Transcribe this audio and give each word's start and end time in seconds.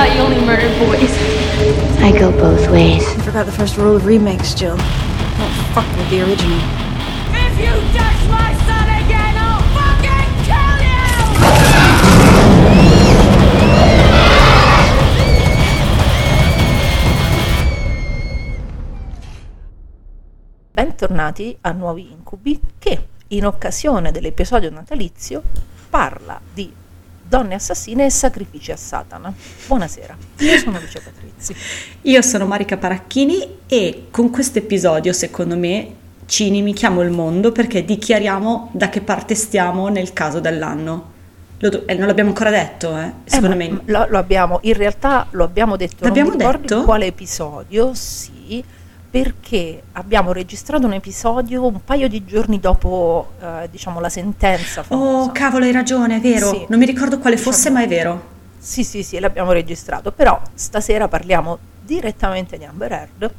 Thought 0.00 0.16
you 0.16 0.22
only 0.22 0.40
murdered 0.40 0.72
boys. 0.78 1.12
I 2.00 2.10
go 2.10 2.32
both 2.32 2.70
ways. 2.70 3.04
You 3.16 3.20
forgot 3.20 3.44
the 3.44 3.52
first 3.52 3.76
rule 3.76 3.96
of 3.96 4.06
remakes, 4.06 4.54
Jill. 4.54 4.78
Don't 4.78 5.52
fuck 5.76 5.84
with 5.94 6.08
the 6.08 6.22
original. 6.22 6.56
If 7.36 7.58
you 7.60 7.68
touch 7.92 8.24
my 8.32 8.56
son 8.64 8.88
again, 8.96 9.36
I'll 9.36 9.60
fucking 9.76 10.40
kill 10.48 10.80
you! 10.80 11.04
Bentornati 20.72 21.58
a 21.60 21.72
Nuovi 21.72 22.10
Incubi 22.10 22.58
che 22.78 23.08
in 23.28 23.44
occasione 23.44 24.12
dell'episodio 24.12 24.70
natalizio 24.70 25.42
parla 25.90 26.40
di 26.54 26.79
donne 27.30 27.54
assassine 27.54 28.06
e 28.06 28.10
sacrifici 28.10 28.72
a 28.72 28.76
Satana. 28.76 29.32
Buonasera, 29.68 30.16
io 30.38 30.58
sono 30.58 30.80
Lucia 30.80 31.00
Patrizzi. 31.00 31.54
Io 32.02 32.22
sono 32.22 32.44
Marica 32.44 32.76
Paracchini 32.76 33.58
e 33.68 34.08
con 34.10 34.30
questo 34.30 34.58
episodio, 34.58 35.12
secondo 35.12 35.56
me, 35.56 35.94
Cini 36.26 36.60
mi 36.60 36.72
chiamo 36.74 37.02
il 37.02 37.10
mondo 37.10 37.52
perché 37.52 37.84
dichiariamo 37.84 38.70
da 38.72 38.88
che 38.88 39.00
parte 39.00 39.36
stiamo 39.36 39.86
nel 39.88 40.12
caso 40.12 40.40
dell'anno. 40.40 41.18
Do- 41.58 41.86
eh, 41.86 41.94
non 41.94 42.08
l'abbiamo 42.08 42.30
ancora 42.30 42.50
detto, 42.50 42.96
eh? 42.98 43.12
Secondo 43.26 43.54
Eh, 43.54 43.58
me. 43.58 43.80
lo, 43.84 44.06
lo 44.08 44.18
abbiamo, 44.18 44.58
in 44.62 44.74
realtà 44.74 45.28
lo 45.30 45.44
abbiamo 45.44 45.76
detto, 45.76 46.04
L'abbiamo 46.04 46.30
non 46.30 46.38
detto? 46.38 46.78
in 46.78 46.84
quale 46.84 47.06
episodio, 47.06 47.94
sì, 47.94 48.64
perché 49.10 49.82
abbiamo 49.92 50.32
registrato 50.32 50.86
un 50.86 50.92
episodio 50.92 51.66
un 51.66 51.82
paio 51.84 52.06
di 52.08 52.24
giorni 52.24 52.60
dopo, 52.60 53.32
eh, 53.40 53.68
diciamo, 53.70 53.98
la 53.98 54.08
sentenza 54.08 54.82
famosa. 54.84 55.28
Oh, 55.28 55.32
cavolo, 55.32 55.64
hai 55.64 55.72
ragione, 55.72 56.16
è 56.16 56.20
vero. 56.20 56.48
Sì. 56.50 56.64
Non 56.68 56.78
mi 56.78 56.86
ricordo 56.86 57.18
quale 57.18 57.36
fosse, 57.36 57.70
Diciamo- 57.70 57.76
ma 57.78 57.84
è 57.84 57.88
vero. 57.88 58.22
Sì, 58.58 58.84
sì, 58.84 59.02
sì, 59.02 59.18
l'abbiamo 59.18 59.50
registrato, 59.52 60.12
però 60.12 60.40
stasera 60.54 61.08
parliamo 61.08 61.58
direttamente 61.82 62.56
di 62.56 62.64
Amber 62.64 62.92
Heard. 62.92 63.30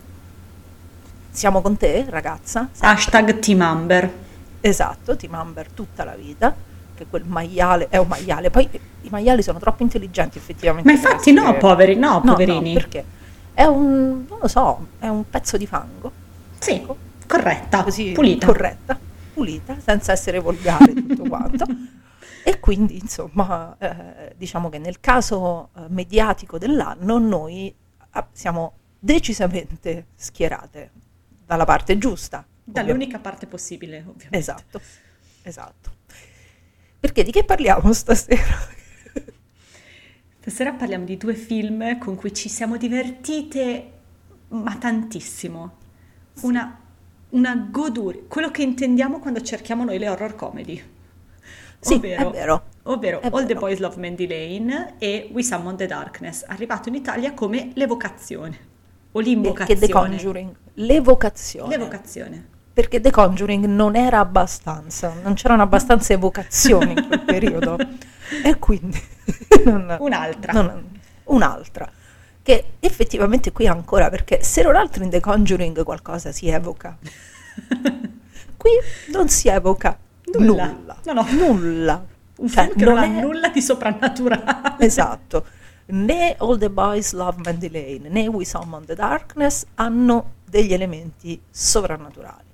Siamo 1.29 1.61
con 1.61 1.77
te, 1.77 2.05
ragazza. 2.09 2.67
sempre. 2.71 2.89
Hashtag 2.89 3.39
Team 3.39 3.61
Amber. 3.61 4.11
Esatto, 4.59 5.15
Team 5.15 5.33
Amber 5.35 5.67
tutta 5.69 6.03
la 6.03 6.15
vita, 6.15 6.53
che 6.93 7.05
quel 7.09 7.23
maiale 7.25 7.87
è 7.89 7.97
un 7.97 8.07
maiale. 8.07 8.49
Poi 8.49 8.67
i 9.03 9.09
maiali 9.09 9.41
sono 9.41 9.57
troppo 9.57 9.83
intelligenti 9.83 10.37
effettivamente. 10.37 10.91
Ma 10.91 10.95
infatti 10.97 11.31
no, 11.31 11.43
essere- 11.43 11.57
poveri, 11.59 11.95
no, 11.95 12.21
No, 12.23 12.31
poverini. 12.33 12.73
no, 12.73 12.79
perché 12.79 13.03
è 13.53 13.63
un, 13.63 14.25
non 14.27 14.39
lo 14.39 14.47
so, 14.47 14.87
è 14.99 15.07
un 15.07 15.29
pezzo 15.29 15.57
di 15.57 15.67
fango. 15.67 16.11
Sì, 16.59 16.73
ecco, 16.73 16.97
corretta, 17.27 17.83
così 17.83 18.11
pulita. 18.11 18.45
corretta, 18.45 18.97
pulita, 19.33 19.77
senza 19.79 20.11
essere 20.11 20.39
volgare 20.39 20.93
tutto 20.93 21.23
quanto. 21.23 21.65
E 22.43 22.59
quindi, 22.59 22.97
insomma, 22.97 23.75
eh, 23.77 24.33
diciamo 24.35 24.69
che 24.69 24.79
nel 24.79 24.99
caso 24.99 25.69
eh, 25.75 25.81
mediatico 25.89 26.57
dell'anno 26.57 27.19
noi 27.19 27.71
ah, 28.09 28.27
siamo 28.31 28.73
decisamente 28.97 30.07
schierate 30.15 30.89
dalla 31.45 31.65
parte 31.65 31.99
giusta. 31.99 32.43
Dall'unica 32.63 33.19
parte 33.19 33.45
possibile, 33.45 33.97
ovviamente. 33.97 34.37
Esatto, 34.37 34.81
esatto. 35.43 35.91
Perché 36.99 37.23
di 37.23 37.31
che 37.31 37.43
parliamo 37.43 37.93
stasera? 37.93 38.79
Stasera 40.41 40.71
parliamo 40.73 41.05
di 41.05 41.17
due 41.17 41.35
film 41.35 41.99
con 41.99 42.15
cui 42.15 42.33
ci 42.33 42.49
siamo 42.49 42.75
divertite, 42.75 43.91
ma 44.47 44.75
tantissimo. 44.75 45.73
Una, 46.41 46.79
una 47.29 47.67
goduria, 47.69 48.21
quello 48.27 48.49
che 48.49 48.63
intendiamo 48.63 49.19
quando 49.19 49.41
cerchiamo 49.41 49.83
noi 49.83 49.99
le 49.99 50.09
horror 50.09 50.33
comedy. 50.33 50.81
Sì, 51.79 51.93
ovvero, 51.93 52.29
è 52.29 52.31
vero. 52.31 52.63
Ovvero 52.83 53.21
È 53.21 53.27
All 53.27 53.41
the 53.41 53.53
vero. 53.53 53.59
Boys 53.59 53.77
Love 53.77 53.97
Mandy 53.97 54.27
Lane 54.27 54.95
e 54.97 55.29
We 55.31 55.43
Summon 55.43 55.77
the 55.77 55.85
Darkness, 55.85 56.43
arrivato 56.47 56.89
in 56.89 56.95
Italia 56.95 57.35
come 57.35 57.69
l'evocazione 57.75 58.57
o 59.11 59.19
Perché 59.19 59.29
l'invocazione. 59.29 59.79
The 59.79 59.89
Conjuring, 59.91 60.55
l'evocazione. 60.73 61.77
L'evocazione. 61.77 62.47
Perché 62.73 62.99
The 62.99 63.11
Conjuring 63.11 63.65
non 63.65 63.95
era 63.95 64.17
abbastanza, 64.17 65.13
non 65.21 65.35
c'erano 65.35 65.61
abbastanza 65.61 66.13
evocazioni 66.13 66.93
in 66.93 67.05
quel 67.05 67.21
periodo. 67.25 67.77
E 68.43 68.57
quindi 68.59 68.99
non- 69.65 69.97
Un'altra. 69.99 70.53
non- 70.53 70.99
un'altra. 71.25 71.89
Che 72.43 72.65
effettivamente 72.79 73.51
qui 73.51 73.67
ancora, 73.67 74.09
perché 74.09 74.43
se 74.43 74.63
non 74.63 74.75
altro 74.75 75.03
in 75.03 75.09
The 75.09 75.19
Conjuring 75.19 75.83
qualcosa 75.83 76.31
si 76.31 76.47
evoca. 76.47 76.97
Qui 78.57 78.71
non 79.11 79.27
si 79.27 79.47
evoca 79.47 79.97
Nulla. 80.37 80.67
nulla. 80.67 80.97
No, 81.05 81.13
no. 81.13 81.25
Nulla. 81.31 82.05
Un 82.37 82.47
Cioè, 82.47 82.63
film 82.65 82.77
che 82.77 82.85
non, 82.85 82.93
non 82.95 83.03
ha 83.03 83.05
è- 83.17 83.21
nulla 83.21 83.47
di 83.49 83.61
soprannaturale. 83.61 84.75
Esatto. 84.79 85.45
Né 85.87 86.35
All 86.37 86.57
the 86.57 86.69
Boys 86.69 87.11
Love 87.13 87.41
Mandy 87.43 87.69
Lane 87.69 88.07
né 88.09 88.27
We 88.27 88.45
Summon 88.45 88.85
the 88.85 88.95
Darkness 88.95 89.65
hanno 89.75 90.33
degli 90.45 90.73
elementi 90.73 91.39
sovrannaturali. 91.49 92.49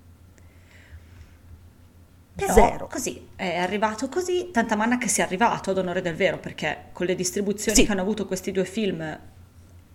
Però 2.38 2.54
Zero. 2.54 2.88
così, 2.88 3.30
è 3.36 3.58
arrivato 3.58 4.08
così, 4.10 4.52
tanta 4.52 4.76
manna 4.76 5.00
che 5.00 5.08
sia 5.08 5.24
arrivato 5.26 5.72
ad 5.72 5.78
onore 5.80 6.02
del 6.02 6.14
vero, 6.16 6.38
perché 6.38 6.90
con 6.94 7.08
le 7.08 7.16
distribuzioni 7.16 7.76
Sì. 7.76 7.84
che 7.86 7.92
hanno 7.92 8.02
avuto 8.02 8.28
questi 8.28 8.52
due 8.52 8.64
film 8.66 9.20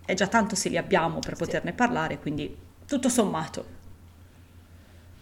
è 0.05 0.13
già 0.13 0.27
tanto 0.27 0.53
se 0.55 0.67
li 0.67 0.75
abbiamo 0.77 1.19
per 1.19 1.35
poterne 1.37 1.71
parlare, 1.71 2.19
quindi 2.19 2.53
tutto 2.85 3.07
sommato. 3.07 3.65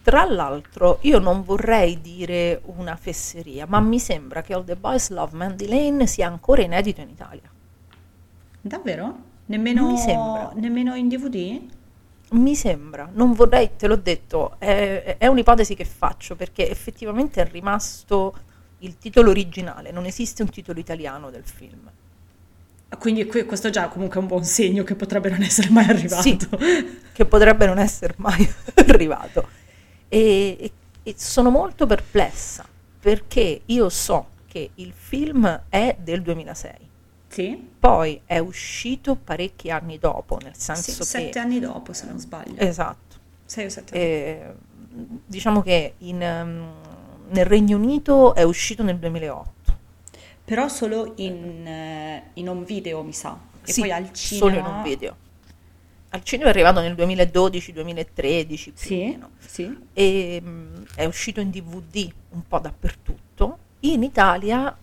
Tra 0.02 0.24
l'altro, 0.24 0.98
io 1.02 1.20
non 1.20 1.44
vorrei 1.44 2.00
dire 2.00 2.60
una 2.64 2.96
fesseria, 2.96 3.66
ma 3.68 3.78
mi 3.78 4.00
sembra 4.00 4.42
che 4.42 4.52
All 4.52 4.64
the 4.64 4.74
Boys 4.74 5.10
Love 5.10 5.36
Mandy 5.36 5.68
Lane 5.68 6.08
sia 6.08 6.26
ancora 6.26 6.62
inedito 6.62 7.00
in 7.02 7.08
Italia. 7.10 7.48
Davvero? 8.60 9.16
Nemmeno, 9.46 9.90
Mi 9.92 9.98
sembra. 9.98 10.50
nemmeno 10.56 10.96
in 10.96 11.06
DVD? 11.08 11.60
Mi 12.32 12.54
sembra, 12.56 13.10
non 13.12 13.32
vorrei, 13.34 13.72
te 13.76 13.86
l'ho 13.86 13.96
detto, 13.96 14.56
è, 14.58 15.16
è 15.18 15.26
un'ipotesi 15.26 15.74
che 15.74 15.84
faccio 15.84 16.34
perché 16.34 16.68
effettivamente 16.70 17.42
è 17.42 17.48
rimasto 17.50 18.34
il 18.78 18.96
titolo 18.98 19.30
originale, 19.30 19.90
non 19.92 20.06
esiste 20.06 20.42
un 20.42 20.48
titolo 20.50 20.78
italiano 20.80 21.30
del 21.30 21.44
film. 21.44 21.90
Quindi 22.98 23.26
qui- 23.26 23.44
questo 23.46 23.70
già 23.70 23.88
comunque 23.88 24.16
è 24.18 24.20
un 24.20 24.26
buon 24.28 24.44
segno 24.44 24.84
che 24.84 24.94
potrebbe 24.94 25.30
non 25.30 25.42
essere 25.42 25.70
mai 25.70 25.86
arrivato. 25.88 26.22
Sì, 26.22 26.38
che 27.12 27.24
potrebbe 27.24 27.66
non 27.66 27.78
essere 27.78 28.14
mai 28.18 28.46
arrivato. 28.86 29.48
E, 30.08 30.56
e- 30.60 30.72
e 31.02 31.14
sono 31.16 31.50
molto 31.50 31.86
perplessa 31.86 32.64
perché 33.00 33.62
io 33.66 33.88
so 33.88 34.28
che 34.46 34.70
il 34.76 34.92
film 34.94 35.64
è 35.68 35.96
del 35.98 36.22
2006, 36.22 36.72
Sì? 37.28 37.68
Poi 37.82 38.20
è 38.24 38.38
uscito 38.38 39.16
parecchi 39.16 39.68
anni 39.68 39.98
dopo, 39.98 40.38
nel 40.40 40.52
Sì, 40.54 40.66
senso 40.66 40.98
che... 40.98 41.04
sette 41.04 41.40
anni 41.40 41.58
dopo, 41.58 41.92
se 41.92 42.06
non 42.06 42.16
sbaglio. 42.20 42.54
Esatto. 42.60 43.16
Sei 43.44 43.64
o 43.66 43.68
sette 43.70 43.92
anni. 43.92 44.04
E, 44.04 44.52
diciamo 45.26 45.62
che 45.62 45.94
in, 45.98 46.22
ehm, 46.22 46.72
nel 47.30 47.44
Regno 47.44 47.76
Unito 47.76 48.36
è 48.36 48.44
uscito 48.44 48.84
nel 48.84 48.98
2008. 48.98 49.76
Però 50.44 50.68
solo 50.68 51.14
in, 51.16 51.66
eh, 51.66 52.30
in 52.34 52.48
home 52.48 52.64
video, 52.64 53.02
mi 53.02 53.12
sa. 53.12 53.36
E 53.64 53.72
Sì, 53.72 53.80
poi 53.80 53.90
al 53.90 54.12
cinema... 54.12 54.46
Solo 54.46 54.58
in 54.60 54.74
un 54.76 54.82
video. 54.84 55.16
Al 56.10 56.22
cinema 56.22 56.50
è 56.50 56.52
arrivato 56.52 56.78
nel 56.80 56.94
2012-2013 56.94 58.62
più 58.62 58.72
o 58.72 58.76
Sì, 58.76 58.96
meno. 59.06 59.30
sì. 59.38 59.76
e 59.92 60.40
mh, 60.40 60.84
è 60.94 61.04
uscito 61.04 61.40
in 61.40 61.50
DVD 61.50 62.08
un 62.30 62.46
po' 62.46 62.60
dappertutto. 62.60 63.58
In 63.80 64.04
Italia 64.04 64.76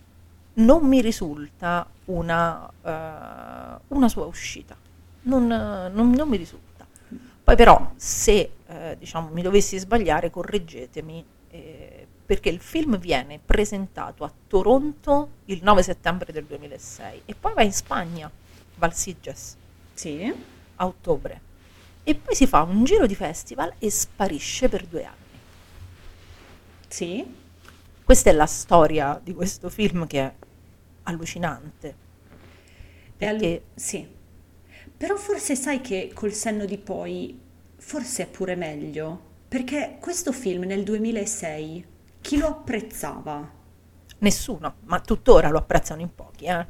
non 0.54 0.86
mi 0.86 1.00
risulta 1.00 1.86
una, 2.06 2.68
eh, 2.82 3.80
una 3.88 4.08
sua 4.08 4.26
uscita, 4.26 4.76
non, 5.22 5.46
non- 5.46 6.10
non 6.10 6.28
mi 6.28 6.36
risulta. 6.36 6.86
Poi 7.42 7.56
però 7.56 7.92
se 7.96 8.52
eh, 8.66 8.96
diciamo, 8.98 9.28
mi 9.32 9.42
dovessi 9.42 9.78
sbagliare 9.78 10.30
correggetemi, 10.30 11.24
eh, 11.50 12.06
perché 12.24 12.48
il 12.48 12.60
film 12.60 12.96
viene 12.98 13.40
presentato 13.44 14.22
a 14.24 14.32
Toronto 14.46 15.30
il 15.46 15.60
9 15.62 15.82
settembre 15.82 16.32
del 16.32 16.44
2006 16.44 17.22
e 17.24 17.34
poi 17.34 17.54
va 17.54 17.62
in 17.62 17.72
Spagna, 17.72 18.30
Val 18.76 18.94
Sitges, 18.94 19.56
Sì. 19.94 20.32
a 20.76 20.86
ottobre. 20.86 21.40
E 22.04 22.14
poi 22.14 22.34
si 22.34 22.46
fa 22.46 22.62
un 22.62 22.84
giro 22.84 23.06
di 23.06 23.14
festival 23.16 23.72
e 23.78 23.90
sparisce 23.90 24.68
per 24.68 24.86
due 24.86 25.04
anni. 25.04 25.16
Sì. 26.88 27.38
Questa 28.04 28.30
è 28.30 28.32
la 28.32 28.46
storia 28.46 29.20
di 29.22 29.34
questo 29.34 29.68
film 29.68 30.06
che 30.06 30.32
allucinante. 31.04 31.96
Perché 33.16 33.62
sì. 33.74 34.06
Però 34.96 35.16
forse 35.16 35.56
sai 35.56 35.80
che 35.80 36.10
col 36.14 36.32
senno 36.32 36.64
di 36.66 36.78
poi, 36.78 37.38
forse 37.76 38.24
è 38.24 38.26
pure 38.28 38.54
meglio, 38.56 39.28
perché 39.48 39.96
questo 40.00 40.32
film 40.32 40.64
nel 40.64 40.84
2006, 40.84 41.86
chi 42.20 42.38
lo 42.38 42.46
apprezzava? 42.48 43.58
nessuno, 44.18 44.76
ma 44.84 45.00
tuttora 45.00 45.48
lo 45.48 45.58
apprezzano 45.58 46.00
in 46.00 46.14
pochi, 46.14 46.44
eh. 46.46 46.66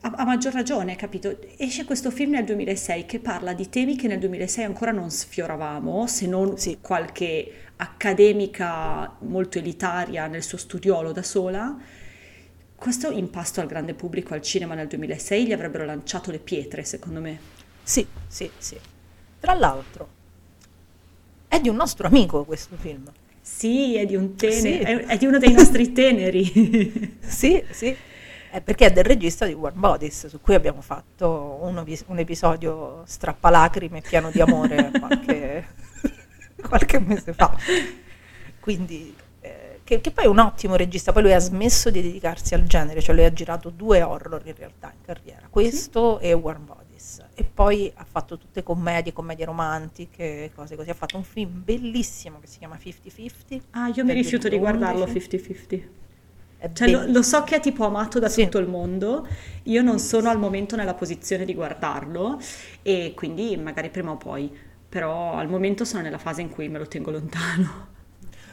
A, 0.00 0.10
a 0.16 0.24
maggior 0.24 0.52
ragione, 0.52 0.96
capito? 0.96 1.38
Esce 1.56 1.84
questo 1.84 2.10
film 2.10 2.32
nel 2.32 2.44
2006 2.44 3.06
che 3.06 3.20
parla 3.20 3.54
di 3.54 3.68
temi 3.70 3.96
che 3.96 4.06
nel 4.06 4.18
2006 4.18 4.64
ancora 4.64 4.90
non 4.92 5.10
sfioravamo, 5.10 6.06
se 6.06 6.26
non 6.26 6.56
Sì. 6.56 6.78
qualche 6.80 7.52
accademica 7.76 9.16
molto 9.20 9.58
elitaria 9.58 10.26
nel 10.26 10.42
suo 10.42 10.58
studiolo 10.58 11.12
da 11.12 11.22
sola. 11.22 11.76
Questo 12.84 13.10
impasto 13.10 13.62
al 13.62 13.66
grande 13.66 13.94
pubblico 13.94 14.34
al 14.34 14.42
cinema 14.42 14.74
nel 14.74 14.88
2006 14.88 15.46
gli 15.46 15.52
avrebbero 15.54 15.86
lanciato 15.86 16.30
le 16.30 16.38
pietre, 16.38 16.84
secondo 16.84 17.18
me. 17.18 17.38
Sì, 17.82 18.06
sì, 18.26 18.50
sì. 18.58 18.78
Tra 19.40 19.54
l'altro, 19.54 20.06
è 21.48 21.58
di 21.60 21.70
un 21.70 21.76
nostro 21.76 22.06
amico 22.08 22.44
questo 22.44 22.76
film. 22.76 23.10
Sì, 23.40 23.96
è 23.96 24.04
di 24.04 24.14
un 24.16 24.34
tenero, 24.36 24.60
Sì. 24.60 24.68
è, 24.80 25.06
è 25.06 25.16
di 25.16 25.24
uno 25.24 25.38
dei 25.38 25.52
nostri 25.52 25.92
teneri. 25.94 27.16
Sì, 27.20 27.64
sì. 27.70 27.96
È 28.50 28.60
perché 28.60 28.84
è 28.84 28.92
del 28.92 29.04
regista 29.04 29.46
di 29.46 29.54
Warm 29.54 29.80
Bodies, 29.80 30.26
su 30.26 30.42
cui 30.42 30.54
abbiamo 30.54 30.82
fatto 30.82 31.60
un, 31.62 31.78
epi- 31.78 32.04
un 32.08 32.18
episodio 32.18 33.02
strappalacrime 33.06 34.02
pieno 34.02 34.30
di 34.30 34.42
amore 34.42 34.90
qualche, 35.00 35.68
qualche 36.60 37.00
mese 37.00 37.32
fa. 37.32 37.56
Quindi, 38.60 39.14
che, 39.84 40.00
che 40.00 40.10
poi 40.10 40.24
è 40.24 40.26
un 40.28 40.38
ottimo 40.38 40.76
regista, 40.76 41.12
poi 41.12 41.22
lui 41.22 41.32
ha 41.34 41.38
smesso 41.38 41.90
di 41.90 42.00
dedicarsi 42.02 42.54
al 42.54 42.64
genere, 42.64 43.00
cioè 43.02 43.14
lui 43.14 43.24
ha 43.24 43.32
girato 43.32 43.70
due 43.70 44.02
horror 44.02 44.42
in 44.46 44.54
realtà 44.56 44.92
in 44.94 45.00
carriera, 45.04 45.46
questo 45.50 46.18
e 46.20 46.32
Warm 46.32 46.64
Bodies. 46.66 47.22
E 47.34 47.44
poi 47.44 47.92
ha 47.94 48.04
fatto 48.08 48.38
tutte 48.38 48.62
commedie, 48.62 49.12
commedie 49.12 49.44
romantiche, 49.44 50.50
cose 50.54 50.74
così. 50.76 50.90
Ha 50.90 50.94
fatto 50.94 51.16
un 51.16 51.24
film 51.24 51.62
bellissimo 51.64 52.40
che 52.40 52.46
si 52.46 52.58
chiama 52.58 52.76
50-50. 52.78 53.62
Ah, 53.72 53.88
io 53.88 54.04
mi 54.04 54.14
rifiuto 54.14 54.48
di 54.48 54.58
2011. 54.58 54.58
guardarlo 54.58 55.06
50-50. 55.06 55.88
È 56.56 56.72
Cioè, 56.72 56.88
lo, 56.88 57.04
lo 57.06 57.22
so 57.22 57.42
che 57.44 57.56
è 57.56 57.60
tipo 57.60 57.84
amato 57.84 58.18
da 58.18 58.28
Sì. 58.28 58.42
tutto 58.44 58.58
il 58.58 58.68
mondo, 58.68 59.26
io 59.64 59.82
non 59.82 59.98
sono 59.98 60.30
al 60.30 60.38
momento 60.38 60.76
nella 60.76 60.94
posizione 60.94 61.44
di 61.44 61.54
guardarlo 61.54 62.40
e 62.82 63.12
quindi 63.14 63.56
magari 63.56 63.90
prima 63.90 64.12
o 64.12 64.16
poi, 64.16 64.50
però 64.88 65.34
al 65.34 65.48
momento 65.48 65.84
sono 65.84 66.02
nella 66.02 66.18
fase 66.18 66.40
in 66.40 66.48
cui 66.50 66.68
me 66.68 66.78
lo 66.78 66.86
tengo 66.88 67.10
lontano. 67.10 67.92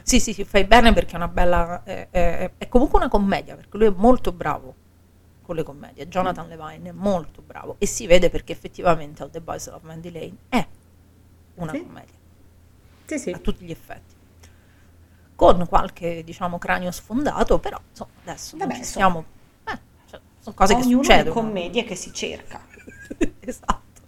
Sì, 0.02 0.20
sì, 0.20 0.32
sì, 0.32 0.44
fai 0.44 0.64
bene 0.64 0.92
perché 0.92 1.12
è 1.12 1.16
una 1.16 1.28
bella. 1.28 1.82
È, 1.84 2.08
è- 2.10 2.50
è 2.58 2.68
comunque 2.68 2.98
una 2.98 3.08
commedia, 3.08 3.54
perché 3.54 3.76
lui 3.76 3.86
è 3.86 3.92
molto 3.94 4.32
bravo 4.32 4.74
con 5.42 5.56
le 5.56 5.62
commedie. 5.62 6.06
Jonathan 6.08 6.48
Levine 6.48 6.90
è 6.90 6.92
molto 6.92 7.42
bravo 7.42 7.76
e 7.78 7.86
si 7.86 8.06
vede 8.06 8.30
perché 8.30 8.52
effettivamente 8.52 9.22
All 9.22 9.30
the 9.30 9.40
Boys 9.40 9.66
of 9.66 9.82
Mandy 9.82 10.10
Lane 10.12 10.36
è 10.48 10.66
una 11.54 11.72
Sì. 11.72 11.78
commedia 11.82 12.14
Sì, 13.06 13.18
sì. 13.18 13.30
a 13.30 13.38
tutti 13.38 13.64
gli 13.64 13.70
effetti. 13.70 14.14
Con 15.34 15.66
qualche, 15.66 16.22
diciamo, 16.22 16.58
cranio 16.58 16.90
sfondato, 16.92 17.58
però 17.58 17.80
insomma, 17.90 18.10
adesso 18.22 18.56
non 18.56 18.68
Vabbè, 18.68 18.78
ci 18.80 18.84
siamo. 18.86 19.24
eh, 19.64 19.78
cioè, 20.08 20.20
sono 20.38 20.54
cose 20.54 20.76
che 20.76 20.82
succedono. 20.84 21.34
commedie 21.34 21.82
che 21.84 21.96
si 21.96 22.12
cerca. 22.12 22.64
esatto. 23.40 24.00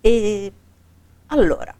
E 0.00 0.52
allora, 1.28 1.74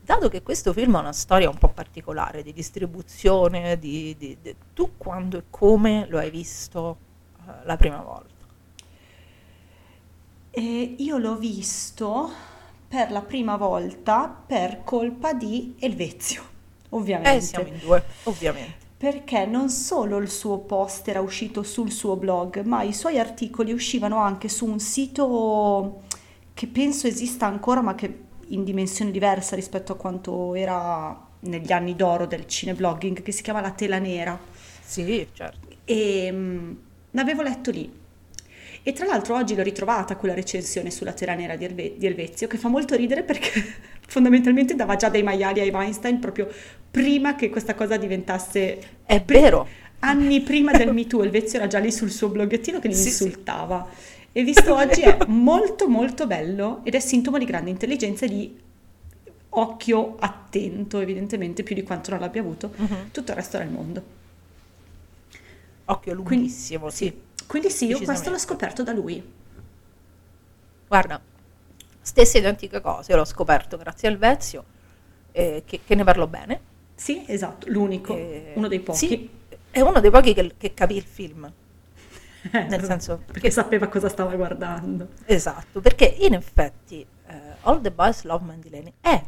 dato 0.00 0.28
che 0.28 0.42
questo 0.42 0.72
film 0.72 0.94
ha 0.96 1.00
una 1.00 1.12
storia 1.12 1.48
un 1.50 1.58
po' 1.58 1.68
particolare 1.68 2.42
di 2.42 2.52
distribuzione, 2.52 3.78
di, 3.78 4.16
di- 4.18 4.38
di- 4.40 4.56
tu 4.72 4.96
quando 4.96 5.38
e 5.38 5.44
come 5.50 6.06
lo 6.08 6.18
hai 6.18 6.30
visto 6.30 6.96
eh, 7.46 7.64
la 7.64 7.76
prima 7.76 8.00
volta? 8.02 8.34
E 10.50 10.94
io 10.98 11.18
l'ho 11.18 11.36
visto 11.36 12.30
per 12.88 13.10
la 13.10 13.20
prima 13.22 13.56
volta 13.56 14.28
per 14.28 14.82
colpa 14.84 15.34
di 15.34 15.74
Elvezio, 15.78 16.42
ovviamente. 16.90 17.36
Eh, 17.36 17.40
siamo 17.40 17.66
in 17.68 17.78
due, 17.78 18.02
ovviamente. 18.24 18.84
Perché 18.96 19.44
non 19.44 19.68
solo 19.68 20.16
il 20.16 20.30
suo 20.30 20.58
post 20.58 21.06
era 21.08 21.20
uscito 21.20 21.62
sul 21.62 21.90
suo 21.90 22.16
blog, 22.16 22.62
ma 22.62 22.82
i 22.82 22.94
suoi 22.94 23.18
articoli 23.18 23.72
uscivano 23.72 24.16
anche 24.18 24.48
su 24.48 24.64
un 24.64 24.78
sito 24.80 26.02
che 26.54 26.66
penso 26.66 27.06
esista 27.06 27.44
ancora, 27.44 27.82
ma 27.82 27.94
che 27.94 28.25
in 28.48 28.64
dimensione 28.64 29.10
diversa 29.10 29.54
rispetto 29.56 29.92
a 29.92 29.96
quanto 29.96 30.54
era 30.54 31.18
negli 31.40 31.72
anni 31.72 31.94
d'oro 31.96 32.26
del 32.26 32.46
cineblogging, 32.46 33.22
che 33.22 33.32
si 33.32 33.42
chiama 33.42 33.60
La 33.60 33.72
Tela 33.72 33.98
Nera. 33.98 34.38
Sì, 34.80 35.28
certo. 35.32 35.68
E 35.84 36.28
mm, 36.32 36.72
l'avevo 37.12 37.42
letto 37.42 37.70
lì. 37.70 37.90
E 38.82 38.92
tra 38.92 39.04
l'altro 39.06 39.34
oggi 39.34 39.54
l'ho 39.56 39.62
ritrovata 39.64 40.16
quella 40.16 40.34
recensione 40.34 40.90
sulla 40.90 41.12
Tela 41.12 41.34
Nera 41.34 41.56
di, 41.56 41.64
Elve- 41.64 41.94
di 41.96 42.06
Elvezio, 42.06 42.46
che 42.46 42.56
fa 42.56 42.68
molto 42.68 42.94
ridere 42.94 43.24
perché 43.24 43.50
fondamentalmente 44.06 44.76
dava 44.76 44.94
già 44.96 45.08
dei 45.08 45.24
maiali 45.24 45.60
ai 45.60 45.70
Weinstein 45.70 46.20
proprio 46.20 46.48
prima 46.90 47.34
che 47.34 47.50
questa 47.50 47.74
cosa 47.74 47.96
diventasse 47.96 48.78
È 49.04 49.20
vero. 49.24 49.66
Anni 50.00 50.40
prima 50.40 50.70
del 50.72 50.92
Me 50.94 51.06
Too, 51.06 51.22
Elvezio 51.24 51.58
era 51.58 51.66
già 51.66 51.78
lì 51.80 51.90
sul 51.90 52.10
suo 52.10 52.28
bloggettino 52.28 52.78
che 52.78 52.88
li 52.88 52.94
Sì, 52.94 53.10
sì. 53.10 53.24
E 54.36 54.44
visto 54.44 54.74
oggi 54.76 55.00
è 55.00 55.16
molto 55.28 55.88
molto 55.88 56.26
bello 56.26 56.80
ed 56.84 56.94
è 56.94 57.00
sintomo 57.00 57.38
di 57.38 57.46
grande 57.46 57.70
intelligenza 57.70 58.26
e 58.26 58.28
di 58.28 58.60
occhio 59.48 60.16
attento, 60.18 61.00
evidentemente, 61.00 61.62
più 61.62 61.74
di 61.74 61.82
quanto 61.82 62.10
non 62.10 62.20
l'abbia 62.20 62.42
avuto 62.42 62.70
Mhm. 62.76 63.10
tutto 63.12 63.30
il 63.30 63.36
resto 63.38 63.56
del 63.56 63.68
mondo. 63.68 64.02
Occhio 65.86 66.12
Quindi, 66.12 66.34
lunghissimo, 66.34 66.90
sì. 66.90 67.18
Quindi 67.46 67.70
sì, 67.70 67.86
io 67.86 67.98
questo 68.02 68.28
l'ho 68.28 68.36
scoperto 68.38 68.82
da 68.82 68.92
lui. 68.92 69.22
Guarda, 70.86 71.18
stesse 72.02 72.36
identiche 72.36 72.82
cose, 72.82 73.14
l'ho 73.16 73.24
scoperto 73.24 73.78
grazie 73.78 74.08
al 74.08 74.18
Vezio, 74.18 74.64
eh, 75.32 75.62
che, 75.64 75.80
che 75.82 75.94
ne 75.94 76.04
parlò 76.04 76.26
bene. 76.26 76.60
Sì, 76.94 77.24
esatto, 77.26 77.70
l'unico, 77.70 78.14
Eh, 78.14 78.52
uno 78.56 78.68
dei 78.68 78.80
pochi. 78.80 78.98
Sì, 78.98 79.30
è 79.70 79.80
uno 79.80 80.00
dei 80.00 80.10
pochi 80.10 80.34
che, 80.34 80.52
che 80.58 80.74
capì 80.74 80.96
il 80.96 81.04
film. 81.04 81.50
Nel 82.52 82.84
senso 82.84 83.20
perché 83.26 83.50
sapeva 83.50 83.88
cosa 83.88 84.08
stava 84.08 84.34
guardando. 84.34 85.08
Esatto, 85.24 85.80
perché 85.80 86.04
in 86.04 86.34
effetti 86.34 87.04
eh, 87.26 87.34
All 87.62 87.80
the 87.80 87.90
Boys 87.90 88.22
Love 88.22 88.44
Mandy 88.44 88.70
Lane 88.70 88.92
è, 89.00 89.22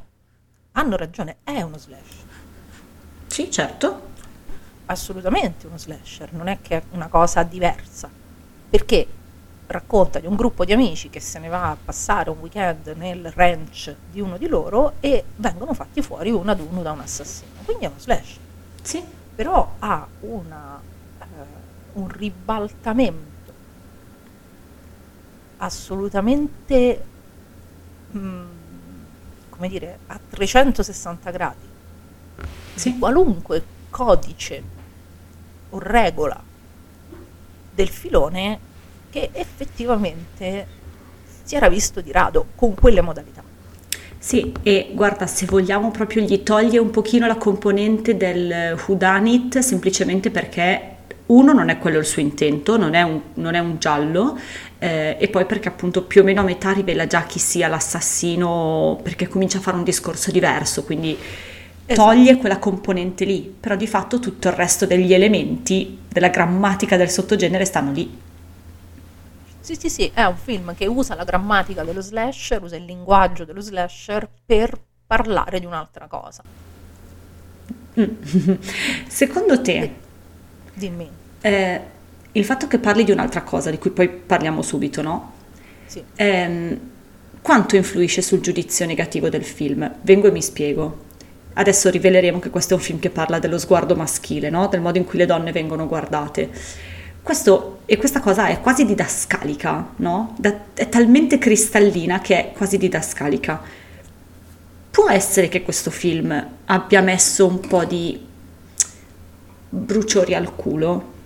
hanno 0.72 0.96
ragione, 0.96 1.36
è 1.44 1.60
uno 1.62 1.78
slash. 1.78 2.24
Sì, 3.26 3.50
certo. 3.50 4.06
assolutamente 4.86 5.66
uno 5.66 5.76
slasher, 5.78 6.32
non 6.32 6.48
è 6.48 6.58
che 6.62 6.76
è 6.78 6.82
una 6.92 7.08
cosa 7.08 7.42
diversa, 7.42 8.08
perché 8.70 9.06
racconta 9.66 10.18
di 10.18 10.26
un 10.26 10.34
gruppo 10.34 10.64
di 10.64 10.72
amici 10.72 11.10
che 11.10 11.20
se 11.20 11.38
ne 11.38 11.48
va 11.48 11.70
a 11.70 11.76
passare 11.82 12.30
un 12.30 12.38
weekend 12.38 12.86
nel 12.96 13.30
ranch 13.32 13.94
di 14.10 14.18
uno 14.20 14.38
di 14.38 14.46
loro 14.48 14.94
e 15.00 15.24
vengono 15.36 15.74
fatti 15.74 16.00
fuori 16.00 16.30
uno 16.30 16.50
ad 16.50 16.60
uno 16.60 16.80
da 16.80 16.92
un 16.92 17.00
assassino, 17.00 17.50
quindi 17.64 17.84
è 17.84 17.88
uno 17.88 17.98
slasher, 17.98 18.38
Sì, 18.82 19.04
però 19.34 19.74
ha 19.78 20.06
una, 20.20 20.80
eh, 21.20 21.24
un 21.98 22.08
ribaltamento 22.08 23.26
assolutamente, 25.58 27.04
mm, 28.16 28.46
come 29.50 29.68
dire, 29.68 29.98
a 30.06 30.18
360 30.30 31.30
gradi 31.30 31.66
sì. 32.74 32.92
di 32.92 32.98
qualunque 32.98 33.62
codice 33.90 34.62
o 35.70 35.78
regola 35.78 36.40
del 37.74 37.88
filone 37.88 38.58
che 39.10 39.30
effettivamente 39.32 40.76
si 41.42 41.56
era 41.56 41.68
visto 41.68 42.00
di 42.00 42.12
rado 42.12 42.46
con 42.54 42.74
quelle 42.74 43.00
modalità. 43.00 43.42
Sì, 44.20 44.52
e 44.62 44.90
guarda, 44.94 45.26
se 45.26 45.46
vogliamo 45.46 45.90
proprio 45.90 46.22
gli 46.22 46.42
toglie 46.42 46.78
un 46.78 46.90
pochino 46.90 47.26
la 47.26 47.36
componente 47.36 48.16
del 48.16 48.76
whodunit 48.86 49.58
semplicemente 49.58 50.30
perché 50.30 50.97
uno 51.28 51.52
non 51.52 51.68
è 51.68 51.78
quello 51.78 51.98
il 51.98 52.04
suo 52.06 52.22
intento, 52.22 52.76
non 52.76 52.94
è 52.94 53.02
un, 53.02 53.20
non 53.34 53.54
è 53.54 53.58
un 53.58 53.78
giallo, 53.78 54.38
eh, 54.78 55.16
e 55.18 55.28
poi 55.28 55.44
perché 55.46 55.68
appunto 55.68 56.04
più 56.04 56.22
o 56.22 56.24
meno 56.24 56.40
a 56.40 56.44
metà 56.44 56.72
rivela 56.72 57.06
già 57.06 57.24
chi 57.24 57.38
sia 57.38 57.68
l'assassino, 57.68 58.98
perché 59.02 59.28
comincia 59.28 59.58
a 59.58 59.60
fare 59.60 59.76
un 59.76 59.84
discorso 59.84 60.30
diverso, 60.30 60.84
quindi 60.84 61.16
Esatto. 61.90 62.10
toglie 62.10 62.36
quella 62.36 62.58
componente 62.58 63.24
lì, 63.24 63.40
però 63.58 63.74
di 63.76 63.86
fatto 63.86 64.18
tutto 64.20 64.48
il 64.48 64.54
resto 64.54 64.86
degli 64.86 65.12
elementi 65.14 66.00
della 66.08 66.28
grammatica 66.28 66.96
del 66.96 67.10
sottogenere 67.10 67.64
stanno 67.64 67.92
lì. 67.92 68.10
Sì, 69.60 69.76
sì, 69.76 69.90
sì, 69.90 70.10
è 70.14 70.24
un 70.24 70.36
film 70.36 70.74
che 70.74 70.86
usa 70.86 71.14
la 71.14 71.24
grammatica 71.24 71.84
dello 71.84 72.00
slasher, 72.00 72.62
usa 72.62 72.76
il 72.76 72.84
linguaggio 72.84 73.44
dello 73.44 73.60
slasher 73.60 74.28
per 74.46 74.82
parlare 75.06 75.60
di 75.60 75.66
un'altra 75.66 76.06
cosa. 76.08 76.42
Mm. 77.98 78.56
Secondo 79.08 79.60
te, 79.60 80.07
Dimmi. 80.78 81.08
eh, 81.40 81.80
il 82.32 82.44
fatto 82.44 82.68
che 82.68 82.78
parli 82.78 83.04
di 83.04 83.10
un'altra 83.10 83.42
cosa, 83.42 83.70
di 83.70 83.78
cui 83.78 83.90
poi 83.90 84.08
parliamo 84.08 84.62
subito, 84.62 85.02
no? 85.02 85.32
Sì. 85.86 86.02
Ehm, 86.16 86.78
quanto 87.42 87.76
influisce 87.76 88.22
sul 88.22 88.40
giudizio 88.40 88.86
negativo 88.86 89.28
del 89.28 89.44
film? 89.44 89.90
Vengo 90.02 90.28
e 90.28 90.30
mi 90.30 90.42
spiego. 90.42 91.06
Adesso 91.54 91.90
riveleremo 91.90 92.38
che 92.38 92.50
questo 92.50 92.74
è 92.74 92.76
un 92.76 92.82
film 92.82 92.98
che 93.00 93.10
parla 93.10 93.38
dello 93.40 93.58
sguardo 93.58 93.96
maschile, 93.96 94.50
no? 94.50 94.68
Del 94.68 94.80
modo 94.80 94.98
in 94.98 95.04
cui 95.04 95.18
le 95.18 95.26
donne 95.26 95.50
vengono 95.50 95.88
guardate. 95.88 96.48
Questo, 97.22 97.80
e 97.86 97.96
questa 97.96 98.20
cosa 98.20 98.46
è 98.46 98.60
quasi 98.60 98.84
didascalica, 98.84 99.94
no? 99.96 100.34
Da- 100.38 100.60
è 100.74 100.88
talmente 100.88 101.38
cristallina 101.38 102.20
che 102.20 102.36
è 102.38 102.52
quasi 102.52 102.78
didascalica. 102.78 103.60
Può 104.90 105.10
essere 105.10 105.48
che 105.48 105.62
questo 105.62 105.90
film 105.90 106.46
abbia 106.66 107.00
messo 107.00 107.46
un 107.46 107.60
po' 107.60 107.84
di 107.84 108.26
bruciori 109.68 110.34
al 110.34 110.54
culo? 110.54 111.16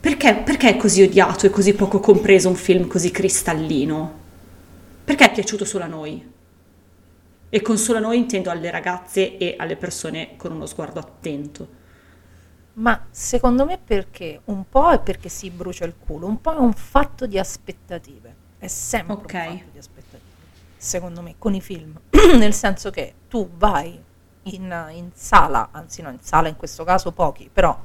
Perché, 0.00 0.34
perché 0.36 0.70
è 0.70 0.76
così 0.76 1.02
odiato 1.02 1.46
e 1.46 1.50
così 1.50 1.74
poco 1.74 2.00
compreso 2.00 2.48
un 2.48 2.54
film 2.54 2.86
così 2.86 3.10
cristallino? 3.10 4.24
Perché 5.04 5.24
è 5.30 5.32
piaciuto 5.32 5.64
solo 5.64 5.84
a 5.84 5.88
noi? 5.88 6.32
E 7.48 7.62
con 7.62 7.78
solo 7.78 7.98
a 7.98 8.00
noi 8.00 8.18
intendo 8.18 8.50
alle 8.50 8.70
ragazze 8.70 9.36
e 9.38 9.54
alle 9.58 9.76
persone 9.76 10.36
con 10.36 10.52
uno 10.52 10.66
sguardo 10.66 11.00
attento. 11.00 11.68
Ma 12.74 13.06
secondo 13.10 13.64
me 13.64 13.78
perché? 13.82 14.40
Un 14.46 14.68
po' 14.68 14.90
è 14.90 15.00
perché 15.00 15.28
si 15.30 15.50
brucia 15.50 15.84
il 15.86 15.94
culo, 15.98 16.26
un 16.26 16.40
po' 16.40 16.54
è 16.54 16.58
un 16.58 16.74
fatto 16.74 17.26
di 17.26 17.38
aspettative. 17.38 18.34
È 18.58 18.66
sempre 18.68 19.14
Ok. 19.14 19.32
un 19.34 19.58
fatto 19.58 19.70
di 19.72 19.78
aspettative. 19.78 20.34
Secondo 20.76 21.22
me, 21.22 21.36
con 21.38 21.54
i 21.54 21.60
film. 21.62 21.98
Nel 22.38 22.52
senso 22.52 22.90
che 22.90 23.14
tu 23.28 23.48
vai 23.56 23.98
in, 24.54 24.88
in 24.92 25.10
sala, 25.14 25.68
anzi 25.72 26.02
no, 26.02 26.10
in 26.10 26.20
sala 26.20 26.48
in 26.48 26.56
questo 26.56 26.84
caso 26.84 27.12
pochi, 27.12 27.48
però 27.52 27.78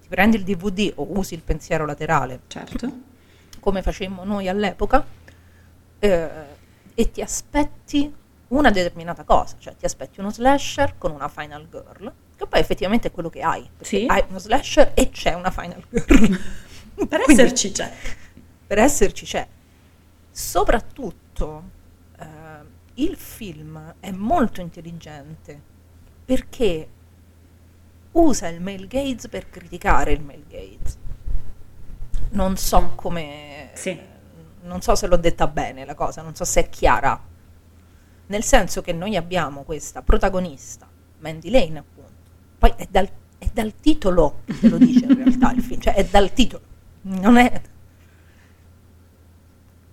ti 0.00 0.08
prendi 0.08 0.36
il 0.36 0.44
DVD 0.44 0.92
o 0.96 1.06
usi 1.18 1.34
il 1.34 1.42
pensiero 1.42 1.84
laterale, 1.86 2.40
Certo. 2.46 2.90
come 3.60 3.82
facemmo 3.82 4.24
noi 4.24 4.48
all'epoca, 4.48 5.04
eh, 5.98 6.30
e 6.94 7.10
ti 7.10 7.20
aspetti 7.22 8.12
una 8.48 8.70
determinata 8.70 9.24
cosa, 9.24 9.56
cioè 9.58 9.74
ti 9.76 9.84
aspetti 9.84 10.20
uno 10.20 10.30
slasher 10.30 10.94
con 10.98 11.10
una 11.10 11.28
final 11.28 11.66
girl, 11.68 12.12
che 12.36 12.46
poi 12.46 12.60
effettivamente 12.60 13.08
è 13.08 13.10
quello 13.10 13.30
che 13.30 13.40
hai, 13.40 13.68
Sì. 13.80 14.04
hai 14.08 14.24
uno 14.28 14.38
slasher 14.38 14.92
e 14.94 15.10
c'è 15.10 15.32
una 15.34 15.50
final 15.50 15.82
girl. 15.88 16.38
Per 17.08 17.20
Quindi, 17.24 17.42
esserci 17.42 17.72
c'è. 17.72 17.92
per 18.66 18.78
esserci 18.78 19.24
c'è. 19.24 19.46
Soprattutto 20.30 21.62
eh, 22.18 22.26
il 22.94 23.16
film 23.16 23.94
è 24.00 24.10
molto 24.10 24.60
intelligente 24.60 25.72
perché 26.24 26.88
usa 28.12 28.48
il 28.48 28.60
male 28.60 28.86
gaze 28.86 29.28
per 29.28 29.48
criticare 29.50 30.12
il 30.12 30.22
male 30.22 30.44
gaze. 30.48 31.02
Non 32.30 32.56
so 32.56 32.92
come... 32.94 33.70
Sì. 33.74 33.98
Non 34.62 34.80
so 34.80 34.94
se 34.94 35.06
l'ho 35.06 35.16
detta 35.16 35.46
bene 35.46 35.84
la 35.84 35.94
cosa, 35.94 36.22
non 36.22 36.34
so 36.34 36.44
se 36.44 36.60
è 36.60 36.68
chiara. 36.68 37.20
Nel 38.26 38.42
senso 38.42 38.80
che 38.80 38.92
noi 38.92 39.16
abbiamo 39.16 39.62
questa 39.62 40.00
protagonista, 40.00 40.88
Mandy 41.18 41.50
Lane 41.50 41.78
appunto. 41.78 42.12
Poi 42.58 42.72
è 42.76 42.86
dal, 42.90 43.08
è 43.36 43.46
dal 43.52 43.74
titolo 43.74 44.40
che 44.46 44.68
lo 44.68 44.78
dice 44.78 45.04
in 45.04 45.14
realtà 45.22 45.52
il 45.52 45.62
film, 45.62 45.80
cioè 45.80 45.94
è 45.94 46.04
dal 46.04 46.32
titolo. 46.32 46.64
Non 47.02 47.36
è... 47.36 47.60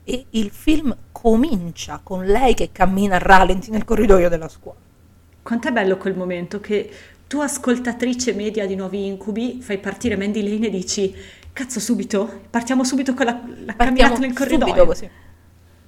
E 0.03 0.25
il 0.31 0.49
film 0.51 0.95
comincia 1.11 1.99
con 2.01 2.25
lei 2.25 2.53
che 2.53 2.71
cammina 2.71 3.17
a 3.17 3.19
rallenti 3.19 3.69
nel 3.71 3.83
corridoio 3.83 4.29
della 4.29 4.47
scuola. 4.47 4.79
Quant'è 5.43 5.71
bello 5.71 5.97
quel 5.97 6.15
momento 6.15 6.59
che 6.59 6.89
tu, 7.27 7.39
ascoltatrice 7.39 8.33
media 8.33 8.65
di 8.65 8.75
Nuovi 8.75 9.05
Incubi, 9.05 9.59
fai 9.61 9.77
partire 9.79 10.15
Mandy 10.17 10.43
Lane 10.47 10.67
e 10.67 10.69
dici: 10.69 11.15
Cazzo, 11.53 11.79
subito? 11.79 12.41
Partiamo 12.49 12.83
subito 12.83 13.13
con 13.13 13.25
la, 13.25 13.41
la 13.65 13.75
camminata 13.75 14.19
nel 14.19 14.33
corridoio. 14.33 14.67
subito 14.67 14.85
così. 14.85 15.09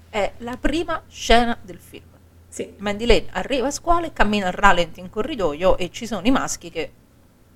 È 0.10 0.32
la 0.38 0.58
prima 0.60 1.02
scena 1.08 1.58
del 1.62 1.80
film. 1.80 2.06
Sì. 2.48 2.72
Mandy 2.78 3.06
Lane 3.06 3.26
arriva 3.32 3.68
a 3.68 3.72
scuola 3.72 4.06
e 4.06 4.14
cammina 4.14 4.48
a 4.48 4.52
rallenti 4.52 5.00
in 5.00 5.10
corridoio 5.10 5.78
e 5.78 5.90
ci 5.92 6.06
sono 6.06 6.22
i 6.26 6.32
maschi 6.32 6.70
che 6.70 6.92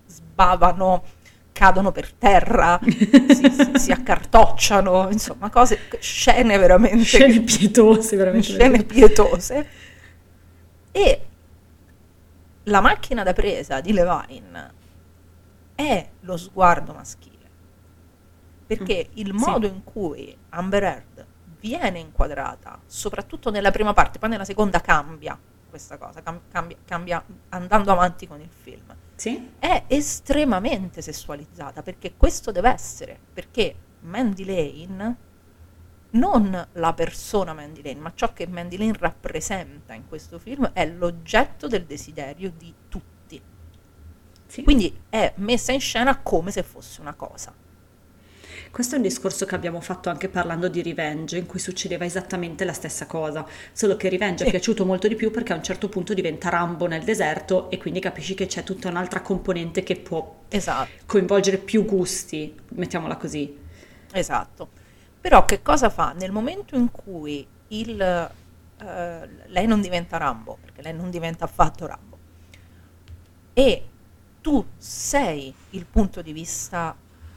sbavano, 0.08 1.04
cadono 1.52 1.92
per 1.92 2.12
terra, 2.14 2.80
si, 2.84 3.50
si- 3.52 3.72
si 3.76 3.92
accartocciano, 3.92 5.10
insomma, 5.12 5.50
cose, 5.50 5.80
scene 6.00 6.58
veramente 6.58 7.04
Scene 7.04 7.42
pietose, 7.42 8.16
veramente. 8.16 8.48
scene 8.48 8.84
pietose. 8.84 9.68
E 10.92 11.22
la 12.68 12.82
macchina 12.82 13.24
da 13.24 13.34
presa 13.34 13.82
di 13.82 13.94
Levine 13.94 14.74
è 15.76 16.10
lo 16.22 16.38
sguardo 16.38 16.94
maschile. 16.94 17.36
Perché 18.66 19.10
il 19.14 19.34
Mm, 19.34 19.38
sì. 19.38 19.50
modo 19.50 19.68
in 19.68 19.84
cui 19.84 20.36
Amber 20.50 20.84
Heard 20.84 21.26
viene 21.60 22.00
inquadrata, 22.00 22.80
soprattutto 22.86 23.50
nella 23.50 23.72
prima 23.72 23.94
parte, 23.94 24.20
poi 24.20 24.30
nella 24.30 24.46
seconda 24.46 24.82
cambia 24.82 25.38
questa 25.70 25.98
cosa, 25.98 26.22
cam- 26.22 26.42
cambia, 26.50 26.78
cambia 26.86 27.24
andando 27.50 27.92
avanti 27.92 28.26
con 28.26 28.40
il 28.42 28.50
film 28.50 28.96
Sì? 29.16 29.52
è 29.60 29.84
estremamente 29.88 31.02
sessualizzata 31.02 31.82
perché 31.84 32.16
questo 32.16 32.52
deve 32.52 32.70
essere 32.70 33.20
perché 33.34 33.76
Mandy 34.02 34.46
Lane 34.46 35.16
non 36.12 36.68
la 36.74 36.94
persona 36.94 37.54
Mandy 37.54 37.82
Lane 37.84 38.00
ma 38.00 38.12
ciò 38.16 38.34
che 38.34 38.48
Mandy 38.48 38.78
Lane 38.78 38.96
rappresenta 38.98 39.94
in 39.94 40.08
questo 40.08 40.40
film 40.40 40.70
è 40.74 40.86
l'oggetto 40.86 41.68
del 41.68 41.86
desiderio 41.86 42.52
di 42.58 42.74
tutti 42.88 43.42
Sì. 44.48 44.64
quindi 44.64 44.96
è 45.10 45.34
messa 45.38 45.72
in 45.74 45.82
scena 45.82 46.18
come 46.22 46.52
se 46.52 46.64
fosse 46.64 47.02
una 47.02 47.14
cosa 47.14 47.54
Questo 48.72 48.96
è 48.96 48.98
un 48.98 49.04
discorso 49.04 49.46
che 49.46 49.56
abbiamo 49.56 49.82
fatto 49.82 50.10
anche 50.10 50.30
parlando 50.30 50.68
di 50.68 50.82
Revenge, 50.84 51.38
in 51.38 51.46
cui 51.46 51.60
succedeva 51.60 52.06
esattamente 52.06 52.64
la 52.66 52.74
stessa 52.74 53.06
cosa, 53.06 53.46
solo 53.72 53.96
che 53.96 54.10
Revenge 54.10 54.44
è 54.44 54.46
Sì. 54.46 54.52
piaciuto 54.52 54.86
molto 54.86 55.08
di 55.08 55.16
più 55.16 55.32
perché 55.32 55.54
a 55.54 55.56
un 55.56 55.64
certo 55.64 55.90
punto 55.90 56.14
diventa 56.14 56.50
Rambo 56.50 56.86
nel 56.88 57.04
deserto 57.04 57.70
e 57.72 57.78
quindi 57.78 58.00
capisci 58.00 58.36
che 58.36 58.46
c'è 58.46 58.64
tutta 58.64 58.90
un'altra 58.90 59.22
componente 59.22 59.84
che 59.84 59.96
può 59.98 60.44
esatto 60.50 61.06
coinvolgere 61.06 61.58
più 61.58 61.86
gusti, 61.86 62.56
mettiamola 62.74 63.16
così. 63.18 63.58
Esatto. 64.12 64.77
Però 65.28 65.44
che 65.44 65.62
cosa 65.62 65.90
fa? 65.90 66.14
Nel 66.14 66.32
momento 66.32 66.78
in 66.78 66.90
cui 66.90 67.46
il, 67.68 68.00
eh, 68.00 69.30
lei 69.48 69.68
non 69.68 69.82
diventa 69.82 70.16
Rambo, 70.16 70.58
perché 70.62 70.82
lei 70.82 70.94
non 70.94 71.10
diventa 71.10 71.44
affatto 71.44 71.86
Rambo, 71.86 72.18
e 73.52 73.84
tu 74.40 74.66
sei 74.78 75.54
il 75.72 75.86
punto 75.86 76.22
di 76.22 76.32
vista 76.32 76.96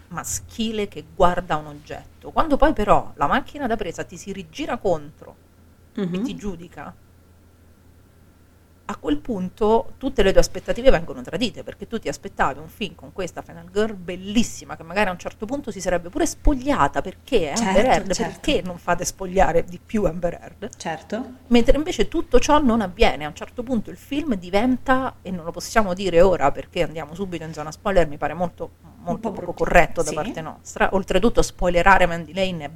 maschile 0.08 0.86
che 0.86 1.04
guarda 1.12 1.56
un 1.56 1.66
oggetto, 1.66 2.30
quando 2.30 2.56
poi 2.56 2.72
però 2.72 3.10
la 3.16 3.26
macchina 3.26 3.66
da 3.66 3.74
presa 3.74 4.04
ti 4.04 4.16
si 4.16 4.30
rigira 4.32 4.78
contro 4.78 5.36
e 5.92 6.06
Mhm. 6.18 6.22
ti 6.22 6.36
giudica, 6.36 6.94
a 8.90 8.96
quel 8.96 9.18
punto 9.18 9.92
tutte 9.98 10.22
le 10.24 10.32
tue 10.32 10.40
aspettative 10.40 10.90
vengono 10.90 11.22
tradite 11.22 11.62
perché 11.62 11.86
tu 11.86 11.98
ti 12.00 12.08
aspettavi 12.08 12.58
un 12.58 12.68
film 12.68 12.96
con 12.96 13.12
questa 13.12 13.40
Final 13.40 13.70
Girl 13.72 13.94
bellissima 13.94 14.76
che 14.76 14.82
magari 14.82 15.08
a 15.08 15.12
un 15.12 15.18
certo 15.18 15.46
punto 15.46 15.70
si 15.70 15.80
sarebbe 15.80 16.08
pure 16.08 16.26
spogliata 16.26 17.00
perché 17.00 17.52
è 17.52 17.56
Amber 17.56 17.74
Certo, 17.84 17.90
Heard, 17.90 18.12
certo. 18.12 18.32
perché 18.40 18.62
non 18.64 18.78
fate 18.78 19.04
spogliare 19.04 19.64
di 19.64 19.78
più 19.84 20.04
Amber 20.04 20.38
Heard? 20.40 20.76
Certo. 20.76 21.24
Mentre 21.48 21.76
invece 21.76 22.08
tutto 22.08 22.40
ciò 22.40 22.60
non 22.60 22.80
avviene, 22.80 23.24
a 23.24 23.28
un 23.28 23.34
certo 23.34 23.62
punto 23.62 23.90
il 23.90 23.96
film 23.96 24.34
diventa, 24.34 25.16
e 25.22 25.30
non 25.30 25.44
lo 25.44 25.52
possiamo 25.52 25.94
dire 25.94 26.20
ora 26.20 26.50
perché 26.50 26.82
andiamo 26.82 27.14
subito 27.14 27.44
in 27.44 27.52
zona 27.52 27.70
spoiler, 27.70 28.08
mi 28.08 28.16
pare 28.16 28.34
molto, 28.34 28.70
molto 28.98 29.30
po' 29.30 29.40
poco 29.40 29.52
corretto 29.52 30.02
da 30.02 30.08
sì. 30.08 30.14
parte 30.14 30.40
nostra, 30.40 30.88
oltretutto 30.94 31.42
spoilerare 31.42 32.06
Mandy 32.06 32.34
Lane 32.34 32.64
è 32.64 32.70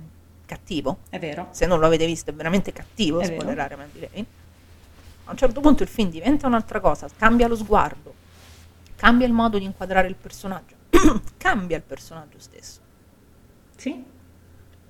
cattivo, 0.46 0.98
È 1.10 1.18
vero. 1.18 1.48
se 1.50 1.66
non 1.66 1.80
lo 1.80 1.86
avete 1.86 2.06
visto 2.06 2.30
è 2.30 2.34
veramente 2.34 2.72
cattivo 2.72 3.18
È 3.18 3.26
vero. 3.26 3.40
spoilerare 3.40 3.74
Mandy 3.76 4.00
Lane. 4.00 4.26
A 5.24 5.30
un 5.30 5.36
certo 5.36 5.60
punto 5.60 5.82
il 5.82 5.88
film 5.88 6.10
diventa 6.10 6.46
un'altra 6.46 6.80
cosa, 6.80 7.08
cambia 7.16 7.48
lo 7.48 7.56
sguardo, 7.56 8.14
cambia 8.96 9.26
il 9.26 9.32
modo 9.32 9.58
di 9.58 9.64
inquadrare 9.64 10.08
il 10.08 10.16
personaggio, 10.16 10.74
cambia 11.38 11.76
il 11.76 11.82
personaggio 11.82 12.38
stesso. 12.38 12.80
Sì. 13.76 14.04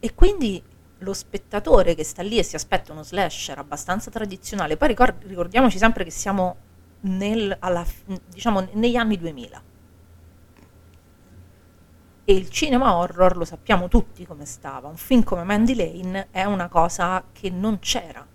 E 0.00 0.14
quindi 0.14 0.62
lo 0.98 1.12
spettatore 1.12 1.94
che 1.94 2.04
sta 2.04 2.22
lì 2.22 2.38
e 2.38 2.42
si 2.42 2.56
aspetta 2.56 2.92
uno 2.92 3.02
slasher 3.02 3.58
abbastanza 3.58 4.10
tradizionale, 4.10 4.76
poi 4.76 4.88
ricor- 4.88 5.24
ricordiamoci 5.24 5.78
sempre 5.78 6.04
che 6.04 6.10
siamo 6.10 6.56
nel- 7.00 7.56
alla 7.60 7.84
diciamo, 8.28 8.68
negli 8.72 8.96
anni 8.96 9.16
2000. 9.16 9.62
E 12.26 12.32
il 12.32 12.48
cinema 12.48 12.96
horror 12.96 13.36
lo 13.36 13.44
sappiamo 13.44 13.88
tutti 13.88 14.24
come 14.26 14.46
stava. 14.46 14.88
Un 14.88 14.96
film 14.96 15.22
come 15.24 15.44
Mandy 15.44 15.74
Lane 15.74 16.28
è 16.30 16.44
una 16.44 16.68
cosa 16.68 17.22
che 17.32 17.50
non 17.50 17.78
c'era. 17.80 18.26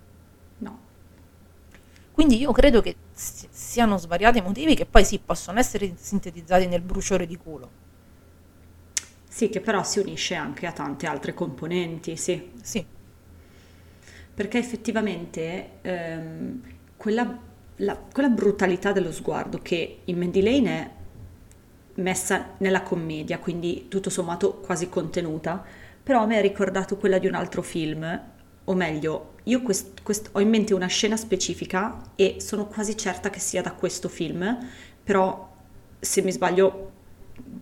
Quindi 2.20 2.36
io 2.38 2.52
credo 2.52 2.82
che 2.82 2.96
si- 3.12 3.48
siano 3.50 3.96
svariati 3.96 4.42
motivi 4.42 4.74
che 4.74 4.84
poi 4.84 5.06
sì, 5.06 5.20
possono 5.20 5.58
essere 5.58 5.94
sintetizzati 5.96 6.66
nel 6.66 6.82
bruciore 6.82 7.24
di 7.26 7.34
culo. 7.38 7.72
Sì, 9.26 9.48
che 9.48 9.60
però 9.62 9.82
si 9.82 9.98
unisce 9.98 10.34
anche 10.34 10.66
a 10.66 10.72
tante 10.72 11.06
altre 11.06 11.32
componenti, 11.32 12.16
sì. 12.16 12.50
Sì, 12.60 12.84
Perché 14.34 14.58
effettivamente 14.58 15.70
ehm, 15.82 16.60
quella, 16.96 17.38
la- 17.76 17.96
quella 17.96 18.28
brutalità 18.28 18.92
dello 18.92 19.12
sguardo 19.12 19.58
che 19.60 20.00
in 20.04 20.18
Mandy 20.18 20.42
Lane 20.42 20.70
è 20.80 20.90
messa 21.96 22.54
nella 22.58 22.82
commedia, 22.82 23.38
quindi 23.38 23.86
tutto 23.88 24.08
sommato 24.10 24.54
quasi 24.54 24.88
contenuta, 24.88 25.62
però 26.02 26.22
a 26.22 26.26
me 26.26 26.38
ha 26.38 26.40
ricordato 26.40 26.96
quella 26.96 27.18
di 27.18 27.26
un 27.26 27.34
altro 27.34 27.62
film, 27.62 28.22
o 28.64 28.74
meglio, 28.74 29.34
io 29.44 29.62
quest- 29.62 30.02
quest- 30.02 30.28
ho 30.32 30.40
in 30.40 30.48
mente 30.48 30.74
una 30.74 30.86
scena 30.86 31.16
specifica 31.16 31.96
e 32.14 32.36
sono 32.38 32.66
quasi 32.66 32.96
certa 32.96 33.30
che 33.30 33.40
sia 33.40 33.62
da 33.62 33.72
questo 33.72 34.08
film, 34.08 34.58
però 35.02 35.48
se 35.98 36.22
mi 36.22 36.32
sbaglio 36.32 36.90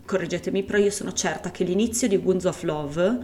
correggetemi, 0.04 0.62
però 0.64 0.78
io 0.78 0.90
sono 0.90 1.12
certa 1.12 1.50
che 1.50 1.64
l'inizio 1.64 2.08
di 2.08 2.16
Wounds 2.16 2.44
of 2.44 2.62
Love, 2.62 3.18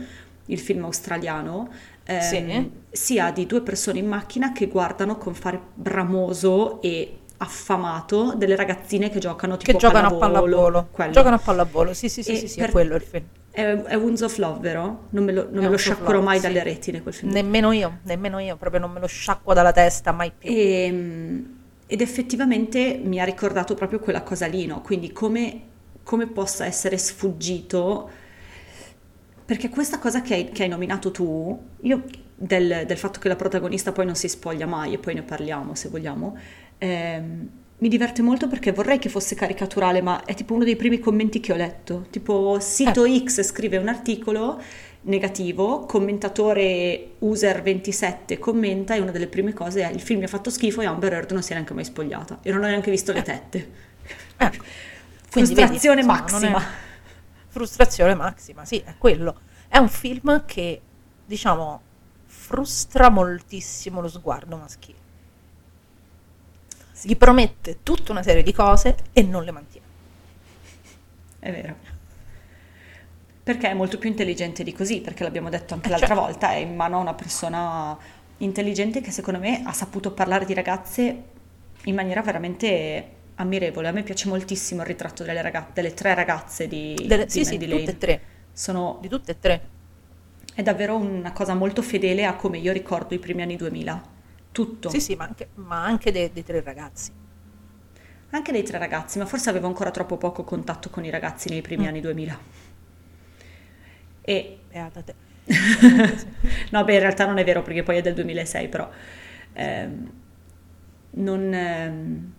il 0.46 0.58
film 0.58 0.84
australiano, 0.84 1.70
ehm, 2.04 2.20
Sì. 2.20 2.70
sia 2.90 3.30
di 3.30 3.46
due 3.46 3.62
persone 3.62 3.98
in 3.98 4.06
macchina 4.06 4.52
che 4.52 4.66
guardano 4.68 5.16
con 5.16 5.34
fare 5.34 5.60
bramoso 5.74 6.80
e 6.82 7.18
affamato 7.38 8.34
delle 8.36 8.54
ragazzine 8.56 9.10
che 9.10 9.18
giocano 9.18 9.56
tipo 9.56 9.72
che 9.72 9.78
giocano 9.78 10.06
a 10.08 10.14
pallavolo. 10.14 10.88
quello. 10.90 11.12
Giocano 11.12 11.36
a 11.36 11.38
pallavolo, 11.38 11.92
sì, 11.94 12.08
sì, 12.08 12.22
sì, 12.22 12.36
sì, 12.36 12.48
sì, 12.48 12.58
per- 12.60 12.68
è 12.68 12.72
quello 12.72 12.94
il 12.94 13.02
film. 13.02 13.24
È, 13.54 13.62
è 13.62 13.96
Wounds 13.96 14.20
of 14.22 14.36
Love, 14.38 14.58
vero? 14.58 15.06
Non 15.10 15.22
me 15.22 15.30
lo, 15.30 15.46
non 15.48 15.62
me 15.62 15.70
lo 15.70 15.76
sciacquerò 15.76 16.20
mai 16.20 16.38
sì. 16.38 16.42
dalle 16.42 16.64
retine 16.64 17.02
quel 17.02 17.14
film. 17.14 17.30
Nemmeno 17.30 17.70
io, 17.70 18.00
nemmeno 18.02 18.40
io, 18.40 18.56
proprio 18.56 18.80
non 18.80 18.90
me 18.90 18.98
lo 18.98 19.06
sciacquo 19.06 19.54
dalla 19.54 19.70
testa 19.70 20.10
mai 20.10 20.32
più. 20.36 20.50
E, 20.50 20.90
mm, 20.90 21.44
ed 21.86 22.00
effettivamente 22.00 23.00
mi 23.00 23.20
ha 23.20 23.24
ricordato 23.24 23.74
proprio 23.74 24.00
quella 24.00 24.22
cosa 24.22 24.46
lì, 24.46 24.66
no? 24.66 24.80
Quindi 24.80 25.12
come, 25.12 25.60
come 26.02 26.26
possa 26.26 26.66
essere 26.66 26.98
sfuggito, 26.98 28.10
perché 29.44 29.68
questa 29.68 30.00
cosa 30.00 30.20
che 30.20 30.34
hai, 30.34 30.48
che 30.50 30.64
hai 30.64 30.68
nominato 30.68 31.12
tu, 31.12 31.56
io 31.82 32.02
del, 32.34 32.82
del 32.86 32.98
fatto 32.98 33.20
che 33.20 33.28
la 33.28 33.36
protagonista 33.36 33.92
poi 33.92 34.04
non 34.04 34.16
si 34.16 34.26
spoglia 34.26 34.66
mai, 34.66 34.94
e 34.94 34.98
poi 34.98 35.14
ne 35.14 35.22
parliamo 35.22 35.76
se 35.76 35.90
vogliamo, 35.90 36.36
ehm, 36.78 37.48
mi 37.78 37.88
diverte 37.88 38.22
molto 38.22 38.48
perché 38.48 38.72
vorrei 38.72 38.98
che 38.98 39.08
fosse 39.08 39.34
caricaturale, 39.34 40.00
ma 40.00 40.24
è 40.24 40.34
tipo 40.34 40.54
uno 40.54 40.64
dei 40.64 40.76
primi 40.76 40.98
commenti 40.98 41.40
che 41.40 41.52
ho 41.52 41.56
letto, 41.56 42.06
tipo 42.10 42.58
sito 42.60 43.04
X 43.06 43.42
scrive 43.42 43.76
un 43.76 43.88
articolo 43.88 44.60
negativo, 45.02 45.80
commentatore 45.80 47.16
user27 47.20 48.38
commenta 48.38 48.94
e 48.94 49.00
una 49.00 49.10
delle 49.10 49.26
prime 49.26 49.52
cose 49.52 49.82
è 49.82 49.92
il 49.92 50.00
film 50.00 50.20
mi 50.20 50.24
ha 50.24 50.28
fatto 50.28 50.48
schifo 50.48 50.80
e 50.80 50.86
Amber 50.86 51.12
Heard 51.12 51.32
non 51.32 51.42
si 51.42 51.50
è 51.50 51.54
neanche 51.54 51.74
mai 51.74 51.84
spogliata 51.84 52.38
e 52.42 52.50
non 52.52 52.64
ha 52.64 52.68
neanche 52.68 52.90
visto 52.90 53.12
le 53.12 53.22
tette. 53.22 53.70
Ecco. 54.36 54.64
Quindi, 55.30 55.54
Frustrazione 55.54 56.02
vedi, 56.02 56.12
insomma, 56.12 56.30
non 56.30 56.44
è- 56.44 56.50
massima. 56.50 56.62
Frustrazione 57.48 58.14
massima, 58.14 58.64
sì, 58.64 58.78
è 58.78 58.94
quello. 58.96 59.40
È 59.68 59.78
un 59.78 59.88
film 59.88 60.44
che, 60.46 60.80
diciamo, 61.26 61.80
frustra 62.24 63.10
moltissimo 63.10 64.00
lo 64.00 64.08
sguardo 64.08 64.56
maschile. 64.56 64.98
Gli 67.06 67.16
promette 67.16 67.78
tutta 67.82 68.12
una 68.12 68.22
serie 68.22 68.42
di 68.42 68.52
cose 68.52 68.96
e 69.12 69.22
non 69.22 69.44
le 69.44 69.50
mantiene. 69.50 69.86
È 71.38 71.50
vero. 71.52 71.76
Perché 73.42 73.68
è 73.68 73.74
molto 73.74 73.98
più 73.98 74.08
intelligente 74.08 74.64
di 74.64 74.72
così, 74.72 75.00
perché 75.02 75.22
l'abbiamo 75.22 75.50
detto 75.50 75.74
anche 75.74 75.88
Eh, 75.88 75.90
l'altra 75.90 76.08
certo. 76.14 76.22
volta, 76.22 76.50
è 76.52 76.56
in 76.56 76.74
mano 76.74 76.96
a 76.96 77.00
una 77.00 77.12
persona 77.14 77.96
intelligente 78.38 79.02
che 79.02 79.10
secondo 79.10 79.38
me 79.38 79.62
ha 79.64 79.72
saputo 79.72 80.12
parlare 80.12 80.46
di 80.46 80.54
ragazze 80.54 81.22
in 81.84 81.94
maniera 81.94 82.22
veramente 82.22 83.08
ammirevole. 83.34 83.88
A 83.88 83.92
me 83.92 84.02
piace 84.02 84.28
moltissimo 84.28 84.80
il 84.80 84.86
ritratto 84.86 85.24
delle, 85.24 85.42
raga- 85.42 85.68
delle 85.74 85.92
tre 85.92 86.14
ragazze 86.14 86.66
di, 86.68 86.94
Delle- 87.06 87.26
di 87.26 87.30
sì, 87.30 87.44
sì, 87.44 87.50
Mandy 87.58 87.66
tutte 87.66 87.78
Lane. 87.80 87.90
e 87.90 87.98
tre. 87.98 88.20
Sono, 88.52 88.98
Di 89.02 89.08
tutte 89.08 89.32
e 89.32 89.38
tre. 89.38 89.68
è 90.54 90.62
davvero 90.62 90.96
una 90.96 91.32
cosa 91.32 91.52
molto 91.54 91.82
fedele 91.82 92.24
a 92.24 92.36
come 92.36 92.56
io 92.56 92.72
ricordo 92.72 93.12
i 93.12 93.18
primi 93.18 93.42
anni 93.42 93.56
2000. 93.56 94.12
Tutto. 94.54 94.88
Sì, 94.88 95.00
sì, 95.00 95.16
ma 95.16 95.24
anche, 95.24 95.50
ma 95.54 95.84
anche 95.84 96.12
dei, 96.12 96.32
dei 96.32 96.44
tre 96.44 96.62
ragazzi. 96.62 97.10
Anche 98.30 98.52
dei 98.52 98.62
tre 98.62 98.76
ragazzi, 98.78 99.18
ma 99.18 99.24
forse 99.24 99.48
avevo 99.48 99.66
ancora 99.66 99.90
troppo 99.90 100.18
poco 100.18 100.44
contatto 100.44 100.90
con 100.90 101.04
i 101.06 101.10
ragazzi 101.10 101.48
nei 101.48 101.62
primi 101.62 101.84
Mm. 101.84 101.88
anni 101.88 102.00
2000. 102.02 102.38
E 104.26 104.58
Beata 104.70 105.02
te. 105.02 105.14
no, 106.70 106.84
beh, 106.84 106.94
in 106.94 107.00
realtà 107.00 107.26
non 107.26 107.38
è 107.38 107.44
vero 107.44 107.62
perché 107.62 107.82
poi 107.82 107.98
è 107.98 108.02
del 108.02 108.14
2006, 108.14 108.68
però 108.68 108.88
ehm, 109.52 110.10
non, 111.10 111.54
ehm, 111.54 112.32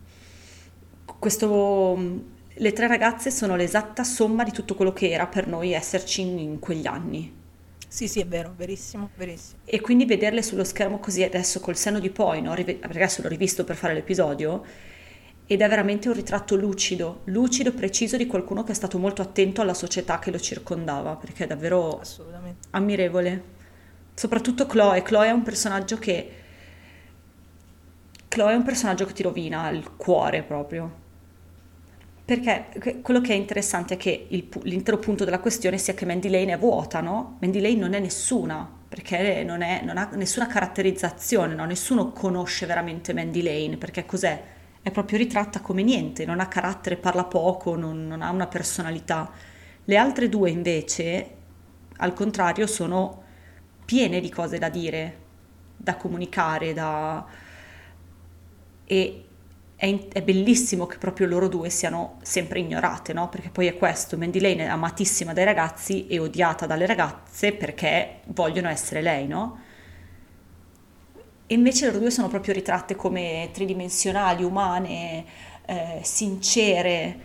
questo, 1.20 1.98
le 2.54 2.74
tre 2.74 2.88
ragazze 2.88 3.32
sono 3.32 3.56
l'esatta 3.56 4.04
somma 4.04 4.44
di 4.44 4.52
tutto 4.52 4.76
quello 4.76 4.94
che 4.94 5.10
era 5.12 5.28
per 5.28 5.48
noi 5.48 5.72
esserci 5.74 6.22
in, 6.22 6.40
in 6.40 6.60
quegli 6.60 6.88
anni. 6.88 7.35
Sì, 7.96 8.10
sì, 8.10 8.20
è 8.20 8.28
vero, 8.28 8.54
verissimo, 8.58 9.12
verissimo. 9.16 9.60
E 9.64 9.80
quindi 9.80 10.04
vederle 10.04 10.42
sullo 10.42 10.66
schermo 10.66 11.00
così 11.00 11.24
adesso 11.24 11.62
col 11.62 11.78
senno 11.78 12.02
di 12.02 12.10
poi, 12.10 12.42
no? 12.42 12.54
Rive- 12.54 12.76
perché 12.76 12.98
adesso 12.98 13.22
l'ho 13.22 13.30
rivisto 13.30 13.64
per 13.64 13.78
fare 13.78 13.94
l'episodio, 13.94 14.66
ed 15.46 15.62
è 15.62 15.70
veramente 15.70 16.10
un 16.10 16.14
ritratto 16.14 16.58
lucido, 16.58 17.22
lucido, 17.28 17.72
preciso 17.72 18.18
di 18.18 18.28
qualcuno 18.28 18.66
che 18.66 18.74
è 18.74 18.76
stato 18.76 18.98
molto 19.00 19.22
attento 19.22 19.62
alla 19.62 19.74
società 19.74 20.20
che 20.20 20.30
lo 20.30 20.38
circondava, 20.38 21.16
perché 21.16 21.46
è 21.46 21.48
davvero 21.48 22.00
Assolutamente. 22.00 22.68
ammirevole. 22.72 23.44
Soprattutto 24.14 24.66
Chloe. 24.66 25.02
Chloe 25.02 25.28
è 25.28 25.32
un 25.32 25.44
personaggio 25.44 25.98
che. 25.98 26.32
Chloe 28.28 28.52
è 28.52 28.56
un 28.56 28.64
personaggio 28.64 29.06
che 29.06 29.14
ti 29.14 29.24
rovina 29.24 29.70
il 29.70 29.96
cuore 29.96 30.44
proprio. 30.44 31.04
Perché 32.26 32.70
que- 32.80 33.02
quello 33.02 33.22
che 33.22 33.34
è 33.34 33.36
interessante 33.36 33.94
è 33.96 33.98
che 33.98 34.26
il 34.30 34.48
l'intero 34.64 34.98
punto 34.98 35.26
della 35.26 35.40
questione 35.40 35.78
sia 35.78 35.94
che 35.94 36.06
Mandy 36.08 36.28
Lane 36.30 36.54
è 36.54 36.58
vuota, 36.58 37.00
no? 37.02 37.38
Mandy 37.40 37.60
Lane 37.62 37.76
non 37.76 37.94
è 37.94 38.00
nessuna, 38.00 38.68
perché 38.88 39.44
non, 39.44 39.62
è- 39.62 39.82
non 39.84 39.98
ha 39.98 40.10
nessuna 40.14 40.48
caratterizzazione, 40.48 41.54
no? 41.54 41.66
Nessuno 41.66 42.12
conosce 42.12 42.66
veramente 42.66 43.14
Mandy 43.14 43.44
Lane, 43.44 43.78
perché 43.78 44.06
cos'è? 44.06 44.42
È 44.82 44.90
proprio 44.92 45.20
ritratta 45.20 45.62
come 45.62 45.84
niente, 45.84 46.26
non 46.26 46.40
ha 46.40 46.48
carattere, 46.48 46.98
parla 46.98 47.26
poco, 47.26 47.76
non, 47.76 48.08
non 48.08 48.22
ha 48.24 48.32
una 48.32 48.48
personalità. 48.48 49.32
Le 49.86 49.98
altre 49.98 50.28
due 50.30 50.50
invece, 50.50 51.30
al 51.98 52.14
contrario, 52.14 52.66
sono 52.66 53.22
piene 53.86 54.20
di 54.20 54.30
cose 54.32 54.58
da 54.58 54.70
dire, 54.70 55.18
da 55.78 55.96
comunicare, 55.96 56.74
da... 56.74 57.24
e 58.88 59.25
è, 59.76 59.86
in- 59.86 60.08
è 60.12 60.22
bellissimo 60.22 60.86
che 60.86 60.98
proprio 60.98 61.28
loro 61.28 61.48
due 61.48 61.70
siano 61.70 62.18
sempre 62.22 62.60
ignorate, 62.60 63.14
no? 63.14 63.30
Perché 63.30 63.50
poi 63.50 63.68
è 63.68 63.76
questo, 63.78 64.18
Mandy 64.18 64.40
Lane 64.40 64.64
è 64.66 64.68
amatissima 64.68 65.34
dai 65.34 65.46
ragazzi 65.46 66.08
e 66.08 66.20
odiata 66.20 66.66
dalle 66.66 66.86
ragazze 66.86 67.54
perché 67.54 68.20
vogliono 68.28 68.70
essere 68.70 69.02
lei, 69.02 69.28
no? 69.28 69.60
E 71.48 71.54
invece 71.54 71.86
loro 71.86 72.00
due 72.00 72.10
sono 72.10 72.28
proprio 72.28 72.54
ritratte 72.54 72.96
come 72.96 73.50
tridimensionali, 73.54 74.44
umane, 74.44 75.26
eh, 75.66 76.00
sincere. 76.04 77.20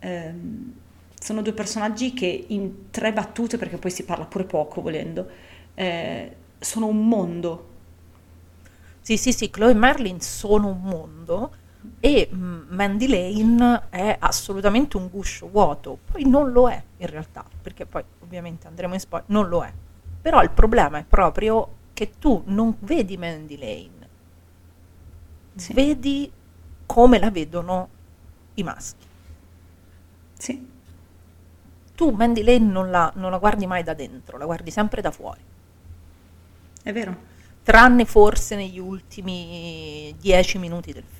ehm, 0.00 0.72
sono 1.20 1.42
due 1.42 1.52
personaggi 1.52 2.12
che 2.14 2.46
in 2.48 2.90
tre 2.90 3.12
battute, 3.12 3.58
perché 3.58 3.76
poi 3.76 3.90
si 3.90 4.04
parla 4.04 4.24
pure 4.24 4.44
poco 4.44 4.80
volendo, 4.80 5.28
eh, 5.74 6.34
sono 6.58 6.86
un 6.86 7.06
mondo. 7.06 7.66
Sì, 9.00 9.16
sì, 9.16 9.32
sì, 9.32 9.50
Chloe 9.50 9.70
e 9.72 9.74
Merlin 9.74 10.20
sono 10.20 10.68
un 10.68 10.80
mondo 10.82 11.54
e 12.00 12.28
mm, 12.32 12.62
Mandy 12.70 13.06
Lane 13.08 13.88
è 13.90 14.16
assolutamente 14.20 14.96
un 14.96 15.08
guscio 15.08 15.48
vuoto. 15.48 15.98
Poi 16.10 16.24
non 16.28 16.52
lo 16.52 16.68
è 16.70 16.82
in 16.98 17.06
realtà, 17.06 17.44
perché 17.60 17.86
poi 17.86 18.04
ovviamente 18.20 18.66
andremo 18.66 18.94
in 18.94 19.00
spoiler, 19.00 19.28
non 19.30 19.48
lo 19.48 19.62
è. 19.64 19.72
Però 20.20 20.42
il 20.42 20.50
problema 20.50 20.98
è 20.98 21.04
proprio 21.04 21.76
che 21.92 22.12
tu 22.18 22.42
non 22.46 22.76
vedi 22.80 23.16
Mandy 23.16 23.56
Lane, 23.58 24.08
Sì. 25.54 25.74
vedi 25.74 26.30
come 26.86 27.18
la 27.18 27.30
vedono 27.30 27.88
i 28.54 28.62
maschi. 28.62 29.06
Sì, 30.38 30.66
Tu 31.94 32.10
Mandy 32.10 32.42
Lane 32.42 32.66
non 32.66 32.90
la, 32.90 33.12
non 33.14 33.30
la 33.30 33.38
guardi 33.38 33.64
mai 33.66 33.82
da 33.84 33.94
dentro, 33.94 34.36
la 34.38 34.44
guardi 34.44 34.70
sempre 34.72 35.00
da 35.02 35.10
fuori. 35.12 35.40
è 36.82 36.92
vero. 36.92 37.16
tranne 37.62 38.04
forse 38.04 38.56
negli 38.56 38.78
ultimi 38.78 40.14
dieci 40.18 40.58
minuti 40.58 40.92
del 40.92 41.04
film. 41.06 41.19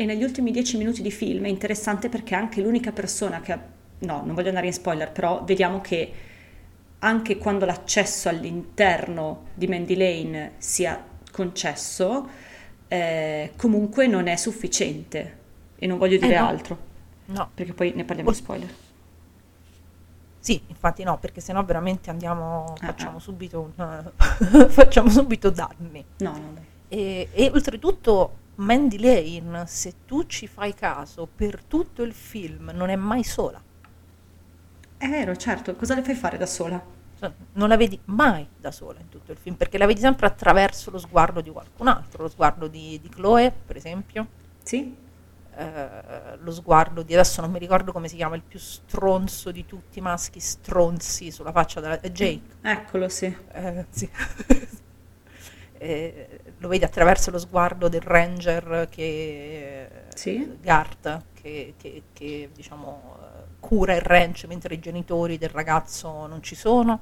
E 0.00 0.06
negli 0.06 0.22
ultimi 0.22 0.50
dieci 0.50 0.78
minuti 0.78 1.02
di 1.02 1.10
film 1.10 1.44
è 1.44 1.48
interessante 1.48 2.08
perché 2.08 2.34
anche 2.34 2.62
l'unica 2.62 2.90
persona 2.90 3.42
che 3.42 3.52
ha... 3.52 3.62
No, 3.98 4.22
non 4.24 4.34
voglio 4.34 4.48
andare 4.48 4.64
in 4.66 4.72
spoiler, 4.72 5.12
però 5.12 5.44
vediamo 5.44 5.82
che 5.82 6.10
anche 7.00 7.36
quando 7.36 7.66
l'accesso 7.66 8.30
all'interno 8.30 9.48
di 9.52 9.66
Mandy 9.66 9.94
Lane 9.96 10.52
sia 10.56 11.04
concesso, 11.30 12.26
eh, 12.88 13.52
comunque 13.58 14.06
non 14.06 14.26
è 14.26 14.36
sufficiente. 14.36 15.36
E 15.76 15.86
non 15.86 15.98
voglio 15.98 16.16
dire 16.16 16.38
no. 16.38 16.46
altro, 16.46 16.78
No, 17.26 17.50
perché 17.52 17.74
poi 17.74 17.92
ne 17.94 18.04
parliamo 18.04 18.30
in 18.30 18.36
spoiler. 18.36 18.74
sì, 20.38 20.62
infatti 20.68 21.02
no, 21.02 21.18
perché 21.18 21.42
sennò 21.42 21.62
veramente 21.62 22.08
andiamo, 22.08 22.72
Ah, 22.80 22.86
facciamo 22.86 23.18
ah. 23.18 23.20
subito 23.20 23.60
un- 23.76 24.10
facciamo 24.70 25.10
subito 25.10 25.50
danni. 25.50 26.02
No, 26.20 26.30
no, 26.38 26.52
dai. 26.54 26.64
E, 26.88 27.28
e 27.32 27.50
oltretutto 27.52 28.38
Mandy 28.60 28.98
Lane, 28.98 29.66
se 29.66 30.04
tu 30.06 30.24
ci 30.26 30.46
fai 30.46 30.74
caso, 30.74 31.26
per 31.26 31.62
tutto 31.64 32.02
il 32.02 32.12
film 32.12 32.70
non 32.74 32.90
è 32.90 32.96
mai 32.96 33.24
sola. 33.24 33.62
È 34.96 35.08
vero, 35.08 35.34
certo, 35.36 35.74
cosa 35.76 35.94
le 35.94 36.02
fai 36.02 36.14
fare 36.14 36.36
da 36.36 36.46
sola? 36.46 36.82
Cioè, 37.18 37.32
non 37.52 37.68
la 37.68 37.76
vedi 37.76 37.98
mai 38.06 38.46
da 38.58 38.70
sola 38.70 39.00
in 39.00 39.08
tutto 39.08 39.32
il 39.32 39.38
film, 39.38 39.54
perché 39.56 39.78
la 39.78 39.86
vedi 39.86 40.00
sempre 40.00 40.26
attraverso 40.26 40.90
lo 40.90 40.98
sguardo 40.98 41.40
di 41.40 41.50
qualcun 41.50 41.88
altro, 41.88 42.22
lo 42.22 42.28
sguardo 42.28 42.66
di, 42.68 42.98
di 43.00 43.08
Chloe, 43.08 43.50
per 43.50 43.76
esempio, 43.76 44.26
Sì? 44.62 44.94
eh, 45.56 46.36
lo 46.38 46.50
sguardo 46.52 47.02
di 47.02 47.12
adesso 47.14 47.40
non 47.40 47.50
mi 47.50 47.58
ricordo 47.58 47.92
come 47.92 48.08
si 48.08 48.16
chiama 48.16 48.36
il 48.36 48.42
più 48.42 48.58
stronzo 48.58 49.50
di 49.50 49.66
tutti 49.66 49.98
i 49.98 50.02
maschi 50.02 50.38
stronzi 50.40 51.30
sulla 51.30 51.50
faccia 51.52 51.80
della 51.80 52.00
è 52.00 52.10
Jake 52.10 52.56
Eccolo, 52.62 53.08
sì. 53.08 53.34
eh, 53.52 53.86
sì. 53.90 54.08
Eh, 55.82 56.40
lo 56.58 56.68
vedi 56.68 56.84
attraverso 56.84 57.30
lo 57.30 57.38
sguardo 57.38 57.88
del 57.88 58.02
ranger 58.02 58.86
che 58.90 59.88
Sì. 60.14 60.58
Garth 60.60 61.22
che, 61.32 61.72
che- 61.78 62.02
che, 62.12 62.50
diciamo, 62.54 63.16
cura 63.60 63.94
il 63.94 64.02
ranch 64.02 64.44
mentre 64.44 64.74
i 64.74 64.78
genitori 64.78 65.38
del 65.38 65.48
ragazzo 65.48 66.26
non 66.26 66.42
ci 66.42 66.54
sono. 66.54 67.00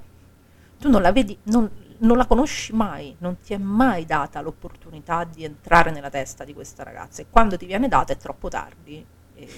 Tu 0.78 0.88
non 0.88 1.02
la 1.02 1.10
vedi, 1.10 1.36
non, 1.44 1.68
non 1.98 2.16
la 2.16 2.26
conosci 2.26 2.72
mai, 2.72 3.16
non 3.18 3.40
ti 3.40 3.52
è 3.52 3.58
mai 3.58 4.06
data 4.06 4.40
l'opportunità 4.40 5.24
di 5.24 5.42
entrare 5.42 5.90
nella 5.90 6.08
testa 6.10 6.44
di 6.44 6.54
questa 6.54 6.84
ragazza 6.84 7.20
e 7.22 7.26
quando 7.28 7.56
ti 7.56 7.66
viene 7.66 7.88
data 7.88 8.12
è 8.12 8.16
troppo 8.16 8.48
tardi. 8.48 9.04
E, 9.34 9.48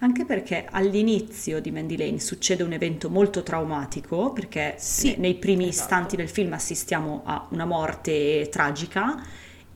Anche 0.00 0.24
perché 0.24 0.66
all'inizio 0.70 1.60
di 1.60 1.72
Mandy 1.72 1.96
Lane 1.96 2.20
succede 2.20 2.62
un 2.62 2.72
evento 2.72 3.10
molto 3.10 3.42
traumatico, 3.42 4.32
perché 4.32 4.74
Sì, 4.78 5.10
ne- 5.10 5.16
nei 5.16 5.34
primi 5.34 5.68
esatto. 5.68 5.82
istanti 5.82 6.16
del 6.16 6.28
film 6.28 6.52
assistiamo 6.52 7.22
a 7.24 7.46
una 7.50 7.64
morte 7.64 8.48
tragica 8.48 9.20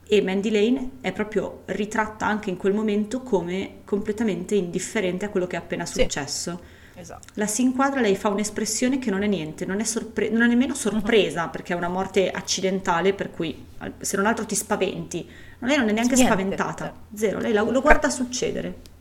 e 0.07 0.21
Mandy 0.21 0.49
Lane 0.49 0.89
è 1.01 1.11
proprio 1.11 1.63
ritratta 1.65 2.25
anche 2.25 2.49
in 2.49 2.55
quel 2.57 2.73
momento 2.73 3.21
come 3.21 3.79
completamente 3.83 4.55
indifferente 4.55 5.25
a 5.25 5.29
quello 5.29 5.45
che 5.47 5.57
è 5.57 5.59
appena 5.59 5.85
Sì. 5.85 6.01
successo. 6.01 6.71
esatto. 6.95 7.27
La 7.33 7.47
si 7.47 7.63
inquadra, 7.63 7.99
lei 8.01 8.15
fa 8.15 8.29
un'espressione 8.29 8.99
che 8.99 9.09
non 9.09 9.23
è 9.23 9.27
niente, 9.27 9.65
non 9.65 9.79
è, 9.79 9.83
sorpre- 9.83 10.29
non 10.29 10.43
è 10.43 10.47
nemmeno 10.47 10.75
sorpresa 10.75 11.47
perché 11.47 11.73
è 11.73 11.75
una 11.75 11.87
morte 11.89 12.29
accidentale 12.29 13.13
per 13.13 13.31
cui 13.31 13.65
se 13.99 14.15
non 14.15 14.25
altro 14.27 14.45
ti 14.45 14.53
spaventi. 14.55 15.27
Ma 15.59 15.67
Lei 15.67 15.77
non 15.77 15.89
è 15.89 15.91
neanche 15.91 16.13
Niente, 16.13 16.31
spaventata, 16.33 16.93
zero, 17.15 17.39
lei 17.39 17.51
la- 17.51 17.63
lo 17.63 17.81
guarda 17.81 18.09
succedere. 18.11 18.91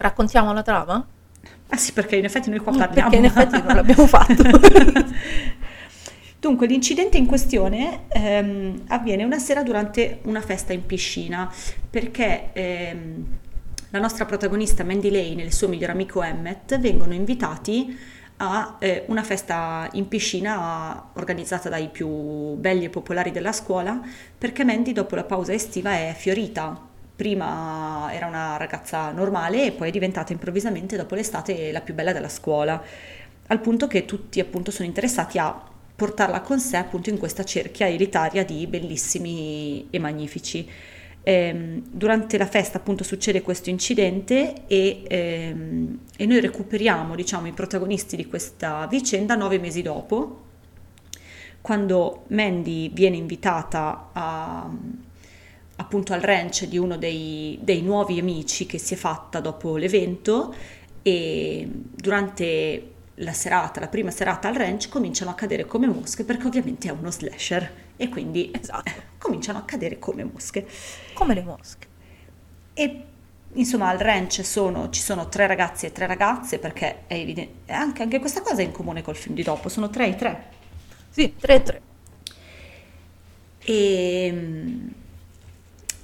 Raccontiamo 0.00 0.54
la 0.54 0.62
trama? 0.62 1.06
Ah 1.68 1.76
sì, 1.76 1.92
perché 1.92 2.16
in 2.16 2.24
effetti 2.24 2.48
noi 2.48 2.58
qua 2.60 2.74
parliamo. 2.74 3.10
perché 3.10 3.16
in 3.16 3.24
effetti 3.26 3.62
non 3.62 3.76
l'abbiamo 3.76 4.06
fatto. 4.08 4.42
Dunque, 6.40 6.66
l'incidente 6.66 7.18
in 7.18 7.26
questione 7.26 8.04
ehm, 8.08 8.84
avviene 8.88 9.24
una 9.24 9.38
sera 9.38 9.62
durante 9.62 10.20
una 10.22 10.40
festa 10.40 10.72
in 10.72 10.86
piscina, 10.86 11.52
perché 11.90 12.48
ehm, 12.54 13.26
la 13.90 13.98
nostra 13.98 14.24
protagonista 14.24 14.84
Mandy 14.84 15.10
Lane 15.10 15.42
e 15.42 15.44
il 15.44 15.52
suo 15.52 15.68
miglior 15.68 15.90
amico 15.90 16.22
Emmet 16.22 16.78
vengono 16.78 17.12
invitati 17.12 17.94
a 18.38 18.76
eh, 18.78 19.04
una 19.08 19.22
festa 19.22 19.86
in 19.92 20.08
piscina 20.08 21.10
organizzata 21.12 21.68
dai 21.68 21.90
più 21.90 22.08
belli 22.54 22.86
e 22.86 22.88
popolari 22.88 23.32
della 23.32 23.52
scuola, 23.52 24.00
perché 24.38 24.64
Mandy 24.64 24.92
dopo 24.92 25.14
la 25.14 25.24
pausa 25.24 25.52
estiva 25.52 25.90
è 25.92 26.14
fiorita. 26.16 26.88
Prima 27.20 28.08
era 28.14 28.24
una 28.24 28.56
ragazza 28.56 29.10
normale 29.10 29.66
e 29.66 29.72
poi 29.72 29.88
è 29.88 29.90
diventata 29.90 30.32
improvvisamente 30.32 30.96
dopo 30.96 31.14
l'estate 31.14 31.70
la 31.70 31.82
più 31.82 31.92
bella 31.92 32.14
della 32.14 32.30
scuola, 32.30 32.82
al 33.48 33.60
punto 33.60 33.86
che 33.86 34.06
tutti 34.06 34.40
appunto 34.40 34.70
sono 34.70 34.88
interessati 34.88 35.36
a 35.36 35.54
portarla 35.94 36.40
con 36.40 36.58
sé 36.58 36.78
appunto 36.78 37.10
in 37.10 37.18
questa 37.18 37.44
cerchia 37.44 37.86
elitaria 37.86 38.42
di 38.42 38.66
bellissimi 38.66 39.88
e 39.90 39.98
magnifici. 39.98 40.66
Ehm, 41.22 41.82
durante 41.90 42.38
la 42.38 42.46
festa 42.46 42.78
appunto 42.78 43.04
succede 43.04 43.42
questo 43.42 43.68
incidente 43.68 44.66
e, 44.66 45.02
ehm, 45.06 45.98
e 46.16 46.24
noi 46.24 46.40
recuperiamo 46.40 47.14
diciamo 47.14 47.48
i 47.48 47.52
protagonisti 47.52 48.16
di 48.16 48.24
questa 48.24 48.86
vicenda 48.86 49.34
nove 49.34 49.58
mesi 49.58 49.82
dopo 49.82 50.44
quando 51.60 52.24
Mandy 52.28 52.88
viene 52.88 53.16
invitata 53.16 54.08
a, 54.14 54.70
appunto 55.80 56.12
al 56.12 56.20
ranch 56.20 56.66
di 56.66 56.76
uno 56.76 56.96
dei, 56.98 57.58
dei 57.62 57.80
nuovi 57.80 58.18
amici 58.18 58.66
che 58.66 58.78
si 58.78 58.94
è 58.94 58.96
fatta 58.96 59.40
dopo 59.40 59.76
l'evento 59.76 60.54
e 61.02 61.66
durante 61.70 62.92
la 63.14 63.32
serata, 63.32 63.80
la 63.80 63.88
prima 63.88 64.10
serata 64.10 64.48
al 64.48 64.54
ranch, 64.54 64.88
cominciano 64.88 65.30
a 65.30 65.34
cadere 65.34 65.64
come 65.64 65.86
mosche 65.86 66.24
perché 66.24 66.46
ovviamente 66.46 66.88
è 66.88 66.90
uno 66.90 67.10
slasher 67.10 67.70
e 67.96 68.08
quindi 68.08 68.50
Esatto. 68.58 68.92
cominciano 69.18 69.58
a 69.58 69.62
cadere 69.62 69.98
come 69.98 70.24
mosche. 70.24 70.66
Come 71.14 71.34
le 71.34 71.42
mosche. 71.42 71.86
E 72.74 73.04
insomma 73.54 73.88
al 73.88 73.98
ranch 73.98 74.44
sono- 74.44 74.90
ci 74.90 75.00
sono 75.00 75.28
tre 75.28 75.46
ragazzi 75.46 75.86
e 75.86 75.92
tre 75.92 76.06
ragazze 76.06 76.58
perché 76.58 77.06
è 77.06 77.14
evidente, 77.14 77.72
anche, 77.72 78.02
anche 78.02 78.18
questa 78.18 78.42
cosa 78.42 78.60
è 78.60 78.64
in 78.64 78.72
comune 78.72 79.02
col 79.02 79.16
film 79.16 79.34
di 79.34 79.42
dopo, 79.42 79.68
sono 79.70 79.88
tre 79.88 80.08
e 80.08 80.14
tre. 80.16 80.44
Sì, 81.10 81.34
3-3. 81.40 81.80
E, 83.64 83.72
e 83.72 84.99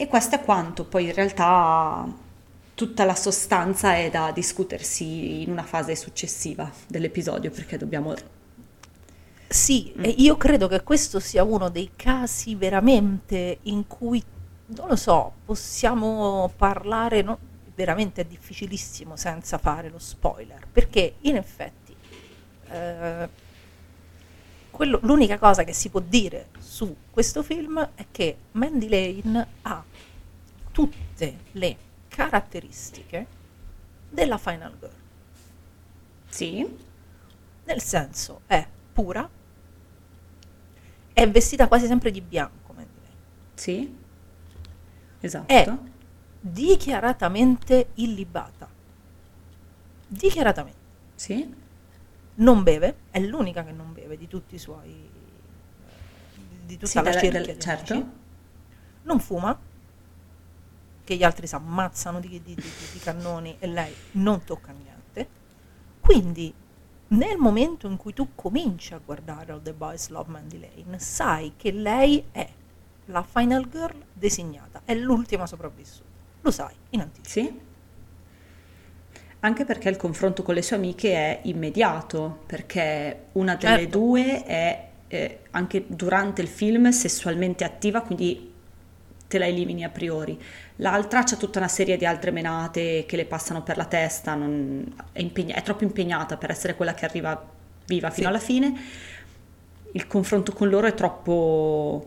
questo 0.08 0.34
è 0.34 0.42
quanto, 0.42 0.84
poi 0.84 1.06
in 1.06 1.14
realtà 1.14 2.06
tutta 2.74 3.04
la 3.04 3.14
sostanza 3.14 3.94
è 3.96 4.10
da 4.10 4.30
discutersi 4.30 5.42
in 5.42 5.50
una 5.50 5.62
fase 5.62 5.96
successiva 5.96 6.70
dell'episodio 6.86 7.50
perché 7.50 7.78
dobbiamo... 7.78 8.14
Sì, 9.48 9.94
e 9.94 10.10
io 10.18 10.36
credo 10.36 10.68
che 10.68 10.82
questo 10.82 11.18
sia 11.18 11.42
uno 11.42 11.70
dei 11.70 11.92
casi 11.96 12.54
veramente 12.54 13.58
in 13.62 13.86
cui, 13.86 14.22
non 14.66 14.88
lo 14.88 14.96
so, 14.96 15.32
possiamo 15.46 16.52
parlare, 16.54 17.22
no? 17.22 17.38
veramente 17.74 18.22
è 18.22 18.24
difficilissimo 18.24 19.16
senza 19.16 19.56
fare 19.56 19.88
lo 19.88 19.98
spoiler, 19.98 20.66
perché 20.70 21.14
in 21.20 21.36
effetti 21.36 21.94
eh, 22.70 23.28
quello- 24.76 25.00
l'unica 25.02 25.38
cosa 25.38 25.64
che 25.64 25.72
si 25.72 25.88
può 25.88 26.00
dire 26.00 26.48
su 26.58 26.94
questo 27.10 27.42
film 27.42 27.90
è 27.94 28.06
che 28.10 28.36
Mandy 28.52 28.88
Lane 28.88 29.46
ha 29.62 29.84
tutte 30.72 31.36
le 31.52 31.76
caratteristiche 32.08 33.26
della 34.08 34.38
Final 34.38 34.76
Girl, 34.78 34.92
Sì, 36.28 36.66
nel 37.64 37.82
senso 37.82 38.42
è 38.46 38.66
pura, 38.92 39.28
è 41.12 41.28
vestita 41.30 41.66
quasi 41.66 41.86
sempre 41.86 42.10
di 42.10 42.20
bianco 42.20 42.72
Mandy 42.74 43.00
Lane, 43.00 43.14
sì, 43.54 43.96
esatto. 45.20 45.52
è 45.52 45.76
dichiaratamente 46.40 47.88
illibata, 47.94 48.68
dichiaratamente. 50.06 50.78
Sì, 51.14 51.54
non 52.36 52.62
beve, 52.62 52.96
è 53.10 53.18
l'unica 53.20 53.64
che 53.64 53.72
non 53.72 53.92
beve 53.92 53.95
di 54.14 54.28
tutti 54.28 54.54
i 54.54 54.58
suoi 54.58 55.10
di 56.66 56.74
tutta 56.74 56.86
Sì, 56.86 57.02
la 57.02 57.12
cerchia 57.12 57.30
del- 57.30 57.58
certo. 57.58 58.10
Non 59.02 59.20
fuma, 59.20 59.58
che 61.04 61.16
gli 61.16 61.22
altri 61.22 61.46
si 61.46 61.54
ammazzano 61.54 62.18
di, 62.20 62.28
di- 62.28 62.54
di- 62.54 62.62
di 62.92 62.98
cannoni 62.98 63.56
e 63.60 63.66
lei 63.68 63.94
non 64.12 64.42
tocca 64.44 64.72
niente. 64.72 65.28
Quindi 66.00 66.52
nel 67.08 67.36
momento 67.36 67.86
in 67.86 67.96
cui 67.96 68.12
tu 68.12 68.30
cominci 68.34 68.94
a 68.94 68.98
guardare 69.04 69.52
All 69.52 69.62
the 69.62 69.72
Boys 69.72 70.08
Love 70.08 70.30
Mandy 70.30 70.58
Lane, 70.58 70.98
sai 70.98 71.52
che 71.56 71.70
lei 71.70 72.24
è 72.32 72.48
la 73.06 73.22
final 73.22 73.68
girl 73.68 74.02
designata, 74.12 74.82
è 74.84 74.94
l'ultima 74.94 75.46
sopravvissuta. 75.46 76.04
Lo 76.40 76.50
sai 76.50 76.74
in 76.90 77.00
anticipo. 77.00 77.28
sì. 77.28 77.60
Anche 79.46 79.64
perché 79.64 79.88
il 79.88 79.96
confronto 79.96 80.42
con 80.42 80.54
le 80.56 80.62
sue 80.62 80.74
amiche 80.74 81.12
è 81.14 81.38
immediato, 81.44 82.40
perché 82.46 83.26
una 83.34 83.54
delle 83.54 83.82
Certo. 83.82 83.98
due 83.98 84.42
è 84.44 84.88
eh, 85.06 85.38
anche 85.52 85.84
durante 85.86 86.42
il 86.42 86.48
film 86.48 86.88
sessualmente 86.90 87.62
attiva, 87.62 88.00
quindi 88.00 88.52
te 89.28 89.38
la 89.38 89.46
elimini 89.46 89.84
a 89.84 89.88
priori. 89.88 90.36
L'altra 90.76 91.22
c'ha 91.22 91.36
tutta 91.36 91.60
una 91.60 91.68
serie 91.68 91.96
di 91.96 92.04
altre 92.04 92.32
menate 92.32 93.04
che 93.06 93.14
le 93.14 93.24
passano 93.24 93.62
per 93.62 93.76
la 93.76 93.84
testa, 93.84 94.34
non- 94.34 94.92
è, 95.12 95.20
impegna- 95.20 95.54
è 95.54 95.62
troppo 95.62 95.84
impegnata 95.84 96.36
per 96.36 96.50
essere 96.50 96.74
quella 96.74 96.94
che 96.94 97.04
arriva 97.04 97.40
viva 97.86 98.10
fino 98.10 98.26
Sì. 98.26 98.32
alla 98.34 98.42
fine. 98.42 98.74
Il 99.92 100.08
confronto 100.08 100.52
con 100.54 100.68
loro 100.68 100.88
è 100.88 100.94
troppo, 100.94 102.04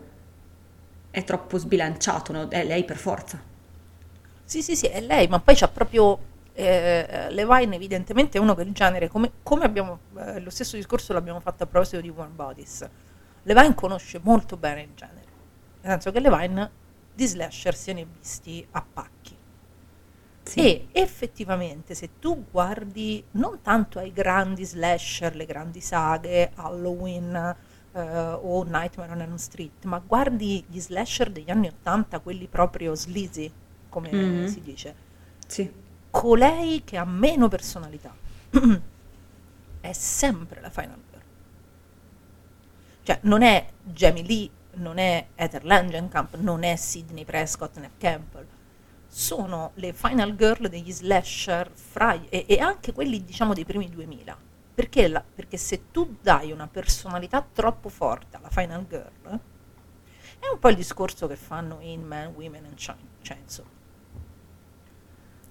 è 1.09 1.23
troppo 1.23 1.57
sbilanciato, 1.57 2.33
no? 2.33 2.49
è 2.49 2.65
lei 2.65 2.83
per 2.83 2.97
forza. 2.97 3.41
Sì, 4.43 4.61
sì, 4.61 4.75
sì, 4.75 4.87
è 4.87 4.99
lei, 4.99 5.27
ma 5.27 5.39
poi 5.39 5.55
c'ha 5.55 5.67
proprio 5.69 6.19
eh, 6.59 7.31
Levine 7.31 7.75
evidentemente 7.75 8.37
è 8.37 8.41
uno 8.41 8.53
del 8.53 8.71
genere, 8.73 9.07
come, 9.07 9.31
come 9.43 9.65
abbiamo, 9.65 9.99
eh, 10.17 10.39
lo 10.39 10.49
stesso 10.49 10.75
discorso 10.75 11.13
l'abbiamo 11.13 11.39
fatto 11.39 11.63
a 11.63 11.67
proposito 11.67 12.01
di 12.01 12.09
Warm 12.09 12.35
Bodies. 12.35 12.87
Levine 13.43 13.73
conosce 13.75 14.19
molto 14.21 14.57
bene 14.57 14.81
il 14.83 14.93
genere, 14.95 15.25
nel 15.81 15.91
senso 15.91 16.11
che 16.11 16.19
Levine 16.19 16.69
di 17.13 17.25
slasher 17.27 17.75
se 17.75 17.93
ne 17.93 18.01
è 18.01 18.05
visti 18.05 18.65
a 18.71 18.85
pacchi. 18.93 19.37
Sì. 20.43 20.59
E 20.61 20.87
effettivamente 20.93 21.93
se 21.93 22.17
tu 22.19 22.47
guardi 22.49 23.23
non 23.31 23.61
tanto 23.61 23.99
ai 23.99 24.11
grandi 24.11 24.65
slasher, 24.65 25.35
le 25.35 25.45
grandi 25.45 25.79
saghe, 25.79 26.51
Halloween 26.55 27.55
eh, 27.91 27.99
o 28.01 28.63
Nightmare 28.63 29.11
on 29.11 29.21
Elm 29.21 29.35
Street, 29.35 29.83
ma 29.85 29.99
guardi 29.99 30.63
gli 30.67 30.79
slasher 30.79 31.29
degli 31.31 31.51
anni 31.51 31.67
80, 31.67 32.19
quelli 32.19 32.47
proprio 32.47 32.95
sleazy, 32.95 33.51
come 33.89 34.11
Mhm. 34.11 34.45
si 34.45 34.61
dice, 34.61 34.95
Sì. 35.45 35.71
Colei 36.09 36.83
che 36.83 36.97
ha 36.97 37.05
meno 37.05 37.47
personalità 37.47 38.13
è 39.81 39.93
sempre 39.93 40.61
la 40.61 40.69
Final 40.69 40.99
Girl. 41.09 41.23
Cioè, 43.03 43.19
non 43.23 43.41
è 43.41 43.67
Jamie 43.81 44.23
Lee, 44.23 44.49
non 44.73 44.97
è 44.97 45.27
Heather 45.35 45.63
Langenkamp, 45.65 46.35
non 46.35 46.63
è 46.63 46.75
Sidney 46.75 47.25
Prescott 47.25 47.77
né 47.77 47.91
Campbell. 47.97 48.45
Sono 49.07 49.71
le 49.75 49.93
Final 49.93 50.35
Girl 50.35 50.67
degli 50.67 50.91
slasher 50.91 51.71
fra, 51.73 52.19
e, 52.29 52.45
e 52.47 52.59
anche 52.59 52.93
quelli, 52.93 53.23
diciamo, 53.23 53.53
dei 53.53 53.65
primi 53.65 53.89
2000. 53.89 54.37
Perché, 54.75 55.07
la- 55.07 55.23
perché 55.23 55.57
se 55.57 55.91
tu 55.91 56.17
dai 56.21 56.51
una 56.51 56.67
personalità 56.67 57.45
troppo 57.51 57.89
forte 57.89 58.37
alla 58.37 58.49
Final 58.49 58.85
Girl, 58.87 59.39
è 60.39 60.47
un 60.51 60.59
po' 60.59 60.69
il 60.69 60.75
discorso 60.75 61.27
che 61.27 61.35
fanno 61.35 61.79
in 61.81 62.01
Man, 62.03 62.33
Women 62.35 62.65
and 62.65 62.75
Chain- 62.77 63.07
Chainsaw. 63.21 63.65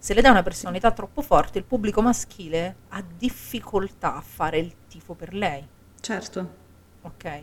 Se 0.08 0.14
le 0.14 0.22
dai 0.22 0.30
una 0.30 0.42
personalità 0.42 0.90
troppo 0.90 1.20
forte, 1.20 1.58
il 1.58 1.64
pubblico 1.64 2.00
maschile 2.00 2.76
ha 2.88 3.02
difficoltà 3.02 4.16
a 4.16 4.22
fare 4.22 4.58
il 4.58 4.74
tifo 4.88 5.12
per 5.12 5.34
lei, 5.34 5.68
Certo. 6.00 6.54
ok? 7.02 7.42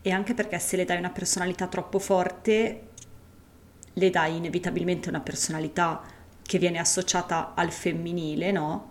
E 0.00 0.10
anche 0.12 0.32
perché 0.32 0.60
se 0.60 0.76
le 0.76 0.84
dai 0.84 0.98
una 0.98 1.10
personalità 1.10 1.66
troppo 1.66 1.98
forte, 1.98 2.90
le 3.94 4.10
dai 4.10 4.36
inevitabilmente 4.36 5.08
una 5.08 5.18
personalità 5.18 6.02
che 6.40 6.58
viene 6.58 6.78
associata 6.78 7.54
al 7.56 7.72
femminile, 7.72 8.52
no? 8.52 8.90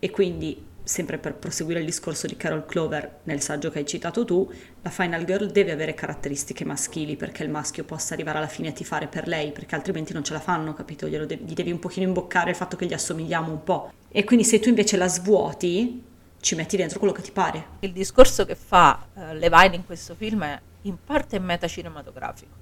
E 0.00 0.10
quindi, 0.10 0.66
sempre 0.84 1.16
per 1.16 1.34
proseguire 1.34 1.80
il 1.80 1.86
discorso 1.86 2.26
di 2.26 2.36
Carol 2.36 2.66
Clover 2.66 3.20
nel 3.24 3.40
saggio 3.40 3.70
che 3.70 3.78
hai 3.78 3.86
citato 3.86 4.24
tu, 4.24 4.48
la 4.82 4.90
Final 4.90 5.24
Girl 5.24 5.50
deve 5.50 5.72
avere 5.72 5.94
caratteristiche 5.94 6.64
maschili 6.64 7.16
perché 7.16 7.42
il 7.42 7.48
maschio 7.50 7.84
possa 7.84 8.12
arrivare 8.12 8.38
alla 8.38 8.48
fine 8.48 8.68
a 8.68 8.72
tifare 8.72 9.06
per 9.06 9.26
lei, 9.26 9.50
perché 9.50 9.74
altrimenti 9.74 10.12
non 10.12 10.22
ce 10.22 10.34
la 10.34 10.40
fanno, 10.40 10.74
capito? 10.74 11.08
Glielo 11.08 11.24
devi, 11.24 11.44
gli 11.44 11.54
devi 11.54 11.72
un 11.72 11.78
pochino 11.78 12.06
imboccare 12.06 12.50
il 12.50 12.56
fatto 12.56 12.76
che 12.76 12.86
gli 12.86 12.92
assomigliamo 12.92 13.50
un 13.50 13.64
po'. 13.64 13.92
E 14.10 14.24
quindi 14.24 14.44
se 14.44 14.60
tu 14.60 14.68
invece 14.68 14.96
la 14.98 15.08
svuoti, 15.08 16.02
ci 16.40 16.54
metti 16.54 16.76
dentro 16.76 16.98
quello 16.98 17.14
che 17.14 17.22
ti 17.22 17.32
pare. 17.32 17.66
Il 17.80 17.92
discorso 17.92 18.44
che 18.44 18.54
fa 18.54 19.06
eh, 19.14 19.34
Levine 19.34 19.76
in 19.76 19.86
questo 19.86 20.14
film 20.14 20.44
è 20.44 20.60
in 20.82 20.96
parte 21.02 21.38
metacinematografico, 21.38 22.52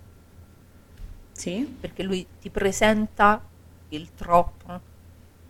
Sì? 1.32 1.76
perché 1.80 2.04
lui 2.04 2.24
ti 2.40 2.50
presenta 2.50 3.42
il 3.88 4.14
troppo 4.14 4.80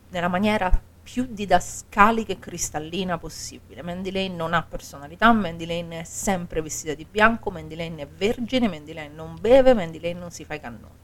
nella 0.08 0.28
maniera 0.28 0.90
più 1.02 1.26
didascalica 1.28 2.32
e 2.32 2.38
cristallina 2.38 3.18
possibile. 3.18 3.82
Mandy 3.82 4.10
Lane 4.10 4.34
non 4.34 4.54
ha 4.54 4.62
personalità, 4.62 5.32
Mandy 5.32 5.66
Lane 5.66 6.00
è 6.00 6.04
sempre 6.04 6.62
vestita 6.62 6.94
di 6.94 7.06
bianco, 7.10 7.50
Mandy 7.50 7.74
Lane 7.74 8.02
è 8.02 8.06
vergine, 8.06 8.68
Mandy 8.68 8.92
Lane 8.92 9.14
non 9.14 9.36
beve, 9.40 9.74
Mandy 9.74 10.00
Lane 10.00 10.18
non 10.18 10.30
si 10.30 10.44
fa 10.44 10.54
i 10.54 10.60
cannoni. 10.60 11.00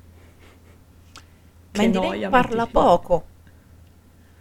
Che 1.70 1.80
Mandy 1.82 1.98
noia, 1.98 2.10
Lane 2.10 2.28
parla 2.28 2.66
poco. 2.66 3.26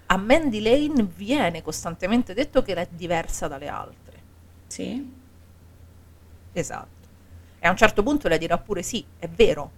A 0.07 0.17
Mandy 0.17 0.61
Lane 0.61 1.03
viene 1.03 1.61
costantemente 1.61 2.33
detto 2.33 2.61
che 2.61 2.73
è 2.73 2.87
diversa 2.91 3.47
dalle 3.47 3.67
altre. 3.67 4.21
Sì? 4.67 5.13
Esatto. 6.53 7.07
E 7.59 7.67
a 7.67 7.71
un 7.71 7.77
certo 7.77 8.03
punto 8.03 8.27
lei 8.27 8.37
dirà 8.37 8.57
pure 8.57 8.83
sì, 8.83 9.03
è 9.17 9.27
vero, 9.27 9.71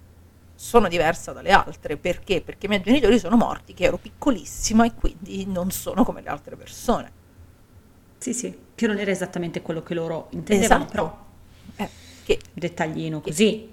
sono 0.62 0.90
diversa 0.90 1.32
dalle 1.32 1.52
altre. 1.52 1.96
Perché? 1.96 2.42
Perché 2.42 2.66
i 2.66 2.70
miei 2.70 2.82
genitori 2.82 3.18
sono 3.18 3.38
morti, 3.38 3.74
che 3.74 3.86
ero 3.86 3.98
piccolissima 3.98 4.86
e 4.86 4.94
quindi 4.94 5.46
non 5.46 5.72
sono 5.72 6.04
come 6.04 6.22
le 6.22 6.28
altre 6.28 6.58
persone. 6.58 7.12
Sì, 8.18 8.34
sì, 8.34 8.54
che 8.76 8.86
non 8.86 8.98
era 9.00 9.10
esattamente 9.10 9.62
quello 9.62 9.82
che 9.82 9.94
loro 9.94 10.28
intendevano, 10.32 10.84
Esatto. 10.84 10.92
però 10.92 11.26
Eh, 11.78 11.90
che- 12.26 12.42
dettaglino 12.52 13.22
così. 13.22 13.70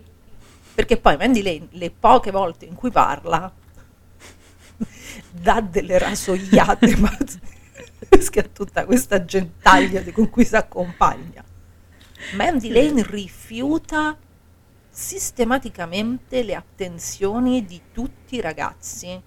perché 0.74 0.96
poi 0.98 1.16
Mandy 1.16 1.42
Lane, 1.42 1.66
le 1.70 1.90
poche 1.90 2.30
volte 2.30 2.66
in 2.66 2.74
cui 2.76 2.92
parla, 2.92 3.52
dà 5.32 5.60
delle 5.60 5.98
rasoiate 5.98 6.94
pazzesche 8.08 8.38
a 8.40 8.48
tutta 8.52 8.84
questa 8.84 9.24
gentaglia 9.24 10.04
con 10.12 10.30
cui 10.30 10.44
si 10.44 10.54
accompagna. 10.54 11.42
Mandy 12.34 12.68
Lane 12.70 13.02
rifiuta 13.04 14.16
sistematicamente 14.96 16.42
le 16.42 16.54
attenzioni 16.54 17.66
di 17.66 17.82
tutti 17.92 18.36
i 18.36 18.40
ragazzi 18.40 19.20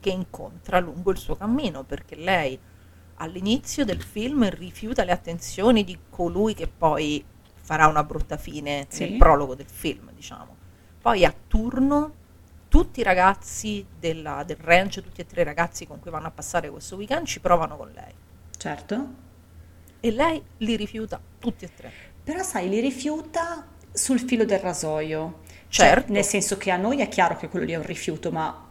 che 0.00 0.08
incontra 0.10 0.80
lungo 0.80 1.10
il 1.10 1.18
suo 1.18 1.36
cammino, 1.36 1.84
perché 1.84 2.16
lei 2.16 2.58
all'inizio 3.16 3.84
del 3.84 4.02
film 4.02 4.48
rifiuta 4.48 5.04
le 5.04 5.12
attenzioni 5.12 5.84
di 5.84 5.98
colui 6.08 6.54
che 6.54 6.66
poi 6.66 7.22
farà 7.60 7.88
una 7.88 8.02
brutta 8.04 8.38
fine 8.38 8.86
Sì. 8.88 9.06
nel 9.06 9.18
prologo 9.18 9.54
del 9.54 9.68
film, 9.68 10.10
diciamo. 10.14 10.56
Poi 11.02 11.26
a 11.26 11.34
turno 11.46 12.14
tutti 12.68 13.00
i 13.00 13.02
ragazzi 13.02 13.84
della- 13.98 14.44
del 14.44 14.56
ranch, 14.56 15.02
tutti 15.02 15.20
e 15.20 15.26
tre 15.26 15.42
i 15.42 15.44
ragazzi 15.44 15.86
con 15.86 16.00
cui 16.00 16.10
vanno 16.10 16.28
a 16.28 16.30
passare 16.30 16.70
questo 16.70 16.96
weekend 16.96 17.26
ci 17.26 17.38
provano 17.38 17.76
con 17.76 17.90
lei 17.92 18.14
Certo. 18.56 19.06
e 20.00 20.10
lei 20.10 20.42
li 20.56 20.74
rifiuta 20.74 21.20
tutti 21.38 21.66
e 21.66 21.74
tre. 21.74 21.92
Però 22.24 22.42
sai, 22.42 22.70
li 22.70 22.80
rifiuta 22.80 23.66
sul 23.92 24.20
filo 24.20 24.44
del 24.44 24.58
rasoio. 24.58 25.40
Cioè, 25.68 25.86
Certo. 25.86 26.12
nel 26.12 26.24
senso 26.24 26.56
che 26.56 26.70
a 26.70 26.76
noi 26.76 27.00
è 27.00 27.08
chiaro 27.08 27.36
che 27.36 27.48
quello 27.48 27.64
lì 27.64 27.72
è 27.72 27.76
un 27.76 27.86
rifiuto, 27.86 28.30
ma 28.30 28.68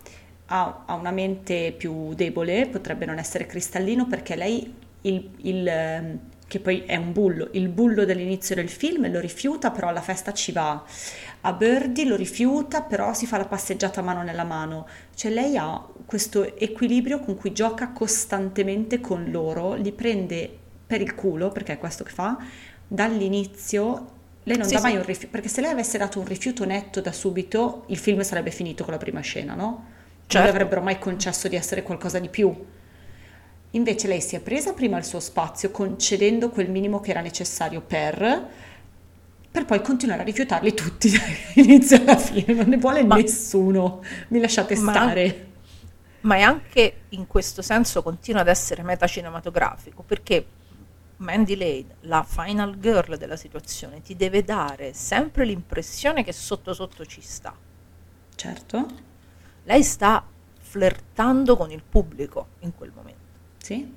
ha, 0.47 0.83
ha 0.85 0.93
una 0.93 1.11
mente 1.11 1.73
più 1.75 2.13
debole, 2.13 2.67
potrebbe 2.67 3.05
non 3.05 3.17
essere 3.17 3.45
cristallino 3.45 4.07
perché 4.07 4.35
lei, 4.35 4.71
il, 5.01 5.31
il, 5.37 5.67
ehm, 5.67 6.19
che 6.47 6.59
poi 6.59 6.83
è 6.85 6.97
un 6.97 7.13
bullo, 7.13 7.47
il 7.53 7.69
bullo 7.69 8.03
dell'inizio 8.05 8.55
del 8.55 8.69
film 8.69 9.09
lo 9.09 9.19
rifiuta, 9.19 9.71
però 9.71 9.87
alla 9.87 10.01
festa 10.01 10.33
ci 10.33 10.51
va. 10.51 10.83
A 11.41 11.53
Birdie 11.53 12.05
lo 12.05 12.15
rifiuta, 12.15 12.81
però 12.81 13.13
si 13.13 13.25
fa 13.25 13.37
la 13.37 13.45
passeggiata 13.45 14.01
mano 14.01 14.21
nella 14.21 14.43
mano. 14.43 14.87
Cioè 15.15 15.31
lei 15.31 15.57
ha 15.57 15.83
questo 16.05 16.55
equilibrio 16.57 17.19
con 17.19 17.35
cui 17.35 17.53
gioca 17.53 17.91
costantemente 17.91 18.99
con 18.99 19.31
loro, 19.31 19.73
li 19.75 19.93
prende 19.93 20.55
per 20.85 21.01
il 21.01 21.15
culo, 21.15 21.49
perché 21.49 21.73
è 21.73 21.77
questo 21.77 22.03
che 22.03 22.11
fa, 22.11 22.37
dall'inizio 22.85 24.19
lei 24.43 24.57
non 24.57 24.65
Sì, 24.67 24.73
dà 24.73 24.79
sì. 24.79 24.85
mai 24.85 24.95
un 24.95 25.05
rifiuto, 25.05 25.27
perché 25.31 25.47
se 25.47 25.61
lei 25.61 25.71
avesse 25.71 25.97
dato 25.97 26.19
un 26.19 26.25
rifiuto 26.25 26.65
netto 26.65 27.01
da 27.01 27.11
subito, 27.11 27.83
il 27.87 27.97
film 27.97 28.21
sarebbe 28.21 28.51
finito 28.51 28.83
con 28.83 28.93
la 28.93 28.99
prima 28.99 29.19
scena, 29.21 29.53
no? 29.53 29.65
Non 29.65 29.85
Certo. 30.27 30.45
le 30.47 30.49
avrebbero 30.53 30.81
mai 30.81 30.97
concesso 30.99 31.47
di 31.47 31.55
essere 31.55 31.83
qualcosa 31.83 32.17
di 32.19 32.29
più. 32.29 32.53
Invece 33.73 34.07
lei 34.07 34.21
si 34.21 34.35
è 34.35 34.39
presa 34.41 34.73
prima 34.73 34.97
il 34.97 35.05
suo 35.05 35.19
spazio, 35.19 35.71
concedendo 35.71 36.49
quel 36.49 36.69
minimo 36.69 36.99
che 36.99 37.11
era 37.11 37.21
necessario 37.21 37.81
per, 37.81 38.47
per 39.51 39.65
poi 39.65 39.81
continuare 39.81 40.21
a 40.21 40.25
rifiutarli 40.25 40.73
tutti 40.73 41.09
dall'inizio 41.55 41.97
alla 41.97 42.17
fine. 42.17 42.53
Non 42.53 42.67
ne 42.67 42.77
vuole 42.77 43.03
Ma- 43.03 43.15
nessuno. 43.15 44.01
Mi 44.29 44.39
lasciate 44.39 44.75
Ma- 44.77 44.91
stare. 44.91 45.45
ma 46.21 46.35
è 46.35 46.41
anche 46.41 46.93
in 47.09 47.27
questo 47.27 47.61
senso 47.61 48.03
continua 48.03 48.41
ad 48.41 48.47
essere 48.47 48.83
metacinematografico 48.83 50.03
perché 50.03 50.45
Mandy 51.21 51.55
Lane, 51.55 51.95
la 52.01 52.23
final 52.23 52.77
girl 52.79 53.17
della 53.17 53.35
situazione, 53.35 54.01
ti 54.01 54.15
deve 54.15 54.43
dare 54.43 54.93
sempre 54.93 55.45
l'impressione 55.45 56.23
che 56.23 56.33
sotto 56.33 56.73
sotto 56.73 57.05
ci 57.05 57.21
sta. 57.21 57.55
Certo, 58.35 58.87
Lei 59.63 59.83
sta 59.83 60.25
flirtando 60.59 61.55
con 61.57 61.71
il 61.71 61.83
pubblico 61.83 62.47
in 62.59 62.73
quel 62.75 62.91
momento. 62.93 63.19
sì, 63.57 63.95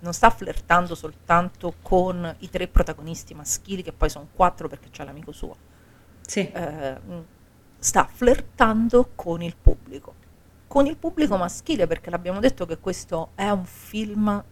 Non 0.00 0.12
sta 0.12 0.30
flirtando 0.30 0.94
soltanto 0.94 1.76
con 1.82 2.36
i 2.40 2.50
tre 2.50 2.68
protagonisti 2.68 3.34
maschili, 3.34 3.82
che 3.82 3.92
poi 3.92 4.10
sono 4.10 4.28
quattro 4.32 4.68
perché 4.68 4.90
c'è 4.90 5.04
l'amico 5.04 5.32
suo. 5.32 5.56
sì. 6.20 6.50
Eh, 6.50 7.00
sta 7.78 8.06
flirtando 8.06 9.12
con 9.14 9.40
il 9.42 9.56
pubblico. 9.56 10.14
Con 10.66 10.86
il 10.86 10.96
pubblico 10.96 11.36
maschile, 11.36 11.86
perché 11.86 12.10
l'abbiamo 12.10 12.40
detto 12.40 12.66
che 12.66 12.78
questo 12.78 13.30
è 13.34 13.48
un 13.50 13.64
film 13.64 14.44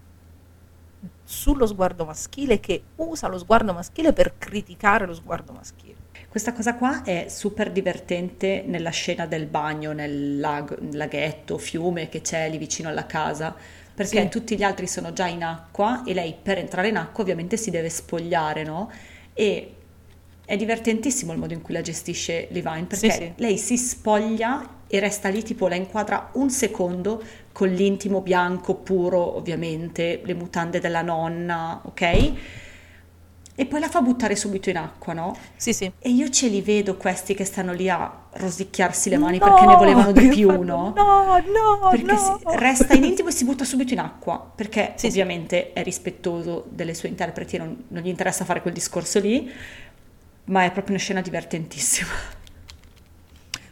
sullo 1.24 1.66
sguardo 1.66 2.04
maschile 2.04 2.60
che 2.60 2.82
usa 2.96 3.26
lo 3.28 3.38
sguardo 3.38 3.72
maschile 3.72 4.12
per 4.12 4.34
criticare 4.38 5.06
lo 5.06 5.14
sguardo 5.14 5.52
maschile. 5.52 5.94
Questa 6.28 6.52
cosa 6.52 6.74
qua 6.74 7.02
è 7.02 7.26
super 7.28 7.72
divertente 7.72 8.62
nella 8.66 8.90
scena 8.90 9.26
del 9.26 9.46
bagno, 9.46 9.92
nel 9.92 10.38
lag- 10.38 10.92
laghetto, 10.92 11.56
fiume 11.58 12.08
che 12.08 12.20
c'è 12.20 12.48
lì 12.50 12.58
vicino 12.58 12.88
alla 12.88 13.06
casa, 13.06 13.54
perché 13.94 14.22
Sì. 14.22 14.28
tutti 14.28 14.56
gli 14.56 14.62
altri 14.62 14.86
sono 14.86 15.12
già 15.14 15.26
in 15.26 15.42
acqua 15.42 16.02
e 16.04 16.12
lei 16.12 16.34
per 16.40 16.58
entrare 16.58 16.88
in 16.88 16.96
acqua 16.98 17.22
ovviamente 17.22 17.56
si 17.56 17.70
deve 17.70 17.88
spogliare, 17.88 18.64
no? 18.64 18.90
E 19.32 19.74
è 20.44 20.56
divertentissimo 20.56 21.32
il 21.32 21.38
modo 21.38 21.54
in 21.54 21.62
cui 21.62 21.72
la 21.74 21.80
gestisce 21.80 22.48
Levine, 22.50 22.84
perché 22.84 23.10
Sì, 23.10 23.16
sì. 23.16 23.32
lei 23.36 23.56
si 23.58 23.78
spoglia 23.78 24.74
e 24.88 25.00
resta 25.00 25.28
lì, 25.28 25.42
tipo 25.42 25.68
la 25.68 25.74
inquadra 25.74 26.30
un 26.34 26.50
secondo 26.50 27.22
con 27.52 27.68
l'intimo 27.68 28.20
bianco 28.20 28.74
puro, 28.76 29.36
ovviamente, 29.36 30.20
le 30.24 30.34
mutande 30.34 30.80
della 30.80 31.02
nonna, 31.02 31.80
ok? 31.84 32.32
E 33.58 33.64
poi 33.64 33.80
la 33.80 33.88
fa 33.88 34.02
buttare 34.02 34.36
subito 34.36 34.68
in 34.68 34.76
acqua, 34.76 35.14
no? 35.14 35.34
Sì, 35.56 35.72
sì. 35.72 35.90
E 35.98 36.10
io 36.10 36.28
ce 36.28 36.48
li 36.48 36.60
vedo 36.60 36.96
questi 36.98 37.34
che 37.34 37.44
stanno 37.46 37.72
lì 37.72 37.88
a 37.88 38.24
rosicchiarsi 38.32 39.08
le 39.08 39.16
mani 39.16 39.40
perché 39.40 39.64
ne 39.64 39.76
volevano 39.76 40.12
di 40.12 40.26
più, 40.26 40.60
no? 40.62 40.94
No, 40.94 41.38
no, 41.38 41.88
Perché 41.88 42.12
no. 42.12 42.38
resta 42.56 42.92
in 42.94 43.04
intimo 43.04 43.28
e 43.30 43.32
si 43.32 43.44
butta 43.44 43.64
subito 43.64 43.94
in 43.94 44.00
acqua, 44.00 44.38
perché 44.54 44.92
Sì, 44.96 45.10
sì. 45.10 45.20
ovviamente 45.20 45.72
è 45.72 45.82
rispettoso 45.82 46.66
delle 46.68 46.92
sue 46.94 47.08
interpreti 47.08 47.56
non, 47.56 47.84
non 47.88 48.02
gli 48.02 48.08
interessa 48.08 48.44
fare 48.44 48.60
quel 48.60 48.74
discorso 48.74 49.20
lì, 49.20 49.50
ma 50.46 50.64
è 50.64 50.70
proprio 50.72 50.94
una 50.94 51.02
scena 51.02 51.20
divertentissima. 51.22 52.08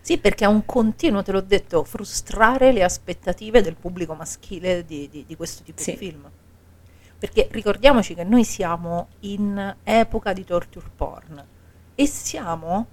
Sì, 0.07 0.19
perché 0.19 0.45
è 0.45 0.49
un 0.49 0.67
continuo, 0.67 1.23
te 1.23 1.33
l'ho 1.33 1.41
detto, 1.41 1.83
frustrare 1.83 2.73
le 2.73 2.83
aspettative 2.85 3.63
del 3.63 3.75
pubblico 3.75 4.13
maschile 4.15 4.85
di, 4.85 5.09
di- 5.09 5.25
di 5.27 5.35
questo 5.35 5.63
tipo 5.63 5.81
Sì. 5.81 5.93
di 5.93 5.97
film. 5.97 6.31
Perché 7.19 7.49
ricordiamoci 7.51 8.15
che 8.15 8.23
noi 8.23 8.45
siamo 8.45 9.09
in 9.21 9.77
epoca 9.83 10.35
di 10.35 10.45
torture 10.45 10.91
porn 10.95 11.43
e 11.95 12.07
siamo 12.07 12.87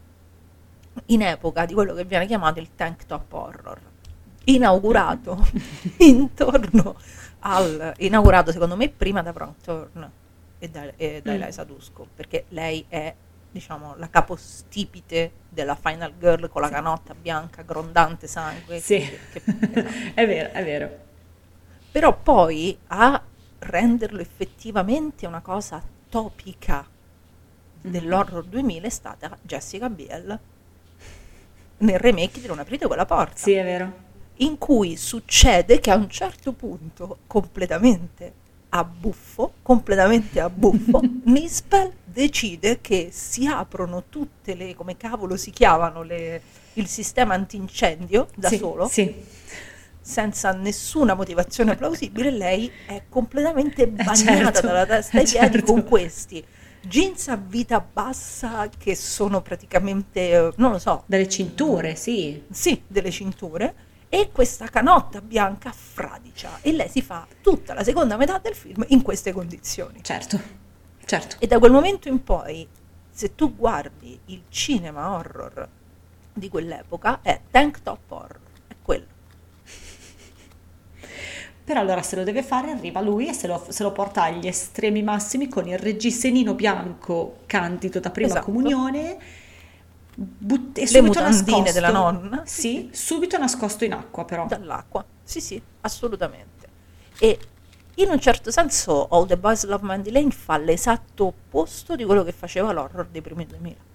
in 1.08 1.22
epoca 1.22 1.66
di 1.66 1.74
quello 1.74 1.94
che 1.94 2.06
viene 2.06 2.26
chiamato 2.28 2.60
il 2.60 2.70
tank 2.76 3.06
top 3.06 3.34
horror, 3.34 3.80
inaugurato 4.46 5.46
intorno 6.00 6.96
al... 7.40 7.94
inaugurato 7.98 8.54
secondo 8.54 8.78
me 8.78 8.88
prima 8.90 9.22
da 9.22 9.34
Frank 9.34 9.62
Thorne 9.62 10.12
e 10.60 10.70
da, 10.70 10.96
e 10.96 11.22
da 11.22 11.32
Mm. 11.32 11.42
Eliza 11.42 11.64
Dusko, 11.66 12.08
perché 12.16 12.46
lei 12.50 12.86
è 12.88 13.14
diciamo, 13.52 13.96
la 13.98 14.10
capostipite 14.10 15.32
della 15.50 15.76
Final 15.76 16.14
Girl 16.18 16.48
con 16.50 16.62
la 16.62 16.70
canotta 16.70 17.14
bianca, 17.14 17.62
grondante 17.64 18.28
sangue. 18.28 18.80
Sì, 18.80 19.00
che- 19.00 19.42
che- 19.44 20.14
è 20.16 20.26
vero, 20.26 20.52
è 20.52 20.64
vero. 20.64 20.90
Però 21.92 22.16
poi 22.18 22.78
a 22.88 23.22
renderlo 23.60 24.20
effettivamente 24.22 25.28
una 25.28 25.42
cosa 25.42 25.84
topica 26.10 26.88
dell'horror 27.82 28.44
2000 28.46 28.88
è 28.88 28.90
stata 28.90 29.38
Jessica 29.42 29.90
Biel 29.90 30.40
nel 31.78 32.00
remake 32.00 32.40
di 32.40 32.48
Non 32.48 32.60
aprite 32.60 32.86
quella 32.88 33.06
porta 33.06 33.38
Sì, 33.38 33.54
è 33.54 33.64
vero. 33.64 33.92
in 34.38 34.58
cui 34.58 34.96
succede 34.98 35.80
che 35.80 35.90
a 35.92 35.96
un 35.96 36.10
certo 36.10 36.54
punto, 36.54 37.20
completamente 37.28 38.34
a 38.70 38.84
buffo, 38.84 39.54
completamente 39.64 40.40
a 40.40 40.50
buffo, 40.50 41.02
Nispel 41.26 41.92
decide 42.12 42.80
che 42.82 43.10
si 43.12 43.48
aprono 43.48 44.04
tutte 44.10 44.54
le, 44.56 44.76
come 44.76 44.98
cavolo 44.98 45.38
si 45.38 45.52
chiamano, 45.52 46.04
le- 46.04 46.42
il 46.74 46.88
sistema 46.88 47.34
antincendio 47.34 48.28
da 48.36 48.48
Sì, 48.48 48.58
solo, 48.58 48.88
Sì, 48.88 49.14
senza 50.00 50.52
nessuna 50.52 51.14
motivazione 51.14 51.76
plausibile, 51.76 52.32
lei 52.32 52.72
è 52.86 53.04
completamente 53.10 53.88
bagnata 53.88 54.16
certo, 54.52 54.68
dalla 54.68 54.86
testa 54.86 55.18
ai 55.18 55.26
piedi 55.26 55.58
certo. 55.58 55.72
con 55.72 55.84
questi 55.84 56.44
jeans 56.82 57.28
a 57.28 57.36
vita 57.36 57.80
bassa 57.80 58.68
che 58.76 58.96
sono 58.96 59.42
praticamente, 59.42 60.32
eh, 60.32 60.52
non 60.56 60.72
lo 60.72 60.80
so, 60.80 61.04
dalle 61.06 61.30
cinture, 61.30 61.96
sì. 61.96 62.44
sì, 62.50 62.82
delle 62.88 63.12
cinture 63.12 63.90
e 64.10 64.30
questa 64.32 64.68
canotta 64.68 65.22
bianca 65.22 65.72
fradicia 65.72 66.60
e 66.62 66.74
lei 66.74 66.90
si 66.90 67.02
fa 67.02 67.26
tutta 67.42 67.74
la 67.74 67.84
seconda 67.84 68.18
metà 68.18 68.40
del 68.40 68.56
film 68.56 68.84
in 68.90 69.02
queste 69.04 69.32
condizioni. 69.32 70.00
Certo, 70.04 70.40
certo. 71.06 71.36
E 71.40 71.48
da 71.48 71.60
quel 71.60 71.72
momento 71.72 72.08
in 72.08 72.24
poi, 72.24 72.68
se 73.10 73.36
tu 73.36 73.56
guardi 73.56 74.20
il 74.26 74.44
cinema 74.50 75.12
horror 75.16 75.68
di 76.34 76.50
quell'epoca, 76.50 77.20
è 77.22 77.40
tank 77.52 77.82
top 77.82 78.00
horror, 78.12 78.40
è 78.68 78.76
quello. 78.82 79.06
Però 81.64 81.80
allora 81.80 82.02
se 82.02 82.16
lo 82.16 82.24
deve 82.24 82.44
fare 82.44 82.72
arriva 82.72 83.02
lui 83.02 83.28
e 83.28 83.34
se 83.34 83.48
lo, 83.48 83.66
se 83.70 83.84
lo 83.84 83.92
porta 83.92 84.24
agli 84.24 84.48
estremi 84.48 85.04
massimi 85.04 85.48
con 85.48 85.68
il 85.68 85.78
reggisennino 85.78 86.54
bianco 86.54 87.40
candido 87.46 88.00
da 88.00 88.10
prima 88.10 88.30
Esatto. 88.30 88.46
comunione 88.46 89.18
but- 90.16 90.78
e 90.78 90.82
Le 90.82 90.88
subito 90.88 91.08
mutandine 91.20 91.30
nascosto- 91.58 91.72
della 91.74 91.92
nonna. 91.92 92.42
Sì, 92.46 92.90
subito 92.92 93.38
nascosto 93.38 93.86
in 93.86 93.94
acqua 93.94 94.26
però. 94.26 94.48
Dall'acqua, 94.48 95.06
sì 95.24 95.40
sì, 95.40 95.62
assolutamente. 95.82 96.68
E 97.20 97.40
in 98.04 98.10
un 98.10 98.20
certo 98.20 98.52
senso 98.52 99.08
All 99.08 99.28
the 99.28 99.38
Boys 99.38 99.66
Love 99.66 99.86
Mandy 99.86 100.12
Lane 100.12 100.32
fa 100.32 100.58
l'esatto 100.58 101.26
opposto 101.28 101.96
di 101.96 102.04
quello 102.06 102.24
che 102.24 102.32
faceva 102.32 102.72
l'horror 102.72 103.08
dei 103.10 103.22
primi 103.22 103.46
2000. 103.46 103.86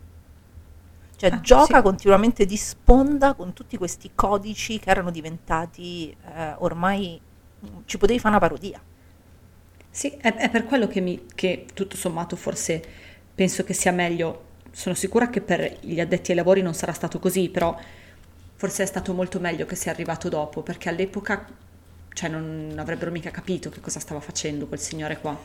Cioè 1.16 1.31
Ah, 1.31 1.40
gioca 1.40 1.81
sì. 1.81 1.83
continuamente 1.83 2.45
di 2.45 2.57
sponda 2.57 3.35
con 3.35 3.53
tutti 3.55 3.77
questi 3.79 4.12
codici 4.14 4.79
che 4.79 4.90
erano 4.90 5.11
diventati 5.11 6.11
eh, 6.11 6.55
ormai 6.59 7.21
ci 7.87 7.99
potevi 7.99 8.19
fare 8.19 8.37
una 8.37 8.47
parodia. 8.47 8.83
Sì, 9.90 10.11
è, 10.21 10.35
è 10.35 10.51
per 10.51 10.64
quello 10.64 10.87
che, 10.87 11.01
mi, 11.01 11.27
che 11.35 11.66
tutto 11.73 11.97
sommato 11.97 12.37
forse 12.37 12.83
penso 13.35 13.64
che 13.64 13.73
sia 13.73 13.92
meglio. 13.92 14.45
Sono 14.71 14.95
sicura 14.95 15.31
che 15.31 15.40
per 15.40 15.79
gli 15.81 16.01
addetti 16.01 16.31
ai 16.33 16.37
lavori 16.37 16.61
non 16.61 16.75
sarà 16.75 16.92
stato 16.92 17.19
così, 17.19 17.49
però 17.49 17.77
forse 18.57 18.83
è 18.83 18.87
stato 18.87 19.14
molto 19.14 19.40
meglio 19.40 19.64
che 19.66 19.75
sia 19.77 19.92
arrivato 19.92 20.29
dopo, 20.29 20.62
perché 20.62 20.88
all'epoca 20.90 21.47
cioè, 22.16 22.31
non 22.31 22.74
avrebbero 22.79 23.11
mica 23.11 23.31
capito 23.31 23.68
che 23.68 23.81
cosa 23.81 24.00
stava 24.00 24.20
facendo 24.20 24.66
quel 24.66 24.81
signore 24.81 25.18
qua. 25.20 25.38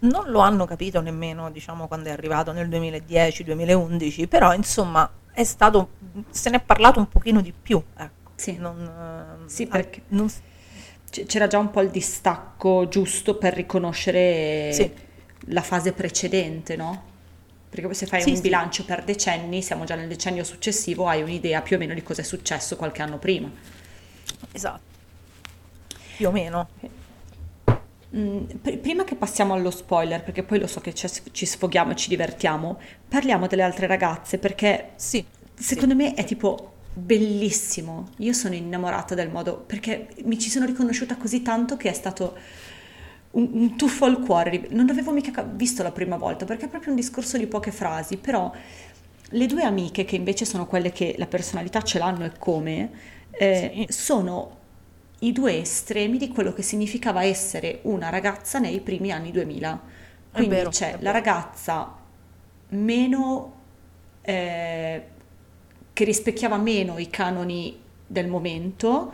Non 0.00 0.28
lo 0.28 0.40
hanno 0.40 0.66
capito 0.66 1.00
nemmeno, 1.00 1.50
diciamo, 1.50 1.86
quando 1.88 2.10
è 2.10 2.12
arrivato 2.12 2.52
nel 2.52 2.68
2010-2011, 2.68 4.28
però 4.28 4.52
insomma 4.52 5.10
è 5.32 5.44
stato, 5.44 5.88
se 6.28 6.50
ne 6.50 6.58
è 6.58 6.60
parlato 6.60 6.98
un 6.98 7.08
pochino 7.08 7.40
di 7.40 7.54
più, 7.54 7.82
ecco. 7.96 8.32
Sì. 8.34 8.56
Non, 8.58 8.82
eh, 9.46 9.48
Sì, 9.48 9.62
ah, 9.62 9.68
perché- 9.68 10.02
non- 10.08 10.28
C- 11.10 11.24
C'era 11.24 11.46
già 11.46 11.56
un 11.58 11.70
po' 11.70 11.80
il 11.80 11.88
distacco 11.88 12.86
giusto 12.88 13.36
per 13.36 13.54
riconoscere 13.54 14.72
Sì. 14.74 14.92
la 15.46 15.62
fase 15.62 15.92
precedente, 15.92 16.76
no? 16.76 17.02
Perché 17.70 17.86
poi 17.86 17.94
se 17.94 18.04
fai 18.06 18.20
Sì, 18.20 18.32
un 18.32 18.40
bilancio 18.40 18.84
per 18.84 19.04
decenni, 19.04 19.62
siamo 19.62 19.84
già 19.84 19.94
nel 19.94 20.08
decennio 20.08 20.44
successivo, 20.44 21.08
hai 21.08 21.22
un'idea 21.22 21.62
più 21.62 21.76
o 21.76 21.78
meno 21.78 21.94
di 21.94 22.02
cosa 22.02 22.20
è 22.20 22.24
successo 22.24 22.76
qualche 22.76 23.00
anno 23.00 23.16
prima. 23.18 23.50
Esatto, 24.52 24.82
più 26.14 26.28
o 26.28 26.32
meno. 26.32 26.68
Mm, 28.16 28.44
pr- 28.62 28.78
prima 28.78 29.04
che 29.04 29.16
passiamo 29.16 29.54
allo 29.54 29.70
spoiler, 29.70 30.22
perché 30.22 30.44
poi 30.44 30.60
lo 30.60 30.66
so 30.68 30.80
che 30.80 30.94
ci, 30.94 31.08
ci 31.32 31.46
sfoghiamo 31.46 31.92
e 31.92 31.96
ci 31.96 32.08
divertiamo, 32.08 32.78
parliamo 33.08 33.46
delle 33.48 33.62
altre 33.62 33.86
ragazze 33.86 34.38
perché 34.38 34.92
Sì. 34.96 35.24
secondo 35.54 35.94
sì, 35.94 36.00
me 36.00 36.14
è 36.14 36.20
sì. 36.20 36.26
tipo 36.26 36.72
bellissimo. 36.92 38.10
Io 38.18 38.32
sono 38.32 38.54
innamorata 38.54 39.14
del 39.16 39.30
modo 39.30 39.56
perché 39.66 40.08
mi 40.24 40.38
ci 40.38 40.48
sono 40.48 40.64
riconosciuta 40.64 41.16
così 41.16 41.42
tanto 41.42 41.76
che 41.76 41.90
è 41.90 41.92
stato 41.92 42.36
un, 43.32 43.50
un 43.52 43.76
tuffo 43.76 44.04
al 44.04 44.20
cuore. 44.20 44.66
Non 44.70 44.86
l'avevo 44.86 45.10
mica 45.12 45.30
ca- 45.32 45.42
visto 45.42 45.82
la 45.82 45.90
prima 45.90 46.16
volta 46.16 46.44
perché 46.44 46.66
è 46.66 46.68
proprio 46.68 46.90
un 46.90 46.96
discorso 46.96 47.36
di 47.36 47.46
poche 47.48 47.72
frasi, 47.72 48.16
però 48.16 48.52
le 49.30 49.46
due 49.46 49.62
amiche 49.64 50.04
che 50.04 50.14
invece 50.16 50.44
sono 50.44 50.66
quelle 50.66 50.92
che 50.92 51.14
la 51.18 51.26
personalità 51.26 51.82
ce 51.82 51.98
l'hanno 51.98 52.24
e 52.24 52.32
come, 52.38 52.90
eh, 53.32 53.86
Sì. 53.88 53.92
sono 53.92 54.62
i 55.24 55.32
due 55.32 55.60
estremi 55.60 56.18
di 56.18 56.28
quello 56.28 56.52
che 56.52 56.62
significava 56.62 57.24
essere 57.24 57.80
una 57.82 58.10
ragazza 58.10 58.58
nei 58.58 58.80
primi 58.80 59.10
anni 59.10 59.30
2000. 59.30 59.80
Quindi 60.32 60.54
vero, 60.54 60.70
c'è 60.70 60.96
la 61.00 61.10
ragazza 61.10 61.96
meno 62.68 63.52
eh, 64.22 65.02
che 65.92 66.04
rispecchiava 66.04 66.56
meno 66.56 66.98
i 66.98 67.08
canoni 67.08 67.80
del 68.06 68.26
momento, 68.26 69.12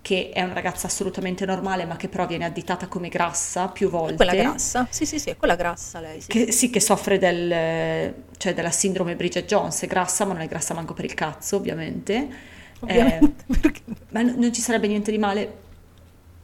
che 0.00 0.30
è 0.32 0.42
una 0.42 0.52
ragazza 0.54 0.86
assolutamente 0.86 1.44
normale, 1.44 1.84
ma 1.84 1.96
che 1.96 2.08
però 2.08 2.26
viene 2.26 2.44
additata 2.44 2.86
come 2.86 3.08
grassa 3.08 3.68
più 3.68 3.90
volte. 3.90 4.14
Quella 4.14 4.34
grassa? 4.34 4.86
Sì, 4.88 5.04
sì, 5.04 5.18
sì, 5.18 5.30
è 5.30 5.36
quella 5.36 5.56
grassa 5.56 6.00
lei. 6.00 6.20
Sì. 6.20 6.28
Che, 6.28 6.52
sì, 6.52 6.70
che 6.70 6.80
soffre 6.80 7.18
del, 7.18 8.14
cioè 8.36 8.54
della 8.54 8.70
sindrome 8.70 9.16
Bridget 9.16 9.46
Jones, 9.46 9.82
è 9.82 9.86
grassa, 9.86 10.24
ma 10.24 10.32
non 10.32 10.42
è 10.42 10.46
grassa 10.46 10.74
manco 10.74 10.94
per 10.94 11.04
il 11.04 11.14
cazzo, 11.14 11.56
ovviamente. 11.56 12.54
Ovviamente, 12.80 13.44
Eh, 13.48 13.82
ma 14.10 14.22
non 14.22 14.52
ci 14.52 14.60
sarebbe 14.60 14.86
niente 14.86 15.10
di 15.10 15.18
male. 15.18 15.64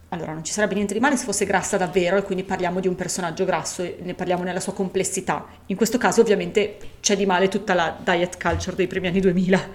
Allora, 0.09 0.33
non 0.35 0.45
ci 0.45 0.53
sarebbe 0.53 0.75
niente 0.75 0.93
di 0.93 1.01
male 1.01 1.17
se 1.17 1.25
fosse 1.25 1.47
grassa 1.47 1.79
davvero 1.79 2.19
e 2.19 2.23
quindi 2.23 2.45
parliamo 2.45 2.81
di 2.81 2.89
un 2.89 2.95
personaggio 2.95 3.47
grasso 3.47 3.83
e 3.83 3.97
ne 4.03 4.13
parliamo 4.13 4.43
nella 4.43 4.61
sua 4.61 4.75
complessità. 4.75 5.47
In 5.67 5.77
questo 5.77 5.97
caso, 5.97 6.21
ovviamente, 6.21 6.77
c'è 7.01 7.17
di 7.17 7.25
male 7.25 7.49
tutta 7.49 7.73
la 7.73 7.97
diet 7.99 8.39
culture 8.41 8.77
dei 8.77 8.87
primi 8.87 9.07
anni 9.07 9.21
2000. 9.21 9.69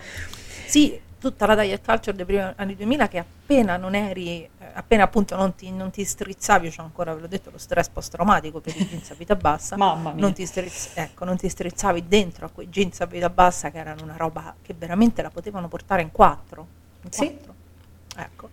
Sì, 0.66 1.00
tutta 1.20 1.48
la 1.48 1.56
diet 1.56 1.84
culture 1.84 2.16
dei 2.16 2.26
primi 2.26 2.44
anni 2.56 2.76
2000 2.76 3.08
che 3.08 3.18
appena 3.18 3.78
non 3.78 3.96
eri, 3.96 4.48
appena 4.78 5.04
appunto 5.04 5.36
non 5.36 5.56
ti, 5.56 5.72
non 5.72 5.90
ti 5.92 6.04
strizzavi, 6.06 6.70
c'ho 6.70 6.82
ancora, 6.84 7.14
ve 7.14 7.22
l'ho 7.22 7.28
detto, 7.28 7.50
lo 7.52 7.58
stress 7.58 7.90
post-traumatico 7.90 8.60
per 8.60 8.76
i 8.76 8.86
jeans 8.88 9.10
a 9.12 9.16
vita 9.16 9.36
bassa, 9.36 9.76
Mamma 9.78 10.12
mia. 10.12 10.22
non 10.22 10.34
ti, 10.34 10.46
strizz- 10.46 10.96
ecco, 10.96 11.26
non 11.26 11.36
ti 11.38 11.50
strizzavi 11.50 12.08
dentro 12.08 12.46
a 12.46 12.50
quei 12.50 12.68
jeans 12.70 13.02
a 13.02 13.06
vita 13.06 13.30
bassa 13.30 13.72
che 13.72 13.78
erano 13.80 14.04
una 14.04 14.16
roba 14.18 14.56
che 14.62 14.74
veramente 14.74 15.22
la 15.22 15.30
potevano 15.30 15.68
portare 15.68 16.02
in 16.02 16.12
quattro. 16.12 16.68
In 17.04 17.12
Sì. 17.12 17.26
quattro. 17.28 17.56
Ecco, 18.18 18.50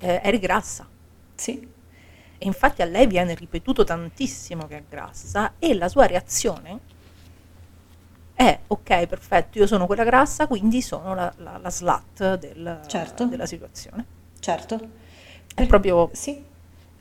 Eh, 0.00 0.20
eri 0.22 0.38
grassa. 0.38 0.86
Sì, 1.34 1.68
E 2.40 2.46
infatti 2.46 2.82
a 2.82 2.84
lei 2.84 3.06
viene 3.08 3.34
ripetuto 3.34 3.82
tantissimo 3.82 4.66
che 4.68 4.76
è 4.76 4.82
grassa 4.88 5.54
e 5.58 5.74
la 5.74 5.88
sua 5.88 6.06
reazione 6.06 6.78
è 8.34 8.60
ok, 8.68 9.06
perfetto, 9.06 9.58
io 9.58 9.66
sono 9.66 9.86
quella 9.86 10.04
grassa, 10.04 10.46
quindi 10.46 10.80
sono 10.80 11.14
la, 11.14 11.32
la, 11.38 11.58
la 11.58 11.70
slut 11.70 12.36
del- 12.36 12.80
Certo. 12.86 13.24
della 13.26 13.46
situazione. 13.46 14.04
certo. 14.38 15.06
È 15.58 15.66
proprio 15.66 16.10
Sì, 16.12 16.40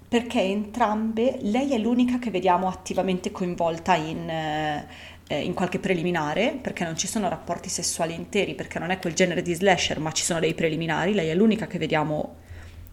perché 0.08 0.42
entrambe, 0.42 1.38
lei 1.42 1.72
è 1.74 1.78
l'unica 1.78 2.18
che 2.20 2.30
vediamo 2.32 2.68
attivamente 2.68 3.32
coinvolta 3.32 3.96
in, 3.96 4.30
eh, 4.30 4.88
eh, 5.28 5.42
in 5.44 5.54
qualche 5.54 5.80
preliminare, 5.80 6.58
perché 6.62 6.84
non 6.84 6.98
ci 6.98 7.08
sono 7.08 7.30
rapporti 7.30 7.70
sessuali 7.70 8.14
interi, 8.14 8.56
perché 8.56 8.80
non 8.80 8.90
è 8.92 9.00
quel 9.00 9.14
genere 9.14 9.42
di 9.42 9.54
slasher, 9.54 10.00
ma 10.00 10.12
ci 10.12 10.24
sono 10.24 10.40
dei 10.40 10.54
preliminari, 10.54 11.14
lei 11.14 11.30
è 11.30 11.36
l'unica 11.36 11.68
che 11.68 11.78
vediamo 11.78 12.36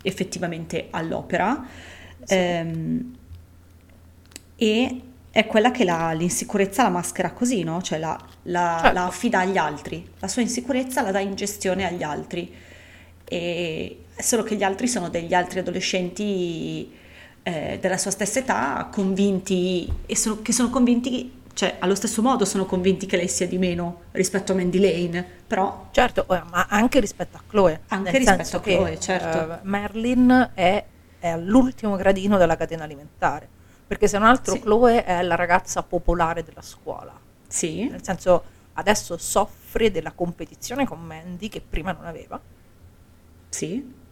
effettivamente 0.03 0.89
all'opera. 0.91 1.65
Ehm, 2.27 3.17
e 4.57 5.01
è 5.31 5.47
quella 5.47 5.71
che 5.73 5.85
la- 5.85 6.13
l'insicurezza 6.13 6.83
la 6.85 6.89
maschera 6.91 7.33
così, 7.33 7.63
no? 7.65 7.83
Cioè 7.83 7.99
la, 7.99 8.19
la- 8.45 8.81
Certo. 8.81 8.93
la 8.93 9.07
affida 9.07 9.41
agli 9.41 9.57
altri, 9.57 10.07
la 10.21 10.29
sua 10.29 10.43
insicurezza 10.43 11.03
la 11.03 11.11
dà 11.11 11.19
in 11.21 11.35
gestione 11.35 11.87
agli 11.87 12.03
altri. 12.03 12.53
E 13.25 14.04
solo 14.23 14.43
che 14.43 14.57
gli 14.57 14.63
altri 14.63 14.89
sono 14.89 15.09
degli 15.09 15.35
altri 15.35 15.59
adolescenti 15.61 16.93
eh, 17.43 17.79
della 17.81 17.99
sua 17.99 18.11
stessa 18.11 18.39
età, 18.39 18.89
convinti, 18.91 19.93
e 20.07 20.17
sono, 20.17 20.41
che 20.43 20.53
sono 20.53 20.71
convinti, 20.71 21.43
cioè 21.53 21.77
allo 21.79 21.95
stesso 21.95 22.23
modo 22.23 22.45
sono 22.45 22.65
convinti 22.67 23.07
che 23.07 23.17
lei 23.17 23.29
sia 23.29 23.47
di 23.47 23.59
meno 23.59 24.03
rispetto 24.13 24.53
a 24.53 24.55
Mandy 24.57 24.79
Lane, 24.81 25.27
però 25.47 25.89
certo, 25.93 26.27
ma 26.29 26.67
anche 26.69 27.01
rispetto 27.01 27.37
a 27.37 27.43
Chloe. 27.47 27.83
Anche 27.89 28.19
rispetto 28.19 28.57
a 28.57 28.61
che, 28.61 28.77
Chloe, 28.77 28.99
certo. 29.01 29.53
eh, 29.55 29.59
Merlin 29.63 30.51
è, 30.55 30.85
è 31.19 31.29
all'ultimo 31.29 31.97
gradino 31.97 32.39
della 32.39 32.57
catena 32.57 32.85
alimentare, 32.85 33.49
perché 33.87 34.09
se 34.09 34.19
non 34.19 34.29
altro 34.29 34.55
Sì. 34.55 34.61
Chloe 34.61 35.05
è 35.05 35.23
la 35.23 35.35
ragazza 35.35 35.83
popolare 35.83 36.43
della 36.43 36.63
scuola. 36.63 37.13
Sì, 37.47 37.89
Nel 37.89 38.03
senso, 38.03 38.43
adesso 38.75 39.17
soffre 39.19 39.91
della 39.91 40.13
competizione 40.13 40.87
con 40.87 41.01
Mandy 41.01 41.49
che 41.49 41.61
prima 41.61 41.93
non 41.93 42.07
aveva. 42.07 42.41
sì, 43.49 44.03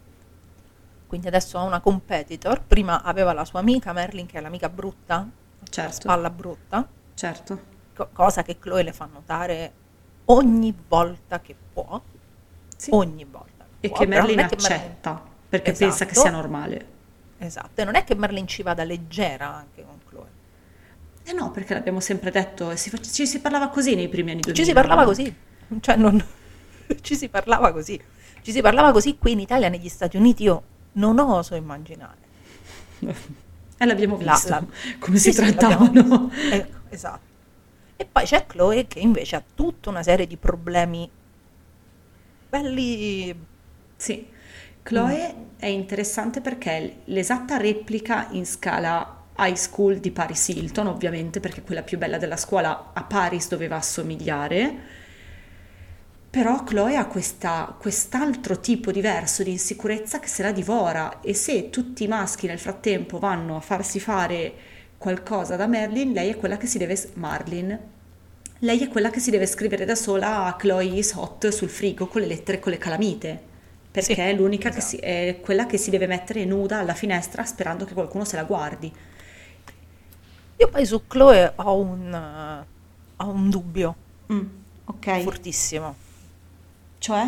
Quindi 1.12 1.28
adesso 1.28 1.58
ha 1.58 1.62
una 1.64 1.80
competitor. 1.80 2.62
Prima 2.62 3.02
aveva 3.02 3.34
la 3.34 3.44
sua 3.44 3.60
amica 3.60 3.92
Merlin, 3.92 4.24
che 4.24 4.38
è 4.38 4.40
l'amica 4.40 4.70
brutta, 4.70 5.16
la 5.58 5.66
certo, 5.68 5.92
spalla 5.92 6.30
brutta, 6.30 6.88
certo. 7.12 7.60
co- 7.94 8.08
cosa 8.14 8.42
che 8.42 8.58
Chloe 8.58 8.82
le 8.82 8.94
fa 8.94 9.06
notare 9.12 9.72
ogni 10.24 10.74
volta 10.88 11.42
che 11.42 11.54
può. 11.70 12.00
Sì. 12.74 12.88
Ogni 12.94 13.26
volta. 13.30 13.66
E 13.78 13.88
può, 13.88 13.98
che 13.98 14.06
Merlin 14.06 14.36
che 14.36 14.56
Merlin- 14.56 14.58
accetta 14.58 15.22
perché 15.50 15.72
pensa 15.72 16.06
che 16.06 16.12
Esatto. 16.12 16.28
sia 16.28 16.30
normale. 16.30 16.86
Esatto, 17.36 17.82
e 17.82 17.84
non 17.84 17.94
è 17.94 18.04
che 18.04 18.14
Merlin 18.14 18.46
ci 18.46 18.62
vada 18.62 18.82
leggera 18.82 19.54
anche 19.54 19.84
con 19.84 19.98
Chloe. 20.08 20.30
Eh 21.24 21.34
no, 21.34 21.50
perché 21.50 21.74
l'abbiamo 21.74 22.00
sempre 22.00 22.30
detto, 22.30 22.70
e 22.70 22.78
si 22.78 22.90
ci 23.02 23.26
si 23.26 23.38
parlava 23.42 23.68
così 23.68 23.94
nei 23.94 24.08
primi 24.08 24.30
anni 24.30 24.40
2000. 24.40 24.64
Ci 24.64 24.64
si 24.66 24.72
parlava 24.72 25.04
così, 25.04 25.36
cioè 25.80 25.96
non... 25.96 26.24
ci 27.02 27.14
si 27.16 27.28
parlava 27.28 27.70
così. 27.70 28.02
Ci 28.40 28.50
si 28.50 28.62
parlava 28.62 28.92
così 28.92 29.18
qui 29.18 29.32
in 29.32 29.40
Italia, 29.40 29.68
negli 29.68 29.90
Stati 29.90 30.16
Uniti, 30.16 30.44
io 30.44 30.70
non 30.92 31.18
oso 31.18 31.54
immaginare. 31.54 32.20
E 33.78 33.84
l'abbiamo 33.86 34.16
La- 34.18 34.40
visto, 34.40 34.48
la- 34.48 34.66
come 34.98 35.18
Sì, 35.18 35.30
si 35.30 35.32
sì, 35.32 35.54
l'abbiamo 35.54 35.90
trattavano. 35.90 36.30
Ecco, 36.46 36.78
esatto. 36.88 37.30
E 37.96 38.06
poi 38.06 38.24
c'è 38.24 38.46
Chloe 38.46 38.86
che 38.86 39.00
invece 39.00 39.36
ha 39.36 39.44
tutta 39.54 39.90
una 39.90 40.02
serie 40.02 40.26
di 40.26 40.36
problemi 40.36 41.10
belli... 42.50 43.34
Sì, 43.96 44.26
Chloe 44.82 45.50
è 45.58 45.66
interessante 45.66 46.40
perché 46.40 46.70
è 46.76 46.96
l'esatta 47.04 47.56
replica 47.56 48.28
in 48.32 48.44
scala 48.44 49.20
high 49.38 49.54
school 49.54 49.98
di 49.98 50.10
Paris 50.10 50.48
Hilton, 50.48 50.88
ovviamente, 50.88 51.38
perché 51.40 51.62
quella 51.62 51.82
più 51.82 51.98
bella 51.98 52.18
della 52.18 52.36
scuola 52.36 52.90
a 52.92 53.04
Paris 53.04 53.48
doveva 53.48 53.76
assomigliare. 53.76 55.00
Però 56.32 56.64
Chloe 56.64 56.96
ha 56.96 57.06
questa- 57.06 57.76
quest'altro 57.78 58.58
tipo 58.58 58.90
diverso 58.90 59.42
di 59.42 59.50
insicurezza 59.50 60.18
che 60.18 60.28
se 60.28 60.42
la 60.42 60.50
divora 60.52 61.20
e 61.20 61.34
se 61.34 61.68
tutti 61.68 62.04
i 62.04 62.08
maschi 62.08 62.46
nel 62.46 62.58
frattempo 62.58 63.18
vanno 63.18 63.54
a 63.56 63.60
farsi 63.60 64.00
fare 64.00 64.54
qualcosa 64.96 65.56
da 65.56 65.66
Merlin, 65.66 66.12
lei 66.12 66.30
è 66.30 66.36
quella 66.36 66.56
che 66.56 66.66
si 66.66 66.78
deve... 66.78 66.98
Marlin, 67.14 67.78
lei 68.60 68.80
è 68.80 68.88
quella 68.88 69.10
che 69.10 69.20
si 69.20 69.30
deve 69.30 69.46
scrivere 69.46 69.84
da 69.84 69.94
sola 69.94 70.44
a 70.46 70.56
Chloe 70.56 70.86
is 70.86 71.12
hot 71.12 71.48
sul 71.48 71.68
frigo 71.68 72.06
con 72.06 72.22
le 72.22 72.26
lettere 72.28 72.60
con 72.60 72.72
le 72.72 72.78
calamite, 72.78 73.40
perché 73.90 74.14
Sì, 74.14 74.22
è 74.30 74.32
l'unica 74.34 74.70
che 74.72 74.80
esatto. 74.80 74.80
si, 74.80 74.96
è 74.96 75.38
quella 75.42 75.66
che 75.66 75.76
si 75.76 75.90
deve 75.90 76.06
mettere 76.06 76.44
nuda 76.46 76.78
alla 76.78 76.94
finestra 76.94 77.44
sperando 77.44 77.84
che 77.84 77.92
qualcuno 77.94 78.24
se 78.24 78.36
la 78.36 78.44
guardi. 78.44 78.90
Io 80.58 80.68
poi 80.68 80.86
su 80.86 81.06
Chloe 81.06 81.52
ho 81.56 81.76
un, 81.78 82.64
ho 83.16 83.28
un 83.28 83.50
dubbio 83.50 83.96
Mm, 84.32 84.46
ok, 84.86 85.08
fortissimo. 85.20 85.96
Cioè? 87.02 87.26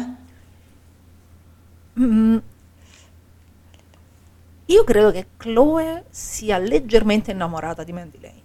Mm. 1.99 2.39
Io 4.67 4.85
credo 4.85 5.11
che 5.11 5.27
Chloe 5.37 6.05
sia 6.11 6.59
leggermente 6.59 7.33
innamorata 7.33 7.83
di 7.85 7.93
Mandy 7.93 8.19
Lane. 8.21 8.43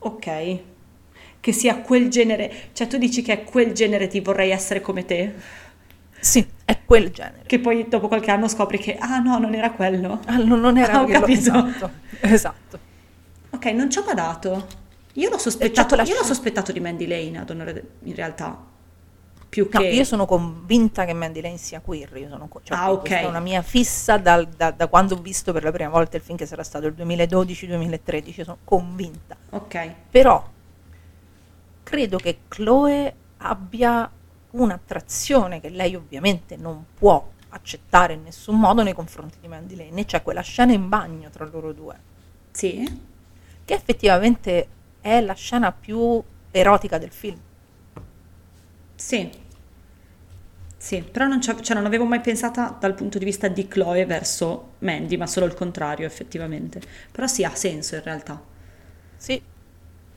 Ok, 0.00 0.58
che 1.40 1.52
sia 1.52 1.78
quel 1.80 2.08
genere, 2.08 2.70
cioè 2.72 2.86
tu 2.86 2.96
dici 2.98 3.22
che 3.22 3.32
è 3.32 3.44
quel 3.44 3.72
genere 3.72 4.08
di 4.08 4.20
vorrei 4.20 4.50
essere 4.50 4.80
come 4.80 5.04
te, 5.04 5.34
Sì, 6.18 6.46
è 6.64 6.78
quel 6.84 7.10
genere. 7.10 7.42
che 7.46 7.60
poi 7.60 7.86
dopo 7.88 8.08
qualche 8.08 8.30
anno 8.30 8.48
scopri 8.48 8.78
che, 8.78 8.96
ah 8.98 9.18
no, 9.20 9.38
non 9.38 9.54
era 9.54 9.70
quello. 9.70 10.20
Ah, 10.26 10.36
non 10.38 10.58
non 10.60 10.76
era 10.76 11.00
Ah, 11.00 11.04
quello- 11.04 11.20
capito. 11.20 11.38
Esatto, 11.40 11.90
esatto. 12.20 12.78
Ok, 13.50 13.64
non 13.66 13.90
ci 13.90 13.98
ho 13.98 14.02
badato. 14.02 14.66
Io 15.14 15.28
l'ho 15.30 15.38
sospettato, 15.38 15.94
io 15.96 16.14
l'ho 16.16 16.24
sospettato 16.24 16.72
di 16.72 16.80
Mandy 16.80 17.06
Lane, 17.06 17.38
ad 17.38 17.50
onore- 17.50 17.84
in 18.04 18.14
realtà, 18.14 18.56
più 19.50 19.68
No, 19.70 19.80
che... 19.80 19.88
io 19.88 20.04
sono 20.04 20.24
convinta 20.26 21.04
che 21.04 21.12
Mandy 21.12 21.40
Lane 21.42 21.58
sia 21.58 21.80
queer. 21.80 22.16
Io 22.16 22.28
sono, 22.28 22.48
cioè, 22.62 22.78
Ah, 22.78 22.92
ok. 22.92 23.00
Questa 23.00 23.18
è 23.18 23.26
una 23.26 23.40
mia 23.40 23.60
fissa 23.62 24.16
dal- 24.16 24.46
da, 24.48 24.70
da 24.70 24.86
quando 24.86 25.16
ho 25.16 25.18
visto 25.20 25.52
per 25.52 25.64
la 25.64 25.72
prima 25.72 25.90
volta 25.90 26.16
il 26.16 26.22
film, 26.22 26.38
che 26.38 26.46
sarà 26.46 26.62
stato 26.62 26.86
il 26.86 26.94
2012-2013. 26.96 28.42
Sono 28.44 28.58
convinta. 28.64 29.36
Ok, 29.50 29.92
Però 30.10 30.48
credo 31.82 32.18
che 32.18 32.38
Chloe 32.48 33.14
abbia 33.38 34.08
un'attrazione 34.52 35.60
che 35.60 35.68
lei 35.68 35.94
ovviamente 35.94 36.56
non 36.56 36.84
può 36.94 37.28
accettare 37.50 38.12
in 38.14 38.22
nessun 38.22 38.58
modo 38.58 38.82
nei 38.82 38.92
confronti 38.94 39.38
di 39.40 39.48
Mandy 39.48 39.74
Lane. 39.76 40.00
E 40.00 40.04
c'è 40.04 40.22
quella 40.22 40.40
scena 40.42 40.72
in 40.72 40.88
bagno 40.88 41.28
tra 41.30 41.44
loro 41.50 41.72
due, 41.72 41.96
sì, 42.52 42.84
che 43.64 43.74
effettivamente 43.74 44.68
è 45.00 45.20
la 45.20 45.34
scena 45.34 45.72
più 45.72 46.22
erotica 46.52 46.98
del 46.98 47.10
film. 47.10 47.38
Sì, 49.00 49.30
sì, 50.76 51.02
però 51.02 51.26
non, 51.26 51.40
cioè, 51.42 51.54
non 51.74 51.84
avevo 51.84 52.04
mai 52.06 52.20
pensata 52.20 52.74
dal 52.80 52.94
punto 52.94 53.18
di 53.18 53.24
vista 53.26 53.48
di 53.48 53.68
Chloe 53.68 54.06
verso 54.06 54.74
Mandy, 54.78 55.16
ma 55.16 55.26
solo 55.26 55.44
il 55.46 55.54
contrario 55.54 56.06
effettivamente. 56.06 56.80
Però 57.12 57.26
sì, 57.26 57.44
ha 57.44 57.54
senso 57.54 57.96
in 57.96 58.02
realtà. 58.02 58.40
Sì, 59.16 59.40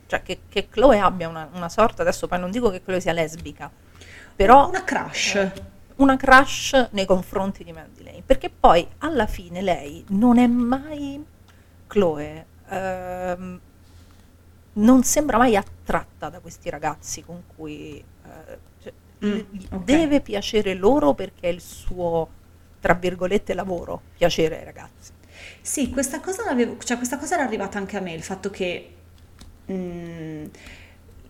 cioè 0.06 0.22
che, 0.22 0.40
che 0.48 0.68
Chloe 0.68 0.98
abbia 0.98 1.28
una, 1.28 1.48
una 1.52 1.68
sorta, 1.68 2.02
adesso 2.02 2.26
poi 2.26 2.38
non 2.40 2.50
dico 2.50 2.70
che 2.70 2.82
Chloe 2.82 3.00
sia 3.00 3.12
lesbica, 3.12 3.70
però 4.34 4.68
Una 4.68 4.84
crush. 4.84 5.50
una 5.96 6.16
crush 6.16 6.88
nei 6.92 7.04
confronti 7.06 7.64
di 7.64 7.72
Mandy 7.72 8.02
Lane, 8.02 8.22
perché 8.24 8.50
poi 8.50 8.86
alla 8.98 9.26
fine 9.26 9.60
lei 9.62 10.04
non 10.08 10.38
è 10.38 10.46
mai 10.46 11.24
Chloe, 11.86 12.46
ehm, 12.68 13.60
non 14.76 15.02
sembra 15.04 15.38
mai 15.38 15.56
attratta 15.56 16.28
da 16.28 16.40
questi 16.40 16.68
ragazzi 16.70 17.22
con 17.22 17.42
cui 17.54 17.98
eh, 17.98 18.58
Mm, 19.24 19.38
gli- 19.50 19.66
ok. 19.70 19.84
deve 19.84 20.20
piacere 20.20 20.74
loro 20.74 21.14
perché 21.14 21.48
è 21.48 21.52
il 21.52 21.60
suo 21.60 22.28
tra 22.80 22.94
virgolette 22.94 23.54
lavoro 23.54 24.00
piacere 24.16 24.58
ai 24.58 24.64
ragazzi. 24.64 25.12
Sì, 25.60 25.90
questa 25.90 26.20
cosa, 26.20 26.42
cioè, 26.78 26.96
questa 26.96 27.18
cosa 27.18 27.34
era 27.34 27.44
arrivata 27.44 27.78
anche 27.78 27.96
a 27.96 28.00
me, 28.00 28.12
il 28.12 28.22
fatto 28.22 28.50
che 28.50 28.94
mm, 29.70 30.44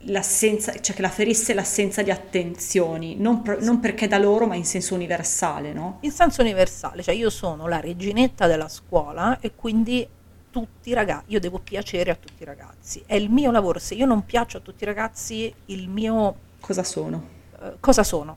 l'assenza, 0.06 0.72
cioè 0.80 0.94
che 0.94 1.02
la 1.02 1.08
ferisse 1.08 1.54
l'assenza 1.54 2.02
di 2.02 2.10
attenzioni, 2.10 3.16
non, 3.16 3.42
pro- 3.42 3.58
non 3.60 3.80
perché 3.80 4.06
da 4.08 4.18
loro, 4.18 4.46
ma 4.46 4.54
in 4.56 4.64
senso 4.64 4.94
universale, 4.94 5.72
no? 5.72 5.98
In 6.00 6.10
senso 6.10 6.42
universale, 6.42 7.02
cioè 7.02 7.14
io 7.14 7.30
sono 7.30 7.66
la 7.68 7.80
reginetta 7.80 8.46
della 8.46 8.68
scuola 8.68 9.38
e 9.40 9.54
quindi 9.54 10.06
tutti 10.50 10.90
i 10.90 10.92
ragazzi, 10.92 11.24
io 11.28 11.40
devo 11.40 11.58
piacere 11.58 12.10
a 12.10 12.14
tutti 12.16 12.42
i 12.42 12.46
ragazzi. 12.46 13.02
È 13.06 13.14
il 13.14 13.30
mio 13.30 13.50
lavoro, 13.50 13.78
se 13.78 13.94
io 13.94 14.06
non 14.06 14.24
piaccio 14.24 14.58
a 14.58 14.60
tutti 14.60 14.82
i 14.84 14.86
ragazzi, 14.86 15.52
il 15.66 15.88
mio 15.88 16.36
Cosa 16.60 16.82
sono? 16.82 17.42
Eh, 17.64 17.76
cosa 17.80 18.02
sono? 18.02 18.36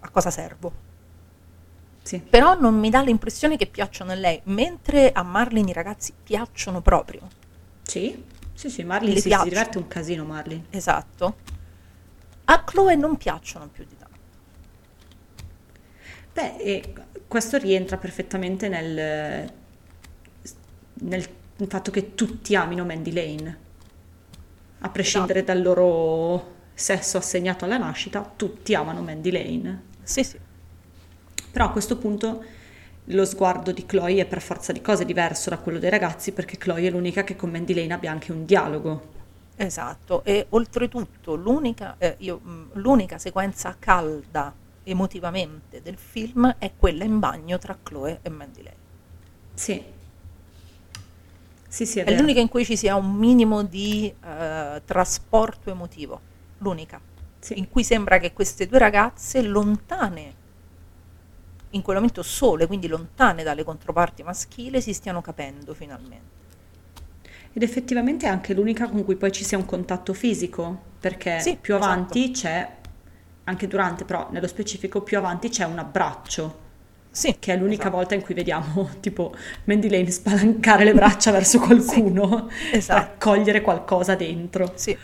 A 0.00 0.10
cosa 0.10 0.30
servo? 0.30 0.86
Sì. 2.02 2.20
Però 2.20 2.58
non 2.58 2.78
mi 2.78 2.88
dà 2.88 3.02
l'impressione 3.02 3.56
che 3.56 3.66
piacciono 3.66 4.12
a 4.12 4.14
lei, 4.14 4.40
mentre 4.44 5.12
a 5.12 5.22
Marlin 5.22 5.68
i 5.68 5.72
ragazzi 5.72 6.14
piacciono 6.22 6.80
proprio. 6.80 7.28
Sì, 7.82 8.24
sì, 8.54 8.70
sì, 8.70 8.84
Marlin 8.84 9.14
si, 9.16 9.30
si 9.30 9.42
diverte 9.42 9.78
un 9.78 9.88
casino, 9.88 10.24
Marlin. 10.24 10.64
Esatto. 10.70 11.36
A 12.44 12.64
Chloe 12.64 12.94
non 12.94 13.16
piacciono 13.16 13.68
più 13.68 13.84
di 13.84 13.96
tanto. 13.96 14.16
Beh, 16.32 16.56
e 16.56 16.94
questo 17.26 17.58
rientra 17.58 17.98
perfettamente 17.98 18.68
nel, 18.68 19.52
nel 20.94 21.28
fatto 21.66 21.90
che 21.90 22.14
tutti 22.14 22.54
amino 22.54 22.84
Mandy 22.84 23.12
Lane. 23.12 23.58
A 24.78 24.88
prescindere 24.88 25.44
dal 25.44 25.60
loro 25.60 26.56
sesso 26.78 27.18
assegnato 27.18 27.64
alla 27.64 27.76
nascita, 27.76 28.30
tutti 28.36 28.74
amano 28.74 29.02
Mandy 29.02 29.30
Lane. 29.32 29.82
Sì, 30.02 30.22
sì. 30.22 30.38
Però 31.50 31.64
a 31.64 31.70
questo 31.70 31.96
punto 31.96 32.44
lo 33.04 33.24
sguardo 33.24 33.72
di 33.72 33.84
Chloe 33.84 34.20
è 34.20 34.26
per 34.26 34.40
forza 34.40 34.70
di 34.72 34.80
cose 34.80 35.04
diverso 35.04 35.50
da 35.50 35.58
quello 35.58 35.78
dei 35.78 35.90
ragazzi 35.90 36.32
perché 36.32 36.56
Chloe 36.56 36.86
è 36.86 36.90
l'unica 36.90 37.24
che 37.24 37.34
con 37.36 37.50
Mandy 37.50 37.74
Lane 37.74 37.94
abbia 37.94 38.10
anche 38.10 38.30
un 38.30 38.44
dialogo. 38.44 39.16
Esatto, 39.56 40.22
e 40.24 40.46
oltretutto 40.50 41.34
l'unica, 41.34 41.96
eh, 41.98 42.14
io, 42.18 42.38
mh, 42.38 42.70
l'unica 42.74 43.18
sequenza 43.18 43.74
calda 43.76 44.54
emotivamente 44.84 45.82
del 45.82 45.96
film 45.96 46.54
è 46.58 46.70
quella 46.76 47.02
in 47.02 47.18
bagno 47.18 47.58
tra 47.58 47.76
Chloe 47.82 48.20
e 48.22 48.28
Mandy 48.28 48.62
Lane. 48.62 48.76
Sì. 49.54 49.82
Sì, 51.66 51.86
sì, 51.86 51.98
è, 51.98 52.04
È 52.04 52.16
l'unica 52.16 52.40
in 52.40 52.48
cui 52.48 52.64
ci 52.64 52.76
sia 52.76 52.94
un 52.94 53.14
minimo 53.14 53.62
di 53.62 54.12
eh, 54.24 54.82
trasporto 54.84 55.70
emotivo, 55.70 56.20
l'unica, 56.58 57.00
Sì. 57.40 57.58
in 57.58 57.68
cui 57.68 57.84
sembra 57.84 58.18
che 58.18 58.32
queste 58.32 58.66
due 58.66 58.78
ragazze 58.78 59.42
lontane, 59.42 60.34
in 61.70 61.82
quel 61.82 61.96
momento 61.96 62.22
sole, 62.22 62.66
quindi 62.66 62.88
lontane 62.88 63.42
dalle 63.42 63.64
controparti 63.64 64.22
maschili, 64.22 64.80
si 64.80 64.92
stiano 64.92 65.20
capendo 65.20 65.74
finalmente. 65.74 66.36
Ed 67.52 67.62
effettivamente 67.62 68.26
è 68.26 68.28
anche 68.28 68.54
l'unica 68.54 68.88
con 68.88 69.04
cui 69.04 69.16
poi 69.16 69.32
ci 69.32 69.44
sia 69.44 69.58
un 69.58 69.64
contatto 69.66 70.12
fisico, 70.14 70.80
perché 71.00 71.40
Sì, 71.40 71.56
più 71.60 71.74
esatto. 71.74 71.92
avanti 71.92 72.30
c'è, 72.30 72.76
anche 73.44 73.66
durante, 73.66 74.04
però 74.04 74.28
nello 74.30 74.46
specifico 74.46 75.02
più 75.02 75.18
avanti 75.18 75.48
c'è 75.48 75.64
un 75.64 75.78
abbraccio. 75.78 76.66
Sì, 77.10 77.36
che 77.38 77.52
è 77.54 77.56
l'unica 77.56 77.88
esatto. 77.88 77.96
volta 77.96 78.14
in 78.14 78.22
cui 78.22 78.34
vediamo 78.34 78.90
tipo 79.00 79.34
Mandy 79.64 79.88
Lane 79.88 80.10
spalancare 80.10 80.84
le 80.84 80.94
braccia 80.94 81.30
verso 81.32 81.58
qualcuno 81.58 82.48
esatto. 82.70 83.06
per 83.06 83.16
cogliere 83.18 83.60
qualcosa 83.62 84.14
dentro. 84.14 84.72
Sì. 84.76 84.96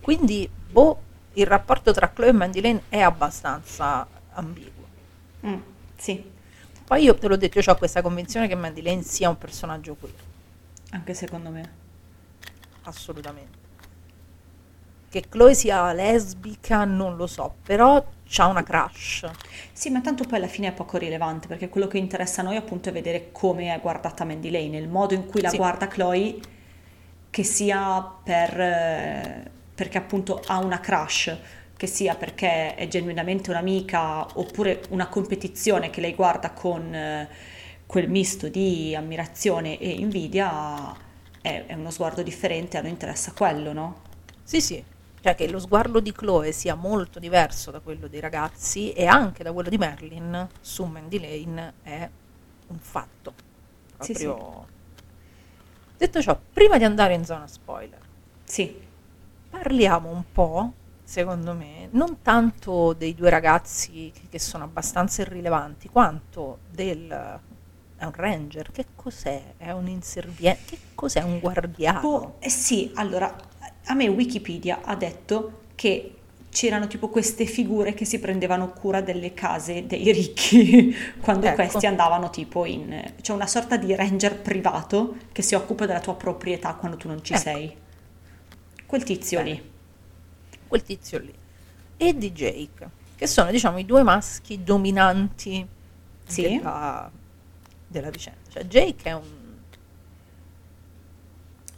Quindi, 0.00 0.50
boh, 0.68 1.02
il 1.34 1.46
rapporto 1.46 1.92
tra 1.92 2.10
Chloe 2.12 2.28
e 2.30 2.32
Mandy 2.32 2.60
Lane 2.60 2.82
è 2.88 3.00
abbastanza 3.00 4.06
ambiguo. 4.32 4.88
Mm, 5.46 5.60
sì, 5.96 6.24
Poi 6.84 7.02
io 7.04 7.16
te 7.16 7.26
l'ho 7.28 7.36
detto, 7.36 7.58
io 7.58 7.64
ho 7.72 7.76
questa 7.76 8.02
convinzione 8.02 8.48
che 8.48 8.54
Mandy 8.54 8.82
Lane 8.82 9.02
sia 9.02 9.28
un 9.30 9.38
personaggio 9.38 9.94
queer, 9.94 10.14
anche 10.90 11.14
secondo 11.14 11.50
me. 11.50 11.76
assolutamente. 12.82 13.58
Che 15.10 15.28
Chloe 15.28 15.54
sia 15.54 15.92
lesbica 15.92 16.84
non 16.84 17.16
lo 17.16 17.26
so, 17.26 17.56
però 17.62 18.04
c'ha 18.24 18.46
una 18.46 18.62
crush. 18.62 19.30
Sì, 19.72 19.90
ma 19.90 20.00
tanto 20.00 20.24
poi 20.26 20.38
alla 20.38 20.46
fine 20.48 20.68
è 20.68 20.72
poco 20.72 20.96
rilevante 20.98 21.46
perché 21.48 21.68
quello 21.68 21.86
che 21.86 21.98
interessa 21.98 22.40
a 22.40 22.44
noi 22.44 22.56
appunto 22.56 22.88
è 22.88 22.92
vedere 22.92 23.30
come 23.32 23.74
è 23.74 23.80
guardata 23.80 24.24
Mandy 24.24 24.50
Lane, 24.50 24.76
il 24.78 24.88
modo 24.88 25.14
in 25.14 25.26
cui 25.26 25.40
la 25.40 25.48
Sì. 25.48 25.56
guarda 25.56 25.88
Chloe, 25.88 26.38
che 27.30 27.42
sia 27.44 28.00
per, 28.22 28.60
eh, 28.60 29.50
perché 29.80 29.96
appunto 29.96 30.42
ha 30.44 30.58
una 30.58 30.78
crush, 30.78 31.34
che 31.74 31.86
sia 31.86 32.14
perché 32.14 32.74
è 32.74 32.86
genuinamente 32.86 33.48
un'amica 33.48 34.38
oppure 34.38 34.82
una 34.90 35.08
competizione 35.08 35.88
che 35.88 36.02
lei 36.02 36.14
guarda 36.14 36.50
con 36.50 36.94
eh, 36.94 37.26
quel 37.86 38.10
misto 38.10 38.48
di 38.48 38.94
ammirazione 38.94 39.78
e 39.78 39.88
invidia, 39.88 40.94
è, 41.40 41.64
è 41.66 41.72
uno 41.72 41.90
sguardo 41.90 42.22
differente, 42.22 42.76
a 42.76 42.82
noi 42.82 42.90
interessa 42.90 43.32
quello, 43.32 43.72
no? 43.72 44.02
Sì, 44.42 44.60
sì, 44.60 44.84
cioè 45.22 45.34
che 45.34 45.48
lo 45.48 45.58
sguardo 45.58 45.98
di 46.00 46.12
Chloe 46.12 46.52
sia 46.52 46.74
molto 46.74 47.18
diverso 47.18 47.70
da 47.70 47.80
quello 47.80 48.06
dei 48.06 48.20
ragazzi 48.20 48.92
e 48.92 49.06
anche 49.06 49.42
da 49.42 49.50
quello 49.50 49.70
di 49.70 49.78
Merlin 49.78 50.46
su 50.60 50.84
Mandy 50.84 51.18
Lane 51.18 51.72
è 51.82 52.10
un 52.66 52.78
fatto. 52.78 53.32
Sì, 53.98 54.12
Proprio... 54.12 54.66
Detto 55.96 56.20
ciò, 56.20 56.38
prima 56.52 56.76
di 56.76 56.84
andare 56.84 57.14
in 57.14 57.24
zona 57.24 57.46
spoiler, 57.46 57.98
Sì, 58.44 58.79
parliamo 59.50 60.08
un 60.08 60.22
po', 60.32 60.72
secondo 61.02 61.52
me, 61.54 61.88
non 61.90 62.22
tanto 62.22 62.92
dei 62.92 63.14
due 63.14 63.30
ragazzi 63.30 64.12
che, 64.30 64.38
sono 64.38 64.64
abbastanza 64.64 65.22
irrilevanti, 65.22 65.88
quanto 65.88 66.58
del... 66.70 67.38
È 67.96 68.04
un 68.06 68.12
ranger, 68.14 68.70
che 68.70 68.86
cos'è? 68.96 69.54
È 69.58 69.72
un 69.72 69.86
inserviente? 69.86 70.62
Che 70.64 70.78
cos'è 70.94 71.20
un 71.20 71.38
guardiano? 71.38 72.00
Boh, 72.00 72.34
eh 72.38 72.48
sì, 72.48 72.90
allora, 72.94 73.36
a 73.84 73.94
me 73.94 74.08
Wikipedia 74.08 74.80
ha 74.82 74.96
detto 74.96 75.64
che 75.74 76.14
c'erano 76.50 76.86
tipo 76.88 77.08
queste 77.08 77.46
figure 77.46 77.94
che 77.94 78.04
si 78.04 78.18
prendevano 78.18 78.70
cura 78.70 79.00
delle 79.00 79.34
case 79.34 79.86
dei 79.86 80.12
ricchi 80.12 80.94
quando 81.20 81.46
Ecco. 81.46 81.56
questi 81.56 81.86
andavano 81.86 82.30
tipo 82.30 82.64
in... 82.64 83.12
C'è 83.20 83.32
una 83.32 83.46
sorta 83.46 83.76
di 83.76 83.94
ranger 83.94 84.40
privato 84.40 85.16
che 85.32 85.42
si 85.42 85.54
occupa 85.54 85.86
della 85.86 86.00
tua 86.00 86.14
proprietà 86.14 86.74
quando 86.74 86.96
tu 86.96 87.08
non 87.08 87.22
ci 87.22 87.32
Ecco. 87.32 87.42
sei. 87.42 87.76
Quel 88.90 89.04
tizio 89.04 89.38
Bene. 89.38 89.50
lì. 89.52 89.70
quel 90.66 90.82
tizio 90.82 91.18
lì 91.20 91.32
e 91.96 92.16
di 92.16 92.32
Jake, 92.32 92.88
che 93.14 93.26
sono 93.28 93.52
diciamo 93.52 93.78
i 93.78 93.84
due 93.86 94.02
maschi 94.02 94.64
dominanti 94.64 95.64
Sì. 96.26 96.42
della, 96.42 97.08
della 97.86 98.10
vicenda. 98.10 98.38
Cioè 98.50 98.64
Jake 98.64 99.08
è 99.08 99.12
un... 99.12 99.22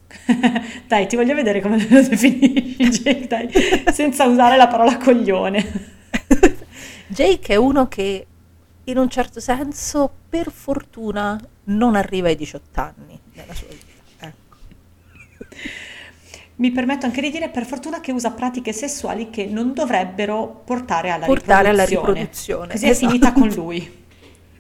Dai, 0.88 1.06
ti 1.06 1.16
voglio 1.16 1.34
vedere 1.34 1.60
come 1.60 1.78
lo 1.86 2.00
definisci, 2.08 2.88
Jake, 3.02 3.26
dai, 3.26 3.50
senza 3.92 4.24
usare 4.24 4.56
la 4.56 4.68
parola 4.68 4.96
coglione. 4.96 5.90
Jake 7.08 7.52
è 7.52 7.56
uno 7.56 7.88
che 7.88 8.26
in 8.84 8.96
un 8.96 9.08
certo 9.10 9.38
senso 9.40 10.10
per 10.30 10.50
fortuna 10.50 11.38
non 11.64 11.94
arriva 11.94 12.28
ai 12.28 12.36
18 12.36 12.80
anni 12.80 13.18
nella 13.34 13.52
sua 13.54 13.66
vita. 13.68 14.26
Ecco. 14.26 14.56
Mi 16.56 16.70
permetto 16.70 17.06
anche 17.06 17.20
di 17.20 17.30
dire 17.30 17.48
per 17.48 17.64
fortuna 17.66 18.00
che 18.00 18.12
usa 18.12 18.30
pratiche 18.30 18.72
sessuali 18.72 19.30
che 19.30 19.46
non 19.46 19.72
dovrebbero 19.72 20.62
portare 20.64 21.10
alla 21.10 21.26
Portare 21.26 21.68
alla 21.68 21.84
riproduzione. 21.84 22.18
riproduzione, 22.20 22.72
Così 22.72 22.86
è 22.86 22.90
esatto. 22.90 23.06
finita 23.08 23.32
con 23.32 23.48
lui. 23.48 24.00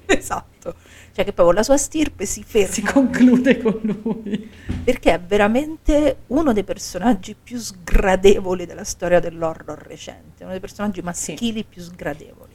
Esatto. 0.04 0.74
Cioè 1.14 1.24
che 1.24 1.32
proprio 1.32 1.54
la 1.54 1.62
sua 1.62 1.76
stirpe 1.76 2.26
si 2.26 2.42
ferma. 2.42 2.72
Si 2.72 2.82
conclude 2.82 3.58
con 3.62 3.80
lui. 4.02 4.50
perché 4.84 5.14
è 5.14 5.20
veramente 5.20 6.18
uno 6.28 6.52
dei 6.52 6.64
personaggi 6.64 7.34
più 7.40 7.56
sgradevoli 7.58 8.66
della 8.66 8.84
storia 8.84 9.20
dell'horror 9.20 9.78
recente, 9.86 10.42
uno 10.42 10.50
dei 10.50 10.60
personaggi 10.60 11.00
maschili 11.02 11.64
più 11.64 11.80
sgradevoli. 11.82 12.51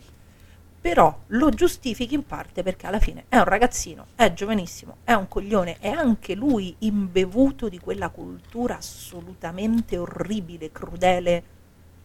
Però 0.79 1.23
lo 1.27 1.49
giustifichi 1.49 2.13
in 2.13 2.25
parte 2.25 2.63
perché 2.63 2.87
alla 2.87 2.99
fine 2.99 3.25
è 3.29 3.37
un 3.37 3.43
ragazzino, 3.43 4.07
è 4.15 4.31
giovanissimo, 4.33 4.97
è 5.03 5.13
un 5.13 5.27
coglione, 5.27 5.77
è 5.79 5.89
anche 5.89 6.35
lui 6.35 6.75
imbevuto 6.79 7.67
di 7.67 7.79
quella 7.79 8.09
cultura 8.09 8.77
assolutamente 8.77 9.97
orribile, 9.97 10.71
crudele 10.71 11.43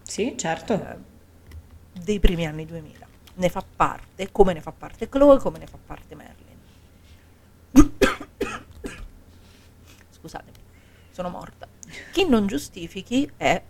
Sì, 0.03 0.35
certo. 0.37 0.73
eh, 0.75 0.97
dei 1.93 2.19
primi 2.19 2.47
anni 2.47 2.65
2000. 2.65 3.07
Ne 3.35 3.49
fa 3.49 3.65
parte, 3.77 4.33
come 4.33 4.53
ne 4.53 4.61
fa 4.61 4.73
parte 4.73 5.09
Chloe, 5.09 5.39
come 5.39 5.59
ne 5.59 5.67
fa 5.67 5.79
parte 5.85 6.15
Merlin. 6.15 6.51
Scusatemi, 10.11 10.57
sono 11.11 11.29
morta. 11.29 11.69
Chi 12.11 12.27
non 12.27 12.47
giustifichi 12.47 13.31
è 13.37 13.63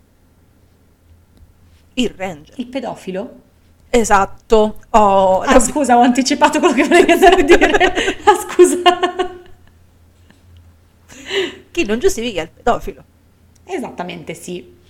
il 1.94 2.10
ranger. 2.10 2.58
Il 2.58 2.66
pedofilo? 2.68 3.50
Esatto. 3.94 4.78
Oh, 4.90 5.40
Ah, 5.40 5.52
la- 5.54 5.60
scusa, 5.60 5.98
ho 5.98 6.00
anticipato 6.00 6.58
quello 6.60 6.72
che 6.74 6.84
volevi 6.88 7.12
andare 7.12 7.34
a 7.40 7.42
dire. 7.44 7.92
Ah, 8.24 8.34
scusa. 8.36 8.78
chi 11.70 11.84
non 11.84 11.98
giustifica 11.98 12.42
il 12.42 12.50
pedofilo. 12.50 13.04
Esattamente 13.64 14.34
sì. 14.34 14.80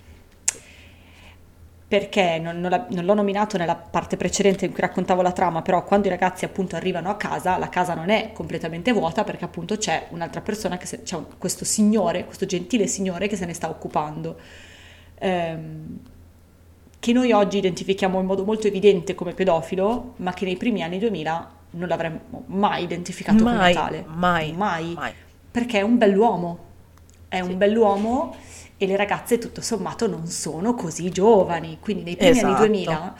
Perché 1.87 2.39
non, 2.39 2.59
non 2.59 2.71
la- 2.71 2.87
non 2.89 3.05
l'ho 3.05 3.13
nominato 3.13 3.57
nella 3.57 3.75
parte 3.75 4.17
precedente 4.17 4.65
in 4.65 4.71
cui 4.71 4.81
raccontavo 4.81 5.21
la 5.21 5.31
trama, 5.31 5.61
però 5.61 5.83
quando 5.83 6.07
i 6.07 6.09
ragazzi 6.09 6.43
appunto 6.45 6.75
arrivano 6.75 7.09
a 7.09 7.15
casa, 7.17 7.57
la 7.57 7.69
casa 7.69 7.93
non 7.93 8.09
è 8.09 8.31
completamente 8.33 8.91
vuota 8.93 9.23
perché 9.23 9.45
appunto 9.45 9.77
c'è 9.77 10.07
un'altra 10.09 10.41
persona, 10.41 10.77
che 10.77 10.85
se- 10.87 11.03
c'è 11.03 11.15
un- 11.17 11.25
questo 11.37 11.65
signore, 11.65 12.25
questo 12.25 12.45
gentile 12.45 12.87
signore 12.87 13.27
che 13.27 13.35
se 13.35 13.45
ne 13.45 13.53
sta 13.53 13.69
occupando. 13.69 14.37
Ehm, 15.19 15.99
che 17.03 17.11
noi 17.11 17.33
oggi 17.33 17.57
identifichiamo 17.57 18.17
in 18.21 18.25
modo 18.25 18.45
molto 18.45 18.67
evidente 18.67 19.13
come 19.13 19.33
pedofilo, 19.33 20.13
ma 20.19 20.31
che 20.33 20.45
nei 20.45 20.55
primi 20.55 20.81
anni 20.83 20.99
2000 20.99 21.51
non 21.71 21.89
l'avremmo 21.89 22.21
mai 22.45 22.83
identificato 22.83 23.43
come 23.43 23.55
Mai, 23.57 23.73
tale. 23.73 24.05
mai, 24.07 24.53
mai. 24.53 24.93
mai. 24.93 25.11
Perché 25.51 25.79
è 25.79 25.81
un 25.81 25.97
bell'uomo. 25.97 26.59
È 27.27 27.41
Sì. 27.41 27.51
un 27.51 27.57
bell'uomo 27.57 28.33
e 28.77 28.87
le 28.87 28.95
ragazze 28.95 29.37
tutto 29.37 29.59
sommato 29.59 30.07
non 30.07 30.27
sono 30.27 30.75
così 30.75 31.09
giovani. 31.09 31.77
Quindi 31.81 32.03
nei 32.03 32.15
primi 32.15 32.39
anni 32.39 32.51
Esatto. 32.53 32.65
2000 32.67 33.15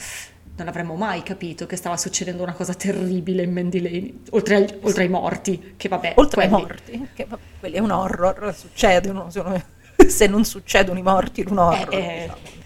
non 0.55 0.67
avremmo 0.69 0.95
mai 0.95 1.21
capito 1.21 1.65
che 1.65 1.75
stava 1.75 1.97
succedendo 1.97 2.41
una 2.41 2.53
cosa 2.53 2.73
terribile 2.75 3.43
in 3.43 3.51
Mandy 3.51 3.81
Lane, 3.81 4.13
oltre, 4.29 4.55
agli- 4.55 4.77
oltre 4.81 5.03
ai 5.03 5.09
morti, 5.09 5.73
che 5.75 5.89
vabbè, 5.89 6.13
Oltre 6.15 6.43
ai 6.43 6.47
quelli- 6.47 6.63
morti, 6.63 7.07
che 7.13 7.25
vabbè, 7.27 7.41
quelli 7.59 7.75
è 7.75 7.79
un 7.79 7.91
horror, 7.91 8.55
succedono, 8.55 9.27
se 10.07 10.27
non 10.27 10.45
succedono 10.45 10.97
i 10.99 11.01
morti 11.03 11.41
in 11.41 11.47
un 11.49 11.57
horror. 11.57 11.93
Eh, 11.93 11.97
eh. 11.97 12.21
diciamo. 12.21 12.61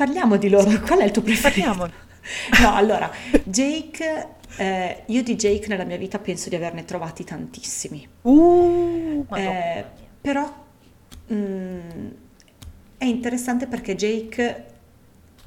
Parliamo 0.00 0.38
di 0.38 0.48
loro, 0.48 0.70
qual 0.80 1.00
è 1.00 1.04
il 1.04 1.10
tuo 1.10 1.20
preferito? 1.20 1.60
Parliamo. 1.60 1.92
No, 2.62 2.74
allora, 2.74 3.10
Jake, 3.44 4.28
eh, 4.56 5.02
io 5.04 5.22
di 5.22 5.36
Jake 5.36 5.68
nella 5.68 5.84
mia 5.84 5.98
vita 5.98 6.18
penso 6.18 6.48
di 6.48 6.54
averne 6.54 6.86
trovati 6.86 7.22
tantissimi. 7.22 8.08
Uh, 8.22 9.26
Eh, 9.34 9.84
però 10.18 10.50
mm, 11.30 12.08
è 12.96 13.04
interessante 13.04 13.66
perché 13.66 13.94
Jake 13.94 14.64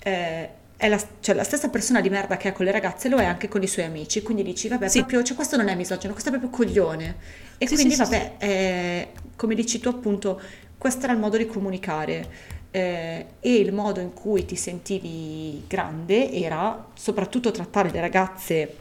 eh, 0.03 0.49
è 0.77 0.87
la, 0.87 1.03
cioè, 1.19 1.33
la 1.33 1.43
stessa 1.43 1.69
persona 1.69 1.99
di 1.99 2.11
merda 2.11 2.37
che 2.37 2.49
è 2.49 2.51
con 2.51 2.65
le 2.65 2.71
ragazze, 2.71 3.09
lo 3.09 3.17
è 3.17 3.25
anche 3.25 3.47
con 3.47 3.63
i 3.63 3.67
suoi 3.67 3.85
amici. 3.85 4.21
Quindi 4.21 4.43
dici, 4.43 4.67
vabbè, 4.67 4.87
Sì. 4.87 4.99
proprio, 4.99 5.23
cioè, 5.23 5.35
questo 5.35 5.57
non 5.57 5.67
è 5.67 5.73
misogino, 5.73 6.11
questo 6.11 6.29
è 6.29 6.37
proprio 6.37 6.51
coglione. 6.51 7.15
E 7.57 7.67
Sì, 7.67 7.73
quindi, 7.73 7.95
sì, 7.95 8.03
sì, 8.05 8.11
vabbè, 8.11 8.33
eh, 8.37 9.07
come 9.35 9.55
dici 9.55 9.79
tu, 9.79 9.89
appunto, 9.89 10.39
questo 10.77 11.05
era 11.05 11.13
il 11.13 11.19
modo 11.19 11.37
di 11.37 11.47
comunicare. 11.47 12.61
Eh, 12.75 13.25
e 13.39 13.53
il 13.53 13.71
modo 13.71 13.99
in 13.99 14.13
cui 14.13 14.45
ti 14.45 14.55
sentivi 14.55 15.63
grande 15.67 16.31
era 16.31 16.87
soprattutto 16.95 17.51
trattare 17.51 17.91
le 17.91 18.01
ragazze 18.01 18.77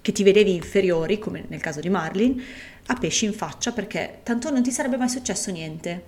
che 0.00 0.12
ti 0.12 0.22
vedevi 0.22 0.54
inferiori, 0.54 1.18
come 1.18 1.44
nel 1.48 1.60
caso 1.60 1.80
di 1.80 1.88
Marlin, 1.88 2.40
a 2.86 2.94
pesci 2.94 3.24
in 3.24 3.32
faccia 3.32 3.72
perché 3.72 4.20
tanto 4.22 4.50
non 4.50 4.62
ti 4.62 4.70
sarebbe 4.70 4.96
mai 4.96 5.08
successo 5.08 5.50
niente. 5.50 6.04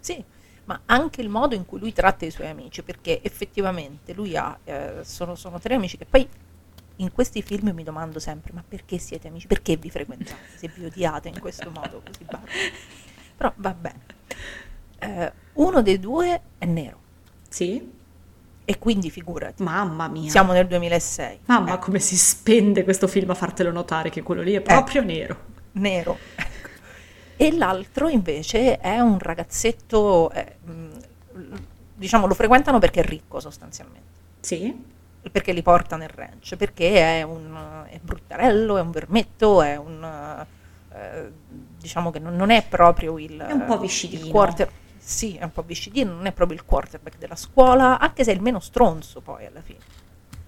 Sì, 0.00 0.22
ma 0.66 0.82
anche 0.84 1.22
il 1.22 1.30
modo 1.30 1.54
in 1.54 1.64
cui 1.64 1.78
lui 1.78 1.94
tratta 1.94 2.26
i 2.26 2.30
suoi 2.30 2.48
amici, 2.48 2.82
perché 2.82 3.22
effettivamente 3.22 4.12
lui 4.12 4.36
ha, 4.36 4.58
eh, 4.64 4.96
sono, 5.04 5.34
sono 5.34 5.58
tre 5.58 5.76
amici 5.76 5.96
che 5.96 6.04
poi 6.04 6.28
in 6.96 7.10
questi 7.10 7.40
film 7.40 7.70
mi 7.70 7.84
domando 7.84 8.18
sempre, 8.18 8.52
ma 8.52 8.62
perché 8.68 8.98
siete 8.98 9.28
amici? 9.28 9.46
Perché 9.46 9.76
vi 9.76 9.88
frequentate 9.88 10.36
se 10.56 10.70
vi 10.74 10.84
odiate 10.84 11.28
in 11.28 11.40
questo 11.40 11.70
modo 11.70 12.02
così 12.04 12.22
barbaro? 12.24 12.52
Però 13.34 13.52
va 13.56 13.72
bene. 13.72 14.00
Eh, 14.98 15.32
uno 15.58 15.82
dei 15.82 15.98
due 16.00 16.40
è 16.58 16.64
nero, 16.66 16.98
Sì? 17.48 17.96
E 18.64 18.78
quindi 18.78 19.08
figurati, 19.10 19.62
Mamma 19.62 20.08
mia. 20.08 20.28
siamo 20.30 20.52
nel 20.52 20.66
2006. 20.66 21.38
Mamma, 21.46 21.74
Eh, 21.74 21.78
come 21.78 21.98
si 22.00 22.16
spende 22.18 22.84
questo 22.84 23.06
film 23.06 23.30
a 23.30 23.34
fartelo 23.34 23.70
notare 23.72 24.10
che 24.10 24.22
quello 24.22 24.42
lì 24.42 24.52
è 24.52 24.60
proprio 24.60 25.02
nero. 25.02 25.36
nero. 25.72 26.18
ecco. 26.34 26.68
E 27.36 27.56
l'altro 27.56 28.08
invece 28.08 28.78
è 28.78 28.98
un 29.00 29.18
ragazzetto, 29.18 30.30
eh, 30.32 30.56
diciamo, 31.94 32.26
lo 32.26 32.34
frequentano 32.34 32.78
perché 32.78 33.00
è 33.00 33.04
ricco 33.04 33.40
sostanzialmente. 33.40 34.06
Sì? 34.40 34.96
perché 35.30 35.52
li 35.52 35.62
porta 35.62 35.96
nel 35.96 36.08
ranch, 36.08 36.56
perché 36.56 37.18
è 37.18 37.22
un 37.22 37.84
è 37.90 37.98
bruttarello, 38.00 38.78
è 38.78 38.80
un 38.80 38.90
vermetto, 38.90 39.60
è 39.60 39.76
un 39.76 40.46
eh, 40.94 41.30
diciamo 41.78 42.10
che 42.10 42.18
non, 42.18 42.34
non 42.34 42.48
è 42.48 42.64
proprio 42.66 43.18
il 43.18 43.36
È 43.38 43.52
un 43.52 43.64
po' 43.66 43.74
il 43.74 43.80
viscidino. 43.80 44.28
quarter- 44.28 44.70
sì, 45.08 45.36
è 45.36 45.44
un 45.44 45.52
po' 45.52 45.62
viscidino, 45.62 46.12
non 46.12 46.26
è 46.26 46.32
proprio 46.32 46.58
il 46.58 46.66
quarterback 46.66 47.16
della 47.16 47.34
scuola, 47.34 47.98
anche 47.98 48.24
se 48.24 48.30
è 48.30 48.34
il 48.34 48.42
meno 48.42 48.60
stronzo 48.60 49.22
poi 49.22 49.46
alla 49.46 49.62
fine. 49.62 49.78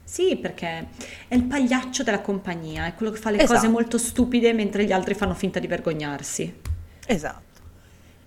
Sì, 0.04 0.36
perché 0.36 0.88
è 1.28 1.34
il 1.34 1.44
pagliaccio 1.44 2.02
della 2.02 2.20
compagnia, 2.20 2.84
è 2.84 2.94
quello 2.94 3.10
che 3.10 3.18
fa 3.18 3.30
le 3.30 3.38
Esatto. 3.38 3.54
cose 3.58 3.68
molto 3.68 3.96
stupide 3.96 4.52
mentre 4.52 4.84
gli 4.84 4.92
altri 4.92 5.14
fanno 5.14 5.32
finta 5.32 5.60
di 5.60 5.66
vergognarsi. 5.66 6.60
Esatto. 7.06 7.60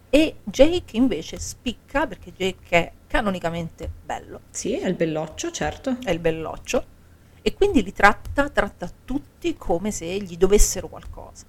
E 0.09 0.37
Jake 0.43 0.97
invece 0.97 1.37
spicca 1.37 2.07
perché 2.07 2.33
Jake 2.33 2.67
è 2.69 2.91
canonicamente 3.05 3.87
bello, 4.03 4.39
Sì, 4.49 4.75
è 4.75 4.87
il 4.87 4.95
belloccio, 4.95 5.51
certo. 5.51 5.97
è 6.03 6.09
il 6.09 6.19
belloccio 6.19 6.83
e 7.43 7.53
quindi 7.53 7.83
li 7.83 7.93
tratta, 7.93 8.49
tratta 8.49 8.89
tutti 9.05 9.55
come 9.55 9.91
se 9.91 10.07
gli 10.17 10.35
dovessero 10.35 10.87
qualcosa. 10.87 11.45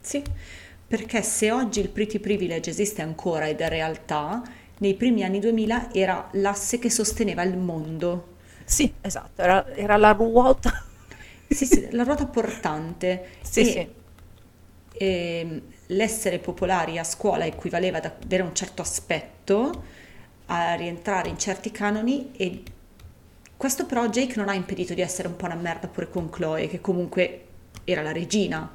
Sì, 0.00 0.22
perché 0.86 1.22
se 1.22 1.50
oggi 1.50 1.80
il 1.80 1.88
pretty 1.88 2.18
privilege 2.18 2.70
esiste 2.70 3.02
ancora 3.02 3.48
ed 3.48 3.60
è 3.60 3.68
realtà, 3.68 4.42
nei 4.78 4.94
primi 4.94 5.24
anni 5.24 5.38
2000 5.40 5.92
era 5.92 6.28
l'asse 6.32 6.78
che 6.78 6.90
sosteneva 6.90 7.42
il 7.42 7.56
mondo. 7.56 8.32
Sì, 8.64 8.92
esatto, 9.00 9.42
era, 9.42 9.74
era 9.74 9.96
la 9.96 10.12
ruota. 10.12 10.84
Sì, 11.48 11.66
sì, 11.66 11.88
la 11.90 12.02
ruota 12.04 12.26
portante. 12.26 13.38
Sì, 13.54 13.60
e, 13.60 13.64
sì. 13.64 13.88
ehm, 14.98 15.62
l'essere 15.88 16.38
popolari 16.38 16.98
a 16.98 17.04
scuola 17.04 17.44
equivaleva 17.44 17.98
ad 17.98 18.06
avere 18.06 18.42
un 18.42 18.54
certo 18.54 18.82
aspetto, 18.82 19.84
a 20.46 20.74
rientrare 20.74 21.28
in 21.28 21.38
certi 21.38 21.70
canoni 21.70 22.32
e 22.36 22.62
questo 23.56 23.86
però 23.86 24.06
Jake 24.08 24.34
non 24.36 24.48
ha 24.48 24.54
impedito 24.54 24.92
di 24.94 25.00
essere 25.00 25.28
un 25.28 25.36
po' 25.36 25.46
una 25.46 25.54
merda 25.54 25.88
pure 25.88 26.10
con 26.10 26.28
Chloe, 26.30 26.68
che 26.68 26.80
comunque 26.80 27.44
era 27.84 28.02
la 28.02 28.12
regina 28.12 28.70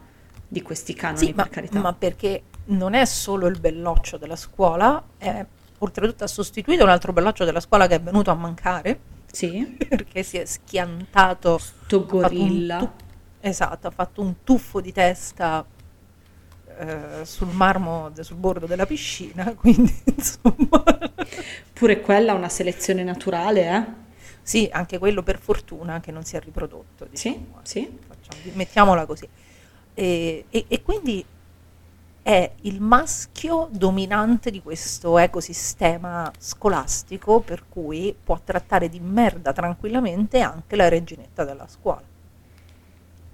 di 0.52 0.62
questi 0.64 0.94
canoni, 0.96 1.28
Sì, 1.28 1.34
ma, 1.34 1.44
per 1.44 1.52
carità. 1.52 1.80
ma 1.80 1.94
perché 1.94 2.42
non 2.66 2.94
è 2.96 3.06
solo 3.06 3.48
il 3.48 3.60
belloccio 3.60 4.18
della 4.18 4.36
scuola, 4.36 5.02
è 5.18 5.46
oltretutto 5.82 6.24
ha 6.26 6.28
sostituito 6.28 6.84
un 6.84 6.90
altro 6.90 7.14
belloccio 7.14 7.46
della 7.46 7.60
scuola 7.62 7.88
che 7.88 7.96
è 7.96 8.02
venuto 8.02 8.32
a 8.32 8.34
mancare 8.34 9.00
Sì, 9.32 9.78
perché 9.88 10.24
si 10.24 10.38
è 10.38 10.46
schiantato. 10.46 11.58
sto 11.60 12.06
gorilla. 12.06 12.80
tu- 12.80 12.90
esatto, 13.42 13.88
ha 13.88 13.92
fatto 13.92 14.22
un 14.22 14.44
tuffo 14.44 14.82
di 14.82 14.92
testa 14.92 15.64
eh, 16.78 17.26
sul 17.26 17.50
marmo, 17.50 18.10
de- 18.10 18.24
sul 18.24 18.38
bordo 18.38 18.66
della 18.66 18.86
piscina, 18.86 19.54
quindi 19.56 19.94
insomma. 20.06 20.84
Pure 21.74 22.02
quella 22.02 22.34
una 22.34 22.50
selezione 22.50 23.04
naturale, 23.04 23.70
eh? 23.70 24.08
Sì, 24.42 24.68
anche 24.72 24.98
quello 24.98 25.22
per 25.22 25.40
fortuna 25.40 26.00
che 26.00 26.12
non 26.12 26.24
si 26.24 26.36
è 26.36 26.40
riprodotto. 26.42 27.08
Sì, 27.14 27.30
diciamo, 27.30 27.60
sì. 27.64 28.00
facciamo- 28.08 28.42
mettiamola 28.56 29.06
così. 29.06 29.28
E, 30.00 30.46
e- 30.50 30.64
e 30.70 30.82
quindi 30.82 31.26
è 32.22 32.50
il 32.62 32.80
maschio 32.80 33.68
dominante 33.70 34.50
di 34.50 34.62
questo 34.62 35.18
ecosistema 35.18 36.32
scolastico 36.38 37.42
per 37.42 37.64
cui 37.68 38.16
può 38.24 38.40
trattare 38.42 38.88
di 38.88 39.02
merda 39.02 39.52
tranquillamente 39.52 40.40
anche 40.40 40.78
la 40.78 40.88
reginetta 40.88 41.44
della 41.44 41.68
scuola, 41.68 42.02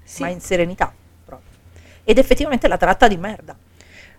Sì. 0.03 0.23
ma 0.23 0.29
in 0.29 0.39
serenità 0.41 0.91
proprio. 1.23 1.51
Ed 2.03 2.17
effettivamente 2.17 2.67
la 2.67 2.77
tratta 2.77 3.07
di 3.07 3.17
merda. 3.17 3.55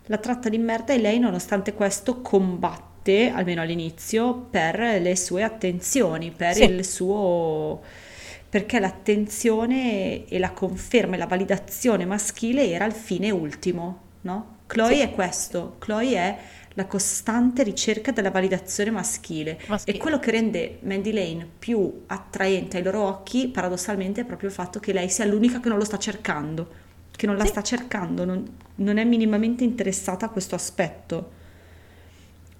La 0.05 0.19
tratta 0.19 0.49
di 0.49 0.59
merda 0.59 0.93
e 0.93 0.99
lei, 0.99 1.19
nonostante 1.19 1.75
questo, 1.75 2.21
combatte, 2.21 3.29
almeno 3.31 3.63
all'inizio, 3.63 4.35
per 4.35 4.79
le 4.79 5.17
sue 5.17 5.43
attenzioni, 5.43 6.31
per 6.31 6.55
Sì. 6.55 6.63
il 6.63 6.85
suo... 6.85 7.83
perché 8.49 8.79
l'attenzione 8.79 10.27
e 10.27 10.39
la 10.39 10.51
conferma 10.51 11.15
e 11.17 11.19
la 11.19 11.27
validazione 11.27 12.05
maschile 12.05 12.69
era 12.71 12.85
il 12.85 12.93
fine 12.93 13.31
ultimo, 13.31 14.01
no? 14.23 14.55
Chloe 14.67 14.95
Sì. 14.95 15.01
è 15.01 15.11
questo, 15.11 15.77
Chloe 15.79 16.15
è 16.17 16.39
la 16.75 16.87
costante 16.87 17.63
ricerca 17.63 18.11
della 18.13 18.31
validazione 18.31 18.91
maschile. 18.91 19.59
Maschile. 19.67 19.97
E 19.97 20.01
quello 20.01 20.19
che 20.19 20.31
rende 20.31 20.79
Mandy 20.83 21.13
Lane 21.13 21.49
più 21.59 22.03
attraente 22.07 22.77
ai 22.79 22.83
loro 22.83 23.03
occhi, 23.03 23.49
paradossalmente, 23.49 24.23
è 24.23 24.25
proprio 24.25 24.49
il 24.49 24.55
fatto 24.55 24.79
che 24.81 24.93
lei 24.93 25.09
sia 25.09 25.25
l'unica 25.25 25.61
che 25.61 25.69
non 25.69 25.79
lo 25.79 25.85
sta 25.85 25.99
cercando, 25.99 26.69
che 27.13 27.27
non 27.27 27.37
la 27.37 27.45
Sì. 27.45 27.51
sta 27.51 27.63
cercando, 27.63 28.25
non, 28.25 28.45
non 28.77 28.99
è 28.99 29.05
minimamente 29.05 29.65
interessata 29.65 30.27
a 30.27 30.29
questo 30.31 30.55
aspetto. 30.55 31.33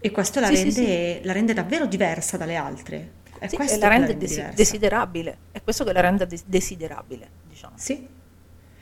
E 0.01 0.11
questo 0.11 0.41
la, 0.41 0.47
Sì, 0.47 0.71
sì, 0.71 0.85
rende, 0.85 1.21
la 1.25 1.33
rende 1.33 1.53
davvero 1.53 1.87
diversa 1.87 2.37
dalle 2.37 2.55
altre. 2.57 3.11
È 3.39 3.49
Sì, 3.49 3.57
questo 3.57 3.77
e 3.77 3.79
la 3.79 3.89
rende 3.89 4.17
desi- 4.17 4.45
desiderabile. 4.55 5.39
È 5.53 5.63
questo 5.63 5.85
che 5.85 5.93
la 5.93 6.01
rende 6.01 6.27
des- 6.27 6.45
desiderabile, 6.47 7.29
diciamo. 7.49 7.75
Sì, 7.77 8.07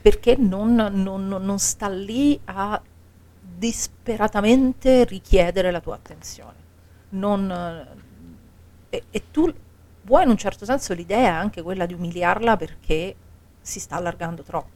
perché 0.01 0.35
non, 0.37 0.75
non- 0.75 1.27
non- 1.27 1.59
sta 1.59 1.87
lì 1.87 2.39
a 2.45 2.81
disperatamente 3.41 5.03
richiedere 5.05 5.71
la 5.71 5.81
tua 5.81 5.95
attenzione. 5.95 6.63
Non, 7.09 7.49
e, 8.89 9.03
e 9.09 9.31
tu 9.31 9.51
vuoi 10.03 10.23
in 10.23 10.29
un 10.29 10.37
certo 10.37 10.65
senso 10.65 10.93
l'idea 10.93 11.19
è 11.19 11.25
anche 11.25 11.61
quella 11.61 11.85
di 11.85 11.93
umiliarla 11.93 12.57
perché 12.57 13.15
si 13.61 13.79
sta 13.79 13.95
allargando 13.95 14.43
troppo. 14.43 14.73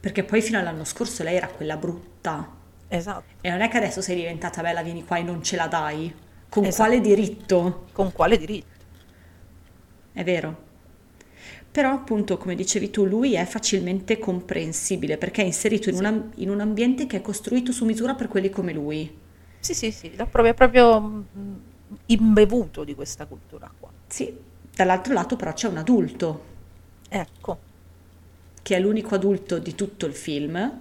perché 0.00 0.22
poi 0.24 0.40
fino 0.42 0.58
all'anno 0.58 0.84
scorso 0.84 1.22
lei 1.22 1.36
era 1.36 1.48
quella 1.48 1.76
brutta. 1.76 2.48
Esatto. 2.88 3.24
E 3.40 3.50
non 3.50 3.60
è 3.60 3.68
che 3.68 3.76
adesso 3.78 4.00
sei 4.00 4.16
diventata 4.16 4.62
bella, 4.62 4.82
vieni 4.82 5.04
qua 5.04 5.16
e 5.18 5.22
non 5.22 5.42
ce 5.42 5.56
la 5.56 5.66
dai. 5.66 6.14
Con 6.48 6.70
Esatto. 6.70 6.74
quale 6.74 7.00
diritto? 7.00 7.86
Con 7.92 8.12
quale 8.12 8.36
diritto? 8.38 8.66
È 10.12 10.22
vero. 10.24 10.66
Però 11.70 11.92
appunto, 11.92 12.36
come 12.38 12.54
dicevi 12.54 12.90
tu, 12.90 13.04
lui 13.06 13.34
è 13.34 13.44
facilmente 13.46 14.18
comprensibile 14.18 15.16
perché 15.18 15.42
è 15.42 15.44
inserito 15.46 15.88
in, 15.88 15.94
Sì. 15.94 16.00
un 16.00 16.04
am- 16.06 16.30
in 16.36 16.50
un 16.50 16.60
ambiente 16.60 17.06
che 17.06 17.18
è 17.18 17.22
costruito 17.22 17.72
su 17.72 17.84
misura 17.84 18.14
per 18.14 18.28
quelli 18.28 18.50
come 18.50 18.72
lui. 18.72 19.16
Sì, 19.60 19.74
sì, 19.74 19.90
sì, 19.92 20.10
è 20.10 20.26
proprio, 20.26 20.54
proprio 20.54 21.00
mm, 21.00 21.54
imbevuto 22.06 22.84
di 22.84 22.94
questa 22.94 23.26
cultura 23.26 23.72
qua. 23.78 23.92
Sì, 24.08 24.36
dall'altro 24.74 25.12
lato 25.14 25.36
però 25.36 25.52
c'è 25.52 25.68
un 25.68 25.76
adulto, 25.78 26.44
Ecco, 27.10 27.58
che 28.62 28.76
è 28.76 28.80
l'unico 28.80 29.14
adulto 29.16 29.58
di 29.58 29.74
tutto 29.74 30.06
il 30.06 30.14
film. 30.14 30.80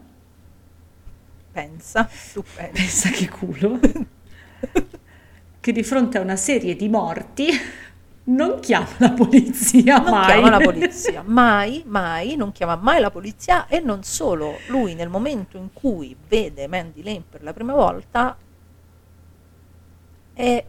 pensa, 1.54 2.10
tu 2.32 2.44
pensa. 2.54 2.72
Pensa 2.74 3.10
che 3.10 3.28
culo. 3.30 3.80
che 5.68 5.74
di 5.74 5.84
fronte 5.84 6.18
a 6.18 6.22
una 6.22 6.38
serie 6.38 6.78
di 6.78 6.88
morti 6.88 7.50
non 8.24 8.62
chiama 8.62 8.88
la 9.00 9.12
polizia 9.12 9.98
non 9.98 10.12
mai. 10.12 10.26
chiama 10.26 10.50
la 10.50 10.60
polizia, 10.60 11.24
mai, 11.26 11.84
mai, 11.86 12.38
non 12.38 12.54
chiama 12.54 12.78
mai 12.78 13.02
la 13.02 13.12
polizia 13.12 13.68
e 13.68 13.82
non 13.82 14.02
solo, 14.04 14.60
lui 14.70 14.96
nel 14.96 15.10
momento 15.10 15.58
in 15.58 15.74
cui 15.74 16.16
vede 16.30 16.68
Mandy 16.68 17.04
Lane 17.04 17.24
per 17.30 17.44
la 17.44 17.52
prima 17.52 17.74
volta 17.74 18.38
è, 20.32 20.66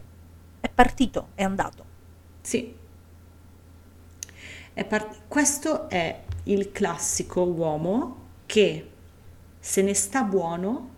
è 0.59 0.69
partito, 0.69 1.29
è 1.33 1.43
andato. 1.43 1.85
Sì. 2.41 2.75
È 4.73 4.83
par- 4.83 5.21
questo 5.29 5.87
è 5.87 6.23
il 6.43 6.73
classico 6.73 7.43
uomo 7.43 8.17
che 8.45 8.89
se 9.61 9.81
ne 9.81 9.93
sta 9.93 10.23
buono 10.23 10.89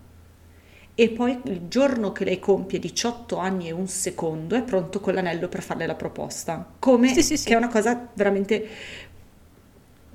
e 1.04 1.10
poi 1.10 1.40
il 1.44 1.68
giorno 1.68 2.12
che 2.12 2.24
lei 2.24 2.38
compie 2.38 2.78
18 2.78 3.36
anni 3.38 3.68
e 3.68 3.72
un 3.72 3.86
secondo 3.88 4.54
è 4.56 4.62
pronto 4.62 5.00
con 5.00 5.14
l'anello 5.14 5.48
per 5.48 5.62
farle 5.62 5.86
la 5.86 5.94
proposta. 5.94 6.66
Come 6.78 7.08
Sì, 7.08 7.22
sì, 7.22 7.36
sì. 7.36 7.44
che 7.46 7.54
è 7.54 7.56
una 7.56 7.68
cosa 7.68 8.08
veramente 8.14 8.68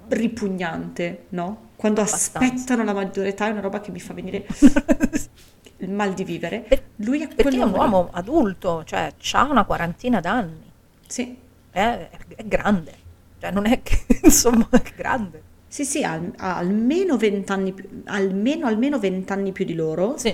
ripugnante, 0.10 1.26
no? 1.30 1.66
Quando 1.76 2.02
Abbastanza. 2.02 2.54
aspettano 2.54 2.84
la 2.84 2.94
maggiore 2.94 3.30
età 3.30 3.48
è 3.48 3.52
una 3.52 3.60
roba 3.62 3.82
che 3.82 3.92
mi 3.92 4.00
fa 4.00 4.14
venire 4.14 4.46
il 5.78 5.90
mal 5.92 6.14
di 6.14 6.24
vivere. 6.24 6.60
Per- 6.62 6.84
Lui 6.98 7.22
è 7.22 7.28
Perché 7.28 7.58
è 7.58 7.64
un 7.64 7.72
uomo 7.74 8.10
adulto, 8.12 8.84
cioè 8.86 9.14
ha 9.34 9.44
una 9.44 9.64
quarantina 9.66 10.20
d'anni, 10.20 10.72
Sì. 11.08 11.36
è, 11.72 12.10
è 12.36 12.44
grande, 12.46 12.94
cioè 13.40 13.52
non 13.52 13.66
è 13.66 13.82
che 13.84 14.06
insomma 14.24 14.68
è 14.72 14.82
grande. 14.96 15.44
Sì, 15.68 15.84
sì, 15.86 16.04
ha, 16.04 16.20
ha 16.38 16.56
almeno 16.58 17.18
20 17.18 17.52
anni 17.52 17.74
più, 17.74 18.02
almeno, 18.06 18.68
almeno 18.68 18.98
20 19.00 19.32
anni 19.34 19.52
più 19.52 19.66
di 19.66 19.76
loro, 19.76 20.18
Sì, 20.18 20.34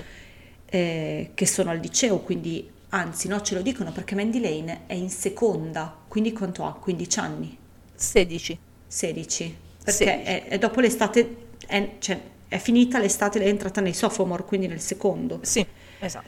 eh, 0.74 1.30
che 1.34 1.46
sono 1.46 1.70
al 1.70 1.78
liceo, 1.78 2.18
quindi, 2.18 2.68
anzi, 2.88 3.28
no, 3.28 3.40
ce 3.42 3.54
lo 3.54 3.62
dicono 3.62 3.92
perché 3.92 4.16
Mandy 4.16 4.40
Lane 4.40 4.80
è 4.86 4.94
in 4.94 5.08
seconda, 5.08 5.96
quindi 6.08 6.32
quanto 6.32 6.64
ha? 6.64 6.74
15 6.74 7.18
anni? 7.20 7.56
16. 7.94 8.58
16? 8.84 9.56
Perché 9.84 10.04
16. 10.04 10.22
È, 10.28 10.44
è 10.48 10.58
dopo 10.58 10.80
l'estate, 10.80 11.36
è, 11.64 11.90
cioè, 12.00 12.20
è 12.48 12.58
finita 12.58 12.98
l'estate, 12.98 13.38
lei 13.38 13.46
è 13.46 13.50
entrata 13.50 13.80
nei 13.80 13.92
sophomore, 13.92 14.42
quindi 14.42 14.66
nel 14.66 14.80
secondo. 14.80 15.38
Sì, 15.42 15.64
esatto. 16.00 16.26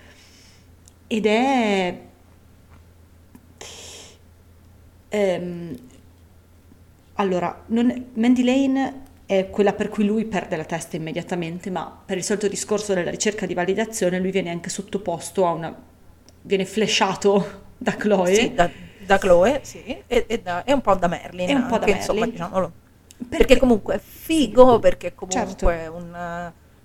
Ed 1.09 1.26
è... 1.26 2.01
Ehm, 5.09 5.76
allora, 7.14 7.64
non- 7.66 8.11
Mandy 8.14 8.44
Lane 8.44 9.05
è 9.27 9.51
quella 9.51 9.72
per 9.72 9.89
cui 9.89 10.05
lui 10.05 10.24
perde 10.24 10.57
la 10.57 10.64
testa 10.64 10.97
immediatamente, 10.97 11.68
ma 11.70 12.01
per 12.05 12.16
il 12.16 12.22
solito 12.24 12.47
discorso 12.49 12.95
della 12.95 13.11
ricerca 13.11 13.45
di 13.45 13.55
validazione 13.55 14.18
lui 14.20 14.31
viene 14.31 14.51
anche 14.51 14.68
sottoposto 14.70 15.45
a 15.47 15.51
una... 15.53 15.74
viene 16.43 16.64
flashato 16.64 17.64
da 17.77 17.93
Chloe. 17.97 18.35
Sì, 18.35 18.55
da, 18.55 18.70
da 19.05 19.18
Chloe, 19.18 19.61
sì, 19.62 19.83
e, 20.07 20.24
e 20.29 20.39
da- 20.41 20.64
e 20.64 20.72
un 20.72 20.81
po' 20.81 20.95
da 20.95 21.09
Merlin. 21.09 21.49
E 21.51 21.55
un 21.55 21.66
po' 21.66 21.79
da 21.79 21.89
insomma, 21.89 22.20
Merlin. 22.20 22.35
diciamolo. 22.35 22.72
Perché- 23.16 23.37
Perché 23.37 23.57
comunque 23.59 23.95
è 23.95 23.99
figo, 23.99 24.79
perché 24.79 25.14
comunque 25.14 25.47
Certo. 25.47 25.70
è 25.70 25.87
un... 25.89 26.14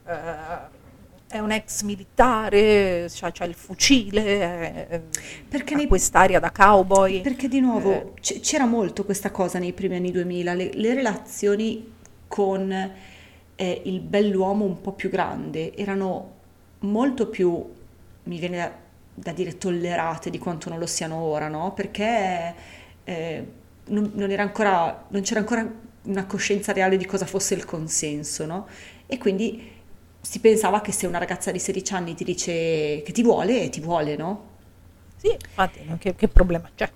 eh, 0.08 0.80
è 1.28 1.40
un 1.40 1.52
ex 1.52 1.84
militare, 1.84 3.08
c'ha, 3.10 3.32
c'ha 3.32 3.46
il 3.46 3.54
fucile, 3.54 4.88
è- 4.90 5.02
Perché 5.48 5.76
nei- 5.76 5.88
quest'aria 5.88 6.40
da 6.40 6.52
cowboy. 6.52 7.22
Perché 7.22 7.48
di 7.48 7.60
nuovo 7.62 7.92
Eh, 7.94 8.12
c- 8.20 8.40
c'era 8.42 8.66
molto 8.66 9.06
questa 9.06 9.32
cosa 9.32 9.58
nei 9.60 9.72
primi 9.74 9.96
anni 9.96 10.12
2000, 10.12 10.54
le, 10.54 10.72
le 10.74 10.94
relazioni 10.94 11.94
con 12.32 12.72
eh, 13.56 13.82
il 13.84 14.00
bell'uomo 14.00 14.64
un 14.64 14.80
po' 14.80 14.94
più 14.94 15.10
grande 15.10 15.76
erano 15.76 16.40
molto 16.80 17.28
più, 17.28 17.70
mi 18.24 18.40
viene 18.40 18.58
da, 18.58 18.72
da 19.14 19.32
dire, 19.34 19.58
tollerate 19.58 20.30
di 20.30 20.38
quanto 20.38 20.70
non 20.70 20.80
lo 20.80 20.88
siano 20.88 21.18
ora, 21.18 21.50
no? 21.50 21.74
Perché 21.74 22.56
eh, 23.04 23.48
non, 23.88 24.12
non 24.14 24.32
era 24.32 24.44
ancora, 24.44 25.08
non 25.10 25.22
c'era 25.24 25.42
ancora 25.42 25.70
una 26.04 26.26
coscienza 26.26 26.72
reale 26.72 26.96
di 26.96 27.06
cosa 27.06 27.26
fosse 27.26 27.54
il 27.54 27.66
consenso, 27.66 28.46
no? 28.46 28.66
E 29.08 29.18
quindi 29.18 29.70
si 30.22 30.40
pensava 30.40 30.80
che 30.80 30.94
se 30.94 31.06
una 31.06 31.18
ragazza 31.18 31.52
di 31.52 31.60
16 31.60 31.94
anni 31.94 32.16
ti 32.16 32.24
dice 32.24 33.02
che 33.04 33.12
ti 33.12 33.24
vuole, 33.24 33.68
ti 33.70 33.82
vuole, 33.82 34.16
no? 34.16 34.50
Sì, 35.18 35.28
infatti, 35.32 35.82
che, 36.00 36.16
che 36.16 36.28
problema 36.30 36.70
c'è? 36.74 36.90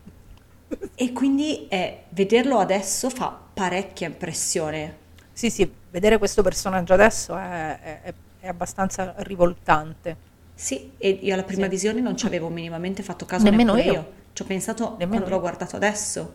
E 0.95 1.11
quindi 1.13 1.67
eh, 1.67 2.03
vederlo 2.09 2.57
adesso 2.59 3.09
fa 3.09 3.37
parecchia 3.53 4.07
impressione. 4.07 5.03
Sì, 5.37 5.49
sì, 5.49 5.69
vedere 5.91 6.17
questo 6.17 6.41
personaggio 6.41 6.93
adesso 6.93 7.35
è, 7.35 7.79
è- 7.81 8.13
è- 8.39 8.47
abbastanza 8.47 9.13
rivoltante. 9.17 10.15
Sì, 10.53 10.93
e 10.97 11.09
io 11.09 11.33
alla 11.33 11.43
prima 11.43 11.63
Sì. 11.63 11.69
visione 11.69 11.99
non 11.99 12.15
ci 12.15 12.25
avevo 12.25 12.47
minimamente 12.47 13.03
fatto 13.03 13.25
caso 13.25 13.43
Nemmeno 13.43 13.73
neppure 13.73 13.93
io. 13.93 14.11
Ci 14.31 14.43
ho 14.43 14.45
pensato 14.45 14.91
Nemmeno 14.97 15.07
quando 15.09 15.27
l'ho 15.29 15.35
io. 15.35 15.41
guardato 15.41 15.75
adesso, 15.75 16.33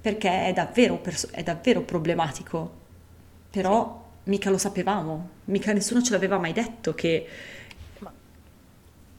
perché 0.00 0.46
è 0.48 0.52
davvero, 0.52 0.96
perso- 0.98 1.28
è 1.30 1.44
davvero 1.44 1.82
problematico. 1.82 2.82
Però 3.50 4.02
mica 4.24 4.50
lo 4.50 4.58
sapevamo, 4.58 5.28
mica 5.44 5.72
nessuno 5.72 6.02
ce 6.02 6.10
l'aveva 6.10 6.38
mai 6.38 6.52
detto 6.52 6.94
che... 6.94 7.26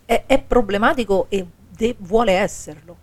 È, 0.05 0.23
è 0.27 0.41
problematico 0.41 1.25
e 1.29 1.45
de- 1.69 1.95
vuole 1.99 2.33
esserlo. 2.33 2.97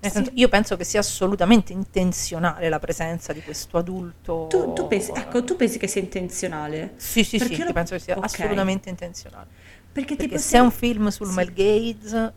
Sì. 0.00 0.10
senso, 0.10 0.30
io 0.34 0.48
penso 0.48 0.76
che 0.76 0.84
sia 0.84 1.00
assolutamente 1.00 1.72
intenzionale 1.72 2.68
la 2.68 2.78
presenza 2.78 3.32
di 3.32 3.42
questo 3.42 3.78
adulto. 3.78 4.46
Tu, 4.48 4.72
tu 4.72 4.86
pensi, 4.88 5.12
ecco, 5.14 5.44
tu 5.44 5.56
pensi 5.56 5.78
che 5.78 5.86
sia 5.88 6.00
intenzionale? 6.00 6.94
Sì, 6.96 7.24
sì, 7.24 7.36
Perché 7.36 7.54
sì, 7.56 7.64
lo- 7.64 7.72
penso 7.72 7.94
che 7.94 8.00
sia 8.00 8.16
ok. 8.16 8.24
assolutamente 8.24 8.88
intenzionale. 8.88 9.48
Perché, 9.92 10.14
Perché 10.16 10.26
tipo 10.28 10.38
se 10.38 10.56
è 10.56 10.60
un 10.60 10.70
film 10.70 11.08
sul 11.08 11.26
sì. 11.26 11.34
Mel 11.34 11.52
Gates 11.52 12.32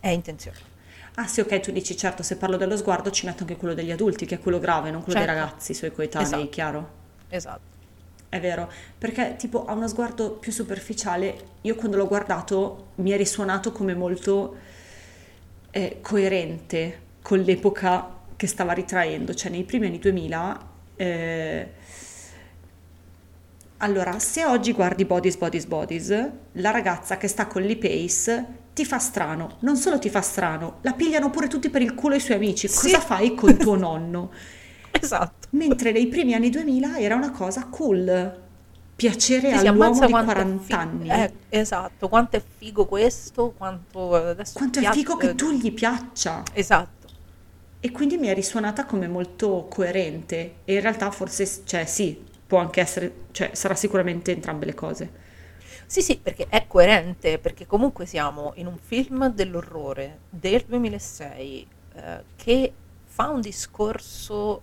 è 0.00 0.08
intenzionale. 0.08 0.70
Ah 1.14 1.26
sì, 1.26 1.40
ok, 1.40 1.60
tu 1.60 1.70
dici 1.72 1.96
certo, 1.96 2.22
se 2.22 2.36
parlo 2.36 2.56
dello 2.56 2.76
sguardo 2.76 3.10
ci 3.10 3.26
metto 3.26 3.42
anche 3.42 3.56
quello 3.56 3.74
degli 3.74 3.90
adulti, 3.90 4.26
che 4.26 4.36
è 4.36 4.38
quello 4.40 4.58
grave, 4.58 4.90
non 4.90 5.02
quello 5.02 5.16
dei 5.18 5.26
Certo. 5.26 5.40
ragazzi, 5.40 5.72
i 5.72 5.74
suoi 5.74 5.92
coetanei, 5.92 6.48
Esatto. 6.48 6.48
chiaro? 6.48 6.90
Esatto. 7.28 7.70
È 8.28 8.40
vero, 8.40 8.70
perché 8.96 9.36
tipo 9.36 9.66
ha 9.66 9.74
uno 9.74 9.86
sguardo 9.88 10.32
più 10.38 10.52
superficiale, 10.52 11.56
io 11.62 11.74
quando 11.74 11.98
l'ho 11.98 12.06
guardato 12.08 12.92
mi 12.96 13.10
è 13.10 13.16
risuonato 13.18 13.72
come 13.72 13.94
molto 13.94 14.56
eh, 15.72 15.98
coerente 16.02 17.00
con 17.22 17.40
l'epoca 17.40 18.20
che 18.36 18.46
stava 18.46 18.72
ritraendo, 18.72 19.34
cioè 19.34 19.50
nei 19.50 19.64
primi 19.64 19.86
anni 19.86 19.98
2000, 19.98 20.70
eh, 20.96 21.68
allora 23.78 24.18
se 24.20 24.44
oggi 24.44 24.72
guardi 24.72 25.04
Bodies, 25.04 25.36
Bodies, 25.36 25.66
Bodies, 25.66 26.30
la 26.52 26.70
ragazza 26.70 27.16
che 27.16 27.26
sta 27.26 27.46
con 27.48 27.62
Lee 27.62 27.76
Pace 27.78 28.60
ti 28.74 28.84
fa 28.84 28.98
strano, 28.98 29.56
non 29.60 29.76
solo 29.76 29.98
ti 29.98 30.08
fa 30.08 30.20
strano, 30.22 30.78
la 30.82 30.92
pigliano 30.92 31.30
pure 31.30 31.48
tutti 31.48 31.68
per 31.68 31.82
il 31.82 31.94
culo 31.94 32.14
i 32.14 32.20
suoi 32.20 32.36
amici, 32.36 32.68
Sì. 32.68 32.92
cosa 32.92 33.00
fai 33.00 33.34
con 33.34 33.56
tuo 33.56 33.74
nonno? 33.76 34.30
Esatto. 34.90 35.48
Mentre 35.50 35.92
nei 35.92 36.06
primi 36.08 36.34
anni 36.34 36.50
2000 36.50 36.98
era 36.98 37.16
una 37.16 37.30
cosa 37.32 37.66
cool. 37.66 38.40
Piacere 38.94 39.58
Sì, 39.58 39.66
all'uomo 39.66 40.04
di 40.06 40.10
quanto 40.12 40.30
è 40.30 40.34
40 40.34 40.62
figo- 40.62 40.78
anni. 40.78 41.08
eh, 41.10 41.32
esatto, 41.48 42.08
quanto 42.08 42.36
è 42.36 42.42
figo 42.58 42.84
questo, 42.86 43.52
quanto 43.56 44.14
adesso 44.14 44.58
Quanto 44.58 44.78
è 44.78 44.82
piace- 44.82 44.98
figo 44.98 45.16
che 45.16 45.34
tu 45.34 45.50
gli 45.50 45.72
piaccia. 45.72 46.42
Esatto. 46.52 47.08
E 47.80 47.90
quindi 47.90 48.16
mi 48.16 48.28
è 48.28 48.34
risuonata 48.34 48.84
come 48.84 49.08
molto 49.08 49.66
coerente. 49.68 50.54
E 50.64 50.74
in 50.74 50.80
realtà 50.80 51.10
forse, 51.10 51.62
cioè 51.64 51.84
sì, 51.84 52.22
può 52.46 52.58
anche 52.58 52.80
essere, 52.80 53.12
cioè 53.32 53.50
sarà 53.54 53.74
sicuramente 53.74 54.30
entrambe 54.30 54.66
le 54.66 54.74
cose. 54.74 55.10
Sì, 55.86 56.00
sì, 56.00 56.16
perché 56.18 56.46
è 56.48 56.66
coerente, 56.68 57.38
perché 57.38 57.66
comunque 57.66 58.06
siamo 58.06 58.52
in 58.56 58.66
un 58.66 58.78
film 58.78 59.30
dell'orrore 59.30 60.20
del 60.30 60.62
2006 60.66 61.66
eh, 61.94 62.22
che 62.36 62.72
fa 63.04 63.28
un 63.28 63.40
discorso 63.40 64.62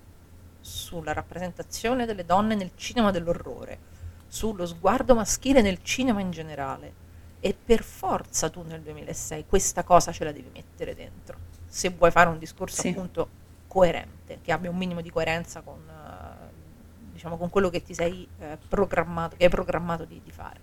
sulla 0.62 1.14
rappresentazione 1.14 2.06
delle 2.06 2.26
donne 2.26 2.56
nel 2.56 2.72
cinema 2.76 3.12
dell'orrore, 3.12 3.78
sullo 4.30 4.66
sguardo 4.66 5.16
maschile 5.16 5.62
nel 5.62 5.80
cinema 5.84 6.22
in 6.22 6.32
generale. 6.32 7.08
E 7.42 7.54
per 7.54 7.84
forza 7.84 8.50
tu 8.50 8.64
nel 8.64 8.82
2006 8.82 9.46
questa 9.48 9.84
cosa 9.84 10.12
ce 10.12 10.24
la 10.24 10.32
devi 10.32 10.50
mettere 10.54 10.94
dentro, 10.96 11.38
se 11.68 11.90
vuoi 11.90 12.12
fare 12.12 12.30
un 12.30 12.38
discorso 12.38 12.82
Sì. 12.82 12.90
appunto 12.90 13.28
coerente, 13.68 14.40
che 14.42 14.52
abbia 14.52 14.70
un 14.70 14.78
minimo 14.78 15.02
di 15.02 15.10
coerenza 15.10 15.62
con, 15.62 15.80
eh, 15.88 16.50
diciamo, 17.14 17.38
con 17.38 17.50
quello 17.50 17.70
che 17.70 17.82
ti 17.84 17.94
sei 17.94 18.28
eh, 18.40 18.58
programmato, 18.68 19.36
che 19.38 19.46
hai 19.46 19.50
programmato 19.50 20.06
di- 20.06 20.22
di 20.24 20.32
fare. 20.32 20.60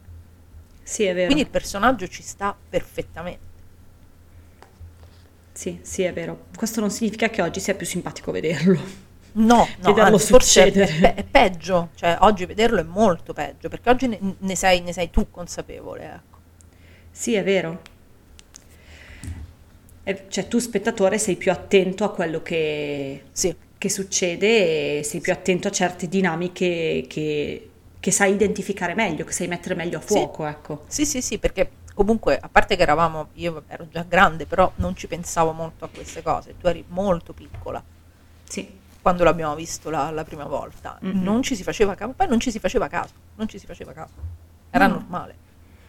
Sì, 0.82 1.04
è 1.04 1.14
vero. 1.14 1.26
Quindi 1.26 1.42
il 1.44 1.50
personaggio 1.50 2.06
ci 2.08 2.22
sta 2.22 2.54
perfettamente. 2.68 3.44
Sì, 5.52 5.78
sì, 5.82 6.02
è 6.02 6.12
vero. 6.12 6.46
Questo 6.54 6.80
non 6.80 6.90
significa 6.90 7.30
che 7.30 7.40
oggi 7.40 7.60
sia 7.60 7.74
più 7.74 7.86
simpatico 7.86 8.30
vederlo. 8.30 9.05
No, 9.38 9.74
no, 9.80 9.94
anzi, 9.98 10.26
forse 10.28 10.72
è, 10.72 10.72
è 10.72 11.14
è 11.14 11.24
peggio, 11.24 11.90
cioè 11.94 12.16
oggi 12.20 12.46
vederlo 12.46 12.80
è 12.80 12.82
molto 12.82 13.32
peggio, 13.34 13.68
perché 13.68 13.90
oggi 13.90 14.06
ne, 14.08 14.18
ne 14.38 14.56
sei, 14.56 14.80
ne 14.80 14.92
sei 14.92 15.10
tu 15.10 15.30
consapevole, 15.30 16.04
ecco. 16.04 16.38
Sì, 17.10 17.34
è 17.34 17.42
vero. 17.42 17.80
E- 20.02 20.26
cioè 20.28 20.46
tu 20.46 20.58
spettatore 20.58 21.18
sei 21.18 21.34
più 21.36 21.50
attento 21.50 22.04
a 22.04 22.12
quello 22.12 22.40
che, 22.40 23.24
Sì, 23.32 23.54
che 23.76 23.88
succede 23.90 24.98
e 24.98 25.02
sei 25.02 25.20
più 25.20 25.32
attento 25.32 25.66
a 25.68 25.70
certe 25.72 26.08
dinamiche 26.08 27.06
che, 27.08 27.70
che 27.98 28.10
sai 28.12 28.32
identificare 28.32 28.94
meglio, 28.94 29.24
che 29.24 29.32
sai 29.32 29.48
mettere 29.48 29.74
meglio 29.74 29.98
a 29.98 30.00
Sì. 30.00 30.06
fuoco, 30.06 30.46
ecco. 30.46 30.84
sì, 30.86 31.04
sì, 31.04 31.20
sì, 31.22 31.38
perché 31.38 31.70
comunque, 31.92 32.38
a 32.38 32.48
parte 32.48 32.76
che 32.76 32.82
eravamo, 32.82 33.30
io 33.34 33.64
ero 33.66 33.88
già 33.88 34.04
grande, 34.04 34.46
però 34.46 34.70
non 34.76 34.94
ci 34.94 35.08
pensavo 35.08 35.52
molto 35.52 35.84
a 35.84 35.88
queste 35.88 36.22
cose, 36.22 36.56
tu 36.56 36.68
eri 36.68 36.84
molto 36.88 37.32
piccola 37.32 37.82
Sì, 38.48 38.68
quando 39.06 39.22
l'abbiamo 39.22 39.54
visto 39.54 39.88
la, 39.88 40.10
la 40.10 40.24
prima 40.24 40.46
volta, 40.46 40.98
Mhm. 41.00 41.22
non 41.22 41.40
ci 41.40 41.54
si 41.54 41.62
faceva 41.62 41.94
caso, 41.94 42.12
poi 42.16 42.26
non 42.26 42.40
ci 42.40 42.50
si 42.50 42.58
faceva 42.58 42.88
caso, 42.88 43.12
non 43.36 43.46
ci 43.46 43.56
si 43.56 43.64
faceva 43.64 43.92
caso, 43.92 44.14
era 44.68 44.88
No. 44.88 44.94
normale, 44.94 45.36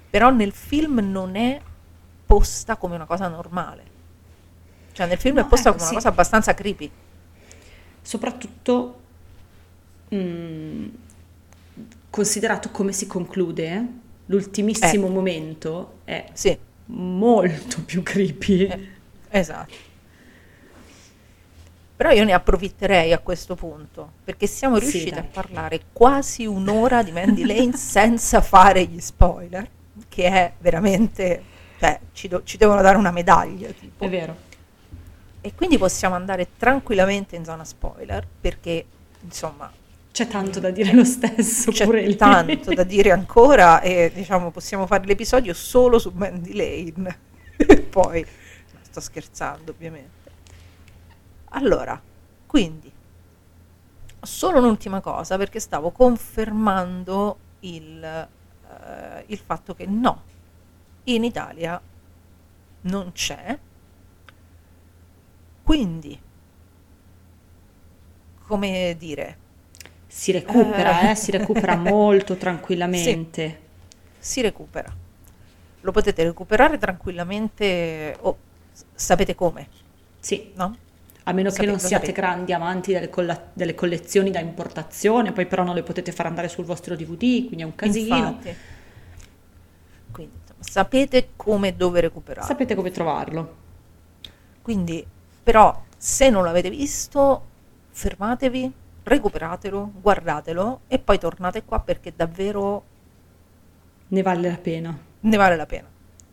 però 0.07 0.29
nel 0.29 0.51
film 0.51 0.99
non 0.99 1.35
è 1.35 1.59
posta 2.27 2.75
come 2.75 2.93
una 2.93 3.07
cosa 3.07 3.27
normale, 3.27 3.83
cioè 4.91 5.07
nel 5.07 5.17
film 5.17 5.37
No, 5.37 5.41
è 5.41 5.45
posta 5.47 5.69
ecco, 5.69 5.77
come 5.79 5.87
sì. 5.87 5.93
una 5.95 6.03
cosa 6.03 6.09
abbastanza 6.13 6.53
creepy, 6.53 6.91
soprattutto 8.03 8.99
mm, 10.13 10.87
considerato 12.11 12.69
come 12.69 12.91
si 12.91 13.07
conclude, 13.07 13.87
l'ultimissimo 14.27 15.07
Eh. 15.07 15.09
momento 15.09 15.99
è 16.03 16.23
sì, 16.33 16.55
molto 16.85 17.81
più 17.81 18.03
creepy. 18.03 18.67
Eh, 18.67 18.87
esatto. 19.29 19.73
Però 21.97 22.11
io 22.11 22.23
ne 22.23 22.33
approfitterei 22.33 23.11
a 23.11 23.19
questo 23.19 23.55
punto, 23.55 24.13
perché 24.23 24.47
siamo 24.47 24.79
Sì, 24.79 24.81
riusciti 24.81 25.09
dai. 25.09 25.19
a 25.19 25.23
parlare 25.23 25.81
quasi 25.93 26.45
un'ora 26.45 27.01
di 27.03 27.11
Mandy 27.11 27.43
Lane 27.43 27.75
senza 27.77 28.39
fare 28.41 28.85
gli 28.85 28.99
spoiler, 29.01 29.67
che 30.07 30.25
è 30.25 30.53
veramente, 30.59 31.43
cioè, 31.79 31.99
ci, 32.13 32.27
do- 32.27 32.43
ci 32.43 32.57
devono 32.57 32.81
dare 32.81 32.97
una 32.97 33.11
medaglia, 33.11 33.71
tipo. 33.71 34.05
È 34.05 34.09
vero. 34.09 34.45
E 35.41 35.55
quindi 35.55 35.77
possiamo 35.77 36.15
andare 36.15 36.49
tranquillamente 36.57 37.35
in 37.35 37.43
zona 37.45 37.63
spoiler, 37.65 38.27
perché, 38.41 38.85
insomma, 39.21 39.71
C'è 40.11 40.27
tanto 40.27 40.59
da 40.59 40.71
dire 40.71 40.93
lo 40.93 41.03
stesso 41.05 41.71
c'è 41.71 42.15
tanto 42.15 42.73
da 42.73 42.83
dire 42.83 43.11
ancora 43.11 43.81
e, 43.81 44.11
diciamo, 44.13 44.51
possiamo 44.51 44.85
fare 44.87 45.05
l'episodio 45.05 45.53
solo 45.53 45.99
su 45.99 46.11
Mandy 46.13 46.53
Lane. 46.53 47.19
Poi, 47.89 48.25
sto 48.81 48.99
scherzando, 48.99 49.71
ovviamente. 49.71 50.16
Allora, 51.57 51.99
quindi, 52.45 52.91
solo 54.21 54.59
un'ultima 54.59 55.01
cosa, 55.01 55.37
perché 55.37 55.59
stavo 55.59 55.89
confermando 55.91 57.37
il, 57.61 58.03
eh, 58.03 59.23
il 59.27 59.37
fatto 59.39 59.73
che 59.73 59.85
no, 59.87 60.23
in 61.05 61.23
Italia 61.23 61.81
non 62.81 63.11
c'è, 63.11 63.57
quindi 65.63 66.19
come 68.45 68.95
dire, 68.97 69.37
Si 70.07 70.31
recupera, 70.31 71.01
Eh. 71.01 71.11
eh, 71.11 71.15
si 71.15 71.31
recupera 71.31 71.75
molto 71.77 72.37
tranquillamente. 72.37 73.59
si 74.17 74.41
recupera. 74.41 74.93
Lo 75.81 75.91
potete 75.91 76.23
recuperare 76.23 76.77
tranquillamente, 76.77 78.15
o 78.21 78.37
s- 78.71 78.83
sapete 78.93 79.35
come, 79.35 79.67
Sì, 80.19 80.51
no? 80.55 80.77
A 81.27 81.33
meno 81.33 81.49
che 81.51 81.65
non 81.65 81.77
siate 81.77 82.13
grandi 82.13 82.53
amanti 82.53 82.93
delle, 82.93 83.09
colla- 83.09 83.49
delle 83.51 83.75
collezioni 83.75 84.31
da 84.31 84.39
importazione, 84.39 85.33
poi 85.33 85.45
però 85.45 85.63
non 85.63 85.75
le 85.75 85.83
potete 85.83 86.13
far 86.13 86.25
andare 86.25 86.47
sul 86.47 86.63
vostro 86.63 86.95
DVD, 86.95 87.45
quindi 87.47 87.61
è 87.61 87.63
un 87.63 87.75
casino. 87.75 88.15
Infatti. 88.15 88.55
Quindi 90.11 90.35
sapete 90.59 91.29
come 91.35 91.69
e 91.69 91.73
dove 91.73 91.99
recuperare. 91.99 92.47
Sapete 92.47 92.75
come 92.75 92.91
trovarlo. 92.91 93.55
Quindi, 94.61 95.05
però, 95.43 95.83
se 95.97 96.29
non 96.29 96.45
l'avete 96.45 96.69
visto, 96.69 97.45
fermatevi, 97.91 98.71
recuperatelo, 99.03 99.91
guardatelo 100.01 100.81
e 100.87 100.97
poi 100.99 101.19
tornate 101.19 101.63
qua 101.63 101.81
perché 101.81 102.13
davvero 102.15 102.83
Ne 104.09 104.21
vale 104.21 104.49
la 104.49 104.57
pena. 104.57 104.97
ne 105.19 105.37
vale 105.37 105.55
la 105.57 105.65
pena. 105.65 105.87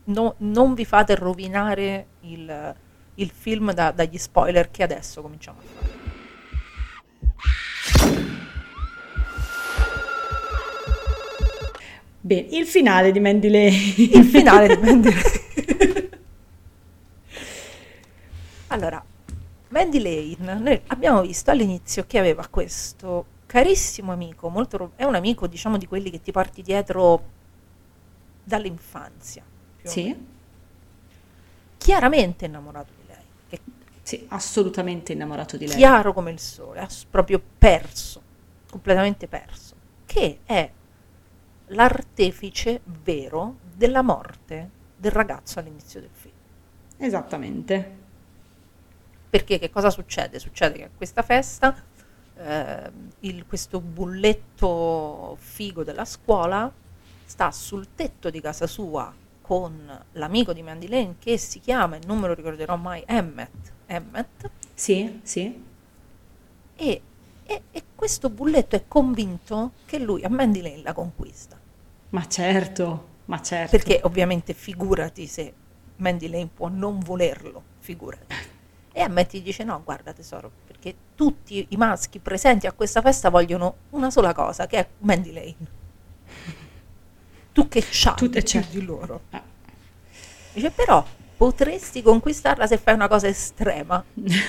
No- 0.05 0.35
non 0.37 0.73
vi 0.73 0.85
fate 0.85 1.15
rovinare 1.15 2.05
il, 2.21 2.75
il 3.15 3.29
film 3.29 3.73
da- 3.73 3.91
dagli 3.91 4.17
spoiler 4.17 4.71
che 4.71 4.83
adesso 4.83 5.21
cominciamo 5.21 5.59
a 5.59 5.61
fare. 5.61 5.93
Bene, 12.19 12.47
il 12.51 12.65
finale 12.65 13.11
di 13.11 13.19
Mandy 13.19 13.49
Lane. 13.49 13.93
Il 13.97 14.25
finale 14.25 14.75
di 14.75 14.81
Mandy 14.81 15.09
Lane. 15.13 16.09
allora, 18.67 19.05
Mandy 19.67 20.01
Lane, 20.37 20.59
noi 20.59 20.81
abbiamo 20.87 21.21
visto 21.21 21.51
all'inizio 21.51 22.05
che 22.07 22.17
aveva 22.17 22.47
questo 22.47 23.33
carissimo 23.45 24.11
amico, 24.11 24.49
molto 24.49 24.91
è 24.95 25.03
un 25.03 25.15
amico 25.15 25.45
diciamo 25.45 25.77
di 25.77 25.85
quelli 25.85 26.09
che 26.09 26.21
ti 26.21 26.31
porti 26.31 26.61
dietro 26.63 27.23
dall'infanzia. 28.43 29.43
Sì, 29.83 30.15
Chiaramente 31.77 32.45
innamorato 32.45 32.91
di 32.97 33.04
sì, 34.05 34.23
assolutamente 34.29 35.13
innamorato 35.13 35.57
di 35.57 35.65
lei. 35.65 35.77
chiaro 35.77 36.13
come 36.13 36.29
il 36.29 36.39
sole, 36.39 36.87
proprio 37.09 37.41
perso, 37.57 38.21
completamente 38.69 39.27
perso, 39.27 39.73
che 40.05 40.41
è 40.45 40.69
l'artefice 41.69 42.81
vero 42.83 43.55
della 43.75 44.03
morte 44.03 44.69
del 44.95 45.11
ragazzo 45.11 45.57
all'inizio 45.57 45.99
del 46.01 46.11
film. 46.13 46.35
Esattamente. 46.97 48.03
Perché 49.27 49.57
che 49.57 49.71
cosa 49.71 49.89
succede? 49.89 50.37
Succede 50.37 50.77
che 50.77 50.83
a 50.83 50.89
questa 50.95 51.23
festa 51.23 51.75
eh, 52.37 52.91
il- 53.21 53.45
questo 53.47 53.79
bulletto 53.81 55.35
figo 55.39 55.83
della 55.83 56.05
scuola 56.05 56.71
sta 57.25 57.49
sul 57.51 57.87
tetto 57.95 58.29
di 58.29 58.39
casa 58.39 58.67
sua 58.67 59.11
con 59.41 60.05
l'amico 60.11 60.53
di 60.53 60.61
Mandy 60.61 60.87
Lane 60.87 61.15
che 61.17 61.37
si 61.37 61.59
chiama, 61.59 61.95
e 61.95 62.01
non 62.05 62.19
me 62.19 62.27
lo 62.27 62.33
ricorderò 62.35 62.75
mai, 62.75 63.03
Emmet. 63.07 63.73
Emmet 63.87 64.49
Sì, 64.73 65.19
sì. 65.23 65.63
e, 66.75 67.01
e- 67.45 67.61
e 67.71 67.83
questo 67.95 68.29
bulletto 68.29 68.75
è 68.75 68.83
convinto 68.87 69.71
che 69.85 69.99
lui 69.99 70.23
a 70.23 70.29
Mandy 70.29 70.61
Lane 70.61 70.81
la 70.81 70.93
conquista. 70.93 71.57
Ma 72.09 72.27
certo, 72.27 73.07
ma 73.25 73.41
certo. 73.41 73.71
Perché 73.71 73.99
ovviamente 74.03 74.53
figurati 74.53 75.27
se 75.27 75.53
Mandy 75.97 76.27
Lane 76.27 76.49
può 76.53 76.67
non 76.67 76.99
volerlo, 76.99 77.61
figurati. 77.79 78.33
E 78.91 79.01
Emmet 79.01 79.33
gli 79.33 79.41
dice 79.41 79.63
no, 79.63 79.81
guarda 79.83 80.13
tesoro, 80.13 80.49
perché 80.65 80.95
tutti 81.15 81.65
i 81.69 81.75
maschi 81.77 82.19
presenti 82.19 82.65
a 82.67 82.71
questa 82.71 83.01
festa 83.01 83.29
vogliono 83.29 83.75
una 83.91 84.09
sola 84.09 84.33
cosa, 84.33 84.67
che 84.67 84.77
è 84.79 84.87
Mandy 84.99 85.31
Lane. 85.33 85.55
Tu 87.51 87.67
che 87.69 87.83
c'hai 87.89 88.15
Tu- 88.15 88.41
certo. 88.41 88.69
di 88.71 88.81
loro. 88.83 89.21
Ah. 89.31 89.41
Dice 90.53 90.71
però 90.71 91.05
potresti 91.37 92.01
conquistarla 92.01 92.67
se 92.67 92.77
fai 92.77 92.93
una 92.93 93.07
cosa 93.07 93.27
estrema. 93.27 94.03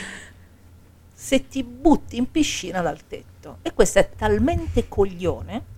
se 1.12 1.48
ti 1.48 1.64
butti 1.64 2.16
in 2.16 2.30
piscina 2.30 2.80
dal 2.80 3.06
tetto. 3.06 3.58
E 3.62 3.72
questo 3.72 3.98
è 3.98 4.10
talmente 4.14 4.88
coglione 4.88 5.74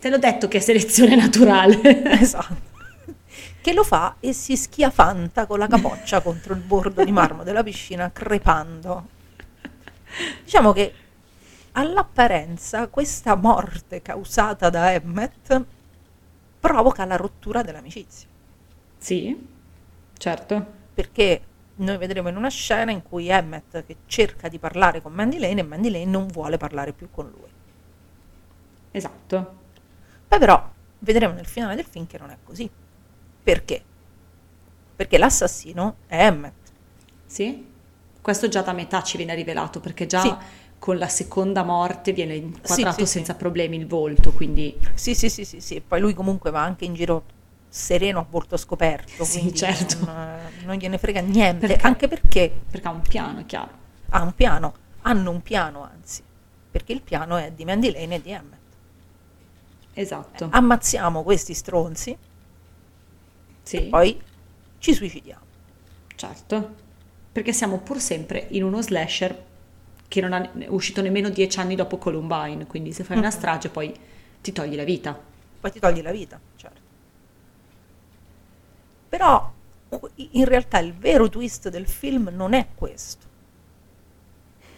Te 0.00 0.08
l'ho 0.08 0.16
detto 0.16 0.48
che 0.48 0.56
è 0.56 0.60
selezione 0.60 1.14
naturale. 1.14 1.78
esatto. 2.18 2.68
Che 3.60 3.72
lo 3.74 3.84
fa 3.84 4.16
e 4.18 4.32
si 4.32 4.56
schiafanta 4.56 5.44
con 5.44 5.58
la 5.58 5.66
capoccia 5.66 6.22
contro 6.24 6.54
il 6.54 6.60
bordo 6.60 7.04
di 7.04 7.12
marmo 7.12 7.42
della 7.42 7.62
piscina, 7.62 8.10
crepando. 8.10 9.08
Diciamo 10.42 10.72
che 10.72 10.94
all'apparenza 11.72 12.86
questa 12.86 13.34
morte 13.34 14.00
causata 14.00 14.70
da 14.70 14.94
Emmet 14.94 15.64
provoca 16.58 17.04
la 17.04 17.16
rottura 17.16 17.60
dell'amicizia. 17.60 18.26
Sì, 19.00 19.48
certo. 20.18 20.66
Perché 20.92 21.40
noi 21.76 21.96
vedremo 21.96 22.28
in 22.28 22.36
una 22.36 22.50
scena 22.50 22.90
in 22.90 23.02
cui 23.02 23.28
Emmet 23.28 23.84
che 23.86 23.96
cerca 24.06 24.48
di 24.48 24.58
parlare 24.58 25.00
con 25.00 25.12
Mandy 25.12 25.38
Lane 25.38 25.60
e 25.60 25.64
Mandy 25.64 25.90
Lane 25.90 26.04
non 26.04 26.26
vuole 26.26 26.58
parlare 26.58 26.92
più 26.92 27.08
con 27.10 27.28
lui. 27.30 27.48
Esatto. 28.90 29.54
Poi 30.28 30.38
però 30.38 30.70
vedremo 30.98 31.32
nel 31.32 31.46
finale 31.46 31.76
del 31.76 31.86
film 31.86 32.06
che 32.06 32.18
non 32.18 32.30
è 32.30 32.36
così. 32.44 32.68
Perché? 33.42 33.82
Perché 34.94 35.16
l'assassino 35.16 35.96
è 36.06 36.26
Emmet. 36.26 36.52
Sì. 37.24 37.66
Questo 38.20 38.48
già 38.48 38.60
da 38.60 38.72
metà 38.74 39.02
ci 39.02 39.16
viene 39.16 39.34
rivelato 39.34 39.80
perché 39.80 40.06
già 40.06 40.20
Sì. 40.20 40.34
con 40.78 40.98
la 40.98 41.08
seconda 41.08 41.62
morte 41.62 42.12
viene 42.12 42.34
inquadrato 42.34 42.98
Sì, 42.98 43.06
sì, 43.06 43.12
senza 43.12 43.34
problemi 43.34 43.76
il 43.78 43.86
volto, 43.86 44.32
quindi 44.32 44.76
Sì, 44.92 45.14
sì, 45.14 45.30
sì, 45.30 45.46
sì, 45.46 45.60
sì. 45.60 45.80
Poi 45.80 46.00
lui 46.00 46.12
comunque 46.12 46.50
va 46.50 46.60
anche 46.62 46.84
in 46.84 46.92
giro 46.92 47.24
sereno 47.72 48.18
a 48.18 48.26
volto 48.28 48.56
scoperto. 48.56 49.24
Sì, 49.24 49.54
certo. 49.54 50.04
Non, 50.04 50.18
eh, 50.18 50.64
non 50.64 50.74
gliene 50.76 50.98
frega 50.98 51.20
niente. 51.20 51.66
Perché- 51.68 51.86
Anche 51.86 52.08
perché 52.08 52.52
perché 52.70 52.86
ha 52.88 52.90
un 52.90 53.00
piano, 53.02 53.38
è 53.40 53.46
chiaro. 53.46 53.70
ha 54.10 54.22
un 54.22 54.34
piano. 54.34 54.74
Hanno 55.02 55.30
un 55.30 55.40
piano, 55.40 55.82
anzi. 55.84 56.22
Perché 56.70 56.92
il 56.92 57.00
piano 57.00 57.36
è 57.36 57.52
di 57.52 57.64
Mandy 57.64 57.90
Lane 57.92 58.16
e 58.16 58.20
di 58.20 58.30
Emmet. 58.32 58.58
Esatto. 59.94 60.48
Ammazziamo 60.50 61.22
questi 61.22 61.54
stronzi, 61.54 62.16
sì, 63.62 63.82
poi 63.82 64.20
ci 64.78 64.92
suicidiamo. 64.94 65.40
certo. 66.16 66.74
Perché 67.32 67.52
siamo 67.52 67.78
pur 67.78 68.00
sempre 68.00 68.46
in 68.50 68.64
uno 68.64 68.82
slasher 68.82 69.44
che 70.08 70.20
non 70.20 70.32
è 70.34 70.66
uscito 70.68 71.00
nemmeno 71.00 71.28
dieci 71.30 71.60
anni 71.60 71.76
dopo 71.76 71.96
Columbine, 71.96 72.66
quindi 72.66 72.92
se 72.92 73.04
fai 73.04 73.16
una 73.16 73.28
Mhm. 73.28 73.32
strage 73.32 73.68
poi 73.68 73.94
ti 74.40 74.50
togli 74.52 74.74
la 74.74 74.82
vita. 74.84 75.16
poi 75.60 75.70
ti 75.70 75.78
togli 75.78 76.02
la 76.02 76.10
vita, 76.10 76.40
certo. 76.56 76.80
Però 79.10 79.52
in 80.14 80.44
realtà 80.44 80.78
il 80.78 80.94
vero 80.94 81.28
twist 81.28 81.68
del 81.68 81.86
film 81.88 82.30
non 82.32 82.54
è 82.54 82.68
questo. 82.74 83.26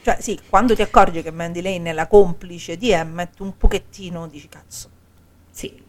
Cioè, 0.03 0.16
sì, 0.20 0.41
quando 0.49 0.74
ti 0.74 0.83
accorgi 0.83 1.22
che 1.22 1.30
Mandy 1.30 1.61
Lane 1.62 1.91
è 1.91 1.93
la 1.93 2.09
complice 2.09 2.76
di 2.76 2.91
Emmet, 2.91 3.39
un 3.41 3.57
pochettino 3.57 4.26
dici 4.26 4.49
cazzo. 4.49 4.89
Sì. 5.51 5.80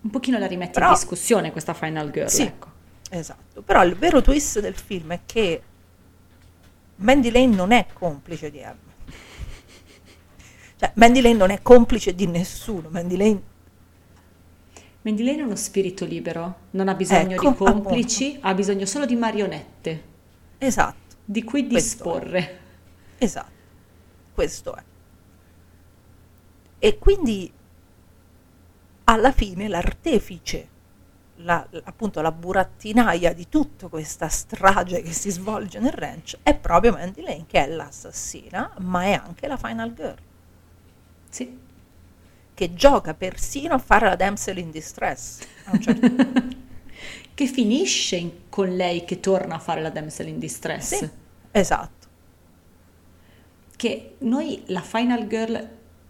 Un 0.00 0.10
pochino 0.10 0.38
la 0.38 0.46
rimetti 0.46 0.72
Però- 0.72 0.88
in 0.88 0.94
discussione 0.94 1.52
questa 1.52 1.74
Final 1.74 2.10
Girl, 2.10 2.28
Sì. 2.28 2.42
ecco. 2.42 2.70
Esatto. 3.10 3.60
Però 3.62 3.84
il 3.84 3.94
vero 3.94 4.22
twist 4.22 4.58
del 4.60 4.74
film 4.74 5.12
è 5.12 5.20
che 5.26 5.62
Mandy 6.96 7.30
Lane 7.30 7.54
non 7.54 7.70
è 7.70 7.86
complice 7.92 8.50
di 8.50 8.58
Emmet. 8.58 8.80
Cioè, 10.78 10.90
Mandy 10.94 11.20
Lane 11.20 11.36
non 11.36 11.50
è 11.50 11.60
complice 11.62 12.14
di 12.14 12.26
nessuno. 12.26 12.88
Mandy 12.88 13.16
Lane 13.16 13.42
Lane 15.02 15.38
è 15.38 15.42
uno 15.42 15.56
spirito 15.56 16.04
libero, 16.04 16.56
non 16.70 16.88
ha 16.88 16.94
bisogno 16.94 17.32
Ecco, 17.32 17.50
di 17.50 17.56
complici, 17.56 18.38
ha 18.40 18.54
bisogno 18.54 18.86
solo 18.86 19.04
di 19.06 19.16
marionette, 19.16 20.02
Esatto. 20.58 21.16
di 21.24 21.42
cui 21.42 21.66
Questo 21.66 22.04
disporre. 22.04 22.58
Esatto, 23.18 23.50
questo 24.32 24.74
è. 24.76 24.82
E 26.78 26.98
quindi 26.98 27.52
alla 29.04 29.32
fine 29.32 29.68
l'artefice, 29.68 30.68
la- 31.36 31.66
appunto 31.84 32.20
la 32.20 32.30
burattinaia 32.32 33.32
di 33.32 33.48
tutta 33.48 33.88
questa 33.88 34.28
strage 34.28 35.02
che 35.02 35.12
si 35.12 35.30
svolge 35.30 35.80
nel 35.80 35.92
ranch 35.92 36.38
è 36.42 36.54
proprio 36.56 36.92
Mandy 36.92 37.22
Lane, 37.22 37.44
che 37.48 37.64
è 37.64 37.68
l'assassina, 37.68 38.72
ma 38.78 39.02
è 39.04 39.12
anche 39.12 39.46
la 39.48 39.56
final 39.56 39.92
girl, 39.94 40.16
Sì. 41.28 41.58
Che 42.62 42.74
gioca 42.74 43.12
persino 43.14 43.74
a 43.74 43.78
fare 43.78 44.06
la 44.06 44.14
damsel 44.14 44.58
in 44.58 44.70
distress. 44.70 45.40
certo. 45.80 46.60
Che 47.34 47.46
finisce 47.46 48.16
in- 48.16 48.30
con 48.50 48.76
lei 48.76 49.04
che 49.04 49.18
torna 49.18 49.54
a 49.54 49.58
fare 49.58 49.80
la 49.80 49.88
damsel 49.88 50.28
in 50.28 50.38
distress. 50.38 50.98
Sì, 50.98 51.08
esatto. 51.50 52.06
Che 53.74 54.16
noi 54.18 54.62
la 54.66 54.82
Final 54.82 55.26
Girl, 55.26 55.68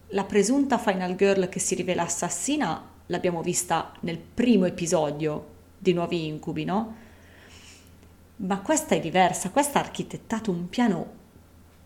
la 0.09 0.24
presunta 0.24 0.78
Final 0.78 1.14
Girl 1.14 1.48
che 1.48 1.61
si 1.61 1.76
rivela 1.76 2.03
assassina, 2.03 2.86
l'abbiamo 3.07 3.40
vista 3.40 3.92
nel 4.00 4.18
primo 4.18 4.66
episodio 4.66 5.46
di 5.78 5.92
Nuovi 5.92 6.26
Incubi, 6.26 6.64
no? 6.64 6.96
Ma 8.36 8.59
questa 8.61 8.96
è 8.96 9.00
diversa, 9.00 9.50
questa 9.50 9.78
ha 9.78 9.82
architettato 9.82 10.50
un 10.50 10.68
piano 10.68 11.20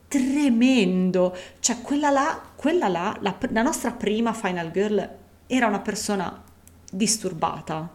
tremendo. 0.08 1.36
Cioè, 1.60 1.80
quella 1.80 2.10
là, 2.10 2.40
quella 2.54 2.88
là, 2.88 3.16
la, 3.20 3.36
la 3.50 3.62
nostra 3.62 3.92
prima 3.92 4.32
Final 4.32 4.70
Girl 4.70 5.10
era 5.46 5.66
una 5.66 5.80
persona 5.80 6.42
disturbata. 6.90 7.94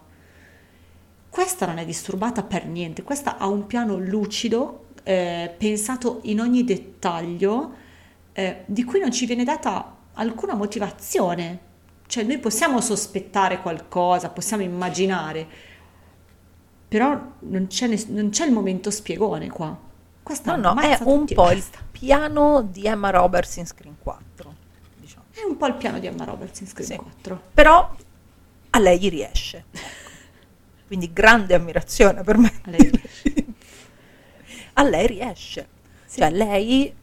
Questa 1.30 1.66
non 1.66 1.78
è 1.78 1.86
disturbata 1.86 2.44
per 2.44 2.66
niente, 2.66 3.04
questa 3.04 3.38
ha 3.38 3.48
un 3.48 3.66
piano 3.66 3.98
lucido, 3.98 4.88
eh, 5.04 5.54
pensato 5.58 6.20
in 6.24 6.42
ogni 6.42 6.66
dettaglio, 6.66 7.74
eh, 8.34 8.64
di 8.66 8.84
cui 8.84 9.00
non 9.00 9.12
ci 9.12 9.26
viene 9.26 9.46
data 9.46 9.96
alcuna 10.14 10.56
motivazione. 10.56 11.70
Cioè 12.06 12.24
noi 12.26 12.40
possiamo 12.40 12.82
sospettare 12.82 13.62
qualcosa, 13.62 14.30
possiamo 14.30 14.64
immaginare, 14.64 15.48
però 16.90 17.18
non 17.40 17.68
c'è, 17.68 17.88
ness- 17.88 18.10
non 18.10 18.30
c'è 18.30 18.46
il 18.46 18.52
momento 18.52 18.92
spiegone 18.92 19.50
qua. 19.50 19.90
Questa 20.24 20.56
No, 20.56 20.74
no, 20.74 20.80
è 20.82 20.98
un 21.02 21.26
po' 21.26 21.52
il 21.52 21.58
basta. 21.58 21.80
piano 21.92 22.62
di 22.62 22.86
Emma 22.86 23.10
Roberts 23.10 23.56
in 23.58 23.66
Screen 23.66 23.96
4, 24.00 24.56
diciamo. 24.98 25.24
È 25.32 25.42
un 25.44 25.58
po' 25.58 25.66
il 25.68 25.76
piano 25.76 26.00
di 26.00 26.08
Emma 26.08 26.24
Roberts 26.26 26.60
in 26.62 26.68
Scream 26.68 26.90
Sì. 26.90 26.96
4. 26.96 27.42
Però 27.54 27.96
a 28.72 28.80
lei 28.80 29.00
gli 29.00 29.10
riesce. 29.10 29.66
Quindi 30.88 31.12
grande 31.14 31.54
ammirazione 31.56 32.22
per 32.24 32.38
me. 32.38 32.52
A 32.64 32.70
lei 32.70 32.90
riesce. 32.90 33.46
a 34.74 34.84
lei 34.84 35.08
riesce. 35.08 35.68
Cioè 36.10 36.30
lei 36.30 36.94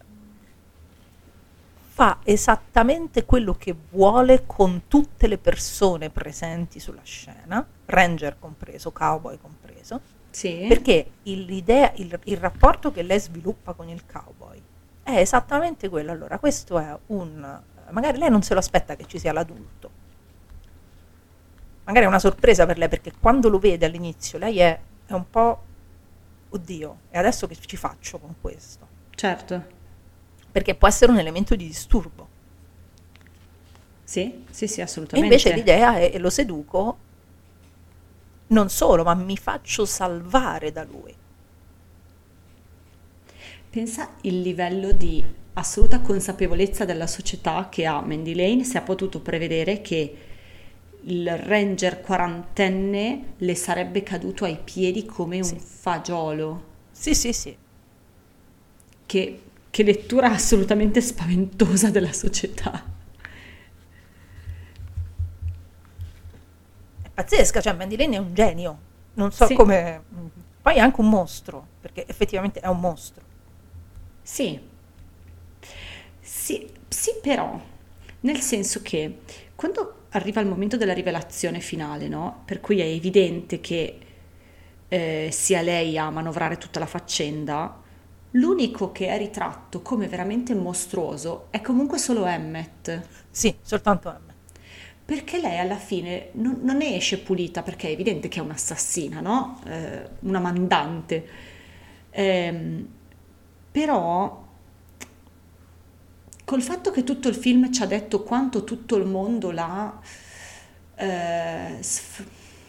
fa 1.92 2.18
esattamente 2.22 3.24
quello 3.24 3.54
che 3.54 3.74
vuole 3.90 4.44
con 4.46 4.82
tutte 4.86 5.26
le 5.26 5.38
persone 5.38 6.10
presenti 6.10 6.78
sulla 6.78 7.00
scena, 7.02 7.66
ranger 7.86 8.38
compreso, 8.38 8.92
cowboy 8.92 9.36
compreso, 9.40 10.00
Sì. 10.30 10.66
perché 10.68 11.10
il- 11.24 11.44
l'idea, 11.44 11.92
il, 11.96 12.18
il 12.24 12.36
rapporto 12.36 12.92
che 12.92 13.02
lei 13.02 13.18
sviluppa 13.18 13.72
con 13.72 13.88
il 13.88 14.04
cowboy 14.06 14.60
è 15.02 15.16
esattamente 15.16 15.88
quello. 15.88 16.12
Allora, 16.12 16.38
questo 16.38 16.78
è 16.78 16.96
un... 17.06 17.60
magari 17.90 18.18
lei 18.18 18.30
non 18.30 18.42
se 18.42 18.52
lo 18.52 18.60
aspetta 18.60 18.94
che 18.94 19.06
ci 19.06 19.18
sia 19.18 19.32
l'adulto. 19.32 19.90
Magari 21.84 22.04
è 22.04 22.08
una 22.08 22.18
sorpresa 22.18 22.66
per 22.66 22.76
lei 22.76 22.88
perché 22.88 23.12
quando 23.18 23.48
lo 23.48 23.58
vede 23.58 23.86
all'inizio 23.86 24.38
lei 24.38 24.58
è, 24.58 24.78
è 25.06 25.12
un 25.14 25.28
po'... 25.30 25.62
Oddio, 26.50 26.98
e 27.10 27.18
adesso 27.18 27.46
che 27.46 27.56
ci 27.56 27.76
faccio 27.76 28.18
con 28.18 28.34
questo? 28.40 28.86
Certo. 29.14 29.76
Perché 30.52 30.74
può 30.74 30.88
essere 30.88 31.10
un 31.12 31.18
elemento 31.18 31.54
di 31.56 31.66
disturbo. 31.66 32.28
Sì, 34.04 34.44
sì, 34.50 34.66
sì, 34.66 34.80
E 34.80 34.82
assolutamente. 34.82 35.34
invece 35.34 35.54
l'idea 35.54 35.96
è, 35.98 36.10
e 36.14 36.18
lo 36.18 36.30
seduco, 36.30 36.96
non 38.48 38.68
solo, 38.70 39.02
ma 39.04 39.14
mi 39.14 39.36
faccio 39.36 39.84
salvare 39.84 40.72
da 40.72 40.84
lui. 40.84 41.14
Pensa 43.70 44.14
il 44.22 44.40
livello 44.40 44.92
di 44.92 45.22
assoluta 45.54 46.00
consapevolezza 46.00 46.84
della 46.84 47.06
società 47.06 47.68
che 47.70 47.84
ha 47.86 48.00
Mandy 48.00 48.34
Lane 48.34 48.64
se 48.64 48.78
ha 48.78 48.82
potuto 48.82 49.20
prevedere 49.20 49.80
che 49.82 50.16
il 51.02 51.36
ranger 51.36 52.00
quarantenne 52.00 53.34
le 53.38 53.54
sarebbe 53.54 54.02
caduto 54.02 54.44
ai 54.44 54.58
piedi 54.62 55.04
come 55.06 55.36
un 55.38 55.44
Sì. 55.44 55.58
fagiolo. 55.58 56.62
Sì, 56.92 57.14
sì, 57.14 57.32
sì. 57.32 57.56
Che, 59.06 59.40
che 59.70 59.82
lettura 59.82 60.30
assolutamente 60.30 61.00
spaventosa 61.00 61.90
della 61.90 62.12
società. 62.12 62.84
Pazzesca, 67.22 67.60
cioè 67.60 67.72
Mandy 67.72 67.96
Lane 67.96 68.16
è 68.16 68.18
un 68.18 68.32
genio. 68.34 68.78
Non 69.14 69.32
so 69.32 69.46
Sì. 69.46 69.54
come... 69.54 70.02
Poi 70.62 70.76
è 70.76 70.78
anche 70.78 71.00
un 71.00 71.08
mostro, 71.08 71.66
perché 71.80 72.06
effettivamente 72.06 72.60
è 72.60 72.68
un 72.68 72.78
mostro. 72.78 73.22
Sì. 74.22 74.60
Sì, 76.20 76.70
sì, 76.88 77.10
però, 77.22 77.58
nel 78.20 78.40
senso 78.40 78.80
che 78.82 79.20
quando 79.54 79.94
arriva 80.10 80.40
il 80.40 80.46
momento 80.46 80.76
della 80.76 80.92
rivelazione 80.92 81.60
finale, 81.60 82.08
no? 82.08 82.42
Per 82.44 82.60
cui 82.60 82.80
è 82.80 82.84
evidente 82.84 83.60
che 83.60 83.98
eh, 84.88 85.28
sia 85.32 85.60
lei 85.62 85.98
a 85.98 86.10
manovrare 86.10 86.56
tutta 86.58 86.78
la 86.78 86.86
faccenda, 86.86 87.82
l'unico 88.32 88.92
che 88.92 89.08
è 89.08 89.18
ritratto 89.18 89.82
come 89.82 90.06
veramente 90.08 90.54
mostruoso 90.54 91.46
è 91.50 91.60
comunque 91.60 91.98
solo 91.98 92.26
Emmet. 92.26 93.08
Sì, 93.30 93.56
soltanto 93.62 94.08
Emma. 94.08 94.27
Perché 95.08 95.40
lei 95.40 95.58
alla 95.58 95.76
fine 95.78 96.28
non, 96.32 96.58
non 96.62 96.76
ne 96.76 96.94
esce 96.96 97.18
pulita, 97.20 97.62
perché 97.62 97.88
è 97.88 97.92
evidente 97.92 98.28
che 98.28 98.40
è 98.40 98.42
un'assassina, 98.42 99.20
no? 99.20 99.58
Eh, 99.64 100.06
una 100.20 100.38
mandante. 100.38 101.26
Ehm, 102.10 102.86
però, 103.72 104.44
col 106.44 106.62
fatto 106.62 106.90
che 106.90 107.04
tutto 107.04 107.28
il 107.28 107.34
film 107.34 107.70
ci 107.72 107.82
ha 107.82 107.86
detto 107.86 108.22
quanto 108.22 108.64
tutto 108.64 108.96
il 108.96 109.04
mondo 109.06 109.50
l'ha, 109.50 110.00
eh, 110.94 111.76
sf- 111.80 112.24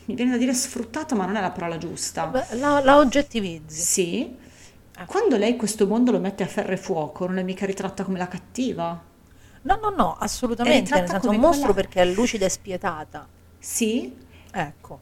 mi 0.05 0.15
viene 0.15 0.31
da 0.31 0.37
dire 0.37 0.53
sfruttata, 0.53 1.15
ma 1.15 1.25
non 1.25 1.35
è 1.37 1.41
la 1.41 1.51
parola 1.51 1.77
giusta. 1.77 2.27
Beh, 2.27 2.55
La, 2.55 2.79
la 2.81 2.97
oggettivizzi. 2.97 3.89
Sì, 3.93 4.37
Ah. 4.97 5.05
quando 5.05 5.37
lei 5.37 5.55
questo 5.55 5.87
mondo 5.87 6.11
lo 6.11 6.19
mette 6.19 6.43
a 6.43 6.47
ferro 6.47 6.73
e 6.73 6.77
fuoco, 6.77 7.25
non 7.25 7.37
è 7.39 7.43
mica 7.43 7.65
ritratta 7.65 8.03
come 8.03 8.17
la 8.17 8.27
cattiva. 8.27 9.01
No, 9.61 9.75
no, 9.81 9.89
no, 9.89 10.15
assolutamente. 10.17 10.93
Nel 10.93 11.07
senso, 11.09 11.29
un 11.29 11.37
mostro 11.37 11.73
quella- 11.73 11.87
perché 11.89 12.01
è 12.01 12.05
lucida 12.05 12.45
e 12.45 12.49
spietata. 12.49 13.27
Sì, 13.57 14.15
Ecco. 14.51 14.99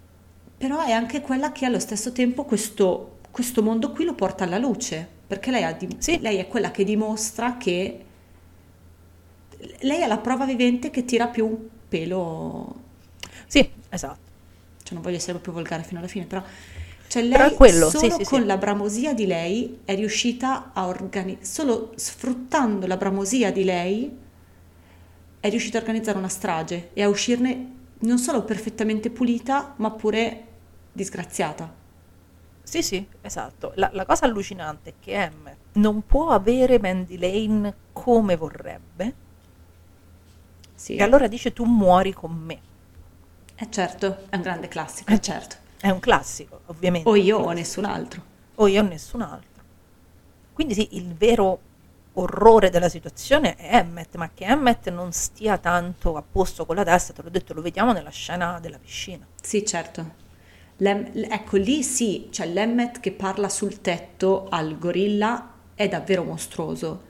però 0.57 0.81
è 0.83 0.91
anche 0.91 1.21
quella 1.21 1.51
che 1.51 1.65
allo 1.65 1.79
stesso 1.79 2.11
tempo 2.11 2.43
questo, 2.45 3.19
questo 3.31 3.61
mondo 3.61 3.91
qui 3.91 4.03
lo 4.05 4.13
porta 4.15 4.43
alla 4.45 4.57
luce, 4.57 5.07
perché 5.27 5.51
lei, 5.51 5.63
ha 5.63 5.73
di- 5.73 5.95
Sì. 5.99 6.19
lei 6.19 6.37
è 6.37 6.47
quella 6.47 6.71
che 6.71 6.83
dimostra 6.83 7.57
che 7.57 8.03
lei 9.81 10.01
è 10.01 10.07
la 10.07 10.17
prova 10.17 10.45
vivente 10.45 10.89
che 10.89 11.05
tira 11.05 11.27
più 11.27 11.45
un 11.45 11.57
pelo, 11.87 12.75
Sì, 13.47 13.69
esatto. 13.89 14.19
cioè 14.83 14.93
non 14.93 15.01
voglio 15.01 15.15
essere 15.17 15.33
proprio 15.33 15.53
volgare 15.53 15.83
fino 15.83 15.99
alla 15.99 16.07
fine, 16.07 16.25
però 16.25 16.43
cioè 17.07 17.25
Però 17.27 17.43
lei 17.43 17.51
è 17.53 17.55
quello, 17.55 17.89
solo 17.89 18.09
sì, 18.09 18.15
sì, 18.17 18.23
con 18.25 18.41
sì. 18.41 18.45
la 18.45 18.57
bramosia 18.57 19.13
di 19.13 19.25
lei 19.25 19.79
è 19.85 19.95
riuscita 19.95 20.71
a 20.73 20.87
organizzare, 20.87 21.45
solo 21.45 21.91
sfruttando 21.95 22.85
la 22.85 22.97
bramosia 22.97 23.51
di 23.51 23.63
lei 23.63 24.17
è 25.39 25.49
riuscita 25.49 25.77
a 25.77 25.81
organizzare 25.81 26.17
una 26.17 26.27
strage 26.29 26.89
e 26.93 27.03
a 27.03 27.09
uscirne 27.09 27.73
non 27.99 28.17
solo 28.19 28.43
perfettamente 28.43 29.09
pulita, 29.09 29.73
ma 29.77 29.91
pure 29.91 30.43
disgraziata. 30.91 31.73
Sì, 32.63 32.83
sì, 32.83 33.07
esatto. 33.21 33.71
La, 33.75 33.89
la 33.93 34.05
cosa 34.05 34.25
allucinante 34.25 34.89
è 34.89 34.93
che 34.99 35.13
Emmet 35.13 35.57
non 35.73 36.05
può 36.05 36.29
avere 36.31 36.79
Mandy 36.79 37.17
Lane 37.17 37.73
come 37.93 38.35
vorrebbe 38.35 39.13
Sì. 40.75 40.95
e 40.95 41.03
allora 41.03 41.27
dice 41.27 41.53
tu 41.53 41.63
muori 41.65 42.13
con 42.13 42.31
me. 42.33 42.59
Eh 43.55 43.71
certo, 43.71 44.25
è 44.29 44.35
un 44.35 44.41
grande 44.41 44.67
classico, 44.67 45.11
Eh, 45.11 45.19
certo. 45.21 45.55
È 45.79 45.89
un 45.89 45.99
classico, 45.99 46.61
ovviamente. 46.67 47.07
O 47.09 47.15
io 47.15 47.37
o 47.37 47.51
nessun 47.51 47.85
altro. 47.85 48.21
o 48.55 48.67
io 48.67 48.81
o 48.83 48.85
nessun 48.87 49.21
altro. 49.21 49.63
Quindi 50.53 50.73
sì, 50.73 50.87
il 50.91 51.13
vero 51.13 51.59
orrore 52.19 52.69
della 52.69 52.89
situazione 52.89 53.55
è 53.55 53.75
Emmet, 53.75 54.15
ma 54.15 54.29
che 54.33 54.45
Emmet 54.45 54.89
non 54.89 55.11
stia 55.11 55.57
tanto 55.57 56.15
a 56.15 56.23
posto 56.23 56.65
con 56.65 56.75
la 56.75 56.83
testa, 56.83 57.13
te 57.13 57.21
l'ho 57.21 57.29
detto, 57.29 57.53
lo 57.53 57.61
vediamo 57.61 57.93
nella 57.93 58.09
scena 58.09 58.59
della 58.59 58.79
piscina. 58.79 59.25
Sì, 59.41 59.65
certo. 59.65 60.25
L'em- 60.77 61.11
ecco, 61.29 61.57
lì 61.57 61.83
sì, 61.83 62.27
cioè 62.31 62.47
l'Emmet 62.47 62.99
che 62.99 63.11
parla 63.11 63.49
sul 63.49 63.81
tetto 63.81 64.47
al 64.49 64.77
gorilla 64.77 65.53
è 65.73 65.87
davvero 65.87 66.23
mostruoso. 66.23 67.05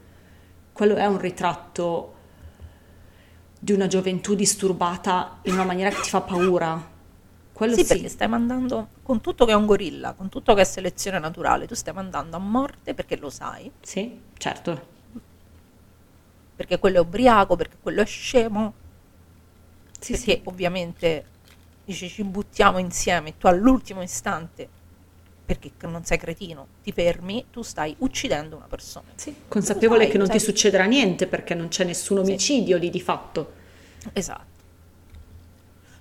Quello 0.72 0.96
è 0.96 1.06
un 1.06 1.20
ritratto 1.20 2.14
di 3.60 3.72
una 3.72 3.88
gioventù 3.88 4.36
disturbata 4.36 5.40
in 5.44 5.54
una 5.54 5.64
maniera 5.66 5.90
che 5.90 6.02
ti 6.02 6.10
fa 6.10 6.22
paura. 6.22 6.96
Quello 7.52 7.74
Sì, 7.74 7.82
sì, 7.82 7.88
perché 7.88 8.10
stai 8.10 8.28
mandando, 8.28 8.90
con 9.02 9.20
tutto 9.20 9.46
che 9.46 9.52
è 9.52 9.56
un 9.56 9.66
gorilla, 9.66 10.14
con 10.14 10.30
tutto 10.30 10.54
che 10.54 10.62
è 10.62 10.64
selezione 10.64 11.18
naturale, 11.18 11.66
tu 11.66 11.74
stai 11.74 11.94
mandando 11.94 12.36
a 12.36 12.40
morte 12.40 12.94
perché 12.94 13.18
lo 13.18 13.32
sai, 13.32 13.72
Sì, 13.82 14.22
certo. 14.38 14.96
Perché 16.58 16.80
quello 16.80 16.98
è 16.98 17.02
ubriaco, 17.02 17.56
perché 17.58 17.78
quello 17.82 18.02
è 18.02 18.06
scemo, 18.06 18.76
Sì, 20.00 20.12
perché 20.12 20.32
sì. 20.34 20.42
ovviamente 20.46 21.32
dici 21.84 22.10
ci 22.10 22.24
buttiamo 22.24 22.80
insieme, 22.80 23.38
tu 23.38 23.48
all'ultimo 23.48 24.02
istante, 24.02 24.70
perché 25.46 25.74
non 25.88 26.04
sei 26.06 26.18
cretino, 26.18 26.70
ti 26.84 26.92
fermi, 26.92 27.48
tu 27.52 27.62
stai 27.64 27.96
uccidendo 28.00 28.58
una 28.58 28.68
persona. 28.68 29.14
Sì, 29.16 29.36
consapevole 29.48 30.04
sai, 30.04 30.12
che 30.12 30.18
non 30.18 30.30
ti 30.30 30.40
sai. 30.40 30.48
succederà 30.48 30.86
niente 30.86 31.28
perché 31.28 31.54
non 31.56 31.70
c'è 31.70 31.84
nessun 31.86 32.20
omicidio 32.20 32.78
lì 32.78 32.90
di 32.90 33.02
fatto. 33.02 33.54
Esatto. 34.14 34.56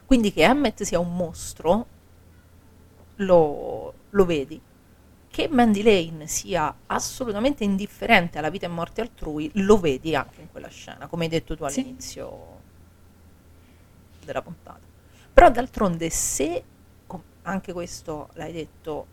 Quindi 0.06 0.32
che 0.32 0.42
Emmet 0.42 0.82
sia 0.84 0.98
un 0.98 1.14
mostro, 1.14 1.86
lo, 3.16 3.94
lo 4.10 4.24
vedi. 4.24 4.60
Che 5.36 5.48
Mandy 5.50 5.82
Lane 5.82 6.26
sia 6.28 6.74
assolutamente 6.86 7.62
indifferente 7.62 8.38
alla 8.38 8.48
vita 8.48 8.64
e 8.64 8.70
morte 8.70 9.02
altrui, 9.02 9.50
lo 9.56 9.78
vedi 9.78 10.14
anche 10.16 10.40
in 10.40 10.50
quella 10.50 10.68
scena, 10.68 11.08
come 11.08 11.24
hai 11.24 11.28
detto 11.30 11.54
tu 11.54 11.68
Sì. 11.68 11.80
all'inizio 11.80 12.38
della 14.24 14.40
puntata. 14.40 14.80
Però 15.34 15.50
d'altronde 15.50 16.08
se, 16.08 16.64
anche 17.42 17.72
questo 17.74 18.30
l'hai 18.32 18.50
detto, 18.50 19.06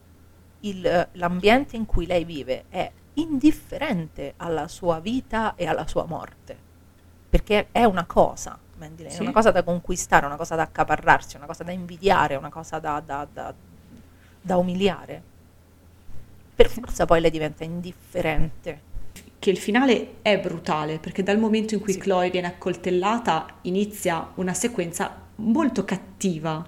il- 0.61 1.09
l'ambiente 1.11 1.75
in 1.75 1.85
cui 1.85 2.05
lei 2.05 2.23
vive 2.23 2.67
è 2.69 2.89
indifferente 3.15 4.35
alla 4.37 4.69
sua 4.69 5.01
vita 5.01 5.55
e 5.55 5.65
alla 5.67 5.85
sua 5.87 6.05
morte, 6.05 6.57
perché 7.29 7.67
è 7.73 7.83
una 7.83 8.05
cosa, 8.05 8.57
Mandy 8.77 9.03
Lane, 9.03 9.15
Sì. 9.15 9.21
una 9.23 9.33
cosa 9.33 9.51
da 9.51 9.61
conquistare, 9.61 10.25
una 10.25 10.37
cosa 10.37 10.55
da 10.55 10.61
accaparrarsi, 10.61 11.35
una 11.35 11.47
cosa 11.47 11.65
da 11.65 11.73
invidiare, 11.73 12.37
una 12.37 12.49
cosa 12.49 12.79
da, 12.79 13.01
da- 13.05 13.27
da- 13.29 13.53
da 14.41 14.55
umiliare. 14.55 15.31
Per 16.55 16.69
forza 16.69 17.05
poi 17.05 17.19
lei 17.21 17.31
diventa 17.31 17.63
indifferente. 17.63 18.91
Che 19.39 19.49
il 19.49 19.57
finale 19.57 20.15
è 20.21 20.39
brutale 20.39 20.99
perché 20.99 21.23
dal 21.23 21.37
momento 21.37 21.73
in 21.73 21.81
cui 21.81 21.93
Sì. 21.93 21.99
Chloe 21.99 22.29
viene 22.29 22.47
accoltellata 22.47 23.57
inizia 23.63 24.31
una 24.35 24.53
sequenza 24.53 25.21
molto 25.35 25.83
cattiva. 25.83 26.65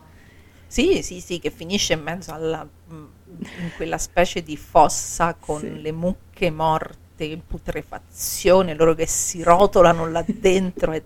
Sì, 0.68 1.02
sì, 1.04 1.22
sì, 1.22 1.40
che 1.40 1.52
finisce 1.52 1.94
in 1.94 2.02
mezzo 2.02 2.34
alla, 2.34 2.68
mm, 2.92 3.06
in 3.38 3.72
quella 3.78 3.98
specie 3.98 4.44
di 4.44 4.58
fossa 4.58 5.36
con 5.40 5.60
Sì. 5.62 5.82
le 5.82 5.92
mucche 5.92 6.50
morte 6.52 7.24
in 7.24 7.46
putrefazione, 7.46 8.74
loro 8.74 8.94
che 8.94 9.06
si 9.08 9.42
rotolano 9.42 10.10
là 10.10 10.24
dentro, 10.28 10.92
è, 10.92 11.02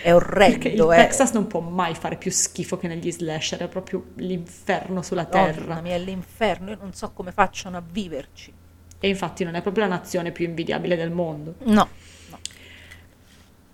è 0.00 0.12
Perché 0.44 0.68
il 0.68 0.80
orrendo. 0.80 0.92
è- 0.92 0.96
Texas 0.96 1.32
non 1.32 1.46
può 1.46 1.60
mai 1.60 1.94
fare 1.94 2.16
più 2.16 2.30
schifo 2.30 2.76
che 2.76 2.88
negli 2.88 3.10
slasher, 3.10 3.60
è 3.60 3.68
proprio 3.68 4.04
l'inferno 4.16 5.02
sulla 5.02 5.28
Madonna 5.30 5.52
terra. 5.52 5.80
mia, 5.80 5.94
è 5.94 5.98
l'inferno, 5.98 6.70
io 6.70 6.78
non 6.80 6.92
so 6.94 7.10
come 7.12 7.32
facciano 7.32 7.76
a 7.76 7.82
viverci. 7.88 8.52
E 8.98 9.08
infatti 9.08 9.44
non 9.44 9.54
è 9.54 9.62
proprio 9.62 9.84
la 9.84 9.90
nazione 9.90 10.30
più 10.32 10.44
invidiabile 10.46 10.96
del 10.96 11.10
mondo. 11.10 11.54
No, 11.64 11.88
no. 12.30 12.38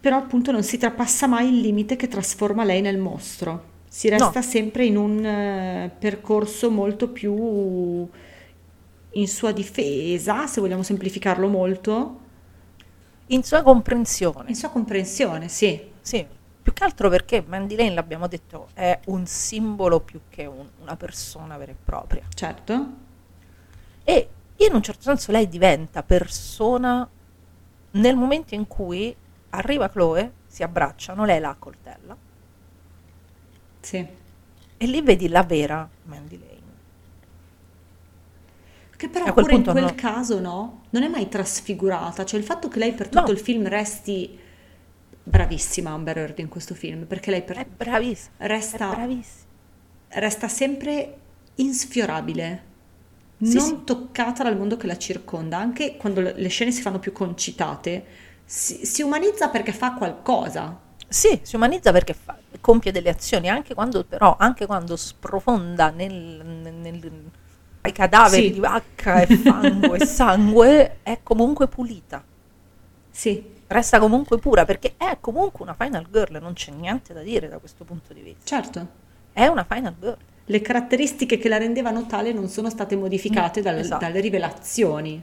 Però 0.00 0.16
appunto 0.16 0.52
non 0.52 0.62
si 0.62 0.78
trapassa 0.78 1.26
mai 1.26 1.48
il 1.48 1.60
limite 1.60 1.96
che 1.96 2.08
trasforma 2.08 2.64
lei 2.64 2.80
nel 2.80 2.98
mostro. 2.98 3.76
Si 3.88 4.08
resta 4.08 4.40
No. 4.40 4.42
sempre 4.42 4.84
in 4.84 4.96
un 4.96 5.24
eh, 5.24 5.90
percorso 5.98 6.70
molto 6.70 7.08
più 7.08 8.08
in 9.12 9.26
sua 9.28 9.52
difesa, 9.52 10.46
se 10.46 10.60
vogliamo 10.60 10.82
semplificarlo 10.82 11.48
molto, 11.48 12.20
In 13.30 13.42
sua 13.42 13.62
comprensione, 13.62 14.48
in 14.50 14.54
sua 14.54 14.70
comprensione, 14.70 15.48
sì. 15.48 15.78
Sì. 16.08 16.26
Più 16.62 16.72
che 16.72 16.84
altro 16.84 17.08
perché 17.08 17.42
Mandy 17.46 17.76
Lane, 17.76 17.94
l'abbiamo 17.94 18.26
detto, 18.28 18.68
è 18.74 18.98
un 19.06 19.26
simbolo 19.26 20.00
più 20.00 20.20
che 20.28 20.44
un- 20.46 20.68
una 20.82 20.96
persona 20.96 21.56
vera 21.56 21.72
e 21.72 21.76
propria. 21.82 22.22
Certo. 22.34 22.86
E 24.04 24.28
in 24.56 24.74
un 24.74 24.82
certo 24.82 25.02
senso 25.02 25.32
lei 25.32 25.48
diventa 25.48 26.02
persona 26.02 27.08
nel 27.92 28.16
momento 28.16 28.54
in 28.54 28.66
cui 28.66 29.14
arriva 29.50 29.88
Chloe, 29.88 30.32
si 30.46 30.62
abbracciano, 30.62 31.24
lei 31.24 31.40
la 31.40 31.50
accoltella 31.50 32.16
Sì. 33.80 34.06
e 34.76 34.86
lì 34.86 35.00
vedi 35.00 35.28
la 35.28 35.42
vera 35.44 35.88
Mandy 36.04 36.38
Lane. 36.38 36.56
Che 38.96 39.08
però 39.08 39.32
quel 39.32 39.44
pure 39.46 39.56
in 39.56 39.62
quel 39.62 39.82
no. 39.84 39.94
caso 39.94 40.40
no, 40.40 40.82
non 40.90 41.02
è 41.02 41.08
mai 41.08 41.28
trasfigurata, 41.28 42.24
cioè 42.26 42.38
il 42.38 42.44
fatto 42.44 42.68
che 42.68 42.78
lei 42.78 42.92
per 42.92 43.08
tutto 43.08 43.26
No. 43.26 43.30
il 43.32 43.38
film 43.38 43.68
resti 43.68 44.38
bravissima 45.28 45.90
Amber 45.90 46.18
Heard 46.18 46.38
in 46.38 46.48
questo 46.48 46.74
film, 46.74 47.04
perché 47.06 47.30
lei 47.30 47.42
per- 47.42 47.56
è 47.56 47.66
resta, 48.38 49.08
resta 50.08 50.48
sempre 50.48 51.16
insfiorabile, 51.56 52.64
Sì, 53.40 53.58
non 53.58 53.60
sì. 53.60 53.84
toccata 53.84 54.42
dal 54.42 54.56
mondo 54.56 54.76
che 54.76 54.86
la 54.86 54.96
circonda, 54.98 55.58
anche 55.58 55.96
quando 55.96 56.20
le 56.20 56.34
le 56.36 56.48
scene 56.48 56.72
si 56.72 56.82
fanno 56.82 56.98
più 56.98 57.12
concitate, 57.12 58.04
si, 58.44 58.84
si 58.86 59.02
umanizza 59.02 59.48
perché 59.50 59.72
fa 59.72 59.94
qualcosa. 59.94 60.80
Sì, 61.10 61.40
si 61.42 61.56
umanizza 61.56 61.90
perché 61.92 62.12
fa, 62.14 62.38
compie 62.60 62.92
delle 62.92 63.08
azioni, 63.10 63.48
anche 63.48 63.74
quando 63.74 64.04
però, 64.04 64.36
anche 64.38 64.66
quando 64.66 64.96
sprofonda 64.96 65.90
nel, 65.90 66.12
nel- 66.44 66.74
nel- 66.74 67.30
ai 67.80 67.92
cadaveri 67.92 68.46
Sì. 68.46 68.52
di 68.52 68.58
vacca 68.60 69.20
e 69.22 69.26
fango 69.26 69.94
e 69.94 70.00
sangue, 70.04 70.98
è 71.02 71.20
comunque 71.22 71.66
pulita. 71.68 72.22
Sì, 73.10 73.42
Resta 73.68 73.98
comunque 73.98 74.38
pura 74.38 74.64
perché 74.64 74.94
è 74.96 75.18
comunque 75.20 75.62
una 75.62 75.74
final 75.78 76.06
girl, 76.10 76.38
non 76.40 76.54
c'è 76.54 76.72
niente 76.72 77.12
da 77.12 77.20
dire 77.22 77.48
da 77.48 77.58
questo 77.58 77.84
punto 77.84 78.12
di 78.14 78.22
vista. 78.22 78.40
certo. 78.44 78.86
È 79.32 79.46
una 79.46 79.64
final 79.68 79.94
girl. 79.98 80.16
Le 80.46 80.60
caratteristiche 80.62 81.36
che 81.38 81.48
la 81.48 81.58
rendevano 81.58 82.06
tale 82.06 82.32
non 82.32 82.48
sono 82.48 82.70
state 82.70 82.96
modificate 82.96 83.60
No, 83.60 83.66
dal- 83.70 83.78
esatto. 83.78 84.04
dalle 84.04 84.20
rivelazioni. 84.20 85.22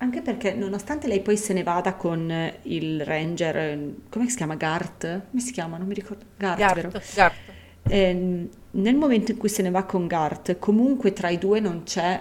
Anche 0.00 0.20
perché 0.22 0.52
nonostante 0.54 1.06
lei 1.06 1.20
poi 1.20 1.36
se 1.36 1.52
ne 1.52 1.62
vada 1.62 1.94
con 1.94 2.30
eh, 2.30 2.58
il 2.62 3.04
ranger, 3.04 3.56
eh, 3.56 3.94
come 4.10 4.28
si 4.28 4.36
chiama? 4.36 4.54
Gart? 4.56 5.22
Come 5.30 5.40
si 5.40 5.52
chiama? 5.52 5.76
Non 5.78 5.86
mi 5.86 5.94
ricordo. 5.94 6.24
Gart? 6.36 6.58
Gart, 6.58 7.14
Gart. 7.14 7.34
Ehm, 7.88 8.48
nel 8.72 8.94
momento 8.96 9.30
in 9.32 9.38
cui 9.38 9.48
se 9.48 9.62
ne 9.62 9.70
va 9.70 9.84
con 9.84 10.06
Gart, 10.06 10.58
comunque 10.58 11.12
tra 11.12 11.28
i 11.30 11.38
due 11.38 11.58
non 11.60 11.82
c'è, 11.84 12.20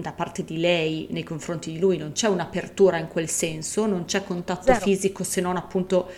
da 0.00 0.12
parte 0.12 0.44
di 0.44 0.58
lei 0.60 1.08
nei 1.10 1.24
confronti 1.24 1.72
di 1.72 1.80
lui, 1.80 1.96
non 1.96 2.12
c'è 2.12 2.28
un'apertura 2.28 2.98
in 2.98 3.08
quel 3.08 3.28
senso, 3.28 3.84
non 3.84 4.04
c'è 4.04 4.22
contatto 4.22 4.62
Zero. 4.72 4.78
fisico 4.78 5.24
se 5.24 5.40
non 5.40 5.56
appunto 5.56 6.08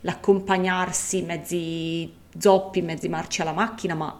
l'accompagnarsi 0.00 1.22
mezzi 1.22 2.12
zoppi, 2.36 2.82
mezzi 2.82 3.08
marci 3.08 3.40
alla 3.40 3.52
macchina, 3.52 3.94
ma 3.94 4.18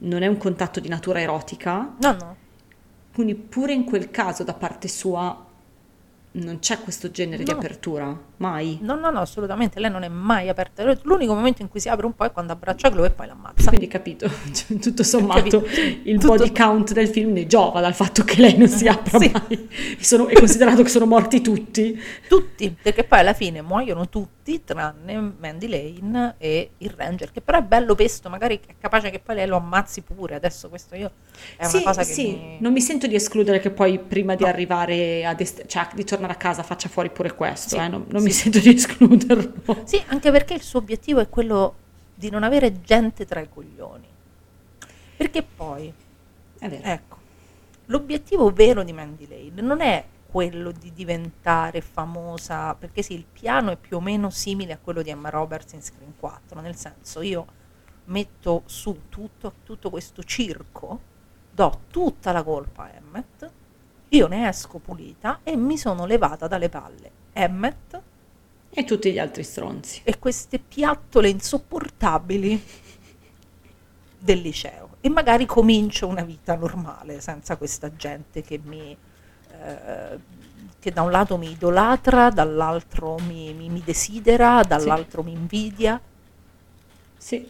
non 0.00 0.22
è 0.22 0.26
un 0.26 0.36
contatto 0.36 0.80
di 0.80 0.88
natura 0.88 1.20
erotica. 1.22 1.94
No, 1.98 2.12
no. 2.12 2.36
Quindi 3.14 3.34
pure 3.36 3.72
in 3.72 3.84
quel 3.84 4.10
caso 4.10 4.44
da 4.44 4.52
parte 4.52 4.86
sua 4.86 5.46
non 6.32 6.58
c'è 6.58 6.78
questo 6.80 7.10
genere 7.10 7.44
di 7.44 7.50
No. 7.50 7.56
apertura, 7.56 8.20
mai. 8.42 8.78
No, 8.82 8.94
no, 8.96 9.10
no, 9.10 9.20
assolutamente. 9.20 9.78
Lei 9.80 9.90
non 9.90 10.02
è 10.02 10.08
mai 10.08 10.48
aperta. 10.48 10.82
L'unico 11.02 11.34
momento 11.34 11.62
in 11.62 11.68
cui 11.68 11.80
si 11.80 11.88
apre 11.88 12.04
un 12.06 12.14
po' 12.14 12.24
è 12.24 12.32
quando 12.32 12.52
abbraccia 12.52 12.90
Chloe 12.90 13.06
e 13.06 13.10
poi 13.10 13.26
l'ammazza. 13.28 13.68
Quindi 13.68 13.86
capito, 13.86 14.28
Cioè, 14.52 14.78
tutto 14.78 15.02
sommato 15.04 15.60
Capito. 15.60 15.64
il 16.04 16.18
Tutto- 16.18 16.34
body 16.36 16.52
count 16.52 16.92
del 16.92 17.08
film 17.08 17.32
ne 17.32 17.46
giova 17.46 17.80
dal 17.80 17.94
fatto 17.94 18.24
che 18.24 18.40
lei 18.40 18.56
non 18.56 18.68
si 18.68 18.86
apra 18.88 19.18
Sì. 19.18 19.30
mai. 19.32 19.68
Sono- 20.00 20.26
è 20.26 20.34
considerato 20.34 20.82
che 20.82 20.88
sono 20.88 21.06
morti 21.06 21.40
tutti. 21.40 21.98
Tutti, 22.28 22.76
perché 22.82 23.04
poi 23.04 23.20
alla 23.20 23.32
fine 23.34 23.62
muoiono 23.62 24.08
tutti 24.08 24.62
tranne 24.64 25.34
Mandy 25.38 25.68
Lane 25.68 26.34
e 26.38 26.70
il 26.78 26.92
Ranger, 26.96 27.30
che 27.30 27.40
però 27.40 27.58
è 27.58 27.62
bello 27.62 27.94
pesto, 27.94 28.28
magari 28.28 28.58
è 28.66 28.74
capace 28.80 29.10
che 29.10 29.20
poi 29.20 29.36
lei 29.36 29.46
lo 29.46 29.56
ammazzi 29.56 30.00
pure. 30.00 30.34
Adesso 30.34 30.68
questo 30.68 30.96
io 30.96 31.12
è 31.56 31.64
sì, 31.66 31.76
una 31.76 31.84
cosa 31.84 32.02
che 32.04 32.12
sì, 32.12 32.26
mi... 32.28 32.56
non 32.58 32.72
mi 32.72 32.80
sento 32.80 33.06
di 33.06 33.14
escludere 33.14 33.60
che 33.60 33.70
poi 33.70 33.98
prima 34.00 34.34
di 34.34 34.42
No. 34.42 34.48
arrivare 34.48 35.24
a 35.24 35.34
dest- 35.34 35.66
cioè 35.66 35.86
di 35.94 36.04
tornare 36.04 36.32
a 36.32 36.36
casa 36.36 36.62
faccia 36.64 36.88
fuori 36.88 37.10
pure 37.10 37.34
questo, 37.36 37.68
Sì, 37.70 37.76
eh, 37.76 37.86
non, 37.88 38.04
non 38.08 38.20
sì. 38.20 38.26
mi 38.26 38.31
sento 38.32 38.58
di 38.58 38.74
escluderlo. 38.74 39.82
Sì, 39.84 40.02
anche 40.06 40.30
perché 40.30 40.54
il 40.54 40.62
suo 40.62 40.78
obiettivo 40.78 41.20
è 41.20 41.28
quello 41.28 41.74
di 42.14 42.30
non 42.30 42.42
avere 42.42 42.80
gente 42.80 43.24
tra 43.26 43.40
i 43.40 43.48
coglioni. 43.48 44.06
Perché 45.16 45.42
poi, 45.42 45.92
ecco, 46.58 47.16
l'obiettivo 47.86 48.50
vero 48.50 48.82
di 48.82 48.92
Mandy 48.92 49.26
Lane 49.28 49.60
non 49.60 49.80
è 49.80 50.04
quello 50.26 50.72
di 50.72 50.92
diventare 50.92 51.80
famosa, 51.80 52.74
perché 52.74 53.02
sì, 53.02 53.12
il 53.12 53.24
piano 53.30 53.70
è 53.70 53.76
più 53.76 53.98
o 53.98 54.00
meno 54.00 54.30
simile 54.30 54.72
a 54.72 54.78
quello 54.78 55.02
di 55.02 55.10
Emma 55.10 55.28
Roberts 55.28 55.72
in 55.74 55.82
Screen 55.82 56.14
4, 56.18 56.60
nel 56.60 56.74
senso 56.74 57.20
io 57.20 57.46
metto 58.04 58.62
su 58.64 59.02
tutto, 59.08 59.52
tutto 59.62 59.90
questo 59.90 60.22
circo, 60.22 61.00
do 61.50 61.80
tutta 61.90 62.32
la 62.32 62.42
colpa 62.42 62.84
a 62.84 62.90
Emmet, 62.96 63.50
io 64.08 64.26
ne 64.26 64.48
esco 64.48 64.78
pulita 64.78 65.40
e 65.42 65.54
mi 65.56 65.76
sono 65.76 66.06
levata 66.06 66.46
dalle 66.46 66.68
palle 66.68 67.10
Emmet 67.32 68.00
E 68.74 68.84
tutti 68.84 69.12
gli 69.12 69.18
altri 69.20 69.44
stronzi. 69.44 70.02
e 70.04 70.18
queste 70.18 70.58
piattole 70.60 71.28
insopportabili 71.28 72.62
del 74.18 74.40
liceo 74.40 74.96
e 75.00 75.08
magari 75.08 75.46
comincio 75.46 76.06
una 76.06 76.22
vita 76.22 76.54
normale 76.54 77.20
senza 77.20 77.56
questa 77.56 77.94
gente 77.96 78.42
che 78.42 78.60
mi 78.62 78.96
eh, 79.50 80.18
che 80.78 80.90
da 80.92 81.02
un 81.02 81.10
lato 81.12 81.36
mi 81.38 81.50
idolatra, 81.52 82.30
dall'altro 82.30 83.16
mi, 83.18 83.54
mi- 83.54 83.68
mi 83.68 83.82
desidera, 83.84 84.62
dall'altro 84.64 85.22
mi 85.22 85.32
invidia. 85.32 86.00
Sì. 87.16 87.48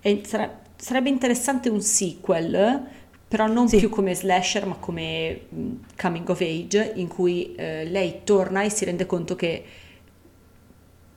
E 0.00 0.22
sare- 0.24 0.58
sarebbe 0.76 1.08
interessante 1.08 1.68
un 1.68 1.80
sequel, 1.80 2.82
però 3.26 3.46
non 3.46 3.68
Sì. 3.68 3.76
più 3.76 3.88
come 3.88 4.14
slasher, 4.14 4.66
ma 4.66 4.76
come 4.76 5.46
mh, 5.48 5.70
coming 5.96 6.28
of 6.28 6.40
age, 6.40 6.92
in 6.96 7.08
cui 7.08 7.54
eh, 7.54 7.84
lei 7.86 8.20
torna 8.24 8.62
e 8.62 8.70
si 8.70 8.84
rende 8.84 9.06
conto 9.06 9.34
che 9.34 9.64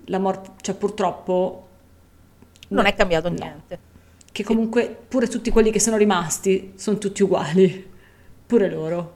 la 0.07 0.19
morte, 0.19 0.51
cioè 0.61 0.75
purtroppo 0.75 1.67
Non 2.69 2.83
no, 2.83 2.89
è 2.89 2.93
cambiato 2.93 3.29
no. 3.29 3.35
niente. 3.35 3.79
Che 4.31 4.43
comunque 4.43 4.87
pure 5.07 5.27
tutti 5.27 5.49
quelli 5.51 5.71
che 5.71 5.79
sono 5.79 5.97
rimasti 5.97 6.73
sono 6.75 6.97
tutti 6.97 7.23
uguali, 7.23 7.89
pure 8.45 8.69
loro. 8.69 9.15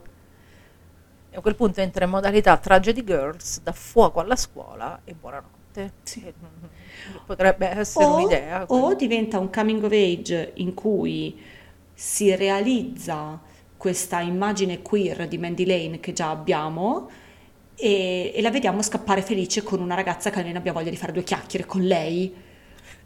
E 1.30 1.36
a 1.36 1.40
quel 1.40 1.54
punto 1.54 1.80
entra 1.80 2.04
in 2.04 2.10
modalità 2.10 2.56
Tragedy 2.58 3.04
Girls, 3.04 3.60
da 3.62 3.72
fuoco 3.72 4.20
alla 4.20 4.36
scuola 4.36 5.00
e 5.04 5.14
buonanotte. 5.14 5.92
Sì. 6.02 6.24
E, 6.26 6.34
potrebbe 7.24 7.68
essere 7.68 8.04
O, 8.04 8.14
un'idea. 8.16 8.64
o 8.68 8.94
diventa 8.94 9.38
un 9.38 9.50
coming 9.50 9.82
of 9.82 9.92
age 9.92 10.52
in 10.56 10.74
cui 10.74 11.40
si 11.94 12.34
realizza 12.34 13.40
questa 13.76 14.20
immagine 14.20 14.82
queer 14.82 15.26
di 15.28 15.38
Mandy 15.38 15.64
Lane 15.66 16.00
che 16.00 16.12
già 16.12 16.30
abbiamo 16.30 17.08
e, 17.82 18.30
e 18.32 18.40
la 18.42 18.50
vediamo 18.52 18.80
scappare 18.80 19.22
felice 19.22 19.64
con 19.64 19.80
una 19.80 19.96
ragazza 19.96 20.30
che 20.30 20.38
almeno 20.38 20.58
abbia 20.58 20.72
voglia 20.72 20.90
di 20.90 20.96
fare 20.96 21.10
due 21.10 21.24
chiacchiere 21.24 21.66
con 21.66 21.82
lei. 21.82 22.32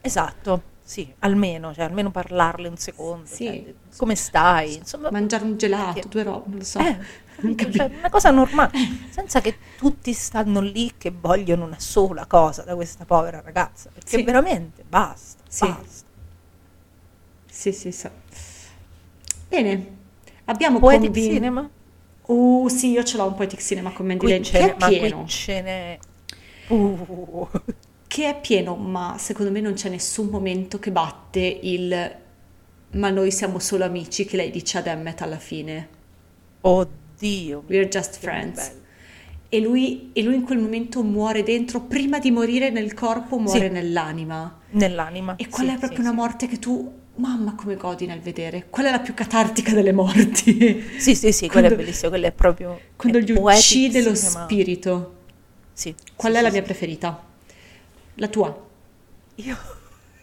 Esatto. 0.03 0.75
sì, 0.87 1.11
almeno, 1.21 1.73
cioè, 1.75 1.85
almeno 1.85 2.11
parlarle 2.13 2.69
un 2.69 2.77
secondo, 2.77 3.27
Sì. 3.27 3.45
cioè, 3.47 3.75
come 3.97 4.15
stai, 4.15 4.75
insomma, 4.77 5.11
Mangiare 5.11 5.43
un 5.45 5.57
gelato, 5.57 5.95
perché- 5.95 6.09
due 6.09 6.23
robe, 6.23 6.45
non 6.49 6.59
lo 6.59 6.65
so. 6.65 6.79
eh, 6.79 6.99
Cioè, 7.73 7.91
una 7.99 8.09
cosa 8.11 8.31
normale, 8.31 8.71
senza 9.11 9.41
che 9.41 9.57
tutti 9.79 10.13
stanno 10.13 10.61
lì 10.61 10.93
che 10.97 11.11
vogliono 11.11 11.65
una 11.65 11.81
sola 11.81 12.27
cosa 12.27 12.63
da 12.63 12.75
questa 12.77 13.05
povera 13.05 13.41
ragazza, 13.41 13.91
perché 13.93 14.19
Sì. 14.19 14.23
veramente 14.23 14.85
basta, 14.89 15.43
Sì. 15.49 15.67
basta. 15.69 16.07
Sì, 17.51 17.73
sì, 17.73 17.91
sì. 17.91 18.09
Bene, 19.49 19.87
abbiamo 20.45 20.79
Poetic 20.79 21.07
convin- 21.11 21.33
Cinema? 21.33 21.71
Uh, 22.27 22.69
sì, 22.69 22.91
io 22.91 23.03
ce 23.05 23.17
l'ho 23.17 23.27
un 23.27 23.35
poetic 23.35 23.61
cinema 23.61 23.93
Qui 23.93 24.17
Lane, 24.19 24.41
che 24.41 24.75
è 24.75 24.77
pieno, 24.77 25.25
ce 25.27 25.63
n'è... 25.63 25.99
Uh, 26.69 27.49
che 28.07 28.29
è 28.29 28.41
pieno, 28.41 28.75
ma 28.75 29.17
secondo 29.19 29.53
me 29.53 29.61
non 29.61 29.75
c'è 29.75 29.89
nessun 29.89 30.27
momento 30.27 30.79
che 30.79 30.91
batte 30.91 31.41
il 31.63 32.25
ma 32.93 33.11
noi 33.11 33.31
siamo 33.31 33.59
solo 33.59 33.85
amici 33.85 34.25
che 34.25 34.37
lei 34.37 34.51
dice 34.51 34.79
ad 34.79 34.87
Emmet 34.87 35.21
alla 35.23 35.39
fine. 35.39 35.89
oddio. 36.61 37.65
We're 37.69 37.89
just 37.89 38.19
friends. 38.19 38.73
E 39.49 39.61
lui, 39.61 40.11
e 40.13 40.23
lui 40.23 40.35
in 40.35 40.43
quel 40.43 40.59
momento 40.59 41.03
muore 41.03 41.43
dentro, 41.43 41.83
prima 41.83 42.19
di 42.19 42.31
morire 42.31 42.71
nel 42.71 42.95
corpo, 42.95 43.39
muore 43.39 43.67
Sì. 43.69 43.73
nell'anima. 43.73 44.61
Nell'anima. 44.71 45.37
E 45.37 45.49
quella 45.49 45.71
sì, 45.71 45.77
è 45.77 45.79
proprio 45.79 46.01
sì, 46.01 46.05
una 46.07 46.15
morte 46.15 46.47
che 46.47 46.59
tu, 46.59 46.93
mamma 47.17 47.55
come 47.55 47.77
godi 47.77 48.07
nel 48.07 48.21
vedere. 48.21 48.67
Quella 48.71 48.89
è 48.89 48.93
la 48.93 49.01
più 49.01 49.15
catartica 49.15 49.73
delle 49.73 49.93
morti. 49.93 50.85
Sì, 50.99 51.15
sì, 51.15 51.33
sì, 51.33 51.49
quella 51.49 51.67
è 51.67 51.71
Quando- 51.71 51.77
bellissima, 51.77 52.09
quella 52.11 52.27
è 52.27 52.33
proprio... 52.33 52.81
Quando 52.97 53.19
è 53.19 53.23
gli 53.23 53.31
uccide 53.33 54.03
lo 54.03 54.15
spirito. 54.15 55.15
Sì, 55.73 55.95
Qual 56.15 56.33
sì, 56.33 56.39
è 56.39 56.41
sì, 56.41 56.47
la 56.47 56.53
mia 56.53 56.61
sì. 56.61 56.67
preferita? 56.67 57.25
La 58.15 58.29
tua? 58.29 58.65
Io... 59.37 59.57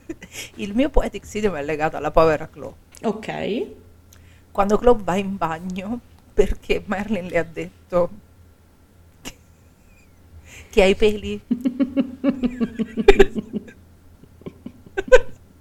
Il 0.55 0.73
mio 0.75 0.89
poetic 0.89 1.27
cinema 1.27 1.59
è 1.59 1.63
legato 1.63 1.97
alla 1.97 2.11
povera 2.11 2.47
Chloe. 2.47 2.73
Ok. 3.03 3.65
Quando 4.51 4.77
Chloe 4.77 4.99
va 5.03 5.15
in 5.15 5.37
bagno 5.37 5.99
perché 6.33 6.83
Merlin 6.85 7.27
le 7.27 7.37
ha 7.37 7.43
detto 7.43 8.09
che, 9.21 9.33
che 10.69 10.81
ha 10.81 10.85
i 10.85 10.95
peli. 10.95 11.41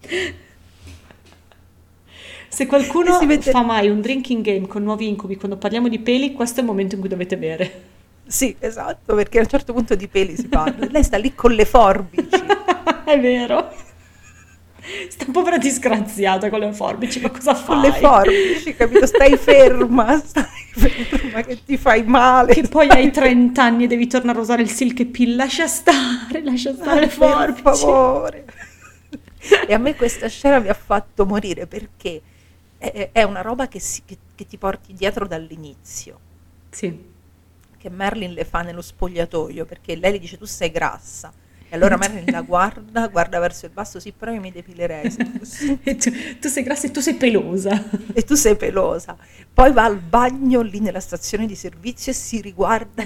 Se 2.53 2.67
qualcuno 2.67 3.19
mette- 3.25 3.51
fa 3.51 3.63
mai 3.63 3.89
un 3.89 4.03
drinking 4.03 4.45
game 4.45 4.67
con 4.67 4.83
nuovi 4.83 5.09
incubi 5.09 5.37
quando 5.37 5.57
parliamo 5.57 5.89
di 5.89 5.99
peli, 5.99 6.35
questo 6.35 6.59
è 6.59 6.63
il 6.63 6.69
momento 6.69 6.95
in 6.95 7.01
cui 7.01 7.09
dovete 7.09 7.39
bere. 7.39 7.83
Sì, 8.27 8.55
esatto, 8.59 9.15
perché 9.15 9.39
a 9.39 9.41
un 9.41 9.49
certo 9.49 9.73
punto 9.73 9.95
di 9.95 10.07
peli 10.07 10.37
si 10.37 10.49
parla. 10.49 10.87
Lei 10.91 11.03
sta 11.03 11.17
lì 11.17 11.35
con 11.35 11.53
le 11.53 11.65
forbici. 11.65 12.29
è 13.07 13.19
vero. 13.19 13.73
Sta 15.09 15.25
povera 15.33 15.57
disgraziata 15.57 16.51
con 16.51 16.61
le 16.61 16.75
forbici, 16.75 17.21
ma 17.21 17.31
cosa 17.31 17.55
fai? 17.55 17.65
Con 17.65 17.81
le 17.81 17.93
forbici, 17.93 18.75
capito? 18.75 19.07
Stai 19.07 19.37
ferma, 19.39 20.19
stai 20.23 20.45
ferma 20.75 21.41
che 21.41 21.65
ti 21.65 21.79
fai 21.79 22.03
male. 22.03 22.53
Che 22.53 22.69
poi 22.69 22.89
hai 22.91 23.11
30 23.11 23.63
anni 23.63 23.85
e 23.85 23.87
devi 23.87 24.07
tornare 24.07 24.37
a 24.37 24.43
usare 24.43 24.61
il 24.61 24.69
silk 24.71 25.07
pill. 25.07 25.37
Lascia 25.37 25.67
stare, 25.67 26.43
lascia 26.43 26.75
stare 26.75 27.01
le 27.01 27.07
per 27.07 27.15
forbici. 27.17 27.63
favore. 27.63 28.45
E 29.67 29.73
a 29.73 29.79
me 29.79 29.97
questa 29.97 30.29
scena 30.29 30.59
mi 30.59 30.69
ha 30.69 30.75
fatto 30.75 31.25
morire 31.25 31.67
perché 31.67 32.21
è, 32.91 33.11
è 33.13 33.23
una 33.23 33.41
roba 33.43 33.69
che, 33.69 33.79
si- 33.81 34.03
che- 34.05 34.19
che 34.35 34.47
ti 34.47 34.59
porti 34.59 34.93
dietro 34.95 35.27
dall'inizio. 35.27 36.19
Sì. 36.71 37.11
Che 37.79 37.91
Merlin 37.91 38.33
le 38.33 38.45
fa 38.45 38.63
nello 38.63 38.83
spogliatoio 38.83 39.65
perché 39.65 39.97
lei 39.97 40.13
le 40.13 40.19
dice 40.19 40.39
tu 40.39 40.45
sei 40.45 40.71
grassa. 40.71 41.33
E 41.69 41.75
allora 41.77 41.97
Merlin 41.97 42.25
la 42.31 42.43
guarda, 42.43 43.09
guarda 43.09 43.39
verso 43.39 43.65
il 43.67 43.73
basso, 43.73 43.99
sì, 43.99 44.13
però 44.13 44.33
io 44.33 44.41
mi 44.41 44.53
depilerei. 44.53 45.11
E 45.85 45.97
tu, 45.97 46.11
tu 46.39 46.49
sei 46.49 46.63
grassa 46.63 46.87
e 46.87 46.91
tu 46.91 47.01
sei 47.01 47.15
pelosa. 47.15 47.83
E 48.13 48.23
tu 48.23 48.35
sei 48.35 48.57
pelosa. 48.57 49.17
Poi 49.53 49.73
va 49.73 49.85
al 49.85 49.99
bagno 49.99 50.61
lì 50.61 50.81
nella 50.81 51.01
stazione 51.01 51.47
di 51.47 51.55
servizio 51.57 52.13
e 52.13 52.15
si 52.15 52.41
riguarda. 52.41 53.05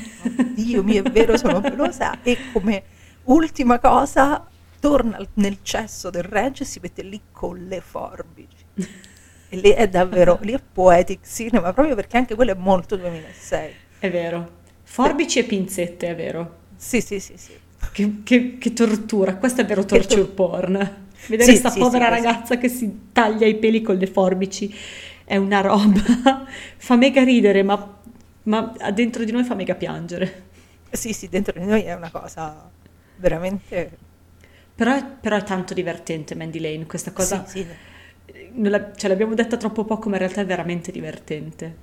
Dio 0.55 0.83
mio, 0.83 1.03
è 1.05 1.11
vero, 1.11 1.37
sono 1.37 1.61
pelosa. 1.61 2.23
E 2.23 2.37
come 2.53 2.83
ultima 3.25 3.79
cosa 3.79 4.47
torna 4.79 5.19
nel 5.35 5.59
cesso 5.63 6.11
del 6.11 6.23
regge 6.25 6.63
e 6.65 6.67
si 6.67 6.79
mette 6.83 7.03
lì 7.03 7.21
con 7.33 7.57
le 7.67 7.81
forbici. 7.81 8.65
E 9.49 9.57
lì 9.57 9.71
è 9.71 9.89
davvero, 9.89 10.39
lì 10.43 10.53
è 10.53 10.61
poetic 10.61 11.27
cinema, 11.27 11.73
proprio 11.73 11.95
perché 11.95 12.17
anche 12.17 12.35
quello 12.35 12.53
è 12.53 12.55
molto 12.57 12.97
2006. 12.97 13.75
È 13.99 14.11
vero. 14.11 14.65
Forbici 14.83 15.39
e 15.39 15.45
pinzette, 15.45 16.09
è 16.09 16.15
vero. 16.15 16.57
Sì, 16.77 17.01
sì, 17.01 17.19
sì, 17.21 17.37
sì. 17.37 17.53
Che, 17.93 18.23
che- 18.25 18.59
che 18.59 18.73
tortura, 18.73 19.37
questo 19.37 19.63
è 19.63 19.65
vero 19.67 19.85
torture 19.85 20.23
tor- 20.23 20.35
porn. 20.35 21.05
Vedere 21.27 21.53
Sì, 21.53 21.57
sta 21.57 21.71
sì, 21.71 21.79
povera 21.79 22.05
sì, 22.07 22.11
ragazza 22.11 22.59
che 22.59 22.69
si 22.69 23.09
taglia 23.13 23.47
i 23.47 23.57
peli 23.57 23.81
con 23.83 23.97
le 23.97 24.07
forbici 24.07 24.73
è 25.25 25.37
una 25.37 25.61
roba. 25.61 26.45
fa 26.77 26.97
mega 26.97 27.23
ridere, 27.25 27.63
ma, 27.63 27.99
ma 28.45 28.75
dentro 28.93 29.25
di 29.25 29.33
noi 29.33 29.45
fa 29.45 29.55
mega 29.55 29.75
piangere. 29.75 30.45
Sì, 30.91 31.13
sì, 31.13 31.29
dentro 31.29 31.59
di 31.59 31.65
noi 31.67 31.83
è 31.83 31.95
una 31.95 32.11
cosa 32.11 32.71
veramente... 33.17 33.99
Però 34.75 34.95
però 35.21 35.37
è 35.37 35.43
tanto 35.43 35.73
divertente 35.75 36.35
Mandy 36.35 36.61
Lane, 36.61 36.87
questa 36.87 37.13
cosa. 37.13 37.45
Sì, 37.47 37.61
sì, 37.61 37.67
ce 38.97 39.09
l'abbiamo 39.09 39.35
detta 39.35 39.57
troppo 39.57 39.85
poco, 39.85 40.09
ma 40.09 40.15
in 40.17 40.23
realtà 40.23 40.41
è 40.41 40.47
veramente 40.47 40.93
divertente. 40.93 41.77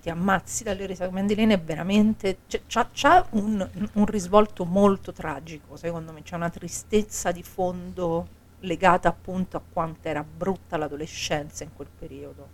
ti 0.00 0.10
ammazzi 0.10 0.64
dalle 0.64 0.86
risate. 0.86 1.10
Mandy 1.12 1.34
Lane 1.34 1.54
è 1.54 1.60
veramente. 1.60 2.40
C'è, 2.46 2.62
c'ha, 2.66 2.90
c'ha 2.92 3.26
un, 3.30 3.68
un 3.94 4.06
risvolto 4.06 4.64
molto 4.64 5.12
tragico, 5.12 5.76
secondo 5.76 6.12
me. 6.12 6.22
C'è 6.22 6.34
una 6.36 6.50
tristezza 6.50 7.32
di 7.32 7.42
fondo 7.42 8.28
legata 8.60 9.08
appunto 9.08 9.56
a 9.56 9.62
quanto 9.66 10.08
era 10.08 10.22
brutta 10.24 10.76
l'adolescenza 10.76 11.64
in 11.64 11.72
quel 11.72 11.88
periodo. 11.94 12.52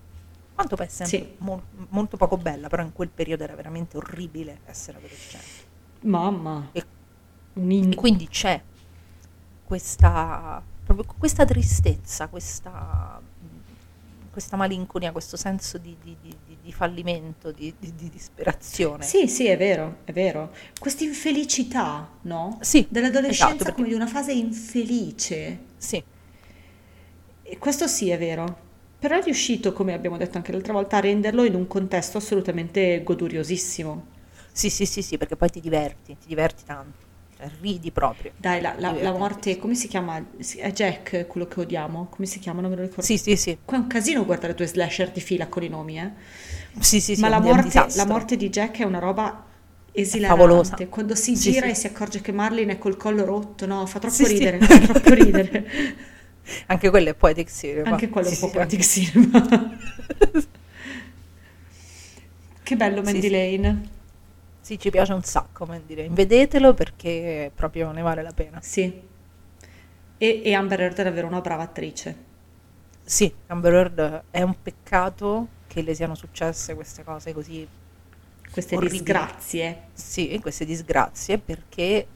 Quanto 0.55 0.77
poi 0.77 0.87
è 0.87 0.89
sempre 0.89 1.19
Sì. 1.19 1.35
mol- 1.39 1.65
molto 1.91 2.17
poco 2.17 2.37
bella, 2.39 2.69
però 2.69 2.83
in 2.83 2.93
quel 2.93 3.11
periodo 3.11 3.45
era 3.45 3.55
veramente 3.57 3.97
orribile 3.97 4.61
essere 4.65 4.99
adolescente. 4.99 5.65
Mamma, 6.03 6.57
E, 6.73 6.87
e 7.89 7.95
quindi 7.95 8.29
c'è 8.29 8.63
questa, 9.63 10.65
proprio 10.85 11.15
questa 11.19 11.45
tristezza, 11.45 12.29
questa, 12.29 13.21
questa 14.31 14.57
malinconia, 14.57 15.13
questo 15.13 15.37
senso 15.37 15.79
di, 15.79 15.97
di- 16.01 16.17
di- 16.21 16.37
di- 16.63 16.73
fallimento, 16.73 17.51
di, 17.53 17.75
di- 17.79 17.95
di 17.95 18.09
disperazione. 18.09 19.05
Sì, 19.05 19.27
sì, 19.29 19.47
è 19.47 19.57
vero, 19.57 19.99
è 20.05 20.13
vero. 20.13 20.53
Questa 20.79 21.05
infelicità, 21.05 22.09
no? 22.23 22.59
Sì, 22.61 22.87
Dell'adolescenza 22.89 23.53
esatto, 23.53 23.65
perché- 23.65 23.75
come 23.75 23.89
di 23.89 23.95
una 23.95 24.07
fase 24.07 24.33
infelice. 24.33 25.59
Sì, 25.77 26.03
E 27.43 27.59
questo 27.59 27.87
sì 27.87 28.11
è 28.11 28.19
vero. 28.19 28.69
Però 28.99 29.17
è 29.19 29.23
riuscito, 29.23 29.73
come 29.73 29.93
abbiamo 29.95 30.17
detto 30.17 30.37
anche 30.37 30.53
l'altra 30.53 30.73
volta, 30.73 30.99
a 30.99 31.01
renderlo 31.01 31.45
in 31.45 31.55
un 31.55 31.67
contesto 31.67 32.19
assolutamente 32.19 33.03
goduriosissimo. 33.03 34.07
sì, 34.53 34.71
sì, 34.71 34.85
sì, 34.87 35.03
sì, 35.03 35.17
perché 35.17 35.37
poi 35.37 35.49
ti 35.51 35.61
diverti, 35.61 36.17
ti 36.19 36.27
diverti 36.29 36.65
tanto, 36.65 37.07
ridi 37.61 37.91
proprio. 37.93 38.33
Dai, 38.37 38.61
la, 38.63 38.75
la- 38.79 38.93
la 38.93 39.13
morte, 39.13 39.59
come 39.59 39.75
si 39.75 39.87
chiama? 39.87 40.17
È 40.57 40.73
Jack 40.73 41.27
quello 41.27 41.47
che 41.47 41.61
odiamo? 41.61 42.07
Come 42.11 42.27
si 42.27 42.39
chiama? 42.39 42.61
Non 42.63 42.71
me 42.71 42.77
lo 42.77 42.83
ricordo. 42.83 43.03
Sì, 43.03 43.19
sì, 43.19 43.37
sì, 43.37 43.59
Qua 43.65 43.77
è 43.77 43.81
un 43.81 43.87
casino 43.87 44.25
guardare 44.25 44.55
due 44.55 44.67
slasher 44.67 45.11
di 45.11 45.21
fila 45.21 45.47
con 45.49 45.63
i 45.63 45.69
nomi, 45.69 45.99
eh. 46.01 46.11
sì, 46.81 47.01
sì, 47.01 47.17
sì, 47.17 47.21
Ma 47.21 47.29
la 47.29 47.41
morte, 47.41 47.91
la 47.95 48.07
morte 48.07 48.37
di 48.37 48.49
Jack 48.49 48.79
è 48.79 48.85
una 48.85 48.99
roba 48.99 49.45
esilarante. 49.93 50.37
favolosa. 50.37 50.89
Quando 50.89 51.15
si 51.15 51.37
Sì, 51.37 51.53
gira 51.53 51.67
sì. 51.67 51.71
e 51.71 51.75
si 51.75 51.87
accorge 51.87 52.21
che 52.23 52.33
Marlin 52.33 52.71
è 52.71 52.79
col 52.79 52.97
collo 52.97 53.25
rotto, 53.25 53.67
no, 53.67 53.85
fa 53.87 53.99
troppo 53.99 54.27
Sì, 54.27 54.27
ridere, 54.27 54.61
fa 54.63 54.79
troppo 54.81 55.13
ridere. 55.15 55.67
Anche 56.67 56.91
quello 56.91 57.11
è 57.11 57.15
poetic 57.15 57.51
cinema. 57.51 57.89
Anche 57.91 58.09
quello 58.09 58.29
è 58.29 58.31
un 58.33 58.39
po' 58.39 58.51
poetic 58.51 58.81
cinema. 58.83 59.49
che 62.63 62.77
bello 62.77 63.03
Mandy. 63.03 63.29
Lane. 63.29 63.99
Sì, 64.61 64.79
ci 64.79 64.91
piace 64.91 65.13
un 65.13 65.23
sacco, 65.23 65.65
Mandy. 65.67 66.09
Vedetelo 66.09 66.75
perché 66.75 67.51
proprio 67.55 67.91
ne 67.93 68.03
vale 68.03 68.23
la 68.23 68.33
pena. 68.33 68.61
Sì. 68.61 69.09
E, 70.19 70.43
e 70.45 70.55
Amber 70.55 70.81
Heard 70.81 70.99
è 70.99 71.05
davvero 71.05 71.27
una 71.27 71.41
brava 71.41 71.63
attrice. 71.63 72.29
Sì, 73.03 73.33
Amber 73.47 73.73
Heard 73.75 74.23
è 74.31 74.43
un 74.43 74.55
peccato 74.63 75.49
che 75.67 75.83
le 75.83 75.95
siano 75.95 76.15
successe 76.15 76.75
queste 76.75 77.03
cose 77.03 77.33
così, 77.33 77.67
Queste 78.51 78.75
Orribili. 78.77 78.99
disgrazie. 78.99 79.83
sì, 79.93 80.39
queste 80.41 80.65
disgrazie, 80.65 81.39
perché 81.39 82.07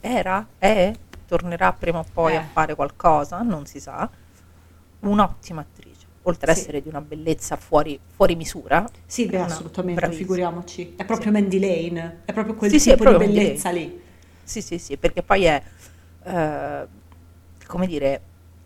era, 0.00 0.46
è, 0.58 0.92
tornerà 1.26 1.72
prima 1.72 1.98
o 1.98 2.04
poi 2.10 2.34
Eh. 2.34 2.36
a 2.36 2.42
fare 2.44 2.74
qualcosa, 2.74 3.40
non 3.42 3.66
si 3.66 3.80
sa, 3.80 4.08
un'ottima 5.00 5.62
attrice, 5.62 5.75
oltre 6.26 6.50
ad 6.50 6.56
Sì. 6.56 6.62
essere 6.62 6.82
di 6.82 6.88
una 6.88 7.00
bellezza 7.00 7.56
fuori, 7.56 7.98
fuori 8.14 8.34
misura. 8.36 8.88
Sì, 9.06 9.26
beh, 9.26 9.40
assolutamente, 9.40 10.00
bravissima. 10.00 10.26
figuriamoci. 10.26 10.94
È 10.96 11.04
proprio 11.04 11.32
Sì. 11.32 11.40
Mandy 11.40 11.58
Lane, 11.58 12.20
è 12.24 12.32
proprio 12.32 12.54
quel 12.54 12.70
Sì, 12.70 12.78
tipo 12.78 12.90
di 12.96 13.00
proprio 13.02 13.18
Mandy 13.26 13.42
bellezza 13.42 13.70
lì. 13.70 14.00
Sì, 14.42 14.60
sì, 14.60 14.78
sì, 14.78 14.96
perché 14.96 15.22
poi 15.22 15.44
è, 15.44 15.62
eh, 16.24 16.86
come 17.66 17.86
dire, 17.86 18.20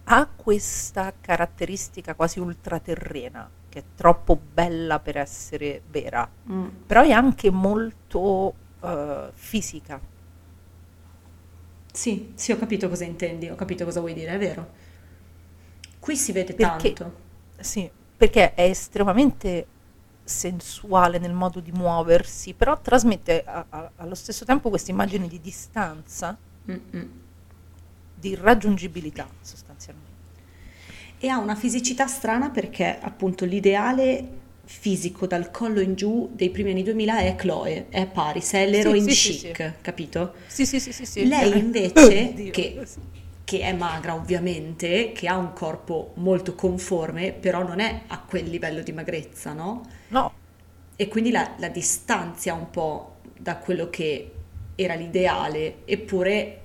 ha 0.04 0.26
questa 0.34 1.12
caratteristica 1.20 2.14
quasi 2.14 2.40
ultraterrena, 2.40 3.48
che 3.68 3.78
è 3.78 3.84
troppo 3.94 4.36
bella 4.52 4.98
per 4.98 5.16
essere 5.18 5.82
vera, 5.90 6.28
Mm. 6.50 6.66
però 6.86 7.02
è 7.02 7.10
anche 7.12 7.50
molto 7.50 8.54
eh, 8.82 9.28
fisica. 9.34 10.00
Sì, 11.92 12.32
sì, 12.34 12.52
ho 12.52 12.56
capito 12.58 12.88
cosa 12.88 13.04
intendi, 13.04 13.48
ho 13.50 13.54
capito 13.54 13.84
cosa 13.84 14.00
vuoi 14.00 14.14
dire, 14.14 14.32
è 14.32 14.38
vero. 14.38 14.68
Qui 15.98 16.16
si 16.16 16.32
vede 16.32 16.54
Perché- 16.54 16.92
tanto. 16.94 17.19
Sì, 17.60 17.88
perché 18.16 18.54
è 18.54 18.62
estremamente 18.62 19.66
sensuale 20.24 21.18
nel 21.18 21.32
modo 21.32 21.60
di 21.60 21.72
muoversi, 21.72 22.52
però 22.54 22.80
trasmette 22.80 23.42
a- 23.44 23.66
a- 23.68 23.90
allo 23.96 24.14
stesso 24.14 24.44
tempo 24.44 24.68
questa 24.68 24.90
immagine 24.90 25.26
di 25.26 25.40
distanza, 25.40 26.36
Mm-mm. 26.70 27.10
di 28.14 28.28
irraggiungibilità 28.30 29.28
sostanzialmente. 29.40 30.08
E 31.18 31.28
ha 31.28 31.38
una 31.38 31.54
fisicità 31.54 32.06
strana 32.06 32.50
perché 32.50 32.98
appunto 33.00 33.44
l'ideale 33.44 34.38
fisico 34.64 35.26
dal 35.26 35.50
collo 35.50 35.80
in 35.80 35.96
giù 35.96 36.30
dei 36.32 36.50
primi 36.50 36.70
anni 36.70 36.82
2000 36.84 37.18
è 37.18 37.34
Chloe, 37.34 37.88
è 37.88 38.06
Paris, 38.06 38.52
è 38.52 38.68
l'heroine 38.68 39.10
sì, 39.10 39.32
sì, 39.32 39.38
chic, 39.40 39.56
sì. 39.56 39.72
capito? 39.82 40.34
Sì, 40.46 40.64
sì, 40.64 40.78
sì, 40.78 40.92
sì. 41.04 41.26
Lei 41.26 41.58
invece, 41.58 42.28
oddio, 42.30 42.50
che. 42.52 42.86
Che 43.50 43.60
è 43.60 43.72
magra 43.72 44.14
ovviamente, 44.14 45.12
che 45.12 45.26
ha 45.28 45.36
un 45.36 45.52
corpo 45.52 46.12
molto 46.16 46.54
conforme, 46.54 47.32
però 47.32 47.62
non 47.64 47.80
è 47.80 48.02
a 48.08 48.20
quel 48.20 48.48
livello 48.48 48.82
di 48.82 48.92
magrezza, 48.92 49.52
no? 49.52 49.82
No, 50.10 50.32
E 50.96 51.08
quindi 51.08 51.30
la, 51.30 51.54
la 51.58 51.68
distanzia 51.68 52.52
un 52.54 52.68
po' 52.70 53.20
da 53.38 53.56
quello 53.56 53.88
che 53.88 54.34
era 54.74 54.94
l'ideale, 54.94 55.86
eppure 55.86 56.56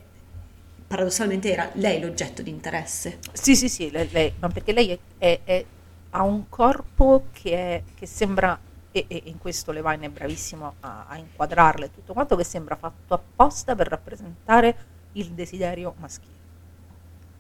paradossalmente 0.88 1.52
era 1.52 1.70
lei 1.76 2.02
l'oggetto 2.02 2.42
di 2.42 2.50
interesse. 2.50 3.20
Sì, 3.32 3.56
sì, 3.56 3.70
sì, 3.70 3.90
lei, 3.92 4.10
lei- 4.12 4.34
ma 4.40 4.50
perché 4.50 4.74
lei 4.74 4.90
è- 4.92 5.00
è- 5.18 5.42
è- 5.44 5.66
ha 6.12 6.24
un 6.24 6.48
corpo 6.50 7.30
che, 7.32 7.52
è- 7.54 7.84
che 7.94 8.06
sembra, 8.06 8.60
e, 8.92 9.06
e 9.08 9.22
in 9.26 9.38
questo 9.38 9.72
Levine 9.72 10.06
è 10.08 10.10
bravissimo 10.10 10.76
a, 10.82 11.06
a 11.08 11.18
inquadrarle 11.18 11.92
tutto 11.92 12.14
quanto, 12.14 12.36
che 12.36 12.44
sembra 12.44 12.76
fatto 12.76 13.14
apposta 13.14 13.76
per 13.76 13.88
rappresentare 13.88 14.78
il 15.14 15.34
desiderio 15.34 15.94
maschile. 15.98 16.35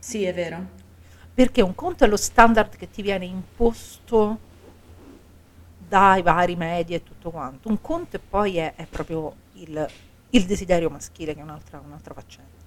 Sì, 0.05 0.23
è 0.23 0.33
vero. 0.33 0.69
Perché 1.33 1.61
un 1.61 1.75
conto 1.75 2.03
è 2.03 2.07
lo 2.07 2.17
standard 2.17 2.75
che 2.77 2.89
ti 2.89 3.03
viene 3.03 3.25
imposto 3.25 4.39
dai 5.77 6.21
vari 6.21 6.55
media 6.55 6.97
e 6.97 7.03
tutto 7.03 7.31
quanto, 7.31 7.69
un 7.69 7.79
conto 7.81 8.15
e 8.17 8.19
poi 8.19 8.57
è, 8.57 8.75
è 8.75 8.87
proprio 8.87 9.37
il, 9.51 9.93
il 10.29 10.45
desiderio 10.45 10.89
maschile 10.89 11.33
che 11.33 11.39
è 11.39 11.43
un'altra, 11.43 11.79
un'altra 11.79 12.13
faccenda. 12.13 12.63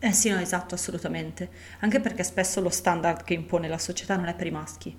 Eh 0.00 0.12
sì, 0.12 0.28
no, 0.30 0.38
esatto, 0.38 0.74
assolutamente. 0.74 1.50
Anche 1.80 2.00
perché 2.00 2.22
spesso 2.24 2.60
lo 2.60 2.68
standard 2.70 3.22
che 3.24 3.34
impone 3.34 3.68
la 3.68 3.78
società 3.78 4.16
non 4.16 4.26
è 4.26 4.34
per 4.34 4.46
i 4.46 4.50
maschi, 4.50 4.96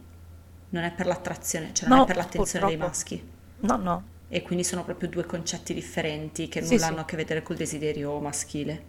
non 0.69 0.83
è 0.83 0.91
per 0.93 1.05
l'attrazione, 1.05 1.73
cioè 1.73 1.89
non 1.89 1.95
No, 1.95 1.99
è 1.99 2.03
per 2.05 2.15
l'attenzione 2.17 2.65
dei 2.65 2.77
purtroppo. 2.77 2.77
maschi. 2.77 3.21
No, 3.61 3.77
no, 3.77 4.03
E 4.29 4.41
quindi 4.43 4.63
sono 4.63 4.85
proprio 4.85 5.09
due 5.09 5.25
concetti 5.25 5.73
differenti 5.73 6.47
che 6.47 6.61
Sì, 6.61 6.77
nulla 6.77 6.87
sì. 6.87 6.87
hanno 6.87 7.01
a 7.01 7.05
che 7.05 7.17
vedere 7.17 7.43
col 7.43 7.57
desiderio 7.57 8.19
maschile. 8.21 8.85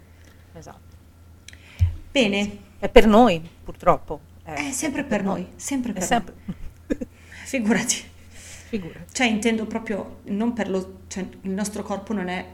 esatto. 0.54 0.89
Bene, 2.10 2.58
È 2.78 2.88
per 2.88 3.06
noi, 3.06 3.40
purtroppo. 3.62 4.20
è 4.42 4.70
sempre 4.72 5.04
per 5.04 5.22
noi, 5.22 5.46
sempre 5.56 5.90
È 5.92 5.94
per 5.94 6.02
sempre... 6.02 6.34
noi. 6.44 6.56
Figurati. 7.44 8.02
Figurati. 8.68 9.12
Cioè 9.12 9.26
intendo 9.26 9.66
proprio 9.66 10.18
non 10.24 10.52
per 10.52 10.68
lo... 10.70 11.00
cioè 11.08 11.26
il 11.42 11.50
nostro 11.50 11.82
corpo 11.82 12.12
non 12.12 12.28
è... 12.28 12.44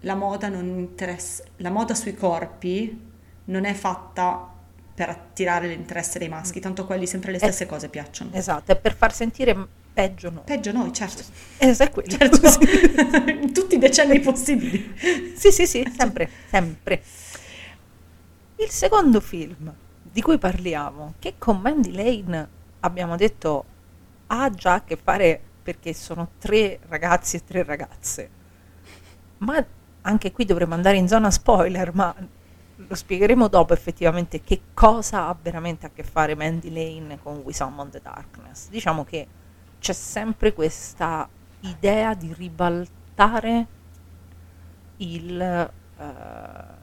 La 0.00 0.14
moda 0.14 0.48
non 0.48 0.66
interessa... 0.78 1.42
La 1.56 1.70
moda 1.70 1.94
sui 1.94 2.14
corpi 2.14 3.00
non 3.46 3.64
è 3.64 3.72
fatta 3.72 4.52
per 4.94 5.08
attirare 5.08 5.66
l'interesse 5.66 6.20
dei 6.20 6.28
maschi, 6.28 6.60
tanto 6.60 6.86
quelli 6.86 7.06
sempre 7.06 7.32
le 7.32 7.38
stesse 7.38 7.66
cose 7.66 7.88
piacciono. 7.88 8.30
Esatto, 8.32 8.70
è 8.70 8.76
per 8.76 8.94
far 8.94 9.12
sentire 9.12 9.56
peggio 9.92 10.30
noi. 10.30 10.42
Peggio 10.44 10.70
noi, 10.70 10.92
certo. 10.92 11.24
Quello. 11.58 12.08
Certo. 12.08 12.40
In 13.30 13.52
tutti 13.52 13.74
i 13.74 13.78
decenni 13.78 14.20
possibili. 14.20 14.94
Sì, 15.34 15.50
sì, 15.50 15.66
sì, 15.66 15.84
sempre, 15.96 16.30
sempre. 16.48 17.02
Il 18.64 18.70
secondo 18.70 19.20
film 19.20 19.70
di 20.00 20.22
cui 20.22 20.38
parliamo, 20.38 21.16
che 21.18 21.34
con 21.36 21.60
Mandy 21.60 21.92
Lane 21.92 22.48
abbiamo 22.80 23.14
detto 23.14 23.64
ha 24.28 24.48
già 24.48 24.74
a 24.74 24.82
che 24.82 24.96
fare 24.96 25.38
perché 25.62 25.92
sono 25.92 26.30
tre 26.38 26.80
ragazzi 26.88 27.36
e 27.36 27.44
tre 27.44 27.62
ragazze, 27.62 28.30
ma 29.38 29.62
anche 30.00 30.32
qui 30.32 30.46
dovremmo 30.46 30.72
andare 30.72 30.96
in 30.96 31.08
zona 31.08 31.30
spoiler, 31.30 31.94
ma 31.94 32.14
lo 32.76 32.94
spiegheremo 32.94 33.48
dopo 33.48 33.74
effettivamente 33.74 34.40
che 34.40 34.62
cosa 34.72 35.26
ha 35.26 35.36
veramente 35.38 35.84
a 35.84 35.90
che 35.90 36.02
fare 36.02 36.34
Mandy 36.34 36.70
Lane 36.72 37.18
con 37.22 37.42
We 37.44 37.52
Summon 37.52 37.90
the 37.90 38.00
Darkness. 38.02 38.70
Diciamo 38.70 39.04
che 39.04 39.26
c'è 39.78 39.92
sempre 39.92 40.54
questa 40.54 41.28
idea 41.60 42.14
di 42.14 42.32
ribaltare 42.32 43.66
il, 44.96 45.38
eh, 45.38 46.73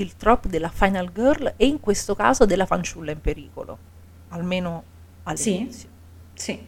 il 0.00 0.16
trope 0.16 0.48
della 0.48 0.68
final 0.70 1.10
girl 1.12 1.54
e 1.56 1.66
in 1.66 1.80
questo 1.80 2.14
caso 2.14 2.44
della 2.46 2.66
fanciulla 2.66 3.10
in 3.12 3.20
pericolo, 3.20 3.78
almeno 4.28 4.82
all'inizio. 5.24 5.88
Sì. 6.34 6.66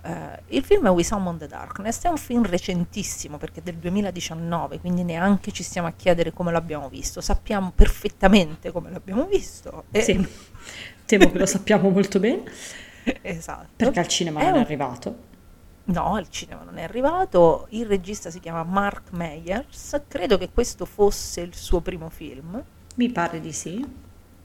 Eh, 0.00 0.42
il 0.48 0.62
film 0.64 0.86
We 0.88 1.02
Summon 1.04 1.38
the 1.38 1.48
Darkness, 1.48 2.02
è 2.04 2.08
un 2.08 2.16
film 2.16 2.44
recentissimo 2.46 3.36
perché 3.36 3.60
è 3.60 3.62
del 3.62 3.74
2019, 3.76 4.78
quindi 4.78 5.02
neanche 5.02 5.50
ci 5.50 5.62
stiamo 5.64 5.88
a 5.88 5.92
chiedere 5.94 6.32
come 6.32 6.52
l'abbiamo 6.52 6.88
visto, 6.88 7.20
sappiamo 7.20 7.72
perfettamente 7.74 8.70
come 8.70 8.90
l'abbiamo 8.90 9.24
visto. 9.26 9.84
e- 9.90 10.00
Sì. 10.02 10.26
Temo 11.04 11.30
che 11.30 11.38
lo 11.38 11.46
sappiamo 11.46 11.88
molto 11.90 12.20
bene, 12.20 12.42
esatto. 13.22 13.68
perché 13.76 13.98
al 13.98 14.06
cinema 14.08 14.40
È 14.40 14.44
non 14.44 14.52
è 14.54 14.56
un- 14.58 14.62
arrivato. 14.62 15.26
No, 15.88 16.14
al 16.14 16.28
cinema 16.28 16.62
non 16.64 16.76
è 16.78 16.82
arrivato. 16.82 17.66
Il 17.70 17.86
regista 17.86 18.30
si 18.30 18.40
chiama 18.40 18.62
Mark 18.62 19.10
Meyers. 19.12 20.02
Credo 20.06 20.36
che 20.36 20.50
questo 20.52 20.84
fosse 20.84 21.40
il 21.40 21.54
suo 21.54 21.80
primo 21.80 22.10
film. 22.10 22.62
Mi 22.96 23.08
pare 23.10 23.40
di 23.40 23.52
sì. 23.52 23.82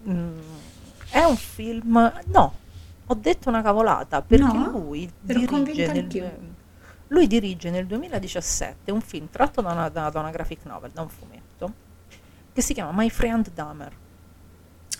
Mm, 0.07 0.39
è 1.09 1.23
un 1.23 1.35
film. 1.35 2.13
No, 2.27 2.53
ho 3.07 3.13
detto 3.15 3.49
una 3.49 3.61
cavolata 3.61 4.21
perché 4.21 4.43
No? 4.45 4.69
lui 4.69 5.09
dirige 5.19 5.91
nel, 5.91 6.31
lui 7.09 7.27
dirige 7.27 7.69
nel 7.69 7.87
2017 7.87 8.91
un 8.91 9.01
film 9.01 9.27
tratto 9.29 9.59
da 9.61 9.71
una, 9.73 9.89
da 9.89 10.11
una 10.13 10.31
graphic 10.31 10.63
novel, 10.65 10.91
da 10.91 11.01
un 11.01 11.09
fumetto, 11.09 11.73
che 12.53 12.61
si 12.61 12.73
chiama 12.73 12.91
My 12.93 13.09
Friend 13.09 13.49
Dahmer. 13.53 13.91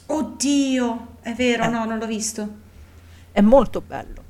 Oddio, 0.08 1.08
è 1.22 1.34
vero, 1.34 1.64
Eh. 1.64 1.68
no, 1.70 1.86
non 1.86 1.98
l'ho 1.98 2.06
visto. 2.06 2.48
È 3.32 3.42
molto 3.42 3.82
bello, 3.82 4.23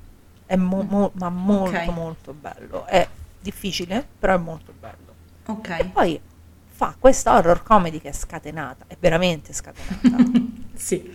è 0.53 0.55
mo- 0.55 0.83
mo- 0.83 1.11
ma 1.15 1.29
molto 1.29 1.75
Ok. 1.77 1.87
molto 1.87 2.33
bello. 2.33 2.85
È 2.85 3.07
difficile, 3.41 4.05
però 4.19 4.35
è 4.35 4.37
molto 4.37 4.71
bello. 4.79 5.13
E 5.45 5.51
Ok. 5.51 5.85
poi 5.91 6.19
fa 6.67 6.95
questa 6.99 7.35
horror 7.35 7.63
comedy 7.63 7.99
che 7.99 8.09
è 8.09 8.13
scatenata, 8.13 8.85
è 8.87 8.95
veramente 8.99 9.51
scatenata, 9.51 10.23
Sì. 10.75 11.11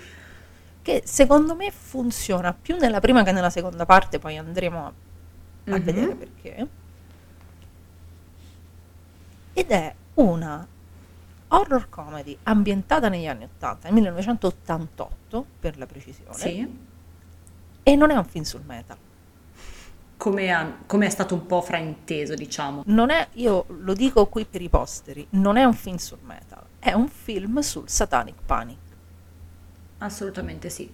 che 0.82 1.02
secondo 1.05 1.55
me 1.55 1.70
funziona 1.70 2.52
più 2.52 2.77
nella 2.78 2.98
prima 3.01 3.23
che 3.23 3.31
nella 3.31 3.51
seconda 3.51 3.86
parte, 3.86 4.19
poi 4.19 4.36
andremo 4.36 4.85
a, 4.86 4.86
a 4.86 5.77
Mhm. 5.77 5.82
vedere 5.82 6.15
perché. 6.16 6.66
Ed 9.52 9.70
è 9.70 9.94
una 10.15 10.66
horror 11.51 11.89
comedy 11.89 12.36
ambientata 12.44 13.09
negli 13.09 13.27
anni 13.27 13.44
80, 13.44 13.86
nel 13.86 13.94
1988 13.94 15.47
per 15.60 15.78
la 15.78 15.86
precisione, 15.86 16.35
Sì. 16.35 16.78
e 17.85 17.97
non 17.97 18.10
è 18.10 18.16
un 18.16 18.24
film 18.24 18.44
sul 18.44 18.62
metal. 18.66 18.97
Come, 20.19 20.53
ha- 20.53 20.77
come 20.85 21.07
è 21.07 21.11
stato 21.11 21.35
un 21.35 21.47
po' 21.47 21.62
frainteso, 21.62 22.35
diciamo. 22.35 22.82
Non 22.86 23.11
è, 23.11 23.28
io 23.35 23.65
lo 23.69 23.95
dico 23.95 24.27
qui 24.27 24.45
per 24.45 24.61
i 24.61 24.69
posteri, 24.69 25.27
non 25.31 25.57
è 25.57 25.65
un 25.65 25.73
film 25.74 25.97
sul 25.97 26.19
metal, 26.23 26.62
è 26.78 26.93
un 26.93 27.09
film 27.09 27.61
sul 27.61 27.89
satanic 27.89 28.35
panic. 28.45 28.77
Assolutamente 29.99 30.69
sì. 30.69 30.90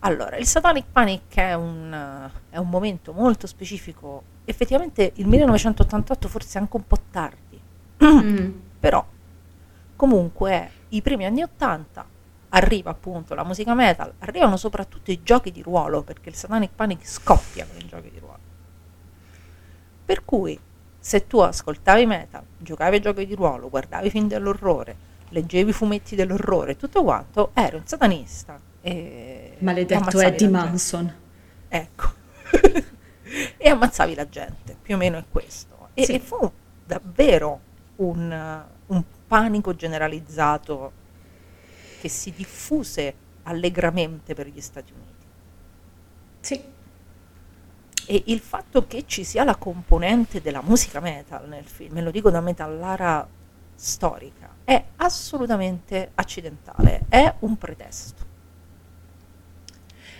Allora, 0.00 0.36
il 0.36 0.46
Satanic 0.46 0.84
Panic 0.92 1.34
è 1.34 1.54
un, 1.54 2.30
è 2.50 2.58
un 2.58 2.68
momento 2.68 3.12
molto 3.14 3.46
specifico, 3.46 4.22
effettivamente 4.44 5.12
il 5.14 5.26
1988 5.26 6.28
forse 6.28 6.58
anche 6.58 6.76
un 6.76 6.86
po' 6.86 6.98
tardi, 7.10 7.58
Mm. 8.04 8.50
però 8.80 9.04
comunque 9.96 10.70
i 10.90 11.00
primi 11.00 11.24
anni 11.24 11.42
80 11.42 12.04
arriva 12.54 12.90
appunto 12.90 13.34
la 13.34 13.44
musica 13.44 13.74
metal, 13.74 14.12
arrivano 14.20 14.56
soprattutto 14.56 15.10
i 15.10 15.22
giochi 15.22 15.50
di 15.50 15.62
ruolo, 15.62 16.02
perché 16.02 16.28
il 16.28 16.34
Satanic 16.34 16.70
Panic 16.74 17.06
scoppia 17.06 17.66
con 17.66 17.80
i 17.80 17.86
giochi 17.86 18.10
di 18.10 18.18
ruolo. 18.18 18.38
Per 20.04 20.24
cui 20.24 20.58
se 20.98 21.26
tu 21.26 21.38
ascoltavi 21.38 22.06
metal, 22.06 22.42
giocavi 22.58 22.96
a 22.96 23.00
giochi 23.00 23.26
di 23.26 23.34
ruolo, 23.34 23.68
guardavi 23.68 24.08
film 24.08 24.28
dell'orrore, 24.28 24.96
leggevi 25.30 25.72
fumetti 25.72 26.14
dell'orrore, 26.14 26.76
tutto 26.76 27.02
quanto, 27.02 27.50
eri 27.54 27.76
un 27.76 27.86
satanista. 27.86 28.58
E 28.80 29.56
Maledetto 29.58 30.20
Eddie 30.20 30.36
gente. 30.36 30.48
Manson. 30.48 31.14
Ecco. 31.68 32.12
e 33.56 33.68
ammazzavi 33.68 34.14
la 34.14 34.28
gente, 34.28 34.76
più 34.80 34.94
o 34.94 34.98
meno 34.98 35.18
è 35.18 35.24
questo. 35.28 35.88
E, 35.94 36.04
Sì. 36.04 36.12
e 36.12 36.20
fu 36.20 36.50
davvero 36.84 37.60
un, 37.96 38.62
un 38.86 39.02
panico 39.26 39.74
generalizzato 39.74 41.02
che 42.04 42.10
si 42.10 42.34
diffuse 42.36 43.14
allegramente 43.44 44.34
per 44.34 44.46
gli 44.48 44.60
Stati 44.60 44.92
Uniti. 44.92 45.24
Sì. 46.40 46.62
E 48.06 48.22
il 48.26 48.40
fatto 48.40 48.86
che 48.86 49.04
ci 49.06 49.24
sia 49.24 49.42
la 49.42 49.56
componente 49.56 50.42
della 50.42 50.60
musica 50.60 51.00
metal 51.00 51.48
nel 51.48 51.64
film, 51.64 51.96
e 51.96 52.02
lo 52.02 52.10
dico 52.10 52.28
da 52.28 52.42
metallara 52.42 53.26
storica, 53.74 54.50
è 54.64 54.84
assolutamente 54.96 56.10
accidentale, 56.14 57.06
è 57.08 57.34
un 57.38 57.56
pretesto. 57.56 58.22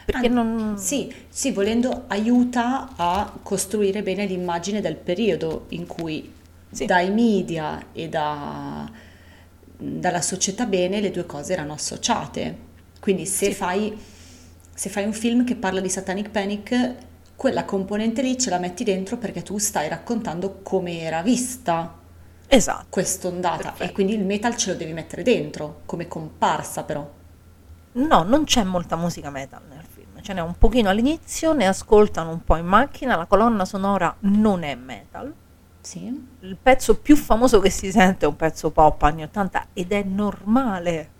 perché 0.06 0.28
non... 0.28 0.78
Sì, 0.78 1.14
sì, 1.28 1.52
volendo 1.52 2.04
aiuta 2.08 2.94
a 2.96 3.30
costruire 3.42 4.02
bene 4.02 4.24
l'immagine 4.24 4.80
del 4.80 4.96
periodo 4.96 5.66
in 5.70 5.86
cui 5.86 6.32
Sì. 6.70 6.86
dai 6.86 7.10
media 7.10 7.86
e 7.92 8.08
da- 8.08 8.90
dalla 9.76 10.20
società 10.22 10.66
bene 10.66 11.00
le 11.00 11.10
due 11.10 11.26
cose 11.26 11.52
erano 11.52 11.72
associate. 11.72 12.58
Quindi 13.00 13.26
se, 13.26 13.46
Sì. 13.46 13.52
fai, 13.52 13.98
se 14.74 14.88
fai 14.88 15.04
un 15.04 15.12
film 15.12 15.44
che 15.44 15.56
parla 15.56 15.80
di 15.80 15.88
Satanic 15.88 16.30
Panic, 16.30 16.94
quella 17.36 17.64
componente 17.64 18.22
lì 18.22 18.38
ce 18.38 18.50
la 18.50 18.58
metti 18.58 18.84
dentro 18.84 19.16
perché 19.18 19.42
tu 19.42 19.58
stai 19.58 19.88
raccontando 19.88 20.60
come 20.62 21.00
era 21.00 21.20
vista 21.22 21.98
Esatto. 22.46 22.86
quest'ondata 22.88 23.60
e 23.60 23.62
Perfetto. 23.64 23.92
quindi 23.92 24.14
il 24.14 24.24
metal 24.24 24.56
ce 24.56 24.70
lo 24.72 24.76
devi 24.78 24.92
mettere 24.92 25.22
dentro 25.22 25.80
come 25.86 26.06
comparsa 26.08 26.84
però. 26.84 27.08
No, 27.92 28.22
non 28.22 28.44
c'è 28.44 28.62
molta 28.62 28.96
musica 28.96 29.30
metal 29.30 29.62
nel 29.68 29.84
film, 29.88 30.20
ce 30.22 30.32
n'è 30.32 30.40
un 30.40 30.54
pochino 30.58 30.88
all'inizio, 30.90 31.52
ne 31.52 31.66
ascoltano 31.66 32.30
un 32.30 32.42
po' 32.42 32.56
in 32.56 32.66
macchina, 32.66 33.16
la 33.16 33.26
colonna 33.26 33.64
sonora 33.64 34.14
non 34.20 34.62
è 34.62 34.74
metal. 34.74 35.32
Sì. 35.84 36.28
Il 36.40 36.56
pezzo 36.56 36.98
più 36.98 37.14
famoso 37.14 37.60
che 37.60 37.68
si 37.68 37.92
sente 37.92 38.24
è 38.24 38.28
un 38.28 38.36
pezzo 38.36 38.70
pop 38.70 39.02
anni 39.02 39.22
80 39.22 39.68
ed 39.74 39.92
è 39.92 40.02
normale 40.02 41.10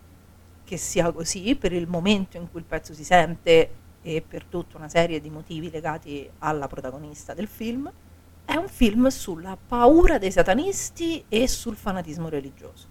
che 0.65 0.79
sia 0.79 1.13
così 1.13 1.55
per 1.55 1.73
il 1.73 1.87
momento 1.87 2.39
in 2.39 2.51
cui 2.51 2.61
il 2.61 2.67
pezzo 2.67 2.95
si 2.95 3.05
sente 3.05 3.71
e 4.01 4.23
per 4.27 4.45
tutta 4.47 4.79
una 4.79 4.89
serie 4.89 5.21
di 5.21 5.29
motivi 5.29 5.71
legati 5.71 6.29
alla 6.39 6.67
protagonista 6.67 7.35
del 7.35 7.47
film. 7.47 7.93
È 8.45 8.55
un 8.57 8.69
film 8.69 9.09
sulla 9.09 9.57
paura 9.57 10.17
dei 10.19 10.33
satanisti 10.33 11.25
e 11.29 11.47
sul 11.47 11.77
fanatismo 11.77 12.29
religioso. 12.29 12.89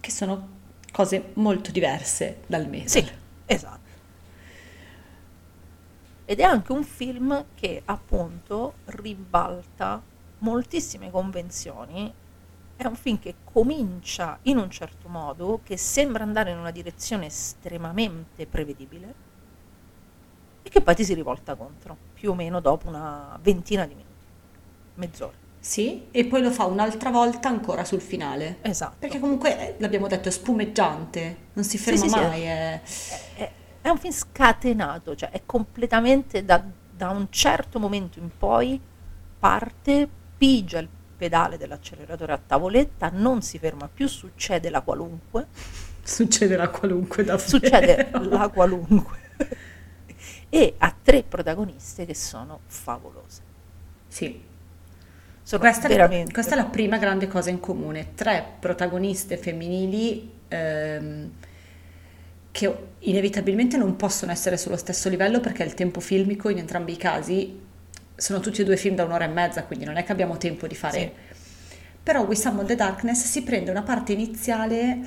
che 0.00 0.10
sono 0.10 0.48
cose 0.92 1.30
molto 1.34 1.70
diverse 1.70 2.42
dal 2.46 2.66
metal. 2.68 2.88
Sì, 2.88 3.08
esatto. 3.46 3.88
Ed 6.24 6.38
è 6.38 6.42
anche 6.44 6.72
un 6.72 6.84
film 6.84 7.44
che 7.54 7.82
appunto 7.84 8.74
ribalta 8.86 10.00
moltissime 10.40 11.10
convenzioni. 11.10 12.12
È 12.76 12.86
un 12.86 12.94
film 12.96 13.18
che 13.18 13.34
comincia 13.44 14.38
in 14.42 14.56
un 14.56 14.70
certo 14.70 15.08
modo, 15.08 15.60
che 15.62 15.76
sembra 15.76 16.22
andare 16.22 16.50
in 16.50 16.58
una 16.58 16.70
direzione 16.70 17.26
estremamente 17.26 18.46
prevedibile 18.46 19.14
e 20.62 20.68
che 20.68 20.80
poi 20.80 20.94
ti 20.94 21.04
si 21.04 21.14
rivolta 21.14 21.54
contro, 21.54 21.96
più 22.14 22.30
o 22.30 22.34
meno 22.34 22.60
dopo 22.60 22.88
una 22.88 23.38
ventina 23.42 23.84
di 23.84 23.94
minuti, 23.94 24.24
mezz'ora. 24.94 25.36
Sì, 25.58 26.06
e 26.10 26.24
poi 26.24 26.40
lo 26.40 26.50
fa 26.50 26.64
un'altra 26.64 27.10
volta 27.10 27.48
ancora 27.48 27.84
sul 27.84 28.00
finale. 28.00 28.58
Esatto. 28.62 28.96
Perché 28.98 29.18
comunque, 29.18 29.58
eh, 29.58 29.74
l'abbiamo 29.78 30.06
detto, 30.06 30.28
è 30.28 30.32
spumeggiante, 30.32 31.36
non 31.52 31.64
si 31.64 31.76
ferma 31.76 32.00
sì, 32.00 32.08
sì, 32.08 32.18
mai. 32.18 32.42
è- 32.44 32.80
è, 33.34 33.52
è 33.82 33.88
un 33.90 33.98
film 33.98 34.12
scatenato, 34.12 35.14
cioè 35.14 35.28
è 35.30 35.42
completamente 35.44 36.46
da, 36.46 36.64
da 36.90 37.10
un 37.10 37.26
certo 37.28 37.78
momento 37.78 38.18
in 38.18 38.30
poi 38.36 38.80
parte, 39.38 40.08
pigia 40.40 40.78
il 40.78 40.88
pedale 41.16 41.58
dell'acceleratore 41.58 42.32
a 42.32 42.38
tavoletta, 42.38 43.10
non 43.12 43.42
si 43.42 43.58
ferma 43.58 43.88
più, 43.92 44.06
succede 44.08 44.70
la 44.70 44.80
qualunque, 44.80 45.48
Succede 46.02 46.56
la 46.56 46.68
qualunque 46.70 47.24
davvero. 47.24 47.48
succede 47.48 48.10
la 48.12 48.48
qualunque. 48.48 49.18
e 50.48 50.74
ha 50.78 50.94
tre 51.02 51.22
protagoniste 51.22 52.06
che 52.06 52.14
sono 52.14 52.60
favolose. 52.66 53.42
Sì, 54.08 54.40
Sono 55.42 55.60
questa, 55.62 55.88
è- 55.88 55.90
veramente 55.90 56.32
questa 56.32 56.54
è 56.54 56.56
la 56.56 56.64
prima 56.66 56.98
grande 56.98 57.26
cosa 57.28 57.50
in 57.50 57.60
comune. 57.60 58.14
Tre 58.14 58.44
protagoniste 58.60 59.36
femminili 59.36 60.32
ehm, 60.48 61.30
che 62.52 62.76
inevitabilmente 63.00 63.76
non 63.76 63.96
possono 63.96 64.32
essere 64.32 64.56
sullo 64.56 64.76
stesso 64.76 65.08
livello 65.08 65.40
perché 65.40 65.62
il 65.62 65.74
tempo 65.74 66.00
filmico 66.00 66.48
in 66.48 66.58
entrambi 66.58 66.92
i 66.92 66.96
casi 66.96 67.60
sono 68.20 68.40
tutti 68.40 68.60
e 68.60 68.64
due 68.64 68.76
film 68.76 68.94
da 68.94 69.04
un'ora 69.04 69.24
e 69.24 69.28
mezza, 69.28 69.64
quindi 69.64 69.84
non 69.86 69.96
è 69.96 70.04
che 70.04 70.12
abbiamo 70.12 70.36
tempo 70.36 70.66
di 70.66 70.74
fare. 70.74 71.12
Però 72.02 72.22
We 72.24 72.36
Summon 72.36 72.66
the 72.66 72.74
Darkness 72.74 73.24
si 73.24 73.42
prende 73.42 73.70
una 73.70 73.82
parte 73.82 74.12
iniziale 74.12 74.98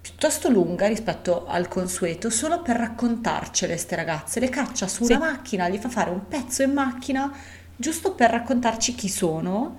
piuttosto 0.00 0.48
lunga 0.48 0.86
rispetto 0.86 1.46
al 1.46 1.68
consueto, 1.68 2.30
solo 2.30 2.62
per 2.62 2.76
raccontarcele 2.76 3.76
ste 3.76 3.96
ragazze. 3.96 4.40
Le 4.40 4.48
caccia 4.48 4.86
su 4.88 5.04
Sì. 5.04 5.12
una 5.12 5.26
macchina, 5.30 5.68
gli 5.68 5.76
fa 5.76 5.88
fare 5.90 6.08
un 6.10 6.26
pezzo 6.26 6.62
in 6.62 6.72
macchina, 6.72 7.30
giusto 7.76 8.14
per 8.14 8.30
raccontarci 8.30 8.94
chi 8.94 9.08
sono 9.08 9.78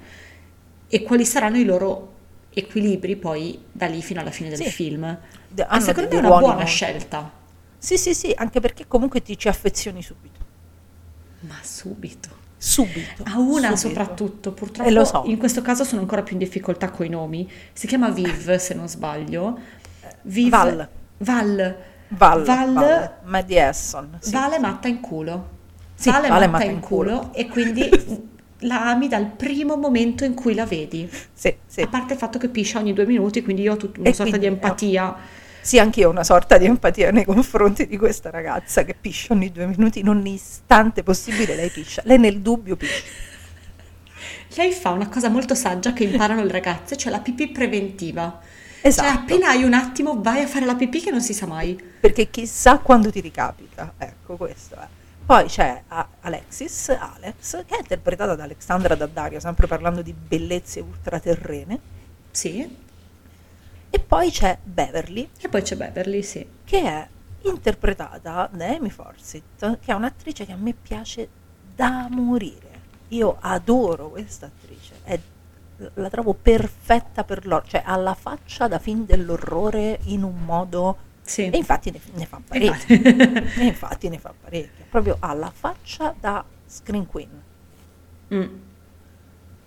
e 0.87 1.01
quali 1.03 1.25
saranno 1.25 1.57
i 1.57 1.63
loro 1.63 2.09
equilibri 2.53 3.15
poi 3.15 3.63
da 3.71 3.87
lì 3.87 4.01
fino 4.03 4.19
alla 4.19 4.31
fine 4.31 4.49
del 4.49 4.57
Sì. 4.61 4.69
film. 4.69 5.17
De- 5.47 5.63
hanno 5.65 5.81
secondo 5.81 6.09
me 6.09 6.15
è 6.15 6.19
una 6.19 6.27
buona 6.37 6.53
molto- 6.53 6.65
scelta. 6.69 7.31
Sì, 7.77 7.97
sì, 7.97 8.13
sì, 8.13 8.31
anche 8.35 8.59
perché 8.59 8.85
comunque 8.87 9.23
ti 9.23 9.35
ci 9.37 9.47
affezioni 9.47 10.03
subito. 10.03 10.39
Ma 11.41 11.57
subito. 11.63 12.40
Subito. 12.63 13.23
A 13.23 13.39
una 13.39 13.75
subito. 13.75 13.75
soprattutto, 13.75 14.51
purtroppo 14.51 14.87
Eh, 14.87 14.91
lo 14.93 15.03
so. 15.03 15.23
in 15.25 15.37
questo 15.37 15.63
caso 15.63 15.83
sono 15.83 16.01
ancora 16.01 16.21
più 16.21 16.33
in 16.33 16.39
difficoltà 16.39 16.91
con 16.91 17.07
i 17.07 17.09
nomi. 17.09 17.49
Si 17.73 17.87
chiama 17.87 18.09
Viv, 18.09 18.55
se 18.57 18.75
non 18.75 18.87
sbaglio. 18.87 19.57
Viv, 20.23 20.49
Val. 20.51 20.87
Val. 21.17 21.75
Val, 22.09 22.43
Val- 22.43 22.73
Val, 22.73 23.11
Maddie 23.23 23.67
Esson. 23.69 24.17
sì. 24.19 24.31
Vale 24.31 24.59
matta 24.59 24.87
in 24.87 24.99
culo. 24.99 25.49
Sì, 25.95 26.11
vale, 26.11 26.27
Vale 26.27 26.45
matta 26.45 26.51
matta 26.51 26.65
in 26.65 26.71
in 26.71 26.79
culo, 26.81 27.17
culo. 27.17 27.33
e 27.33 27.47
quindi 27.47 27.89
la 28.59 28.89
ami 28.91 29.07
dal 29.07 29.25
primo 29.25 29.75
momento 29.75 30.23
in 30.23 30.35
cui 30.35 30.53
la 30.53 30.65
vedi. 30.65 31.09
Sì, 31.33 31.55
sì. 31.65 31.81
A 31.81 31.87
parte 31.87 32.13
il 32.13 32.19
fatto 32.19 32.37
che 32.37 32.47
piscia 32.49 32.77
ogni 32.77 32.93
due 32.93 33.07
minuti, 33.07 33.41
quindi 33.41 33.63
io 33.63 33.73
ho 33.73 33.77
tutta 33.77 34.01
una 34.01 34.09
E 34.09 34.13
sorta 34.13 34.37
di 34.37 34.45
empatia. 34.45 35.15
Sì, 35.61 35.77
anche 35.77 35.99
io 35.99 36.07
ho 36.07 36.11
una 36.11 36.23
sorta 36.23 36.57
di 36.57 36.65
empatia 36.65 37.11
nei 37.11 37.23
confronti 37.23 37.87
di 37.87 37.97
questa 37.97 38.31
ragazza 38.31 38.83
che 38.83 38.95
piscia 38.99 39.33
ogni 39.33 39.51
due 39.51 39.67
minuti, 39.67 39.99
in 39.99 40.09
ogni 40.09 40.33
istante 40.33 41.03
possibile 41.03 41.55
lei 41.55 41.69
piscia. 41.69 42.01
Lei 42.05 42.17
nel 42.17 42.41
dubbio 42.41 42.75
piscia. 42.75 43.03
Lei 44.55 44.71
fa 44.71 44.89
una 44.89 45.07
cosa 45.07 45.29
molto 45.29 45.55
saggia 45.55 45.93
che 45.93 46.03
imparano 46.03 46.43
le 46.43 46.51
ragazze, 46.51 46.97
cioè 46.97 47.11
la 47.11 47.19
pipì 47.19 47.49
preventiva. 47.49 48.39
Esatto. 48.81 49.07
Cioè 49.07 49.17
appena 49.17 49.49
hai 49.49 49.63
un 49.63 49.73
attimo 49.73 50.19
vai 50.19 50.41
a 50.41 50.47
fare 50.47 50.65
la 50.65 50.75
pipì 50.75 50.99
che 50.99 51.11
non 51.11 51.21
si 51.21 51.33
sa 51.33 51.45
mai. 51.45 51.79
Perché 51.99 52.29
chissà 52.31 52.79
quando 52.79 53.11
ti 53.11 53.21
ricapita. 53.21 53.93
Ecco, 53.97 54.35
questo 54.37 54.75
è. 54.75 54.87
Poi 55.23 55.45
c'è 55.45 55.83
A- 55.87 56.07
Alexis, 56.21 56.89
Alex, 56.89 57.63
che 57.65 57.75
è 57.75 57.79
interpretata 57.79 58.35
da 58.35 58.43
Alexandra 58.43 58.95
Daddario, 58.95 59.39
sempre 59.39 59.67
parlando 59.67 60.01
di 60.01 60.13
bellezze 60.13 60.79
ultraterrene. 60.79 61.79
Sì. 62.31 62.89
E 63.93 63.99
poi 63.99 64.31
c'è 64.31 64.57
Beverly, 64.63 65.29
E 65.39 65.49
poi 65.49 65.61
c'è 65.61 65.75
Beverly, 65.75 66.23
sì. 66.23 66.47
che 66.63 66.81
è 66.81 67.07
interpretata 67.43 68.49
da 68.51 68.67
Amy 68.67 68.89
Forsyth, 68.89 69.79
che 69.79 69.91
è 69.91 69.93
un'attrice 69.93 70.45
che 70.45 70.51
a 70.53 70.57
me 70.57 70.73
piace 70.73 71.27
da 71.75 72.07
morire. 72.09 72.69
Io 73.09 73.37
adoro 73.41 74.09
questa 74.09 74.45
attrice, 74.45 74.93
è- 75.03 75.19
la 75.95 76.09
trovo 76.09 76.33
perfetta 76.33 77.23
per 77.23 77.45
l'orrore, 77.45 77.69
cioè 77.69 77.81
ha 77.85 77.95
la 77.97 78.13
faccia 78.13 78.67
da 78.67 78.79
film 78.79 79.05
dell'orrore 79.05 79.99
in 80.05 80.23
un 80.23 80.39
modo... 80.45 81.09
Sì. 81.23 81.49
E 81.49 81.57
infatti 81.57 81.91
ne, 81.91 81.99
ne 82.13 82.25
fa 82.25 82.41
parecchio. 82.45 82.95
e 83.59 83.65
infatti 83.65 84.07
ne 84.09 84.17
fa 84.19 84.33
parecchio. 84.39 84.85
Proprio 84.89 85.17
ha 85.19 85.33
la 85.33 85.51
faccia 85.53 86.13
da 86.19 86.43
screen 86.65 87.05
queen. 87.05 87.41
Mm. 88.33 88.41
E 88.41 88.55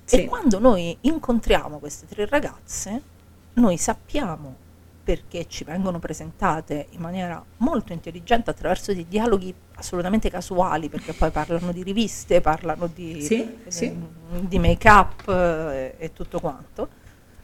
Sì. 0.05 0.25
quando 0.27 0.59
noi 0.59 0.97
incontriamo 1.03 1.79
queste 1.79 2.07
tre 2.07 2.27
ragazze, 2.27 3.01
noi 3.55 3.77
sappiamo 3.77 4.63
perché 5.05 5.47
ci 5.49 5.65
vengono 5.65 5.99
presentate 5.99 6.87
in 6.91 7.01
maniera 7.01 7.45
molto 7.59 7.93
intelligente 7.93 8.49
attraverso 8.51 8.95
dei 8.95 9.07
dialoghi 9.07 9.55
assolutamente 9.75 10.31
casuali, 10.31 10.89
perché 10.89 11.13
poi 11.13 11.31
parlano 11.31 11.73
di 11.73 11.83
riviste, 11.83 12.41
parlano 12.41 12.87
di, 12.87 13.21
Sì, 13.21 13.57
sì. 13.67 13.85
eh, 13.85 13.97
di 14.49 14.59
make-up 14.59 15.29
eh, 15.29 15.95
e 15.99 16.13
tutto 16.15 16.41
quanto. 16.41 16.89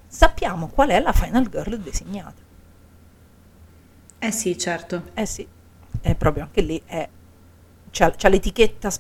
Sappiamo 0.07 0.69
qual 0.69 0.89
è 0.89 1.01
la 1.01 1.13
final 1.13 1.49
girl 1.49 1.79
designata. 1.79 2.41
Eh 4.19 4.33
sì, 4.33 4.57
certo. 4.59 5.11
Eh 5.15 5.27
sì, 5.27 5.47
è 6.01 6.15
proprio 6.15 6.45
anche 6.45 6.61
lì, 6.63 6.81
è, 6.87 7.09
c'ha, 7.91 8.11
c'ha 8.17 8.29
l'etichetta 8.29 8.91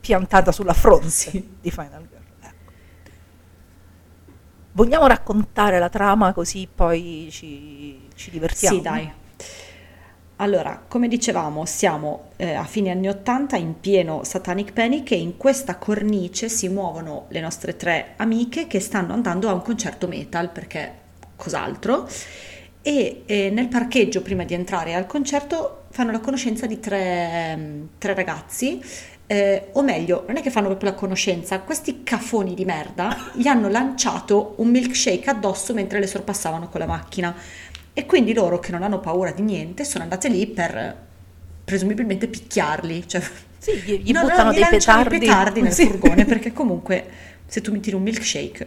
piantata 0.00 0.50
sulla 0.52 0.72
fronte 0.74 1.08
Sì. 1.10 1.56
di 1.60 1.70
Final 1.70 2.06
Girl. 2.08 2.19
Vogliamo 4.72 5.06
raccontare 5.06 5.78
la 5.78 5.88
trama 5.88 6.32
così 6.32 6.68
poi 6.72 7.28
ci, 7.30 8.08
ci 8.14 8.30
divertiamo? 8.30 8.76
Sì, 8.76 8.82
dai. 8.82 9.12
Allora, 10.36 10.82
come 10.88 11.06
dicevamo, 11.08 11.66
siamo 11.66 12.30
eh, 12.36 12.54
a 12.54 12.64
fine 12.64 12.90
anni 12.90 13.08
80 13.08 13.56
in 13.56 13.78
pieno 13.78 14.24
Satanic 14.24 14.72
Panic 14.72 15.10
e 15.10 15.16
in 15.16 15.36
questa 15.36 15.76
cornice 15.76 16.48
si 16.48 16.68
muovono 16.68 17.26
le 17.28 17.40
nostre 17.40 17.76
tre 17.76 18.14
amiche 18.16 18.66
che 18.66 18.80
stanno 18.80 19.12
andando 19.12 19.50
a 19.50 19.52
un 19.52 19.60
concerto 19.60 20.08
metal, 20.08 20.50
perché 20.50 20.92
cos'altro, 21.36 22.08
e 22.80 23.22
eh, 23.26 23.50
nel 23.50 23.68
parcheggio 23.68 24.22
prima 24.22 24.44
di 24.44 24.54
entrare 24.54 24.94
al 24.94 25.04
concerto 25.04 25.82
fanno 25.90 26.10
la 26.10 26.20
conoscenza 26.20 26.66
di 26.66 26.80
tre, 26.80 27.54
mm, 27.56 27.84
tre 27.98 28.14
ragazzi, 28.14 28.80
eh, 29.32 29.68
o 29.74 29.82
meglio, 29.82 30.24
non 30.26 30.38
è 30.38 30.42
che 30.42 30.50
fanno 30.50 30.66
proprio 30.66 30.90
la 30.90 30.96
conoscenza, 30.96 31.60
questi 31.60 32.02
cafoni 32.02 32.54
di 32.54 32.64
merda 32.64 33.30
gli 33.34 33.46
hanno 33.46 33.68
lanciato 33.68 34.54
un 34.56 34.68
milkshake 34.70 35.30
addosso 35.30 35.72
mentre 35.72 36.00
le 36.00 36.08
sorpassavano 36.08 36.68
con 36.68 36.80
la 36.80 36.86
macchina. 36.86 37.32
E 37.92 38.06
quindi 38.06 38.32
loro 38.34 38.58
che 38.58 38.72
non 38.72 38.82
hanno 38.82 38.98
paura 38.98 39.30
di 39.30 39.42
niente 39.42 39.84
sono 39.84 40.02
andate 40.02 40.28
lì 40.28 40.46
per 40.48 40.96
presumibilmente 41.64 42.26
picchiarli, 42.26 43.06
cioè 43.06 43.22
Sì, 43.60 43.72
gli, 43.84 44.00
gli 44.02 44.10
No, 44.12 44.22
no, 44.22 44.28
buttano 44.28 44.52
gli 44.52 44.54
dei 44.56 44.64
petardi. 44.68 45.18
petardi 45.18 45.60
nel 45.62 45.72
Sì. 45.74 45.86
furgone 45.86 46.24
perché 46.24 46.52
comunque 46.52 47.04
se 47.46 47.60
tu 47.60 47.70
mi 47.70 47.78
tiri 47.80 47.94
un 47.94 48.02
milkshake. 48.02 48.66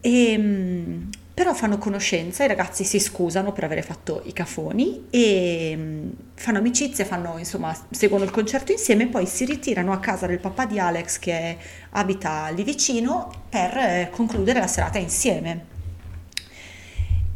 Ehm, 0.00 1.08
però 1.38 1.54
fanno 1.54 1.78
conoscenza, 1.78 2.42
i 2.42 2.48
ragazzi 2.48 2.82
si 2.82 2.98
scusano 2.98 3.52
per 3.52 3.62
avere 3.62 3.82
fatto 3.82 4.22
i 4.24 4.32
cafoni 4.32 5.06
e 5.08 5.72
mm, 5.76 6.08
fanno 6.34 6.58
amicizia, 6.58 7.04
fanno, 7.04 7.38
insomma, 7.38 7.72
seguono 7.90 8.24
il 8.24 8.32
concerto 8.32 8.72
insieme 8.72 9.04
e 9.04 9.06
poi 9.06 9.24
si 9.24 9.44
ritirano 9.44 9.92
a 9.92 10.00
casa 10.00 10.26
del 10.26 10.40
papà 10.40 10.66
di 10.66 10.80
Alex 10.80 11.20
che 11.20 11.56
abita 11.90 12.48
lì 12.48 12.64
vicino 12.64 13.30
per 13.48 13.76
eh, 13.76 14.08
concludere 14.10 14.58
la 14.58 14.66
serata 14.66 14.98
insieme. 14.98 15.64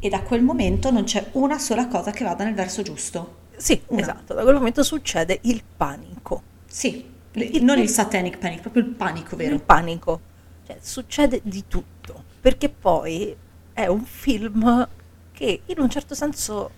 E 0.00 0.08
da 0.08 0.22
quel 0.22 0.42
momento 0.42 0.90
non 0.90 1.04
c'è 1.04 1.24
una 1.34 1.60
sola 1.60 1.86
cosa 1.86 2.10
che 2.10 2.24
vada 2.24 2.42
nel 2.42 2.54
verso 2.54 2.82
giusto. 2.82 3.36
Sì, 3.56 3.80
Una. 3.86 4.00
esatto, 4.00 4.34
da 4.34 4.42
quel 4.42 4.56
momento 4.56 4.82
succede 4.82 5.38
il 5.42 5.62
panico. 5.76 6.42
Sì, 6.66 7.08
Il- 7.34 7.62
non 7.62 7.78
il 7.78 7.88
satanic 7.88 8.38
panic, 8.38 8.62
proprio 8.62 8.82
il 8.82 8.88
panico, 8.88 9.36
vero? 9.36 9.54
Il 9.54 9.62
panico. 9.62 10.20
Cioè, 10.66 10.78
succede 10.80 11.38
di 11.44 11.62
tutto. 11.68 12.24
Perché 12.40 12.68
poi 12.68 13.36
è 13.72 13.86
un 13.86 14.04
film 14.04 14.88
che 15.32 15.62
in 15.66 15.78
un 15.80 15.88
certo 15.90 16.14
senso 16.14 16.70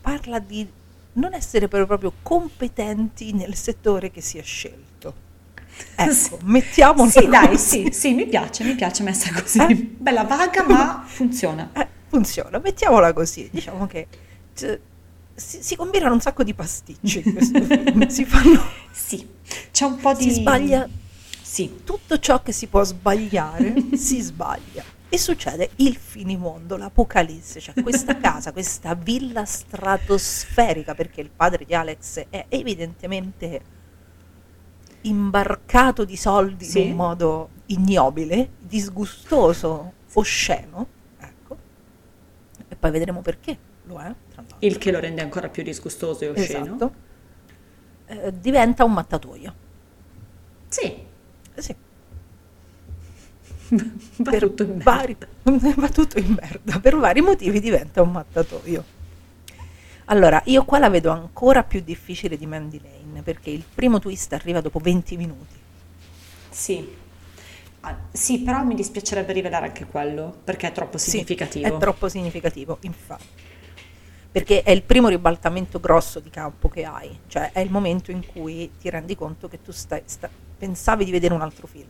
parla 0.00 0.38
di 0.38 0.66
non 1.14 1.34
essere 1.34 1.68
però 1.68 1.86
proprio 1.86 2.12
competenti 2.22 3.32
nel 3.32 3.54
settore 3.54 4.10
che 4.10 4.20
si 4.20 4.38
è 4.38 4.42
scelto. 4.42 5.14
Ecco, 5.94 6.38
Sì, 7.06 7.28
dai, 7.28 7.48
così. 7.48 7.84
sì, 7.86 7.88
sì, 7.92 8.14
mi 8.14 8.26
piace, 8.26 8.64
mi 8.64 8.74
piace 8.74 9.02
messa 9.02 9.32
così. 9.32 9.58
Eh? 9.58 9.74
Bella 9.74 10.24
vaga, 10.24 10.64
ma 10.66 11.02
funziona. 11.06 11.70
Eh, 11.74 11.88
funziona, 12.08 12.58
mettiamola 12.58 13.12
così. 13.12 13.48
Diciamo 13.50 13.86
che 13.86 14.06
cioè, 14.54 14.78
si, 15.34 15.62
si 15.62 15.76
combinano 15.76 16.14
un 16.14 16.20
sacco 16.20 16.42
di 16.44 16.54
pasticci 16.54 17.22
in 17.24 17.32
questo 17.32 17.60
film. 17.64 18.06
Si 18.08 18.24
fanno. 18.24 18.62
Sì, 18.90 19.26
c'è 19.70 19.84
un 19.86 19.96
po' 19.98 20.14
di... 20.14 20.24
Si 20.24 20.30
sbaglia 20.32 20.88
Sì, 21.40 21.80
tutto 21.84 22.18
ciò 22.18 22.42
che 22.42 22.52
si 22.52 22.66
può 22.68 22.82
sbagliare, 22.84 23.74
si 23.96 24.20
sbaglia. 24.20 24.84
E 25.14 25.18
succede 25.18 25.68
il 25.76 25.94
finimondo, 25.94 26.78
l'apocalisse, 26.78 27.60
cioè 27.60 27.74
questa 27.82 28.16
casa, 28.18 28.50
questa 28.50 28.94
villa 28.94 29.44
stratosferica, 29.44 30.94
perché 30.94 31.20
il 31.20 31.28
padre 31.28 31.66
di 31.66 31.74
Alex 31.74 32.28
è 32.30 32.46
evidentemente 32.48 33.60
imbarcato 35.02 36.06
di 36.06 36.16
soldi 36.16 36.64
Sì. 36.64 36.80
in 36.80 36.90
un 36.92 36.96
modo 36.96 37.48
ignobile, 37.66 38.52
disgustoso, 38.58 39.92
osceno, 40.14 40.86
ecco. 41.18 41.56
E 42.68 42.74
poi 42.74 42.90
vedremo 42.90 43.20
perché 43.20 43.58
lo 43.82 43.98
è, 44.00 44.14
il 44.60 44.78
che 44.78 44.90
lo 44.92 44.98
rende 44.98 45.20
ancora 45.20 45.50
più 45.50 45.62
disgustoso 45.62 46.24
e 46.24 46.28
osceno. 46.28 46.64
Esatto. 46.64 46.94
Eh, 48.06 48.32
diventa 48.40 48.84
un 48.84 48.92
mattatoio. 48.94 49.54
Sì, 50.68 50.84
Eh 51.54 51.60
Sì. 51.60 51.76
Va 53.76 54.30
per 54.30 54.40
tutto 54.40 54.62
in 54.62 54.68
merda. 54.70 54.84
vari, 54.84 55.16
va 55.76 55.88
tutto 55.88 56.18
in 56.18 56.36
merda, 56.38 56.78
per 56.80 56.96
vari 56.96 57.20
motivi 57.20 57.60
diventa 57.60 58.02
un 58.02 58.10
mattatoio. 58.12 58.84
Allora, 60.06 60.42
io 60.46 60.64
qua 60.64 60.78
la 60.78 60.90
vedo 60.90 61.10
ancora 61.10 61.62
più 61.62 61.80
difficile 61.80 62.36
di 62.36 62.46
Mandy 62.46 62.80
Lane, 62.82 63.22
perché 63.22 63.50
il 63.50 63.64
primo 63.72 63.98
twist 63.98 64.32
arriva 64.32 64.60
dopo 64.60 64.78
20 64.78 65.16
minuti. 65.16 65.54
Sì. 66.50 67.00
Ah, 67.84 67.96
sì, 68.12 68.40
però 68.40 68.62
mi 68.62 68.74
dispiacerebbe 68.74 69.32
rivelare 69.32 69.66
anche 69.66 69.86
quello, 69.86 70.36
perché 70.44 70.68
è 70.68 70.72
troppo 70.72 70.98
Sì, 70.98 71.10
significativo. 71.10 71.66
è 71.66 71.78
troppo 71.78 72.08
significativo, 72.08 72.78
infatti. 72.82 73.24
Perché 74.30 74.62
è 74.62 74.70
il 74.70 74.82
primo 74.82 75.08
ribaltamento 75.08 75.78
grosso 75.80 76.18
di 76.20 76.30
campo 76.30 76.68
che 76.68 76.84
hai, 76.84 77.18
cioè 77.26 77.52
è 77.52 77.60
il 77.60 77.70
momento 77.70 78.10
in 78.10 78.24
cui 78.24 78.70
ti 78.80 78.88
rendi 78.88 79.14
conto 79.14 79.48
che 79.48 79.60
tu 79.62 79.72
stai, 79.72 80.02
sta- 80.06 80.30
pensavi 80.58 81.04
di 81.04 81.10
vedere 81.10 81.34
un 81.34 81.42
altro 81.42 81.66
film. 81.66 81.88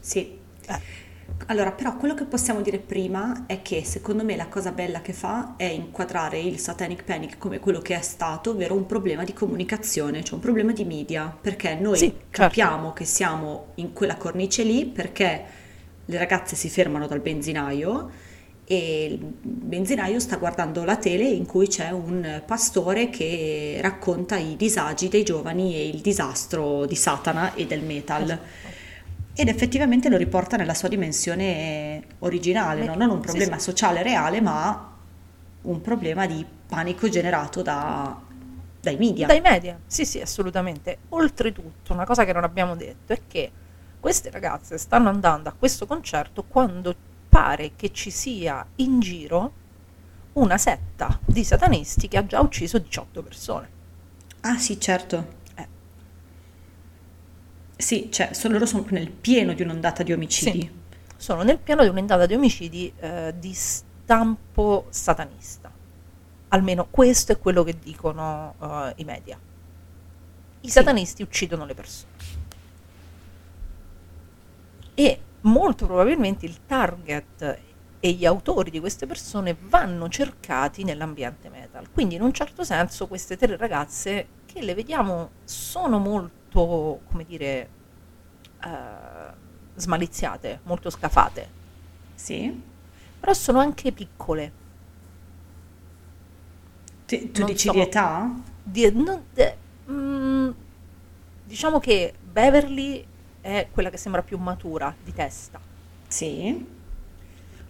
Sì. 0.00 0.37
Eh, 0.68 0.80
Allora, 1.46 1.72
però 1.72 1.96
quello 1.96 2.14
che 2.14 2.24
possiamo 2.24 2.60
dire 2.62 2.78
prima 2.78 3.44
è 3.46 3.62
che 3.62 3.84
secondo 3.84 4.24
me 4.24 4.36
la 4.36 4.48
cosa 4.48 4.72
bella 4.72 5.00
che 5.00 5.12
fa 5.12 5.54
è 5.56 5.64
inquadrare 5.64 6.38
il 6.40 6.58
Satanic 6.58 7.04
Panic 7.04 7.38
come 7.38 7.58
quello 7.58 7.80
che 7.80 7.96
è 7.96 8.02
stato, 8.02 8.50
ovvero 8.50 8.74
un 8.74 8.86
problema 8.86 9.24
di 9.24 9.32
comunicazione, 9.32 10.22
cioè 10.24 10.34
un 10.34 10.40
problema 10.40 10.72
di 10.72 10.84
media, 10.84 11.34
perché 11.40 11.74
noi 11.74 11.96
Sì, 11.96 12.20
certo. 12.30 12.30
capiamo 12.30 12.92
che 12.92 13.04
siamo 13.04 13.72
in 13.76 13.92
quella 13.92 14.16
cornice 14.16 14.62
lì 14.62 14.84
perché 14.86 15.44
le 16.04 16.18
ragazze 16.18 16.56
si 16.56 16.68
fermano 16.68 17.06
dal 17.06 17.20
benzinaio 17.20 18.10
e 18.64 19.04
il 19.06 19.18
benzinaio 19.18 20.18
sta 20.20 20.36
guardando 20.36 20.84
la 20.84 20.96
tele 20.96 21.24
in 21.24 21.46
cui 21.46 21.68
c'è 21.68 21.90
un 21.90 22.42
pastore 22.46 23.08
che 23.10 23.78
racconta 23.80 24.36
i 24.36 24.56
disagi 24.56 25.08
dei 25.08 25.22
giovani 25.24 25.74
e 25.74 25.88
il 25.88 26.00
disastro 26.00 26.84
di 26.86 26.94
Satana 26.94 27.54
e 27.54 27.66
del 27.66 27.82
metal. 27.82 28.22
Esatto. 28.24 28.67
Ed 29.40 29.46
effettivamente 29.46 30.08
lo 30.08 30.16
riporta 30.16 30.56
nella 30.56 30.74
sua 30.74 30.88
dimensione 30.88 32.02
originale, 32.18 32.84
no? 32.86 32.94
non 32.96 33.10
un 33.10 33.20
Sì, 33.20 33.26
problema 33.28 33.56
sì. 33.56 33.62
sociale 33.62 34.02
reale, 34.02 34.40
ma 34.40 34.96
un 35.62 35.80
problema 35.80 36.26
di 36.26 36.44
panico 36.66 37.08
generato 37.08 37.62
da- 37.62 38.20
dai 38.80 38.96
media. 38.96 39.28
Dai 39.28 39.40
media, 39.40 39.78
sì 39.86 40.04
sì, 40.04 40.20
assolutamente. 40.20 40.98
Oltretutto, 41.10 41.92
una 41.92 42.04
cosa 42.04 42.24
che 42.24 42.32
non 42.32 42.42
abbiamo 42.42 42.74
detto 42.74 43.12
è 43.12 43.20
che 43.28 43.52
queste 44.00 44.30
ragazze 44.30 44.76
stanno 44.76 45.08
andando 45.08 45.48
a 45.48 45.52
questo 45.52 45.86
concerto 45.86 46.42
quando 46.42 46.96
pare 47.28 47.72
che 47.76 47.92
ci 47.92 48.10
sia 48.10 48.66
in 48.76 48.98
giro 48.98 49.52
una 50.32 50.58
setta 50.58 51.16
di 51.24 51.44
satanisti 51.44 52.08
che 52.08 52.16
ha 52.16 52.26
già 52.26 52.40
ucciso 52.40 52.78
18 52.78 53.22
persone. 53.22 53.68
Ah 54.40 54.58
sì, 54.58 54.80
certo. 54.80 55.37
Sì, 57.80 58.10
cioè, 58.10 58.32
sono- 58.32 58.54
loro 58.54 58.66
sono 58.66 58.84
nel 58.90 59.08
pieno 59.08 59.52
di 59.52 59.62
un'ondata 59.62 60.02
di 60.02 60.12
omicidi. 60.12 60.60
Sì. 60.60 60.70
Sono 61.16 61.42
nel 61.42 61.58
piano 61.58 61.82
di 61.82 61.88
un'indata 61.88 62.26
di 62.26 62.34
omicidi 62.34 62.92
eh, 62.98 63.34
di 63.38 63.52
stampo 63.54 64.86
satanista. 64.90 65.70
Almeno 66.48 66.88
questo 66.90 67.32
è 67.32 67.38
quello 67.38 67.62
che 67.62 67.76
dicono 67.78 68.54
eh, 68.60 68.92
i 68.96 69.04
media. 69.04 69.38
I 70.60 70.66
Sì. 70.66 70.72
satanisti 70.72 71.22
uccidono 71.22 71.64
le 71.64 71.74
persone. 71.74 72.12
E 74.94 75.20
molto 75.42 75.86
probabilmente 75.86 76.46
il 76.46 76.58
target 76.66 77.58
e 78.00 78.12
gli 78.12 78.24
autori 78.26 78.70
di 78.70 78.80
queste 78.80 79.06
persone 79.06 79.56
vanno 79.58 80.08
cercati 80.08 80.82
nell'ambiente 80.82 81.48
metal. 81.48 81.90
Quindi 81.92 82.16
in 82.16 82.22
un 82.22 82.32
certo 82.32 82.64
senso 82.64 83.06
queste 83.06 83.36
tre 83.36 83.56
ragazze 83.56 84.26
che 84.46 84.62
le 84.62 84.74
vediamo 84.74 85.30
sono 85.44 85.98
molto, 85.98 86.37
come 86.50 87.24
dire, 87.26 87.68
eh, 88.64 89.32
smaliziate, 89.76 90.60
molto 90.64 90.90
scafate, 90.90 91.48
Sì. 92.14 92.62
però 93.20 93.32
sono 93.32 93.58
anche 93.60 93.92
piccole. 93.92 94.52
Ti- 97.06 97.30
tu 97.30 97.40
Non 97.40 97.50
dici 97.50 97.66
so. 97.68 97.72
di 97.72 97.80
età? 97.80 98.30
Di- 98.62 98.92
non- 98.92 99.24
de- 99.32 99.56
mm, 99.90 100.50
diciamo 101.44 101.78
che 101.78 102.14
Beverly 102.22 103.06
è 103.40 103.68
quella 103.70 103.88
che 103.88 103.96
sembra 103.96 104.22
più 104.22 104.36
matura 104.38 104.94
di 105.02 105.12
testa. 105.12 105.58
Sì. 106.06 106.66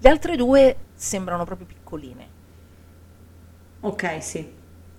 Le 0.00 0.08
altre 0.08 0.36
due 0.36 0.76
sembrano 0.94 1.44
proprio 1.44 1.66
piccoline. 1.66 2.36
Ok, 3.80 4.22
sì. 4.22 4.56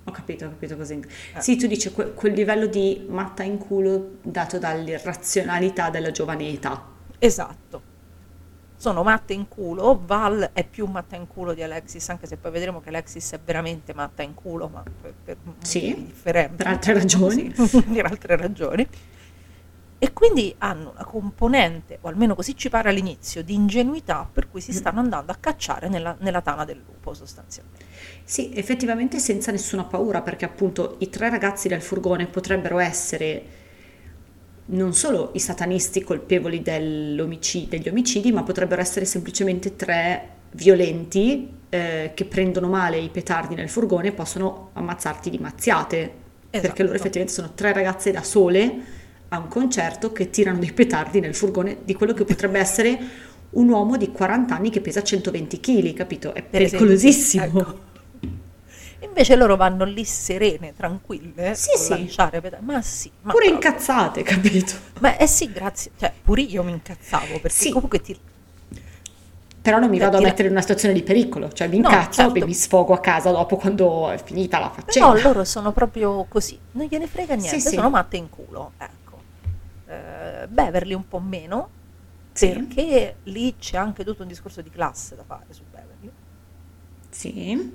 Ho 0.10 0.12
capito, 0.12 0.46
ho 0.46 0.50
capito 0.50 0.76
così. 0.76 1.00
Eh. 1.36 1.42
Sì, 1.42 1.56
tu 1.56 1.68
dici 1.68 1.92
que- 1.92 2.14
quel 2.14 2.34
livello 2.34 2.66
di 2.66 3.06
matta 3.08 3.44
in 3.44 3.58
culo 3.58 4.18
dato 4.24 4.58
dall'irrazionalità 4.58 5.90
della 5.92 6.12
giovane 6.12 6.48
età. 6.50 6.84
Esatto. 7.20 7.82
Sono 8.76 9.04
matte 9.04 9.34
in 9.34 9.48
culo. 9.48 10.02
Val 10.06 10.52
è 10.54 10.66
più 10.66 10.86
matta 10.86 11.16
in 11.16 11.28
culo 11.28 11.54
di 11.54 11.62
Alexis, 11.62 12.08
anche 12.10 12.28
se 12.28 12.38
poi 12.38 12.50
vedremo 12.52 12.80
che 12.80 12.90
Alexis 12.90 13.32
è 13.34 13.40
veramente 13.44 13.94
matta 13.94 14.24
in 14.24 14.34
culo, 14.34 14.68
ma 14.70 14.82
per, 15.02 15.14
per 15.24 15.38
Sì, 15.62 15.94
differenti. 16.06 16.56
per 16.56 16.68
altre 16.68 16.94
ragioni. 16.94 17.52
Per 17.54 18.06
altre 18.06 18.36
ragioni. 18.38 18.88
E 20.02 20.14
quindi 20.14 20.56
hanno 20.60 20.92
una 20.92 21.04
componente, 21.04 21.98
o 22.00 22.08
almeno 22.08 22.34
così 22.34 22.56
ci 22.56 22.70
pare 22.70 22.88
all'inizio, 22.88 23.44
di 23.44 23.54
ingenuità 23.54 24.28
per 24.32 24.50
cui 24.50 24.62
si 24.62 24.72
stanno 24.72 25.02
andando 25.02 25.34
a 25.34 25.36
cacciare 25.38 25.90
nella, 25.90 26.16
nella 26.22 26.40
tana 26.40 26.64
del 26.64 26.82
lupo 26.86 27.14
sostanzialmente. 27.14 27.84
Sì, 28.24 28.52
effettivamente 28.54 29.20
senza 29.20 29.52
nessuna 29.52 29.84
paura, 29.84 30.22
perché 30.22 30.46
appunto 30.46 30.96
i 31.00 31.10
tre 31.10 31.30
ragazzi 31.30 31.68
del 31.68 31.82
furgone 31.82 32.28
potrebbero 32.28 32.80
essere 32.80 33.58
non 34.68 34.94
solo 34.94 35.32
i 35.34 35.40
satanisti 35.40 36.02
colpevoli 36.02 36.62
degli 36.62 37.20
omicidi, 37.20 38.32
ma 38.32 38.44
potrebbero 38.44 38.80
essere 38.80 39.04
semplicemente 39.04 39.76
tre 39.76 40.30
violenti 40.52 41.58
eh, 41.70 42.12
che 42.14 42.26
prendono 42.26 42.70
male 42.70 43.00
i 43.00 43.10
petardi 43.10 43.54
nel 43.54 43.70
furgone 43.70 44.08
e 44.08 44.12
possono 44.14 44.70
ammazzarti 44.74 45.30
di 45.30 45.40
mazziate. 45.40 46.28
Perché 46.50 46.84
loro 46.84 46.96
Esatto. 46.96 46.96
effettivamente 46.96 47.34
sono 47.34 47.52
tre 47.54 47.74
ragazze 47.74 48.12
da 48.12 48.24
sole 48.24 48.98
a 49.30 49.38
un 49.38 49.48
concerto 49.48 50.12
che 50.12 50.30
tirano 50.30 50.60
dei 50.60 50.72
petardi 50.74 51.20
nel 51.20 51.36
furgone 51.36 51.78
di 51.84 51.94
quello 51.94 52.14
che 52.14 52.24
potrebbe 52.26 52.60
essere 52.60 53.00
un 53.52 53.70
uomo 53.70 53.98
di 53.98 54.12
40 54.12 54.56
anni 54.56 54.70
che 54.70 54.82
pesa 54.82 55.02
120 55.04 55.60
kg, 55.60 55.94
capito? 55.94 56.34
È 56.34 56.42
Per 56.42 56.62
esempio, 56.62 56.86
pericolosissimo. 56.88 57.44
ecco. 57.44 57.88
Invece 59.02 59.36
loro 59.36 59.56
vanno 59.56 59.86
lì 59.86 60.04
serene, 60.04 60.74
tranquille, 60.76 61.56
Sì, 61.56 61.72
a 61.74 61.78
sì. 61.78 61.90
lanciare 61.90 62.42
peda- 62.42 62.60
Ma 62.62 62.82
sì, 62.82 63.10
ma 63.22 63.32
Pure 63.32 63.48
proprio. 63.50 63.70
incazzate, 63.70 64.24
capito? 64.24 64.74
Ma 65.00 65.16
eh 65.18 65.28
sì, 65.28 65.52
grazie. 65.52 65.92
Cioè, 65.98 66.12
pure 66.22 66.42
io 66.42 66.64
mi 66.64 66.72
incazzavo 66.72 67.40
perché 67.40 67.50
Sì. 67.50 67.72
comunque 67.72 68.02
ti, 68.02 68.18
Però 69.62 69.78
non 69.78 69.90
mi 69.90 70.00
vado 70.00 70.18
a 70.18 70.22
mettere 70.22 70.44
in 70.48 70.52
una 70.54 70.62
situazione 70.62 70.94
di 70.94 71.04
pericolo, 71.04 71.52
cioè 71.52 71.68
mi 71.68 71.80
No, 71.80 71.90
incazzo 71.90 72.22
certo. 72.24 72.36
e 72.40 72.46
mi 72.46 72.54
sfogo 72.54 72.94
a 72.94 73.00
casa 73.00 73.30
dopo 73.30 73.58
quando 73.58 74.10
è 74.10 74.22
finita 74.24 74.58
la 74.58 74.70
faccenda. 74.70 75.12
Però 75.12 75.28
loro 75.28 75.44
sono 75.44 75.72
proprio 75.74 76.26
così, 76.30 76.58
non 76.72 76.88
gliene 76.88 77.08
frega 77.08 77.36
niente, 77.36 77.60
sì. 77.60 77.76
sono 77.76 77.90
matte 77.90 78.16
in 78.18 78.30
culo, 78.30 78.72
ecco. 78.78 78.99
Eh, 79.90 80.48
Beverly 80.48 80.94
un 80.94 81.08
po' 81.08 81.20
meno, 81.20 81.70
Sì. 82.34 82.50
perché 82.50 83.16
lì 83.24 83.56
c'è 83.58 83.78
anche 83.78 84.04
tutto 84.06 84.22
un 84.22 84.28
discorso 84.28 84.62
di 84.62 84.70
classe 84.70 85.16
da 85.16 85.24
fare 85.24 85.46
su 85.50 85.64
Beverly. 85.70 86.12
Sì. 87.10 87.74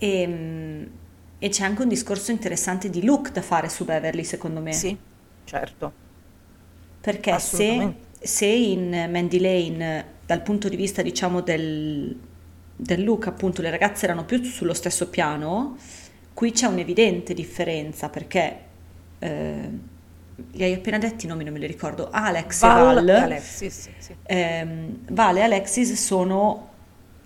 E, 0.00 0.90
e 1.38 1.48
c'è 1.48 1.64
anche 1.64 1.82
un 1.82 1.88
discorso 1.88 2.32
interessante 2.32 2.90
di 2.90 3.04
look 3.04 3.30
da 3.30 3.42
fare 3.42 3.68
su 3.68 3.84
Beverly, 3.84 4.24
secondo 4.24 4.60
me. 4.60 4.72
Sì, 4.72 4.96
certo. 5.44 5.92
Perché 7.00 7.38
se, 7.38 7.94
se 8.18 8.46
in 8.46 9.08
Mandy 9.10 9.38
Lane, 9.38 10.04
dal 10.26 10.42
punto 10.42 10.68
di 10.68 10.74
vista, 10.74 11.02
diciamo, 11.02 11.40
del, 11.40 12.18
del 12.74 13.04
look, 13.04 13.28
appunto, 13.28 13.62
le 13.62 13.70
ragazze 13.70 14.04
erano 14.06 14.24
più 14.24 14.42
sullo 14.42 14.74
stesso 14.74 15.08
piano, 15.08 15.76
qui 16.34 16.50
c'è 16.50 16.66
un'evidente 16.66 17.32
differenza 17.32 18.08
perché 18.08 18.66
eh, 19.18 19.70
li 20.52 20.62
hai 20.62 20.72
appena 20.74 20.98
detti 20.98 21.26
i 21.26 21.28
nomi, 21.28 21.44
non 21.44 21.52
me 21.52 21.58
li 21.58 21.66
ricordo. 21.66 22.08
Alex 22.10 22.60
Val 22.60 22.98
e 23.08 23.12
Val. 23.12 23.22
Alexis, 23.22 23.80
sì, 23.80 23.90
sì. 23.98 24.14
Ehm, 24.24 24.98
Vale 25.10 25.40
e 25.40 25.42
Alexis 25.42 25.92
sono, 25.94 26.68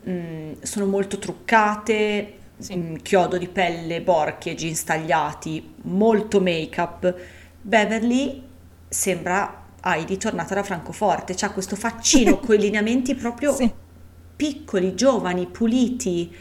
mm, 0.09 0.53
sono 0.63 0.87
molto 0.87 1.19
truccate, 1.19 2.35
Sì. 2.59 2.77
mm, 2.77 2.95
chiodo 2.97 3.39
di 3.39 3.49
pelle, 3.49 4.01
borchie, 4.01 4.55
jeans 4.55 4.85
tagliati, 4.85 5.75
molto 5.83 6.41
make-up. 6.41 7.15
Beverly 7.61 8.43
sembra 8.89 9.61
Heidi 9.85 10.17
tornata 10.17 10.55
da 10.55 10.63
Francoforte, 10.63 11.35
ha 11.45 11.51
questo 11.51 11.77
faccino 11.77 12.39
con 12.41 12.55
i 12.55 12.59
lineamenti 12.59 13.15
proprio 13.15 13.57
piccoli, 14.35 14.95
giovani, 14.95 15.47
puliti, 15.47 16.35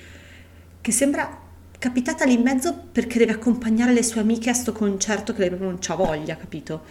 che 0.80 0.92
sembra 0.92 1.40
capitata 1.82 2.26
lì 2.26 2.34
in 2.34 2.44
mezzo 2.44 2.76
perché 2.76 3.18
deve 3.18 3.32
accompagnare 3.32 3.92
le 3.92 4.04
sue 4.04 4.22
amiche 4.22 4.52
a 4.52 4.54
sto 4.54 4.72
concerto 4.72 5.34
che 5.34 5.40
lei 5.40 5.48
proprio 5.50 5.70
non 5.70 5.80
c'ha 5.80 5.96
voglia, 5.96 6.38
capito? 6.38 6.84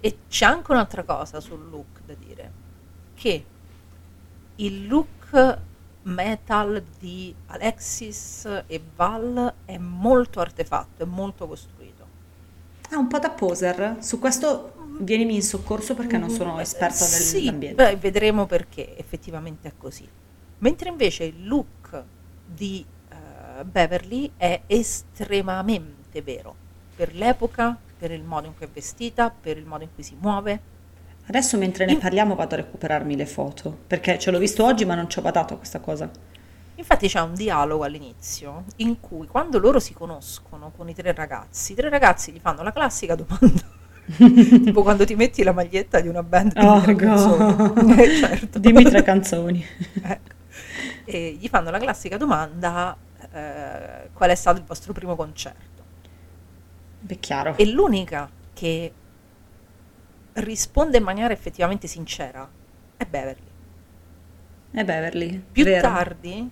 E 0.00 0.18
c'è 0.28 0.44
anche 0.44 0.72
un'altra 0.72 1.04
cosa 1.04 1.38
sul 1.38 1.68
look 1.70 2.00
da 2.04 2.14
dire, 2.14 2.50
che 3.14 3.44
il 4.56 4.88
look 4.88 5.58
metal 6.02 6.82
di 6.98 7.32
Alexis 7.46 8.64
e 8.66 8.82
Val 8.96 9.54
è 9.64 9.78
molto 9.78 10.40
artefatto, 10.40 11.04
è 11.04 11.06
molto 11.06 11.46
costruito. 11.46 12.04
Ah, 12.90 12.98
un 12.98 13.06
po' 13.06 13.20
da 13.20 13.30
poser. 13.30 13.98
Su 14.00 14.18
questo 14.18 14.72
vienimi 14.98 15.36
in 15.36 15.42
soccorso 15.42 15.94
perché 15.94 16.18
non 16.18 16.30
sono 16.30 16.58
esperta 16.58 17.04
Eh, 17.04 17.08
Sì, 17.08 17.38
dell'ambiente. 17.38 17.84
beh, 17.84 17.96
vedremo 17.98 18.46
perché 18.46 18.96
effettivamente 18.98 19.68
è 19.68 19.72
così. 19.78 20.08
Mentre 20.58 20.88
invece 20.88 21.22
il 21.22 21.46
look 21.46 22.02
di 22.44 22.84
Beverly 23.64 24.30
è 24.36 24.60
estremamente 24.66 26.22
vero 26.22 26.54
per 26.96 27.14
l'epoca, 27.14 27.76
per 27.98 28.10
il 28.10 28.22
modo 28.22 28.46
in 28.46 28.56
cui 28.56 28.66
è 28.66 28.68
vestita, 28.72 29.30
per 29.30 29.56
il 29.58 29.66
modo 29.66 29.84
in 29.84 29.90
cui 29.94 30.02
si 30.02 30.16
muove. 30.18 30.60
Adesso 31.28 31.56
mentre 31.58 31.84
ne 31.86 31.92
In- 31.92 31.98
parliamo 31.98 32.34
vado 32.34 32.54
a 32.54 32.58
recuperarmi 32.58 33.16
le 33.16 33.26
foto, 33.26 33.76
perché 33.86 34.18
ce 34.18 34.30
l'ho 34.30 34.38
visto 34.38 34.64
oggi 34.64 34.84
ma 34.84 34.94
non 34.94 35.08
ci 35.10 35.18
ho 35.18 35.22
badato 35.22 35.54
a 35.54 35.56
questa 35.56 35.80
cosa. 35.80 36.08
Infatti 36.78 37.08
c'è 37.08 37.20
un 37.20 37.34
dialogo 37.34 37.84
all'inizio 37.84 38.64
in 38.76 39.00
cui 39.00 39.26
quando 39.26 39.58
loro 39.58 39.80
si 39.80 39.94
conoscono 39.94 40.72
con 40.76 40.88
i 40.88 40.94
tre 40.94 41.12
ragazzi, 41.14 41.72
i 41.72 41.74
tre 41.74 41.88
ragazzi 41.88 42.32
gli 42.32 42.38
fanno 42.40 42.62
la 42.62 42.72
classica 42.72 43.14
domanda. 43.14 43.74
tipo 44.16 44.82
quando 44.82 45.04
ti 45.04 45.16
metti 45.16 45.42
la 45.42 45.52
maglietta 45.52 46.00
di 46.00 46.06
una 46.08 46.22
band 46.22 46.52
di 46.52 46.64
Oh, 46.64 46.80
canzoni. 46.94 47.96
Eh, 48.00 48.16
certo. 48.16 48.58
Dimmi 48.58 48.84
tre 48.84 49.02
canzoni. 49.02 49.64
Ecco. 50.02 50.34
E 51.04 51.36
gli 51.40 51.48
fanno 51.48 51.70
la 51.70 51.78
classica 51.78 52.16
domanda 52.16 52.96
eh, 53.36 54.08
qual 54.14 54.30
è 54.30 54.34
stato 54.34 54.58
il 54.58 54.64
vostro 54.64 54.94
primo 54.94 55.14
concerto? 55.14 55.84
Beh, 57.00 57.18
chiaro. 57.18 57.56
E 57.56 57.66
l'unica 57.66 58.30
che 58.54 58.92
risponde 60.32 60.96
in 60.96 61.02
maniera 61.02 61.32
effettivamente 61.32 61.86
sincera 61.86 62.48
è 62.96 63.04
Beverly. 63.04 63.50
È 64.70 64.84
Beverly. 64.84 65.44
Più 65.52 65.64
vero. 65.64 65.80
tardi 65.82 66.50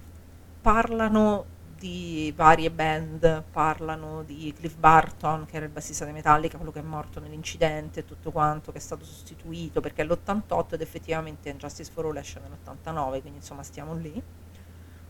parlano 0.60 1.52
di 1.78 2.32
varie 2.36 2.70
band, 2.70 3.44
parlano 3.50 4.22
di 4.22 4.52
Cliff 4.56 4.76
Barton, 4.76 5.46
che 5.46 5.56
era 5.56 5.64
il 5.64 5.70
bassista 5.70 6.04
di 6.04 6.12
Metallica, 6.12 6.56
quello 6.56 6.72
che 6.72 6.80
è 6.80 6.82
morto 6.82 7.18
nell'incidente 7.18 8.04
tutto 8.04 8.30
quanto, 8.30 8.72
che 8.72 8.78
è 8.78 8.80
stato 8.80 9.04
sostituito 9.04 9.80
perché 9.80 10.02
è 10.02 10.04
l'88 10.04 10.74
ed 10.74 10.80
effettivamente 10.82 11.54
Justice 11.56 11.90
for 11.90 12.06
All 12.06 12.16
esce 12.16 12.40
nell'89, 12.40 13.20
quindi 13.20 13.38
insomma 13.38 13.62
stiamo 13.62 13.94
lì. 13.94 14.22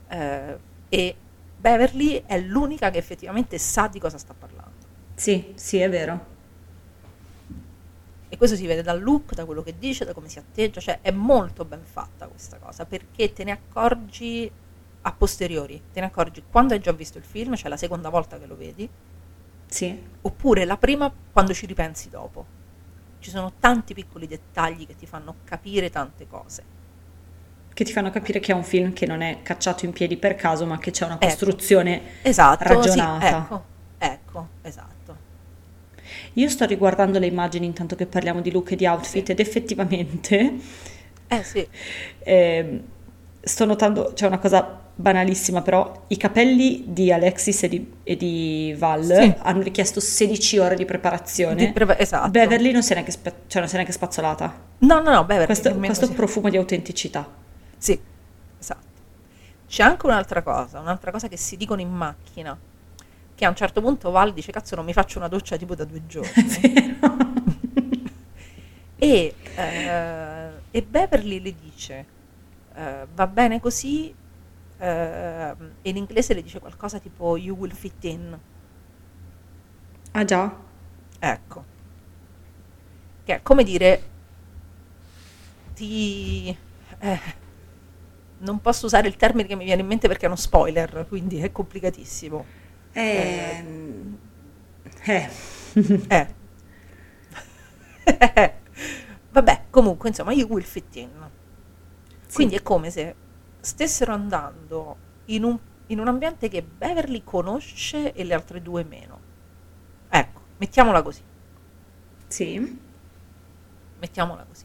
Eh, 0.08 0.58
e 0.88 1.16
Beverly 1.64 2.24
è 2.26 2.38
l'unica 2.38 2.90
che 2.90 2.98
effettivamente 2.98 3.56
sa 3.56 3.88
di 3.88 3.98
cosa 3.98 4.18
sta 4.18 4.34
parlando. 4.34 4.86
Sì, 5.14 5.54
sì, 5.54 5.78
è 5.78 5.88
vero. 5.88 6.26
E 8.28 8.36
questo 8.36 8.54
si 8.54 8.66
vede 8.66 8.82
dal 8.82 9.00
look, 9.00 9.32
da 9.32 9.46
quello 9.46 9.62
che 9.62 9.78
dice, 9.78 10.04
da 10.04 10.12
come 10.12 10.28
si 10.28 10.38
atteggia, 10.38 10.82
cioè 10.82 10.98
è 11.00 11.10
molto 11.10 11.64
ben 11.64 11.82
fatta 11.82 12.26
questa 12.26 12.58
cosa, 12.58 12.84
perché 12.84 13.32
te 13.32 13.44
ne 13.44 13.52
accorgi 13.52 14.50
a 15.00 15.12
posteriori, 15.12 15.80
te 15.90 16.00
ne 16.00 16.06
accorgi 16.06 16.42
quando 16.50 16.74
hai 16.74 16.80
già 16.80 16.92
visto 16.92 17.16
il 17.16 17.24
film, 17.24 17.54
cioè 17.54 17.70
la 17.70 17.78
seconda 17.78 18.10
volta 18.10 18.38
che 18.38 18.44
lo 18.44 18.56
vedi, 18.56 18.86
Sì. 19.64 19.98
oppure 20.20 20.66
la 20.66 20.76
prima 20.76 21.10
quando 21.32 21.54
ci 21.54 21.64
ripensi 21.64 22.10
dopo. 22.10 22.44
Ci 23.20 23.30
sono 23.30 23.54
tanti 23.58 23.94
piccoli 23.94 24.26
dettagli 24.26 24.86
che 24.86 24.96
ti 24.96 25.06
fanno 25.06 25.36
capire 25.44 25.88
tante 25.88 26.26
cose. 26.26 26.73
Che 27.74 27.84
ti 27.84 27.90
fanno 27.92 28.10
capire 28.10 28.38
che 28.38 28.52
è 28.52 28.54
un 28.54 28.62
film 28.62 28.92
che 28.92 29.04
non 29.04 29.20
è 29.20 29.38
cacciato 29.42 29.84
in 29.84 29.92
piedi 29.92 30.16
per 30.16 30.36
caso, 30.36 30.64
ma 30.64 30.78
che 30.78 30.92
c'è 30.92 31.04
una 31.04 31.14
Ecco. 31.16 31.26
costruzione 31.26 32.00
Esatto, 32.22 32.62
ragionata. 32.64 33.26
sì, 33.26 33.34
ecco, 33.34 33.64
ecco, 33.98 34.48
esatto. 34.62 35.16
Io 36.34 36.48
sto 36.48 36.64
riguardando 36.66 37.18
le 37.18 37.26
immagini 37.26 37.66
intanto 37.66 37.96
che 37.96 38.06
parliamo 38.06 38.40
di 38.40 38.50
look 38.52 38.70
e 38.72 38.76
di 38.76 38.86
outfit 38.86 39.26
Sì. 39.26 39.32
ed 39.32 39.40
effettivamente 39.40 40.52
Eh 41.26 41.42
sì, 41.42 41.66
ehm, 42.22 42.80
sto 43.40 43.64
notando, 43.64 44.12
c'è 44.14 44.26
una 44.28 44.38
cosa 44.38 44.80
banalissima 44.96 45.60
però, 45.62 46.04
i 46.08 46.16
capelli 46.16 46.84
di 46.86 47.10
Alexis 47.10 47.64
e 47.64 47.68
di, 47.68 47.92
e 48.04 48.16
di 48.16 48.72
Val 48.78 49.02
Sì. 49.04 49.34
hanno 49.38 49.62
richiesto 49.62 49.98
16 49.98 50.58
ore 50.58 50.76
di 50.76 50.84
preparazione. 50.84 51.56
di 51.56 51.72
preve- 51.72 51.98
esatto. 51.98 52.30
Beverly 52.30 52.70
non 52.70 52.84
si 52.84 52.92
è 52.92 52.94
neanche, 52.94 53.10
spe- 53.10 53.34
cioè 53.48 53.58
non 53.60 53.66
si 53.68 53.74
è 53.74 53.78
neanche 53.78 53.92
spazzolata. 53.92 54.54
No, 54.78 55.00
no, 55.00 55.10
no, 55.10 55.24
Beverly, 55.24 55.46
Questo, 55.46 55.74
questo 55.74 56.08
profumo 56.12 56.48
di 56.50 56.56
autenticità. 56.56 57.42
Sì, 57.84 58.00
esatto. 58.58 59.02
C'è 59.66 59.82
anche 59.82 60.06
un'altra 60.06 60.42
cosa, 60.42 60.80
un'altra 60.80 61.10
cosa 61.10 61.28
che 61.28 61.36
si 61.36 61.58
dicono 61.58 61.82
in 61.82 61.90
macchina, 61.90 62.58
che 63.34 63.44
a 63.44 63.48
un 63.50 63.54
certo 63.56 63.82
punto 63.82 64.10
Val 64.10 64.32
dice, 64.32 64.52
cazzo 64.52 64.74
non 64.74 64.86
mi 64.86 64.94
faccio 64.94 65.18
una 65.18 65.28
doccia 65.28 65.58
tipo 65.58 65.74
da 65.74 65.84
due 65.84 66.06
giorni. 66.08 66.32
E, 68.96 69.34
eh, 69.56 70.62
e 70.70 70.82
Beverly 70.82 71.40
le 71.40 71.54
dice, 71.54 72.06
eh, 72.74 73.06
va 73.12 73.26
bene 73.26 73.60
così, 73.60 74.14
eh, 74.78 75.56
e 75.82 75.88
in 75.90 75.96
inglese 75.96 76.32
le 76.34 76.42
dice 76.42 76.58
qualcosa 76.60 76.98
tipo 77.00 77.36
you 77.36 77.56
will 77.56 77.72
fit 77.72 78.02
in. 78.04 78.38
ah 80.12 80.24
già? 80.24 80.56
Ecco. 81.18 81.64
Che 83.24 83.34
è 83.34 83.42
come 83.42 83.64
dire, 83.64 84.02
ti... 85.74 86.56
eh, 86.98 87.20
non 88.38 88.60
posso 88.60 88.86
usare 88.86 89.08
il 89.08 89.16
termine 89.16 89.48
che 89.48 89.56
mi 89.56 89.64
viene 89.64 89.82
in 89.82 89.86
mente 89.86 90.08
perché 90.08 90.24
è 90.24 90.28
uno 90.28 90.36
spoiler, 90.36 91.06
quindi 91.08 91.38
è 91.38 91.50
complicatissimo. 91.52 92.44
Ehm, 92.92 94.18
eh. 95.04 95.30
Eh. 96.08 96.34
Vabbè, 99.30 99.64
comunque, 99.70 100.08
insomma, 100.10 100.32
you 100.32 100.48
will 100.48 100.62
fit 100.62 100.94
in. 100.96 101.10
Sì. 102.26 102.34
Quindi 102.34 102.54
è 102.56 102.62
come 102.62 102.90
se 102.90 103.14
stessero 103.60 104.12
andando 104.12 104.96
in 105.26 105.42
un, 105.44 105.58
in 105.86 105.98
un 105.98 106.08
ambiente 106.08 106.48
che 106.48 106.62
Beverly 106.62 107.22
conosce 107.24 108.12
e 108.12 108.24
le 108.24 108.34
altre 108.34 108.62
due 108.62 108.84
meno. 108.84 109.20
Ecco, 110.08 110.40
mettiamola 110.58 111.02
così. 111.02 111.22
Sì. 112.28 112.78
mettiamola 113.98 114.44
così. 114.44 114.64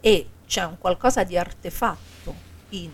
E 0.00 0.26
c'è 0.52 0.64
un 0.64 0.76
qualcosa 0.76 1.24
di 1.24 1.38
artefatto 1.38 2.34
in 2.70 2.90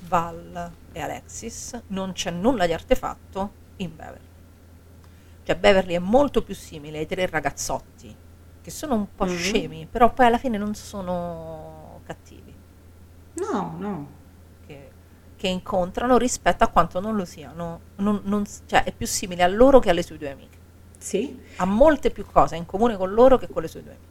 Val 0.00 0.70
e 0.92 1.00
Alexis, 1.00 1.80
non 1.86 2.12
c'è 2.12 2.30
nulla 2.30 2.66
di 2.66 2.74
artefatto 2.74 3.50
in 3.76 3.96
Beverly. 3.96 4.26
Cioè 5.42 5.56
Beverly 5.56 5.94
è 5.94 5.98
molto 5.98 6.42
più 6.42 6.54
simile 6.54 6.98
ai 6.98 7.06
tre 7.06 7.26
ragazzotti, 7.26 8.14
che 8.60 8.70
sono 8.70 8.94
un 8.94 9.06
po' 9.14 9.24
Mhm. 9.24 9.36
scemi, 9.38 9.88
però 9.90 10.12
poi 10.12 10.26
alla 10.26 10.36
fine 10.36 10.58
non 10.58 10.74
sono 10.74 12.02
cattivi, 12.04 12.54
No, 13.36 13.74
no. 13.78 14.08
che, 14.66 14.90
che 15.34 15.48
incontrano 15.48 16.18
rispetto 16.18 16.62
a 16.62 16.68
quanto 16.68 17.00
non 17.00 17.16
lo 17.16 17.24
siano. 17.24 17.80
Non- 17.96 18.20
non- 18.24 18.44
cioè, 18.66 18.84
è 18.84 18.92
più 18.92 19.06
simile 19.06 19.42
a 19.42 19.48
loro 19.48 19.78
che 19.78 19.88
alle 19.88 20.02
sue 20.02 20.18
due 20.18 20.30
amiche. 20.30 20.58
Sì, 20.98 21.40
Ha 21.56 21.64
molte 21.64 22.10
più 22.10 22.26
cose 22.26 22.56
in 22.56 22.66
comune 22.66 22.98
con 22.98 23.14
loro 23.14 23.38
che 23.38 23.48
con 23.48 23.62
le 23.62 23.68
sue 23.68 23.82
due 23.82 23.92
amiche. 23.92 24.10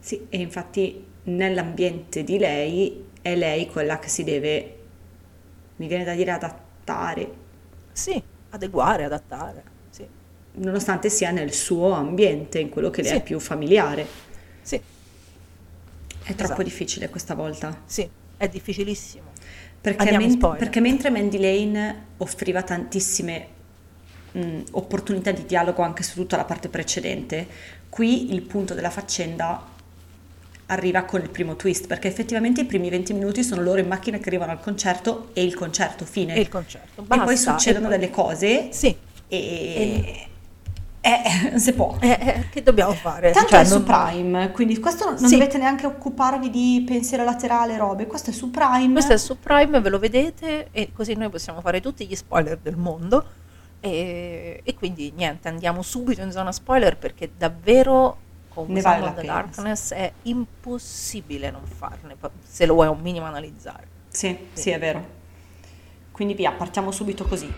sì, 0.00 0.26
e 0.28 0.38
infatti 0.40 1.14
nell'ambiente 1.26 2.24
di 2.24 2.38
lei 2.38 3.04
è 3.22 3.34
lei 3.36 3.66
quella 3.68 3.98
che 3.98 4.08
si 4.08 4.24
deve, 4.24 4.76
mi 5.76 5.86
viene 5.88 6.04
da 6.04 6.14
dire, 6.14 6.30
adattare, 6.32 7.44
Sì, 7.92 8.22
adeguare, 8.50 9.04
adattare. 9.04 9.64
Sì, 9.90 10.06
nonostante 10.52 11.08
sia 11.10 11.30
nel 11.30 11.52
suo 11.52 11.92
ambiente, 11.92 12.58
in 12.58 12.68
quello 12.68 12.90
che 12.90 13.02
le 13.02 13.08
Sì. 13.08 13.14
è 13.16 13.22
più 13.22 13.38
familiare. 13.40 14.06
sì, 14.62 14.80
È 16.22 16.34
troppo 16.34 16.62
Esatto. 16.62 16.62
difficile 16.62 17.08
questa 17.08 17.34
volta. 17.34 17.82
sì, 17.86 18.08
è 18.36 18.48
difficilissimo. 18.48 19.32
Perché, 19.80 20.10
men- 20.16 20.38
perché 20.56 20.80
mentre 20.80 21.10
Mandy 21.10 21.38
Lane 21.38 22.06
offriva 22.18 22.62
tantissime 22.62 23.48
mh, 24.32 24.62
opportunità 24.72 25.30
di 25.30 25.46
dialogo 25.46 25.82
anche 25.82 26.02
su 26.02 26.14
tutta 26.14 26.36
la 26.36 26.44
parte 26.44 26.68
precedente, 26.68 27.46
qui 27.88 28.32
il 28.34 28.42
punto 28.42 28.74
della 28.74 28.90
faccenda 28.90 29.74
arriva 30.66 31.02
con 31.04 31.20
il 31.20 31.30
primo 31.30 31.54
twist, 31.56 31.86
perché 31.86 32.08
effettivamente 32.08 32.62
i 32.62 32.64
primi 32.64 32.90
20 32.90 33.12
minuti 33.14 33.44
sono 33.44 33.62
loro 33.62 33.78
in 33.80 33.86
macchina 33.86 34.18
che 34.18 34.28
arrivano 34.28 34.50
al 34.52 34.60
concerto 34.60 35.28
e 35.32 35.44
il 35.44 35.54
concerto 35.54 36.04
fine. 36.04 36.34
E 36.34 36.40
il 36.40 36.48
concerto. 36.48 37.02
E 37.02 37.04
poi 37.06 37.18
basta, 37.18 37.52
succedono 37.52 37.86
e 37.86 37.88
poi- 37.88 37.98
delle 37.98 38.10
cose 38.10 38.68
Sì, 38.72 38.96
e... 39.28 40.20
Eh, 41.06 41.50
non 41.50 41.60
si 41.60 41.72
può. 41.72 41.96
eh, 42.00 42.18
eh, 42.20 42.48
che 42.50 42.64
dobbiamo 42.64 42.92
fare? 42.92 43.30
Tanto 43.30 43.50
Cioè, 43.50 43.60
è 43.60 43.64
su 43.64 43.74
non- 43.74 43.84
Prime, 43.84 44.50
quindi 44.50 44.80
questo 44.80 45.04
non 45.04 45.18
Sì. 45.18 45.34
dovete 45.38 45.56
neanche 45.56 45.86
occuparvi 45.86 46.50
di 46.50 46.82
pensiero 46.84 47.22
laterale, 47.22 47.76
robe, 47.76 48.08
questo 48.08 48.30
è 48.30 48.32
su 48.32 48.50
Prime. 48.50 48.92
Questo 48.92 49.12
è 49.12 49.16
su 49.16 49.38
Prime, 49.38 49.80
ve 49.80 49.88
lo 49.88 50.00
vedete 50.00 50.66
e 50.72 50.90
così 50.92 51.14
noi 51.14 51.28
possiamo 51.28 51.60
fare 51.60 51.80
tutti 51.80 52.04
gli 52.08 52.16
spoiler 52.16 52.58
del 52.60 52.76
mondo. 52.76 53.24
E, 53.78 54.60
e 54.64 54.74
quindi 54.74 55.12
niente, 55.14 55.46
andiamo 55.46 55.80
subito 55.82 56.22
in 56.22 56.32
zona 56.32 56.50
spoiler 56.50 56.96
perché 56.96 57.30
davvero 57.38 58.16
con 58.56 58.72
Ne 58.72 58.80
vale 58.80 59.12
the 59.12 59.20
pena, 59.20 59.34
Darkness 59.34 59.92
è 59.92 60.10
impossibile 60.22 61.50
non 61.50 61.66
farne 61.66 62.16
se 62.42 62.64
lo 62.64 62.72
vuoi 62.72 62.88
un 62.88 63.00
minimo 63.00 63.26
analizzare. 63.26 63.86
Sì, 64.08 64.48
sì, 64.54 64.70
è 64.70 64.78
vero. 64.78 65.14
Quindi 66.10 66.32
via, 66.32 66.52
partiamo 66.52 66.90
subito 66.90 67.26
così. 67.26 67.52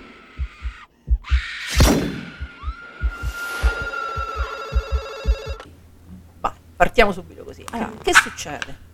Vai, 6.41 6.53
partiamo 6.75 7.13
subito 7.13 7.45
così. 7.45 7.65
Allora, 7.71 7.93
che 8.03 8.13
succede? 8.13 8.87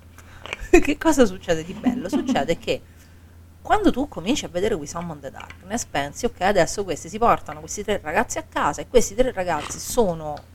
che 0.68 0.98
cosa 0.98 1.24
succede 1.24 1.64
di 1.64 1.72
bello? 1.72 2.10
Succede 2.10 2.58
che 2.58 2.82
quando 3.62 3.90
tu 3.90 4.08
cominci 4.08 4.44
a 4.44 4.48
vedere 4.48 4.74
We 4.74 4.86
Summon 4.86 5.20
the 5.20 5.30
Darkness, 5.30 5.86
pensi, 5.86 6.26
ok, 6.26 6.42
adesso 6.42 6.84
questi 6.84 7.08
si 7.08 7.16
portano 7.16 7.60
questi 7.60 7.82
tre 7.82 7.98
ragazzi 8.02 8.36
a 8.36 8.44
casa 8.46 8.82
e 8.82 8.88
questi 8.88 9.14
tre 9.14 9.32
ragazzi 9.32 9.78
sono 9.78 10.52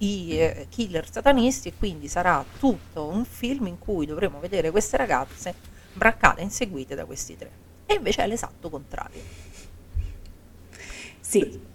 i 0.00 0.38
eh, 0.38 0.66
killer 0.68 1.10
satanisti 1.10 1.68
e 1.68 1.72
quindi 1.78 2.08
sarà 2.08 2.44
tutto 2.58 3.06
un 3.06 3.24
film 3.24 3.66
in 3.66 3.78
cui 3.78 4.06
dovremo 4.06 4.38
vedere 4.40 4.70
queste 4.70 4.96
ragazze 4.96 5.54
braccate 5.92 6.40
e 6.40 6.44
inseguite 6.44 6.94
da 6.94 7.04
questi 7.04 7.36
tre. 7.36 7.50
E 7.86 7.94
invece 7.94 8.22
è 8.22 8.26
l'esatto 8.26 8.70
contrario. 8.70 9.20
Sì, 11.20 11.68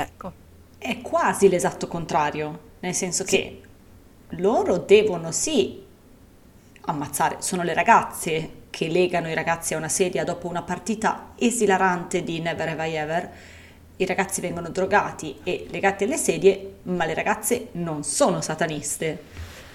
Ecco, 0.00 0.32
è 0.78 1.00
quasi 1.00 1.48
l'esatto 1.48 1.88
contrario, 1.88 2.60
nel 2.78 2.94
senso 2.94 3.24
che 3.24 3.60
loro 4.28 4.78
devono 4.78 5.32
sì 5.32 5.84
ammazzare, 6.82 7.38
sono 7.40 7.64
le 7.64 7.74
ragazze 7.74 8.50
che 8.70 8.86
legano 8.86 9.28
i 9.28 9.34
ragazzi 9.34 9.74
a 9.74 9.76
una 9.76 9.88
sedia 9.88 10.22
dopo 10.22 10.46
una 10.46 10.62
partita 10.62 11.32
esilarante 11.36 12.22
di 12.22 12.38
Never 12.38 12.68
Have 12.68 12.88
I 12.88 12.94
Ever. 12.94 13.30
I 14.00 14.06
ragazzi 14.06 14.40
vengono 14.40 14.68
drogati 14.70 15.40
e 15.42 15.66
legati 15.70 16.04
alle 16.04 16.16
sedie, 16.16 16.76
ma 16.84 17.04
le 17.04 17.14
ragazze 17.14 17.68
non 17.72 18.04
sono 18.04 18.40
sataniste. 18.40 19.22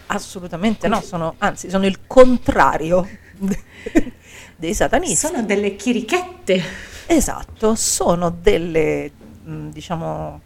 assolutamente 0.07 0.87
no, 0.87 1.01
sono, 1.01 1.35
anzi 1.39 1.69
sono 1.69 1.85
il 1.85 2.05
contrario 2.07 3.05
dei 4.55 4.73
satanisti. 4.73 5.15
Sono 5.15 5.43
delle 5.43 5.75
chirichette. 5.75 6.61
Esatto, 7.07 7.75
sono 7.75 8.29
delle, 8.29 9.11
mh, 9.43 9.69
diciamo, 9.69 10.41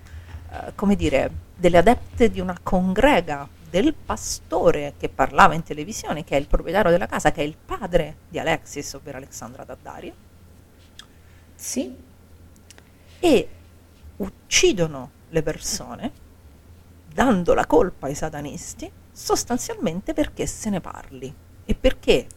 eh, 0.52 0.72
come 0.76 0.96
dire, 0.96 1.32
delle 1.56 1.78
adepte 1.78 2.30
di 2.32 2.40
una 2.40 2.58
congrega 2.62 3.48
del 3.70 3.94
pastore 3.94 4.96
che 4.98 5.10
parlava 5.10 5.54
in 5.54 5.62
televisione, 5.64 6.24
che 6.24 6.36
è 6.36 6.40
il 6.40 6.48
proprietario 6.48 6.90
della 6.92 7.06
casa, 7.06 7.32
che 7.32 7.42
è 7.42 7.46
il 7.46 7.58
padre 7.64 8.18
di 8.30 8.40
Alexis, 8.40 8.94
ovvero 8.94 9.18
Alexandra 9.18 9.64
Daddario, 9.66 10.14
Sì, 11.56 11.96
e 13.20 13.50
uccidono 14.18 15.12
le 15.30 15.44
persone 15.44 16.12
dando 17.12 17.54
la 17.54 17.66
colpa 17.66 18.08
ai 18.08 18.16
satanisti 18.16 18.90
sostanzialmente 19.12 20.14
perché 20.14 20.46
se 20.46 20.70
ne 20.70 20.80
parli 20.80 21.34
e 21.66 21.76
perché 21.76 22.28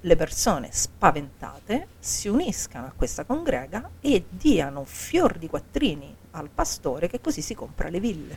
le 0.00 0.16
persone 0.16 0.68
spaventate 0.70 1.86
si 1.98 2.28
uniscano 2.28 2.86
a 2.86 2.92
questa 2.94 3.24
congrega 3.24 3.90
e 4.00 4.24
diano 4.28 4.84
fior 4.84 5.38
di 5.38 5.48
quattrini 5.48 6.14
al 6.32 6.50
pastore 6.50 7.08
che 7.08 7.20
così 7.20 7.40
si 7.40 7.54
compra 7.54 7.88
le 7.88 8.00
ville. 8.00 8.36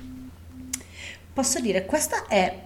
Posso 1.34 1.60
dire, 1.60 1.86
questa 1.86 2.26
è, 2.28 2.64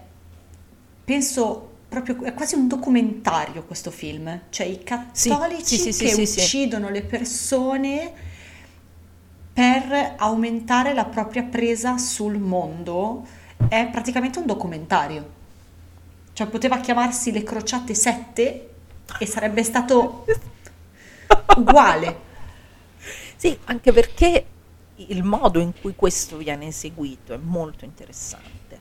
penso, 1.04 1.70
proprio, 1.88 2.22
è 2.22 2.32
quasi 2.32 2.54
un 2.54 2.68
documentario 2.68 3.64
questo 3.64 3.90
film, 3.90 4.42
cioè 4.50 4.66
i 4.66 4.84
cattolici 4.84 5.78
sì, 5.78 5.92
sì, 5.92 5.92
sì, 5.92 6.04
che 6.04 6.40
uccidono 6.40 6.88
le 6.88 7.02
persone 7.02 8.30
per 9.52 10.14
aumentare 10.16 10.94
la 10.94 11.04
propria 11.04 11.42
presa 11.42 11.98
sul 11.98 12.38
mondo, 12.38 13.26
è 13.68 13.88
praticamente 13.90 14.38
un 14.38 14.46
documentario. 14.46 15.40
Cioè 16.32 16.46
poteva 16.46 16.78
chiamarsi 16.78 17.32
Le 17.32 17.42
Crociate 17.42 17.94
7 17.94 18.70
e 19.18 19.26
sarebbe 19.26 19.62
stato 19.62 20.24
uguale. 21.56 22.30
Sì, 23.36 23.58
anche 23.64 23.92
perché 23.92 24.46
il 24.96 25.22
modo 25.24 25.58
in 25.58 25.72
cui 25.80 25.94
questo 25.94 26.36
viene 26.36 26.68
eseguito 26.68 27.34
è 27.34 27.38
molto 27.38 27.84
interessante, 27.84 28.80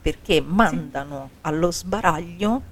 perché 0.00 0.40
mandano 0.40 1.30
allo 1.40 1.72
sbaraglio 1.72 2.62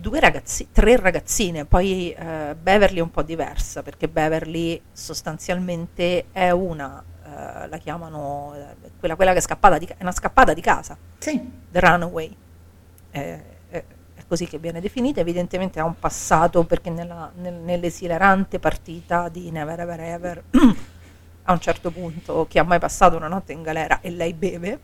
due 0.00 0.20
ragazzi, 0.20 0.68
tre 0.72 0.96
ragazzine, 0.96 1.64
poi 1.64 2.12
eh, 2.12 2.54
Beverly 2.60 2.98
è 2.98 3.02
un 3.02 3.10
po' 3.10 3.22
diversa, 3.22 3.82
perché 3.82 4.08
Beverly 4.08 4.80
sostanzialmente 4.92 6.26
è 6.32 6.50
una, 6.50 7.02
eh, 7.24 7.68
la 7.68 7.76
chiamano, 7.78 8.54
eh, 8.54 8.90
quella, 8.98 9.16
quella 9.16 9.32
che 9.32 9.38
è 9.38 9.42
scappata 9.42 9.78
di, 9.78 9.86
è 9.86 9.96
una 10.00 10.12
scappata 10.12 10.54
di 10.54 10.60
casa, 10.60 10.96
Sì, 11.18 11.40
The 11.70 11.80
Runaway. 11.80 12.36
Eh, 13.10 13.42
è, 13.70 13.84
è 14.14 14.22
così 14.26 14.46
che 14.46 14.58
viene 14.58 14.80
definita, 14.80 15.20
evidentemente 15.20 15.80
ha 15.80 15.84
un 15.84 15.98
passato 15.98 16.64
perché 16.64 16.90
nella, 16.90 17.30
nel- 17.36 17.54
nell'esilarante 17.54 18.58
partita 18.58 19.28
di 19.28 19.50
Never 19.50 19.80
Ever 19.80 20.00
Ever 20.00 20.42
a 21.42 21.52
un 21.52 21.60
certo 21.60 21.90
punto 21.90 22.46
chi 22.46 22.58
ha 22.58 22.62
mai 22.62 22.78
passato 22.78 23.16
una 23.16 23.28
notte 23.28 23.52
in 23.52 23.62
galera 23.62 24.00
e 24.02 24.10
lei 24.10 24.34
beve 24.34 24.78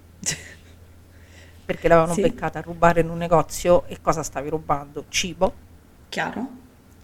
perché 1.65 1.89
l'avevano 1.89 2.15
Sì. 2.15 2.21
beccata 2.21 2.59
a 2.59 2.63
rubare 2.63 3.01
in 3.01 3.09
un 3.09 3.19
negozio 3.19 3.85
e 3.87 4.01
cosa 4.01 4.23
stavi 4.23 4.49
rubando? 4.51 5.05
Cibo, 5.09 5.53
chiaro? 6.09 6.49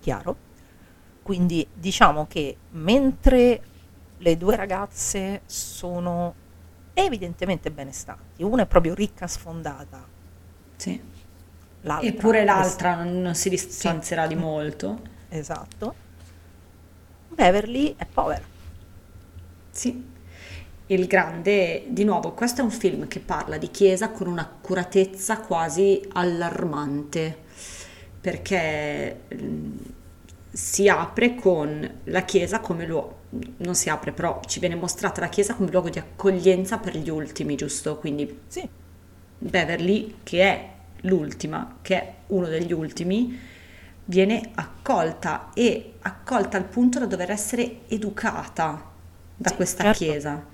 chiaro. 0.01 0.37
Quindi 1.23 1.67
diciamo 1.73 2.27
che 2.27 2.57
mentre 2.71 3.61
le 4.19 4.37
due 4.37 4.57
ragazze 4.57 5.43
sono 5.47 6.35
evidentemente 6.95 7.71
benestanti, 7.71 8.43
una 8.43 8.63
è 8.63 8.67
proprio 8.67 8.95
ricca 8.95 9.27
sfondata, 9.27 10.07
Sì. 10.77 11.01
l'altra 11.83 12.09
Eppure 12.09 12.45
l'altra 12.45 12.95
non, 12.97 13.21
non 13.21 13.35
si 13.35 13.49
distanzierà 13.49 14.27
di 14.27 14.35
molto. 14.35 15.01
Esatto. 15.29 15.95
Beverly 17.29 17.95
è 17.97 18.05
povera. 18.07 18.43
Sì. 19.71 20.10
Il 20.91 21.07
grande, 21.07 21.85
di 21.89 22.03
nuovo, 22.03 22.33
questo 22.33 22.61
è 22.63 22.65
un 22.65 22.71
film 22.73 23.07
che 23.07 23.21
parla 23.21 23.57
di 23.59 23.71
chiesa 23.71 24.11
con 24.11 24.27
un'accuratezza 24.27 25.39
quasi 25.39 26.01
allarmante, 26.15 27.37
perché 28.21 29.21
mm, 29.33 29.77
si 30.51 30.89
apre 30.89 31.37
con 31.37 32.01
la 32.05 32.23
chiesa 32.25 32.59
come 32.59 32.87
luogo, 32.87 33.19
non 33.59 33.77
si 33.77 33.89
apre, 33.89 34.11
però 34.11 34.41
ci 34.47 34.59
viene 34.59 34.75
mostrata 34.75 35.21
la 35.21 35.29
chiesa 35.29 35.55
come 35.55 35.71
luogo 35.71 35.91
di 35.91 36.01
accoglienza 36.01 36.79
per 36.79 36.97
gli 36.97 37.09
ultimi, 37.09 37.55
giusto? 37.55 37.97
Quindi 37.99 38.37
Sì, 38.49 38.69
Beverly, 39.39 40.17
che 40.23 40.43
è 40.43 40.71
l'ultima, 41.03 41.79
che 41.83 41.95
è 41.97 42.15
uno 42.29 42.47
degli 42.47 42.73
ultimi, 42.73 43.39
viene 44.05 44.51
accolta 44.55 45.51
e 45.55 45.95
accolta 46.01 46.57
al 46.57 46.65
punto 46.65 46.99
da 46.99 47.07
dover 47.07 47.31
essere 47.31 47.83
educata 47.89 48.85
da 49.37 49.53
Sì, 49.53 49.55
questa 49.55 49.85
certo. 49.85 49.91
chiesa. 49.91 50.45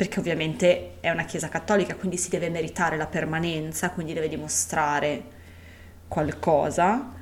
Perché 0.00 0.18
ovviamente 0.18 0.92
è 1.00 1.10
una 1.10 1.24
chiesa 1.24 1.50
cattolica, 1.50 1.94
quindi 1.94 2.16
si 2.16 2.30
deve 2.30 2.48
meritare 2.48 2.96
la 2.96 3.04
permanenza, 3.04 3.90
quindi 3.90 4.14
deve 4.14 4.30
dimostrare 4.30 5.22
qualcosa. 6.08 7.12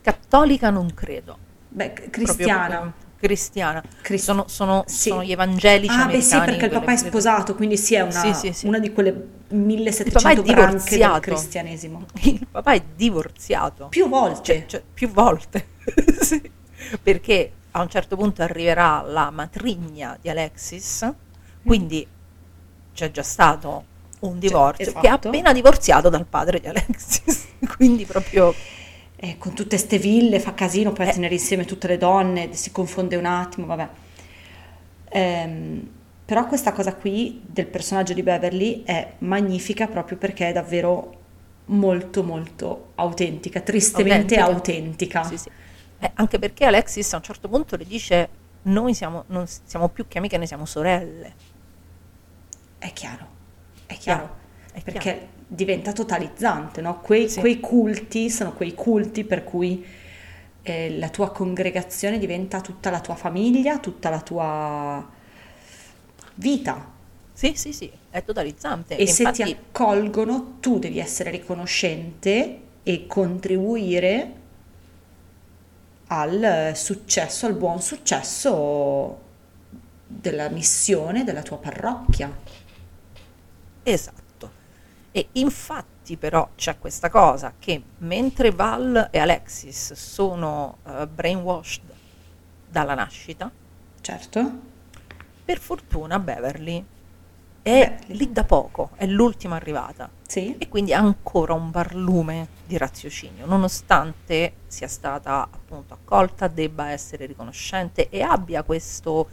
cattolica 0.00 0.70
non 0.70 0.94
credo. 0.94 1.36
Beh, 1.68 1.92
cristiana. 2.08 2.90
cristiana. 3.18 3.82
Cris- 4.00 4.22
sono, 4.24 4.44
sono- 4.48 4.84
Sì. 4.86 5.10
sono 5.10 5.22
gli 5.24 5.32
evangelici 5.32 5.92
Ah, 5.94 6.06
beh 6.06 6.22
sì, 6.22 6.38
perché 6.38 6.64
il 6.64 6.70
papà 6.70 6.92
è 6.92 6.96
sposato, 6.96 7.54
quindi 7.54 7.76
sì, 7.76 7.96
è 7.96 8.00
una, 8.00 8.32
Sì, 8.32 8.50
sì, 8.54 8.66
una 8.66 8.78
di 8.78 8.90
quelle 8.94 9.10
Il 9.10 9.14
papà 9.16 9.56
1700 9.56 10.40
è 10.40 10.44
branche 10.44 10.52
del 10.54 10.54
divorziato. 10.54 11.20
cristianesimo. 11.20 12.06
Il 12.22 12.46
papà 12.50 12.72
è 12.72 12.82
divorziato. 12.94 13.88
Più 13.88 14.08
volte. 14.08 14.42
Cioè, 14.42 14.64
cioè, 14.66 14.82
più 14.94 15.10
volte. 15.10 15.66
Perché 17.02 17.52
a 17.72 17.82
un 17.82 17.90
certo 17.90 18.16
punto 18.16 18.40
arriverà 18.42 19.02
la 19.02 19.28
matrigna 19.30 20.16
di 20.18 20.30
Alexis, 20.30 21.12
quindi 21.66 22.06
c'è 22.94 23.10
già 23.10 23.22
stato 23.22 23.84
un 24.20 24.38
divorzio 24.38 24.92
che 24.92 24.98
ha 24.98 25.00
esatto. 25.10 25.28
appena 25.28 25.52
divorziato 25.52 26.08
dal 26.08 26.24
padre 26.26 26.60
di 26.60 26.66
Alexis. 26.68 27.48
quindi 27.76 28.04
proprio 28.06 28.54
Eh, 29.18 29.38
con 29.38 29.54
tutte 29.54 29.78
ste 29.78 29.98
ville 29.98 30.38
fa 30.40 30.52
casino 30.54 30.92
poi 30.92 31.06
a 31.06 31.10
Eh. 31.10 31.12
tenere 31.14 31.34
insieme 31.34 31.64
tutte 31.64 31.86
le 31.88 31.96
donne, 31.98 32.54
si 32.54 32.70
confonde 32.70 33.16
un 33.16 33.24
attimo, 33.24 33.66
vabbè. 33.66 33.88
Ehm, 35.08 35.88
però 36.24 36.46
questa 36.46 36.72
cosa 36.72 36.94
qui 36.94 37.40
del 37.46 37.66
personaggio 37.66 38.12
di 38.12 38.22
Beverly 38.22 38.82
è 38.84 39.14
magnifica 39.18 39.86
proprio 39.86 40.18
perché 40.18 40.48
è 40.48 40.52
davvero 40.52 41.14
molto 41.66 42.22
molto 42.22 42.92
autentica, 42.96 43.60
tristemente 43.60 44.36
autentica. 44.38 45.22
Sì, 45.24 45.38
sì. 45.38 45.50
Eh, 45.98 46.10
anche 46.14 46.38
perché 46.38 46.64
Alexis 46.66 47.12
a 47.14 47.16
un 47.16 47.22
certo 47.22 47.48
punto 47.48 47.76
le 47.76 47.86
dice 47.86 48.28
noi 48.62 48.92
siamo, 48.94 49.24
non 49.28 49.46
siamo 49.46 49.88
più 49.88 50.06
che 50.08 50.18
amiche, 50.18 50.36
noi 50.36 50.46
siamo 50.46 50.66
sorelle. 50.66 51.34
È 52.78 52.92
chiaro, 52.92 53.26
è 53.86 53.96
chiaro, 53.96 54.36
È 54.72 54.82
perché 54.82 55.00
chiaro. 55.10 55.34
diventa 55.46 55.92
totalizzante, 55.92 56.80
no? 56.80 57.00
Quei, 57.00 57.28
Sì. 57.28 57.40
quei 57.40 57.58
culti 57.60 58.30
sono 58.30 58.52
quei 58.52 58.74
culti 58.74 59.24
per 59.24 59.44
cui 59.44 59.84
eh, 60.62 60.98
la 60.98 61.08
tua 61.08 61.30
congregazione 61.30 62.18
diventa 62.18 62.60
tutta 62.60 62.90
la 62.90 63.00
tua 63.00 63.14
famiglia, 63.16 63.78
tutta 63.78 64.10
la 64.10 64.20
tua 64.20 65.08
vita. 66.36 66.94
Sì, 67.32 67.54
sì, 67.54 67.72
sì, 67.72 67.92
è 68.10 68.24
totalizzante. 68.24 68.94
E 68.94 69.06
se 69.06 69.22
infatti, 69.22 69.42
ti 69.44 69.52
accolgono, 69.52 70.56
tu 70.58 70.78
devi 70.80 70.98
essere 70.98 71.30
riconoscente 71.30 72.60
e 72.82 73.06
contribuire 73.06 74.34
al 76.08 76.72
successo, 76.74 77.46
al 77.46 77.54
buon 77.54 77.80
successo 77.80 79.20
della 80.06 80.48
missione 80.48 81.24
della 81.24 81.42
tua 81.42 81.58
parrocchia. 81.58 82.32
Esatto. 83.88 84.50
E 85.12 85.28
infatti 85.32 86.16
però 86.16 86.48
c'è 86.56 86.76
questa 86.78 87.08
cosa 87.08 87.54
che 87.58 87.80
mentre 87.98 88.50
Val 88.50 89.08
e 89.12 89.18
Alexis 89.18 89.92
sono 89.94 90.78
eh, 90.86 91.06
brainwashed 91.06 91.82
dalla 92.68 92.94
nascita, 92.94 93.50
Certo? 94.00 94.50
per 95.44 95.58
fortuna 95.60 96.18
Beverly 96.18 96.84
è 97.62 97.88
Beverly. 97.90 98.16
lì 98.16 98.32
da 98.32 98.42
poco, 98.44 98.90
è 98.96 99.06
l'ultima 99.06 99.54
arrivata 99.56 100.10
Sì. 100.26 100.56
e 100.58 100.68
quindi 100.68 100.92
ha 100.92 100.98
ancora 100.98 101.54
un 101.54 101.70
barlume 101.70 102.48
di 102.66 102.76
raziocinio, 102.76 103.46
nonostante 103.46 104.54
sia 104.66 104.88
stata 104.88 105.42
appunto 105.42 105.94
accolta, 105.94 106.48
debba 106.48 106.90
essere 106.90 107.26
riconoscente 107.26 108.08
e 108.08 108.20
abbia 108.22 108.62
questo 108.64 109.28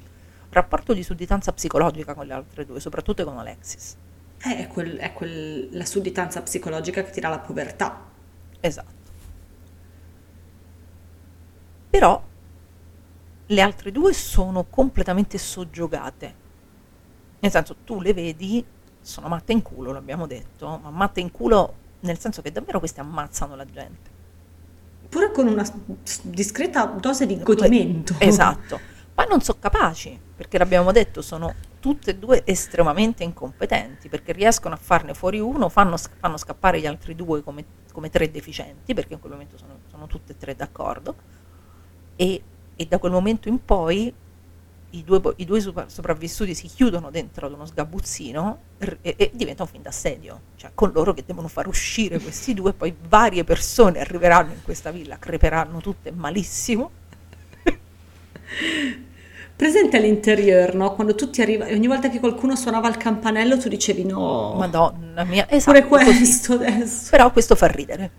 rapporto 0.52 0.94
di 0.94 1.02
sudditanza 1.04 1.52
psicologica 1.52 2.14
con 2.14 2.28
le 2.28 2.34
altre 2.34 2.66
due, 2.66 2.80
soprattutto 2.80 3.24
con 3.26 3.38
Alexis. 3.40 3.96
Eh, 4.46 4.58
È, 4.58 4.68
quel- 4.68 4.98
è 4.98 5.14
quel- 5.14 5.70
la 5.72 5.86
sudditanza 5.86 6.42
psicologica 6.42 7.04
che 7.04 7.12
ti 7.12 7.20
dà 7.20 7.30
la 7.30 7.40
povertà. 7.40 8.02
Esatto. 8.60 8.92
Però 11.90 12.22
le 13.46 13.62
altre 13.62 13.92
due 13.92 14.14
sono 14.14 14.66
completamente 14.70 15.38
soggiogate. 15.38 16.42
Nel 17.40 17.52
senso, 17.52 17.76
tu 17.84 18.02
le 18.02 18.14
vedi, 18.14 18.66
sono 19.00 19.28
matte 19.28 19.52
in 19.52 19.62
culo, 19.62 19.92
l'abbiamo 19.92 20.26
detto, 20.28 20.80
ma 20.82 20.90
matte 20.90 21.20
in 21.20 21.32
culo 21.32 21.76
nel 22.02 22.20
senso 22.20 22.42
che 22.42 22.52
davvero 22.52 22.80
queste 22.80 23.00
ammazzano 23.00 23.56
la 23.56 23.66
gente. 23.66 24.12
Pure 25.08 25.32
con 25.32 25.48
una 25.48 25.64
discreta 26.24 26.86
dose 26.86 27.26
di 27.26 27.38
godimento. 27.42 28.16
Esatto. 28.18 28.80
Poi 29.14 29.26
non 29.30 29.42
sono 29.42 29.60
capaci, 29.60 30.20
perché 30.36 30.58
l'abbiamo 30.58 30.92
detto, 30.92 31.22
sono 31.22 31.54
tutte 31.84 32.12
e 32.12 32.16
due 32.16 32.44
estremamente 32.46 33.26
incompetenti, 33.26 34.08
perché 34.08 34.32
riescono 34.32 34.74
a 34.74 34.78
farne 34.78 35.14
fuori 35.14 35.42
uno, 35.42 35.68
fanno, 35.68 35.98
fanno 35.98 36.38
scappare 36.38 36.80
gli 36.80 36.86
altri 36.86 37.14
due 37.14 37.44
come, 37.44 37.66
come 37.92 38.10
tre 38.10 38.32
deficienti, 38.32 38.94
perché 38.94 39.16
in 39.16 39.20
quel 39.20 39.34
momento 39.34 39.58
sono, 39.58 39.80
sono 39.90 40.08
tutte 40.08 40.32
e 40.32 40.38
tre 40.38 40.56
d'accordo, 40.56 41.14
e, 42.16 42.42
e 42.74 42.86
da 42.86 43.00
quel 43.00 43.12
momento 43.12 43.50
in 43.50 43.66
poi 43.66 44.14
i 44.92 45.04
due, 45.04 45.34
i 45.36 45.44
due 45.44 45.60
sopra- 45.60 45.90
sopravvissuti 45.90 46.56
si 46.56 46.68
chiudono 46.68 47.12
dentro 47.12 47.48
ad 47.48 47.52
uno 47.52 47.66
sgabuzzino 47.66 48.60
e, 49.02 49.16
e 49.18 49.32
diventa 49.34 49.64
un 49.64 49.68
film 49.68 49.84
d'assedio, 49.84 50.40
cioè 50.56 50.72
con 50.74 50.90
loro 50.94 51.14
che 51.14 51.26
devono 51.26 51.50
far 51.50 51.68
uscire 51.68 52.18
questi 52.18 52.54
due, 52.54 52.72
poi 52.72 52.96
varie 53.10 53.44
persone 53.44 54.00
arriveranno 54.00 54.54
in 54.54 54.64
questa 54.64 54.90
villa, 54.90 55.20
creperanno 55.20 55.82
tutte 55.82 56.12
malissimo. 56.12 56.92
Presente 59.56 59.98
all'interieur, 59.98 60.74
no? 60.76 60.94
Quando 60.96 61.16
tutti 61.16 61.42
arrivano, 61.42 61.72
ogni 61.72 61.88
volta 61.88 62.10
che 62.10 62.20
qualcuno 62.20 62.56
suonava 62.56 62.88
il 62.90 62.98
campanello 62.98 63.58
tu 63.58 63.70
dicevi 63.70 64.04
no, 64.04 64.56
Madonna 64.58 65.24
mia, 65.24 65.48
esatto, 65.50 65.80
pure 65.88 66.04
così. 66.06 66.18
questo 66.18 66.54
adesso. 66.54 67.08
Però 67.12 67.32
questo 67.32 67.56
fa 67.56 67.68
ridere. 67.68 68.12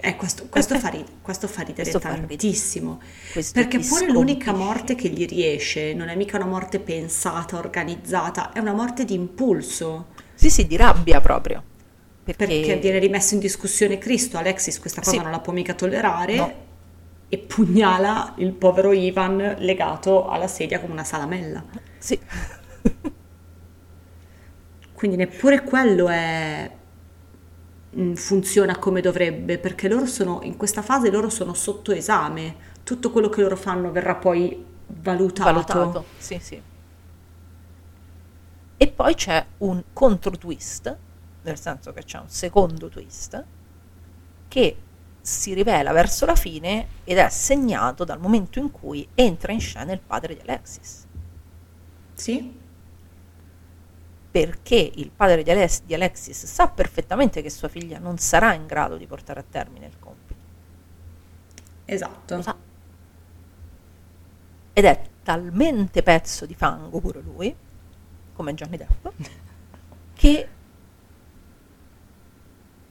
Eh, 0.00 0.14
questo, 0.14 0.46
questo 0.48 0.78
fa 0.78 0.88
ridere, 0.90 1.10
questo 1.22 1.48
fa 1.48 1.62
ridere 1.62 1.90
Questo 1.90 1.98
tantissimo. 1.98 3.00
Questo 3.32 3.52
Perché 3.60 3.80
pure 3.80 4.06
l'unica 4.10 4.52
morte 4.52 4.94
che 4.94 5.08
gli 5.08 5.26
riesce 5.26 5.92
non 5.92 6.08
è 6.08 6.14
mica 6.14 6.36
una 6.36 6.46
morte 6.46 6.78
pensata, 6.78 7.56
organizzata, 7.58 8.52
è 8.52 8.60
una 8.60 8.72
morte 8.72 9.04
di 9.04 9.14
impulso. 9.14 10.06
Sì, 10.34 10.50
sì, 10.50 10.66
di 10.68 10.76
rabbia 10.76 11.20
proprio. 11.20 11.62
Perché, 12.22 12.46
Perché 12.46 12.76
viene 12.76 12.98
rimesso 13.00 13.34
in 13.34 13.40
discussione 13.40 13.98
Cristo, 13.98 14.36
Alexis 14.38 14.78
questa 14.78 15.00
cosa 15.00 15.16
Sì. 15.16 15.22
non 15.22 15.30
la 15.32 15.40
può 15.40 15.52
mica 15.52 15.74
tollerare 15.74 16.36
No. 16.36 16.52
E 17.28 17.38
pugnala 17.38 18.34
il 18.36 18.52
povero 18.52 18.92
Ivan 18.92 19.56
legato 19.58 20.28
alla 20.28 20.48
sedia 20.48 20.80
come 20.80 20.92
una 20.92 21.04
salamella. 21.04 21.62
Sì. 21.98 22.18
Quindi 24.92 25.16
neppure 25.16 25.62
quello 25.62 26.08
è 26.08 26.70
mm, 27.96 28.14
funziona 28.14 28.78
come 28.78 29.00
dovrebbe, 29.00 29.58
perché 29.58 29.88
loro 29.88 30.06
sono 30.06 30.40
in 30.42 30.56
questa 30.56 30.82
fase 30.82 31.10
loro 31.10 31.28
sono 31.28 31.54
sotto 31.54 31.92
esame. 31.92 32.66
Tutto 32.82 33.10
quello 33.10 33.28
che 33.28 33.42
loro 33.42 33.56
fanno 33.56 33.92
verrà 33.92 34.14
poi 34.14 34.64
valutato. 34.86 35.52
valutato. 35.52 36.04
Sì, 36.16 36.38
sì. 36.40 36.62
E 38.80 38.88
poi 38.88 39.14
c'è 39.14 39.44
un 39.58 39.82
contro 39.92 40.30
twist, 40.30 40.96
nel 41.42 41.58
senso 41.58 41.92
che 41.92 42.04
c'è 42.04 42.18
un 42.18 42.28
secondo 42.28 42.88
twist, 42.88 43.44
che 44.48 44.76
si 45.28 45.52
rivela 45.52 45.92
verso 45.92 46.24
la 46.24 46.34
fine 46.34 46.86
ed 47.04 47.18
è 47.18 47.28
segnato 47.28 48.04
dal 48.04 48.18
momento 48.18 48.58
in 48.58 48.70
cui 48.70 49.06
entra 49.14 49.52
in 49.52 49.60
scena 49.60 49.92
il 49.92 50.00
padre 50.00 50.34
di 50.34 50.40
Alexis. 50.40 51.06
Sì? 52.14 52.58
Perché 54.30 54.90
il 54.94 55.10
padre 55.10 55.42
di, 55.42 55.50
Alex- 55.50 55.82
di 55.84 55.92
Alexis 55.92 56.46
sa 56.46 56.68
perfettamente 56.68 57.42
che 57.42 57.50
sua 57.50 57.68
figlia 57.68 57.98
non 57.98 58.16
sarà 58.16 58.54
in 58.54 58.66
grado 58.66 58.96
di 58.96 59.06
portare 59.06 59.40
a 59.40 59.44
termine 59.48 59.86
il 59.86 59.98
compito. 59.98 60.34
Esatto. 61.84 62.34
Lo 62.34 62.42
sa. 62.42 62.56
Ed 64.72 64.84
è 64.84 65.02
talmente 65.22 66.02
pezzo 66.02 66.46
di 66.46 66.54
fango 66.54 67.00
pure 67.00 67.20
lui, 67.20 67.54
come 68.32 68.54
Johnny 68.54 68.78
Depp, 68.78 69.08
che 70.14 70.48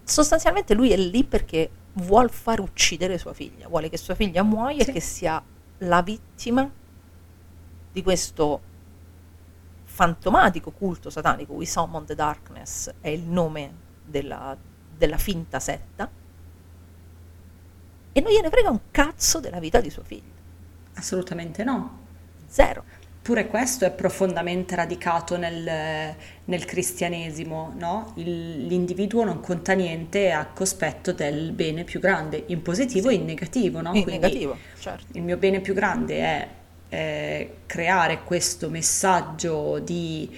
sostanzialmente 0.04 0.76
lui 0.76 0.92
è 0.92 0.98
lì 0.98 1.24
perché 1.24 1.70
vuol 1.98 2.30
far 2.30 2.60
uccidere 2.60 3.18
sua 3.18 3.34
figlia, 3.34 3.68
vuole 3.68 3.90
che 3.90 3.98
sua 3.98 4.16
figlia 4.16 4.44
muoia 4.44 4.84
Sì. 4.84 4.90
e 4.90 4.94
che 4.94 5.00
sia 5.00 5.42
la 5.80 6.02
vittima 6.02 6.70
di 7.92 8.04
questo 8.04 8.62
fantomatico 9.84 10.72
culto 10.72 11.10
satanico, 11.10 11.54
We 11.54 11.66
Summon 11.66 12.06
the 12.06 12.16
Darkness 12.16 12.94
è 13.02 13.10
il 13.10 13.24
nome 13.24 13.74
della, 14.06 14.56
della 14.96 15.18
finta 15.18 15.60
setta, 15.60 16.10
e 18.12 18.22
non 18.22 18.32
gliene 18.32 18.50
frega 18.50 18.70
un 18.70 18.80
cazzo 18.92 19.40
della 19.40 19.60
vita 19.60 19.80
di 19.80 19.90
sua 19.90 20.04
figlia. 20.04 20.36
Assolutamente 20.96 21.64
no. 21.64 22.06
Zero. 22.48 22.84
Pure 23.28 23.48
questo 23.48 23.84
è 23.84 23.92
profondamente 23.92 24.74
radicato 24.74 25.36
nel, 25.36 26.16
nel 26.46 26.64
cristianesimo, 26.64 27.74
no? 27.76 28.14
Il- 28.16 28.68
l'individuo 28.68 29.26
non 29.26 29.42
conta 29.42 29.74
niente 29.74 30.32
a 30.32 30.46
cospetto 30.46 31.12
del 31.12 31.52
bene 31.52 31.84
più 31.84 32.00
grande, 32.00 32.46
in 32.48 32.62
positivo 32.62 33.10
e 33.10 33.16
in 33.16 33.26
negativo, 33.26 33.82
no? 33.82 33.94
In 33.94 34.04
Quindi 34.04 34.12
negativo, 34.12 34.62
certo. 34.80 35.18
il 35.18 35.24
mio 35.24 35.36
bene 35.36 35.60
più 35.60 35.74
grande 35.74 36.18
è 36.20 36.48
eh, 36.88 37.56
creare 37.66 38.24
questo 38.24 38.70
messaggio 38.70 39.80
di, 39.80 40.34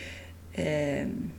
ehm, 0.50 1.32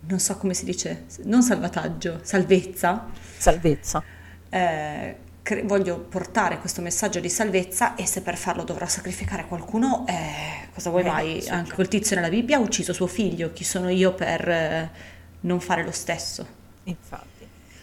non 0.00 0.18
so 0.18 0.36
come 0.38 0.54
si 0.54 0.64
dice, 0.64 1.04
non 1.24 1.42
salvataggio, 1.42 2.20
salvezza, 2.22 3.06
Salvezza. 3.36 4.02
eh, 4.48 5.16
cre- 5.42 5.62
voglio 5.62 5.98
portare 5.98 6.58
questo 6.58 6.80
messaggio 6.80 7.20
di 7.20 7.28
salvezza 7.28 7.94
e 7.94 8.06
se 8.06 8.22
per 8.22 8.36
farlo 8.36 8.62
dovrò 8.64 8.86
sacrificare 8.86 9.46
qualcuno, 9.46 10.04
eh, 10.06 10.68
cosa 10.72 10.90
vuoi 10.90 11.02
Eh, 11.02 11.06
mai? 11.06 11.40
sì, 11.40 11.48
Anche 11.48 11.60
certo. 11.62 11.74
quel 11.74 11.88
tizio 11.88 12.16
nella 12.16 12.28
Bibbia 12.28 12.56
ha 12.56 12.60
ucciso 12.60 12.92
suo 12.92 13.06
figlio, 13.06 13.52
chi 13.52 13.64
sono 13.64 13.88
io 13.88 14.12
per 14.14 14.48
eh, 14.48 14.90
non 15.40 15.60
fare 15.60 15.84
lo 15.84 15.92
stesso? 15.92 16.46
Infatti. 16.84 17.28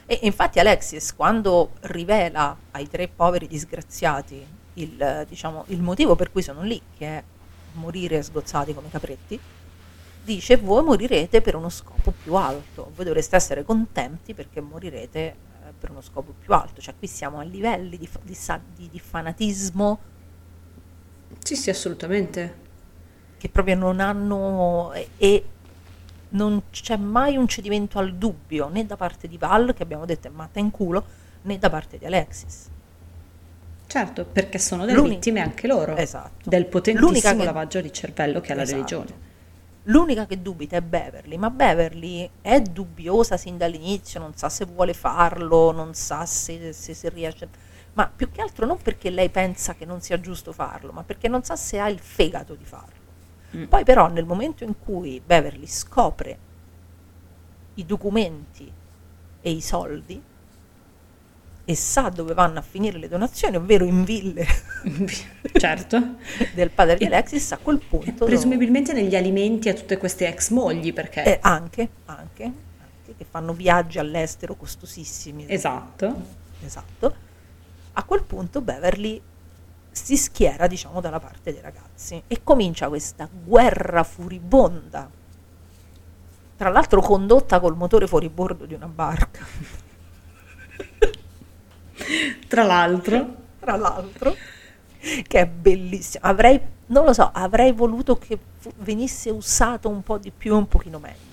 E 0.05 0.19
infatti 0.21 0.59
Alexis, 0.59 1.13
quando 1.13 1.71
rivela 1.81 2.55
ai 2.71 2.88
tre 2.88 3.07
poveri 3.09 3.47
disgraziati 3.47 4.45
il, 4.75 5.25
diciamo, 5.27 5.65
il 5.67 5.81
motivo 5.81 6.15
per 6.15 6.31
cui 6.31 6.41
sono 6.41 6.61
lì, 6.61 6.81
che 6.97 7.05
è 7.05 7.23
morire 7.73 8.21
sgozzati 8.23 8.73
come 8.73 8.89
capretti, 8.89 9.38
dice 10.23 10.57
voi 10.57 10.84
morirete 10.84 11.41
per 11.41 11.55
uno 11.55 11.69
scopo 11.69 12.11
più 12.23 12.35
alto, 12.35 12.91
voi 12.95 13.05
dovreste 13.05 13.35
essere 13.35 13.63
contenti 13.63 14.34
perché 14.34 14.61
morirete 14.61 15.35
per 15.80 15.91
uno 15.91 16.02
scopo 16.02 16.34
più 16.40 16.54
alto, 16.54 16.82
cioè 16.82 16.94
qui 16.98 17.08
siamo 17.08 17.40
a 17.40 17.44
livelli 17.44 17.98
di, 17.98 18.10
di 18.24 18.38
di- 18.76 18.90
di 18.90 18.99
fanatismo 18.99 19.99
Sì, 21.44 21.56
sì, 21.56 21.70
assolutamente. 21.70 22.66
che 23.38 23.49
proprio 23.49 23.76
non 23.76 23.99
hanno 23.99 24.91
e, 24.94 25.10
e 25.18 25.45
non 26.30 26.64
c'è 26.72 26.98
mai 26.98 27.38
un 27.38 27.48
cedimento 27.48 27.99
al 27.99 28.16
dubbio 28.16 28.68
né 28.70 28.86
da 28.86 28.98
parte 28.98 29.28
di 29.28 29.38
Val 29.38 29.74
che 29.74 29.84
abbiamo 29.84 30.06
detto 30.06 30.28
è 30.28 30.32
matta 30.32 30.60
in 30.60 30.72
culo 30.72 31.06
né 31.44 31.58
da 31.60 31.70
parte 31.70 31.98
di 31.98 32.06
Alexis 32.06 32.70
Certo, 33.90 34.26
perché 34.26 34.60
sono 34.60 34.84
delle 34.84 34.98
L'unica- 34.98 35.16
vittime 35.16 35.40
anche 35.40 35.66
loro 35.68 35.95
Esatto. 35.95 36.49
del 36.49 36.66
potentissimo 36.66 37.10
L'unica 37.10 37.34
che- 37.36 37.44
lavaggio 37.45 37.80
di 37.80 37.94
cervello 37.94 38.41
che 38.41 38.54
la 38.54 38.64
Esatto. 38.64 38.76
religione. 38.76 39.26
L'unica 39.88 40.26
che 40.26 40.41
dubita 40.41 40.77
è 40.77 40.81
Beverly 40.81 41.38
ma 41.38 41.49
Beverly 41.49 42.30
è 42.41 42.61
dubbiosa 42.61 43.38
sin 43.38 43.57
dall'inizio 43.57 44.19
non 44.19 44.35
sa 44.35 44.49
se 44.49 44.65
vuole 44.65 44.93
farlo 44.93 45.72
non 45.72 45.93
sa 45.93 46.26
se, 46.26 46.72
se, 46.73 46.93
se 46.93 47.09
riesce 47.09 47.49
ma 47.93 48.11
più 48.14 48.30
che 48.30 48.41
altro 48.41 48.65
non 48.65 48.77
perché 48.77 49.09
lei 49.09 49.30
pensa 49.30 49.73
che 49.76 49.85
non 49.85 50.01
sia 50.01 50.19
giusto 50.19 50.51
farlo 50.51 50.91
ma 50.91 51.03
perché 51.03 51.27
non 51.27 51.43
sa 51.43 51.55
se 51.55 51.80
ha 51.80 51.89
il 51.89 51.99
fegato 51.99 52.55
di 52.55 52.65
farlo 52.65 53.05
Mm. 53.55 53.65
Poi 53.65 53.84
però 53.84 54.07
nel 54.07 54.26
momento 54.26 54.64
in 54.64 54.77
cui 54.77 55.22
Beverly 55.26 55.68
scopre 55.68 56.38
i 57.76 57.85
documenti 57.85 58.72
e 59.41 59.49
i 59.49 59.61
soldi 59.61 60.22
e 61.69 61.76
sa 61.76 62.07
dove 62.07 62.34
vanno 62.34 62.60
a 62.60 62.61
finire 62.61 62.98
le 62.98 63.10
donazioni, 63.10 63.57
ovvero 63.57 63.84
in 63.84 64.06
ville 64.06 64.48
certo. 65.52 66.15
del 66.53 66.69
padre 66.69 66.95
di 66.95 67.03
Alexis, 67.03 67.52
a 67.52 67.57
quel 67.57 67.80
punto... 67.80 68.23
Presumibilmente 68.23 68.94
negli 68.94 69.18
alimenti 69.18 69.68
a 69.68 69.73
tutte 69.73 69.98
queste 69.98 70.30
ex 70.30 70.52
mogli, 70.52 70.94
perché... 70.94 71.26
Eh, 71.26 71.39
anche, 71.41 71.89
anche, 72.06 72.44
anche, 72.44 73.15
che 73.18 73.26
fanno 73.30 73.52
viaggi 73.52 73.99
all'estero 73.99 74.56
costosissimi. 74.56 75.44
Esatto. 75.49 76.22
Esatto. 76.64 77.15
A 77.91 78.03
quel 78.03 78.23
punto 78.23 78.61
Beverly 78.61 79.22
si 79.91 80.15
schiera, 80.15 80.68
diciamo, 80.68 81.02
dalla 81.02 81.19
parte 81.19 81.52
dei 81.52 81.61
ragazzi 81.61 82.23
e 82.27 82.44
comincia 82.45 82.88
questa 82.88 83.27
guerra 83.30 84.03
furibonda. 84.03 85.10
Tra 86.56 86.69
l'altro 86.69 87.02
condotta 87.02 87.60
col 87.60 87.76
motore 87.76 88.07
fuoribordo 88.07 88.65
di 88.65 88.73
una 88.73 88.88
barca. 88.88 89.85
Tra 92.47 92.63
l'altro, 92.63 93.35
Tra 93.59 93.75
l'altro, 93.75 94.35
che 95.27 95.39
è 95.39 95.45
bellissimo. 95.45 96.25
Avrei, 96.25 96.59
non 96.88 97.05
lo 97.05 97.13
so, 97.13 97.29
avrei 97.34 97.71
voluto 97.71 98.17
che 98.17 98.38
venisse 98.77 99.29
usato 99.29 99.89
un 99.89 100.01
po' 100.03 100.17
di 100.17 100.31
più 100.31 100.53
e 100.53 100.57
un 100.57 100.67
pochino 100.67 100.99
meglio. 100.99 101.25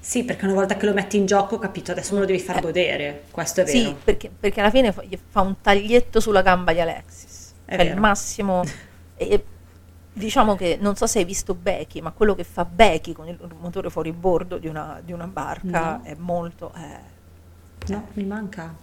sì, 0.00 0.22
perché 0.24 0.44
una 0.44 0.54
volta 0.54 0.76
che 0.76 0.84
lo 0.86 0.92
metti 0.92 1.16
in 1.16 1.24
gioco, 1.26 1.58
capito, 1.58 1.90
adesso 1.92 2.12
me 2.14 2.20
lo 2.20 2.26
devi 2.26 2.38
far 2.38 2.58
Eh. 2.58 2.60
godere, 2.60 3.24
questo 3.30 3.62
è 3.62 3.66
Sì, 3.66 3.82
vero. 3.84 3.96
perché, 4.04 4.30
perché 4.38 4.60
alla 4.60 4.70
fine 4.70 4.92
fa, 4.92 5.02
fa 5.30 5.40
un 5.40 5.56
taglietto 5.62 6.20
sulla 6.20 6.42
gamba 6.42 6.72
di 6.72 6.80
Alexis. 6.80 7.52
È 7.64 7.76
È 7.76 7.82
il 7.82 7.96
massimo. 7.96 8.62
e, 9.16 9.44
diciamo 10.12 10.54
che 10.56 10.76
non 10.80 10.94
so 10.94 11.06
se 11.06 11.20
hai 11.20 11.24
visto 11.24 11.54
Becky, 11.54 12.00
ma 12.02 12.10
quello 12.12 12.34
che 12.34 12.44
fa 12.44 12.64
Becky 12.66 13.12
con 13.12 13.26
il 13.28 13.38
motore 13.58 13.88
fuori 13.90 14.12
bordo 14.12 14.58
di 14.58 14.68
una, 14.68 15.00
di 15.02 15.12
una 15.12 15.26
barca 15.26 15.96
No. 15.96 16.00
è 16.04 16.14
molto. 16.18 16.72
eh, 16.76 17.12
No, 17.92 18.08
mi 18.14 18.24
manca. 18.24 18.74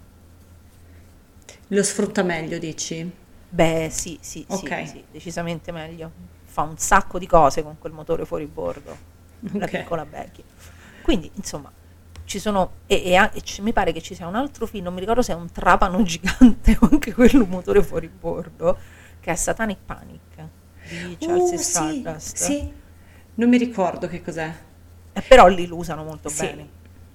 Lo 1.72 1.82
sfrutta 1.82 2.22
meglio, 2.22 2.60
dici? 2.60 3.12
beh, 3.48 3.90
sì, 3.92 4.18
sì, 4.22 4.46
sì, 4.50 4.78
Ok. 4.78 4.84
sì, 4.84 5.06
decisamente 5.10 5.72
meglio. 5.72 6.12
Fa 6.44 6.64
un 6.64 6.78
sacco 6.78 7.18
di 7.20 7.28
cose 7.28 7.64
con 7.64 7.78
quel 7.78 7.94
motore 7.94 8.26
fuori 8.26 8.48
bordo, 8.48 9.00
la 9.56 9.68
Ok. 9.68 9.70
piccola 9.70 10.06
Becky. 10.06 10.44
Quindi, 11.02 11.32
insomma, 11.36 11.72
ci 12.26 12.40
sono. 12.40 12.80
E, 12.86 12.96
e 13.14 13.30
e 13.34 13.42
ci- 13.42 13.62
mi 13.62 13.74
pare 13.74 13.92
che 13.94 14.02
ci 14.02 14.16
sia 14.16 14.28
un 14.28 14.36
altro 14.36 14.66
film, 14.68 14.84
non 14.86 14.94
mi 14.94 15.00
ricordo 15.00 15.22
se 15.22 15.34
è 15.34 15.36
un 15.36 15.52
trapano 15.52 16.04
gigante 16.04 16.78
o 16.82 16.90
anche 16.92 17.14
quello 17.14 17.46
motore 17.46 17.84
fuori 17.84 18.10
bordo, 18.10 18.78
che 19.20 19.32
è 19.32 19.36
Satanic 19.36 19.80
Panic 19.86 20.50
di 20.82 21.18
Uh, 21.20 21.58
sì, 21.58 21.62
Stardust. 21.62 22.38
sì. 22.38 22.74
Non 23.36 23.50
mi 23.50 23.58
ricordo 23.58 24.08
che 24.08 24.22
cos'è. 24.22 24.54
Eh, 25.14 25.22
però 25.24 25.48
lì 25.48 25.68
lo 25.68 25.76
usano 25.78 26.04
molto 26.04 26.30
Sì. 26.30 26.32
bene. 26.32 26.70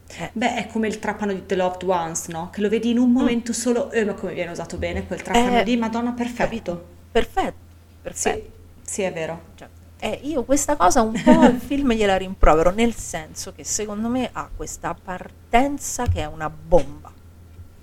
Eh, 0.08 0.30
Beh, 0.32 0.54
è 0.56 0.66
come 0.68 0.86
il 0.88 0.98
trapano 0.98 1.32
di 1.32 1.44
The 1.46 1.56
Loved 1.56 1.82
Ones, 1.82 2.28
no? 2.28 2.50
Che 2.50 2.60
lo 2.60 2.68
vedi 2.68 2.90
in 2.90 2.98
un 2.98 3.10
momento 3.10 3.52
solo, 3.52 3.90
eh, 3.90 4.04
ma 4.04 4.14
come 4.14 4.34
viene 4.34 4.52
usato 4.52 4.76
bene 4.78 5.06
quel 5.06 5.22
trapano 5.22 5.50
Mm. 5.50 5.54
Eh, 5.56 5.64
lì, 5.64 5.76
madonna, 5.76 6.12
perfetto. 6.12 6.42
capito? 6.42 6.86
Perfetto, 7.10 7.56
Sì, 7.90 8.00
perfetto. 8.02 8.50
sì, 8.82 9.02
è 9.02 9.12
vero. 9.12 9.42
Cioè, 9.56 9.68
eh, 9.98 10.20
io 10.22 10.44
questa 10.44 10.76
cosa 10.76 11.00
un 11.02 11.20
po' 11.22 11.44
il 11.46 11.58
film 11.58 11.92
gliela 11.92 12.16
rimprovero, 12.16 12.70
nel 12.70 12.94
senso 12.94 13.52
che 13.52 13.64
secondo 13.64 14.08
me 14.08 14.28
ha 14.32 14.48
questa 14.54 14.94
partenza 14.94 16.06
che 16.06 16.20
è 16.20 16.26
una 16.26 16.50
bomba. 16.50 17.12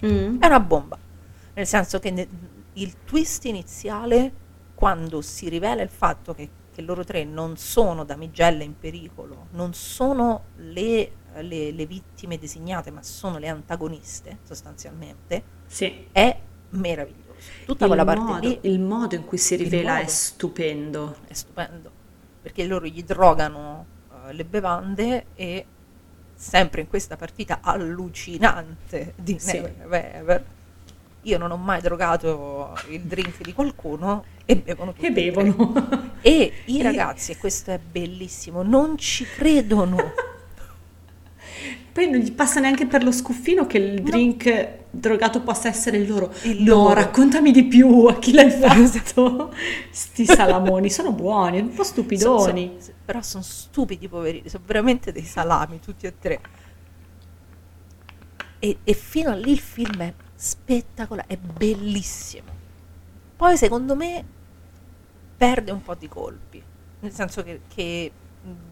Mm. 0.05 0.39
È 0.41 0.45
una 0.45 0.59
bomba. 0.59 0.97
Nel 1.55 1.67
senso 1.67 1.99
che 1.99 2.11
ne- 2.11 2.27
il 2.73 2.95
twist 3.05 3.45
iniziale, 3.45 4.31
quando 4.75 5.21
si 5.21 5.49
rivela 5.49 5.81
il 5.81 5.89
fatto 5.89 6.33
che, 6.33 6.49
che 6.73 6.81
loro 6.81 7.03
tre 7.03 7.23
non 7.23 7.57
sono 7.57 8.03
damigelle 8.03 8.63
in 8.63 8.77
pericolo, 8.77 9.47
non 9.51 9.73
sono 9.73 10.45
le, 10.57 11.11
le- 11.41 11.71
le 11.71 11.85
vittime 11.85 12.37
designate, 12.37 12.91
ma 12.91 13.01
sono 13.03 13.37
le 13.37 13.47
antagoniste, 13.47 14.39
sostanzialmente, 14.43 15.43
Sì. 15.67 16.07
è 16.11 16.37
meraviglioso. 16.71 17.21
Tutta 17.65 17.83
Il 17.85 17.89
quella 17.89 18.05
parte 18.05 18.21
modo, 18.23 18.47
lì 18.47 18.59
il 18.61 18.79
modo 18.79 19.15
in 19.15 19.25
cui 19.25 19.37
si 19.37 19.55
rivela 19.55 19.99
è 19.99 20.07
stupendo. 20.07 21.17
è 21.27 21.33
stupendo 21.33 21.91
perché 22.41 22.65
loro 22.65 22.85
gli 22.85 23.03
drogano 23.03 23.85
eh, 24.27 24.33
le 24.33 24.45
bevande 24.45 25.25
e 25.35 25.65
sempre 26.35 26.81
in 26.81 26.87
questa 26.87 27.15
partita 27.17 27.59
allucinante 27.61 29.13
di 29.17 29.37
Sì. 29.39 29.59
Never 29.59 30.45
io 31.25 31.37
non 31.37 31.51
ho 31.51 31.57
mai 31.57 31.79
drogato 31.79 32.73
il 32.89 33.01
drink 33.01 33.41
di 33.43 33.53
qualcuno 33.53 34.25
e 34.45 34.57
bevono 34.57 34.91
tutti 34.91 35.05
E 35.05 35.11
bevono. 35.11 36.11
e 36.21 36.51
i 36.65 36.81
ragazzi 36.83 37.31
e 37.31 37.37
questo 37.37 37.71
è 37.71 37.79
bellissimo 37.79 38.61
non 38.61 38.97
ci 38.97 39.23
credono 39.25 40.11
Poi 41.93 42.09
non 42.09 42.19
gli 42.19 42.31
passa 42.31 42.59
neanche 42.59 42.87
per 42.87 43.03
lo 43.03 43.11
scuffino 43.11 43.67
che 43.67 43.77
il 43.77 44.01
No. 44.01 44.09
drink 44.09 44.69
drogato 44.89 45.41
possa 45.41 45.67
essere 45.67 45.97
il 45.97 46.07
loro. 46.07 46.31
Il 46.43 46.63
no, 46.63 46.75
loro. 46.75 46.93
raccontami 46.95 47.51
di 47.51 47.65
più, 47.65 48.05
a 48.05 48.17
chi 48.17 48.33
l'hai 48.33 48.49
fatto? 48.49 49.53
Sti 49.91 50.25
salamoni, 50.25 50.89
sono 50.89 51.11
buoni, 51.11 51.59
un 51.59 51.71
po' 51.73 51.83
stupidoni. 51.83 52.77
So- 52.79 52.85
so- 52.85 52.91
però 53.05 53.21
sono 53.21 53.43
stupidi 53.43 54.07
poverini 54.07 54.47
sono 54.49 54.63
veramente 54.65 55.11
dei 55.11 55.23
salami 55.23 55.79
tutti 55.79 56.05
e 56.05 56.13
tre 56.17 56.39
e, 58.59 58.77
e 58.83 58.93
fino 58.93 59.29
a 59.29 59.35
lì 59.35 59.51
il 59.51 59.59
film 59.59 59.99
è 60.01 60.13
spettacolare 60.35 61.27
è 61.27 61.37
bellissimo 61.37 62.47
poi 63.35 63.57
secondo 63.57 63.95
me 63.95 64.23
perde 65.35 65.71
un 65.71 65.81
po' 65.81 65.95
di 65.95 66.07
colpi 66.07 66.63
nel 67.01 67.11
senso 67.11 67.43
che, 67.43 67.61
che 67.67 68.11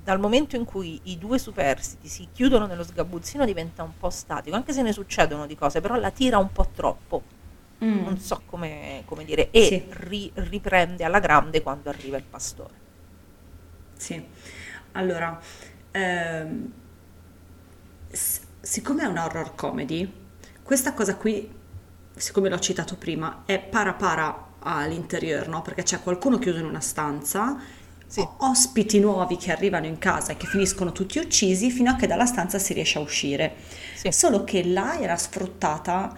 dal 0.03 0.19
momento 0.19 0.55
in 0.57 0.65
cui 0.65 0.99
i 1.03 1.17
due 1.17 1.39
superstiti 1.39 2.07
si 2.09 2.27
chiudono 2.33 2.65
nello 2.65 2.83
sgabuzzino 2.83 3.45
diventa 3.45 3.83
un 3.83 3.97
po' 3.97 4.09
statico 4.09 4.55
anche 4.55 4.73
se 4.73 4.81
ne 4.81 4.91
succedono 4.91 5.45
di 5.45 5.55
cose 5.55 5.79
però 5.79 5.95
la 5.95 6.11
tira 6.11 6.37
un 6.37 6.51
po' 6.51 6.67
troppo 6.73 7.39
Mm. 7.83 8.03
non 8.03 8.19
so 8.19 8.43
come, 8.45 9.01
come 9.05 9.25
dire 9.25 9.49
e 9.49 9.65
Sì. 9.65 9.83
ri- 9.89 10.31
riprende 10.35 11.03
alla 11.03 11.19
grande 11.19 11.63
quando 11.63 11.89
arriva 11.89 12.15
il 12.15 12.23
pastore 12.23 12.73
Sì, 13.97 14.23
allora, 14.93 15.39
ehm, 15.91 16.71
siccome 18.61 19.03
è 19.03 19.05
un 19.05 19.17
horror 19.17 19.55
comedy, 19.55 20.11
questa 20.63 20.93
cosa 20.93 21.15
qui, 21.15 21.49
siccome 22.15 22.49
l'ho 22.49 22.59
citato 22.59 22.95
prima, 22.95 23.43
è 23.45 23.59
para 23.59 23.93
para 23.93 24.49
all'interior, 24.59 25.47
no? 25.47 25.61
Perché 25.61 25.83
c'è 25.83 26.01
qualcuno 26.01 26.37
chiuso 26.39 26.59
in 26.59 26.65
una 26.65 26.79
stanza, 26.81 27.57
Sì. 28.11 28.27
ospiti 28.39 28.99
nuovi 28.99 29.37
che 29.37 29.53
arrivano 29.53 29.85
in 29.85 29.97
casa 29.97 30.33
e 30.33 30.37
che 30.37 30.45
finiscono 30.45 30.91
tutti 30.91 31.17
uccisi 31.17 31.71
fino 31.71 31.91
a 31.91 31.95
che 31.95 32.07
dalla 32.07 32.25
stanza 32.25 32.59
si 32.59 32.73
riesce 32.73 32.97
a 32.97 33.01
uscire. 33.01 33.53
Sì. 33.95 34.11
Solo 34.11 34.43
che 34.43 34.65
là 34.65 34.99
era 34.99 35.15
sfruttata 35.15 36.13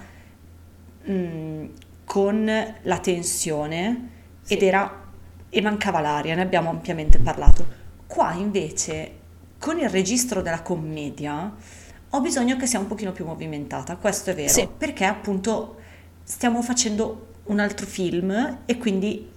mm, 1.07 1.65
con 2.03 2.73
la 2.81 2.97
tensione 2.99 4.09
Sì. 4.41 4.53
ed 4.53 4.63
era 4.63 5.01
e 5.49 5.61
mancava 5.61 5.99
l'aria, 5.99 6.33
ne 6.33 6.41
abbiamo 6.41 6.71
ampiamente 6.71 7.19
parlato. 7.19 7.63
Qua 8.07 8.33
invece 8.33 9.11
con 9.59 9.79
il 9.79 9.87
registro 9.87 10.41
della 10.41 10.63
commedia 10.63 11.53
ho 12.09 12.21
bisogno 12.21 12.57
che 12.57 12.65
sia 12.65 12.79
un 12.79 12.87
pochino 12.87 13.11
più 13.11 13.25
movimentata, 13.25 13.97
questo 13.97 14.31
è 14.31 14.35
vero, 14.35 14.67
perché 14.77 15.05
appunto 15.05 15.75
stiamo 16.23 16.61
facendo 16.63 17.27
un 17.45 17.59
altro 17.59 17.85
film 17.85 18.59
e 18.65 18.77
quindi 18.77 19.29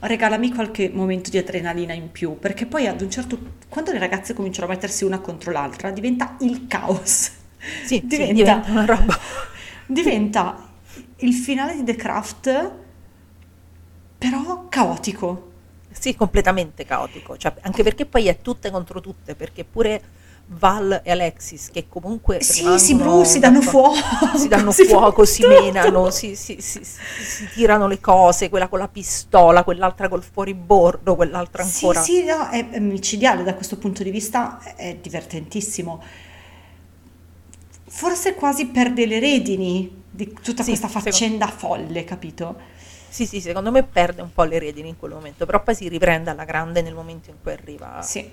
regalami 0.00 0.52
qualche 0.52 0.90
momento 0.92 1.30
di 1.30 1.38
adrenalina 1.38 1.92
in 1.92 2.10
più, 2.10 2.38
perché 2.38 2.66
poi 2.66 2.86
ad 2.86 3.00
un 3.00 3.10
certo 3.10 3.38
quando 3.68 3.92
le 3.92 3.98
ragazze 3.98 4.34
cominciano 4.34 4.66
a 4.66 4.70
mettersi 4.70 5.04
una 5.04 5.20
contro 5.20 5.50
l'altra 5.52 5.90
diventa 5.90 6.36
il 6.40 6.66
caos. 6.66 7.30
Sì, 7.84 7.96
sì, 7.96 8.06
diventa, 8.06 8.32
diventa 8.34 8.70
una 8.70 8.84
roba. 8.84 9.18
diventa 9.86 10.68
il 11.18 11.32
finale 11.32 11.74
di 11.76 11.84
The 11.84 11.96
Craft 11.96 12.72
però 14.18 14.66
caotico. 14.68 15.52
Sì, 15.90 16.14
completamente 16.16 16.84
caotico, 16.84 17.36
cioè, 17.36 17.54
anche 17.60 17.82
perché 17.82 18.04
poi 18.04 18.26
è 18.26 18.40
tutte 18.40 18.70
contro 18.70 19.00
tutte, 19.00 19.34
perché 19.34 19.64
pure 19.64 20.02
Val 20.46 21.00
e 21.02 21.10
Alexis, 21.10 21.70
che 21.72 21.86
comunque 21.88 22.42
Sì, 22.42 22.78
si 22.78 22.94
bru- 22.94 23.24
si 23.24 23.38
danno 23.38 23.62
fuoco, 23.62 23.96
si 24.36 24.46
danno 24.48 24.70
si 24.72 24.84
fuoco, 24.84 25.24
si 25.24 25.44
menano, 25.46 26.10
si, 26.10 26.36
si- 26.36 26.58
tirano 27.54 27.86
le 27.86 27.98
cose, 28.00 28.48
quella 28.50 28.68
con 28.68 28.78
la 28.78 28.88
pistola, 28.88 29.64
quell'altra 29.64 30.08
col 30.08 30.22
fuoribordo, 30.22 31.16
quell'altra 31.16 31.62
ancora. 31.62 32.00
Sì, 32.02 32.12
sì, 32.12 32.24
no, 32.24 32.48
è, 32.50 32.68
è 32.70 32.78
micidiale 32.78 33.42
da 33.42 33.54
questo 33.54 33.78
punto 33.78 34.02
di 34.02 34.10
vista, 34.10 34.60
è 34.76 34.96
divertentissimo. 35.00 36.02
Forse 37.86 38.34
quasi 38.34 38.66
perde 38.66 39.06
le 39.06 39.18
redini 39.20 40.02
di 40.10 40.32
tutta 40.42 40.62
Sì, 40.62 40.70
questa 40.70 40.88
secondo- 40.88 41.10
faccenda 41.10 41.46
folle, 41.48 42.04
capito? 42.04 42.72
Sì, 43.08 43.26
sì, 43.26 43.40
secondo 43.40 43.70
me 43.70 43.84
perde 43.84 44.22
un 44.22 44.32
po' 44.32 44.42
le 44.42 44.58
redini 44.58 44.88
in 44.88 44.96
quel 44.98 45.12
momento, 45.12 45.46
però 45.46 45.62
poi 45.62 45.74
si 45.74 45.88
riprende 45.88 46.30
alla 46.30 46.44
grande 46.44 46.82
nel 46.82 46.94
momento 46.94 47.30
in 47.30 47.36
cui 47.40 47.52
arriva. 47.52 48.02
Sì, 48.02 48.28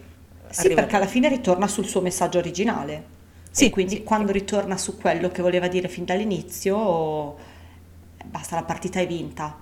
sì 0.51 0.73
perché 0.73 0.95
alla 0.95 1.07
fine 1.07 1.29
ritorna 1.29 1.67
sul 1.67 1.85
suo 1.85 2.01
messaggio 2.01 2.37
originale. 2.37 3.19
Sì, 3.51 3.65
e 3.65 3.69
quindi 3.69 3.95
sì, 3.95 4.03
quando 4.03 4.31
sì. 4.31 4.39
ritorna 4.39 4.77
su 4.77 4.97
quello 4.97 5.29
che 5.29 5.41
voleva 5.41 5.67
dire 5.67 5.89
fin 5.89 6.05
dall'inizio, 6.05 7.37
eh, 7.37 8.23
basta, 8.25 8.55
la 8.55 8.63
partita 8.63 8.99
è 8.99 9.07
vinta. 9.07 9.57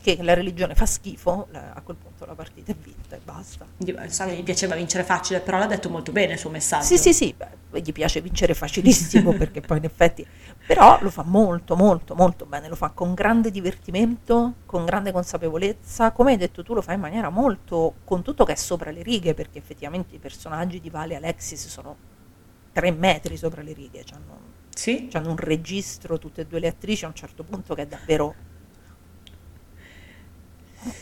Che 0.00 0.18
la 0.20 0.34
religione 0.34 0.74
fa 0.74 0.84
schifo, 0.84 1.48
a 1.50 1.80
quel 1.80 1.96
punto 1.96 2.26
la 2.26 2.34
partita 2.34 2.70
è 2.70 2.74
vinta 2.74 3.16
e 3.16 3.20
basta. 3.24 3.66
Che 3.82 3.92
gli 4.36 4.42
piaceva 4.42 4.74
vincere 4.74 5.02
facile, 5.02 5.40
però 5.40 5.58
l'ha 5.58 5.66
detto 5.66 5.88
molto 5.88 6.12
bene 6.12 6.34
il 6.34 6.38
suo 6.38 6.50
messaggio. 6.50 6.84
Sì, 6.84 6.98
sì, 6.98 7.14
sì, 7.14 7.34
beh, 7.34 7.80
gli 7.80 7.92
piace 7.92 8.20
vincere 8.20 8.54
facilissimo 8.54 9.32
perché 9.38 9.62
poi 9.62 9.78
in 9.78 9.84
effetti, 9.84 10.24
però 10.66 10.98
lo 11.02 11.10
fa 11.10 11.22
molto, 11.22 11.76
molto, 11.76 12.14
molto 12.14 12.46
bene, 12.46 12.68
lo 12.68 12.74
fa 12.74 12.90
con 12.90 13.12
grande 13.14 13.50
divertimento, 13.50 14.54
con 14.66 14.84
grande 14.84 15.12
consapevolezza, 15.12 16.12
come 16.12 16.32
hai 16.32 16.36
detto 16.38 16.62
tu 16.62 16.74
lo 16.74 16.80
fa 16.82 16.92
in 16.94 17.00
maniera 17.00 17.28
molto, 17.28 17.94
con 18.04 18.22
tutto 18.22 18.44
che 18.44 18.52
è 18.52 18.56
sopra 18.56 18.90
le 18.90 19.02
righe, 19.02 19.34
perché 19.34 19.58
effettivamente 19.58 20.14
i 20.14 20.18
personaggi 20.18 20.80
di 20.80 20.88
Vale 20.90 21.14
e 21.14 21.16
Alexis 21.16 21.68
sono 21.68 21.96
tre 22.72 22.90
metri 22.92 23.36
sopra 23.36 23.62
le 23.62 23.72
righe, 23.72 24.04
hanno 24.12 24.38
Sì? 24.74 25.08
un 25.12 25.36
registro, 25.36 26.18
tutte 26.18 26.42
e 26.42 26.46
due 26.46 26.60
le 26.60 26.68
attrici 26.68 27.04
a 27.04 27.08
un 27.08 27.14
certo 27.14 27.44
punto 27.44 27.74
che 27.74 27.82
è 27.82 27.86
davvero 27.86 28.34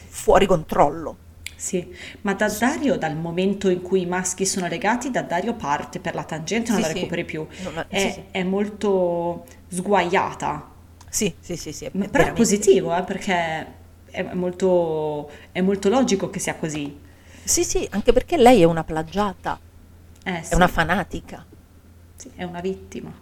fuori 0.09 0.47
controllo. 0.47 1.17
Sì, 1.63 1.95
ma 2.23 2.35
da 2.35 2.49
Dario, 2.49 2.97
dal 2.99 3.17
momento 3.17 3.69
in 3.69 3.83
cui 3.83 4.01
i 4.03 4.07
maschi 4.07 4.45
sono 4.47 4.67
legati, 4.67 5.11
da 5.13 5.23
Dario 5.23 5.55
parte 5.55 6.01
per 6.01 6.15
la 6.15 6.25
tangente, 6.25 6.73
non 6.73 6.81
Sì, 6.81 6.83
la 6.83 6.89
sì. 6.89 6.93
recuperi 6.95 7.25
più. 7.25 7.47
Non 7.57 7.75
la- 7.75 7.87
È, 7.89 7.97
sì, 7.99 8.11
sì. 8.11 8.25
è 8.33 8.43
molto 8.43 9.45
sguaiata, 9.69 10.69
Sì, 11.09 11.35
sì, 11.39 11.57
sì, 11.57 11.73
sì, 11.73 11.85
è 11.85 11.91
però 12.09 12.25
è 12.25 12.33
positivo, 12.33 12.97
eh, 12.97 13.03
perché 13.05 13.67
è 14.11 14.23
molto, 14.35 15.31
è 15.53 15.61
molto 15.61 15.89
logico 15.89 16.31
che 16.31 16.39
sia 16.41 16.57
così. 16.57 16.99
Sì, 17.45 17.63
sì, 17.65 17.87
anche 17.91 18.13
perché 18.13 18.37
lei 18.37 18.63
è 18.63 18.65
una 18.65 18.83
plagiata, 18.85 19.61
Eh, 20.25 20.43
è 20.47 20.55
sì, 20.55 20.55
una 20.55 20.69
fanatica. 20.69 21.47
sì, 22.17 22.31
è 22.35 22.45
una 22.45 22.61
vittima. 22.61 23.13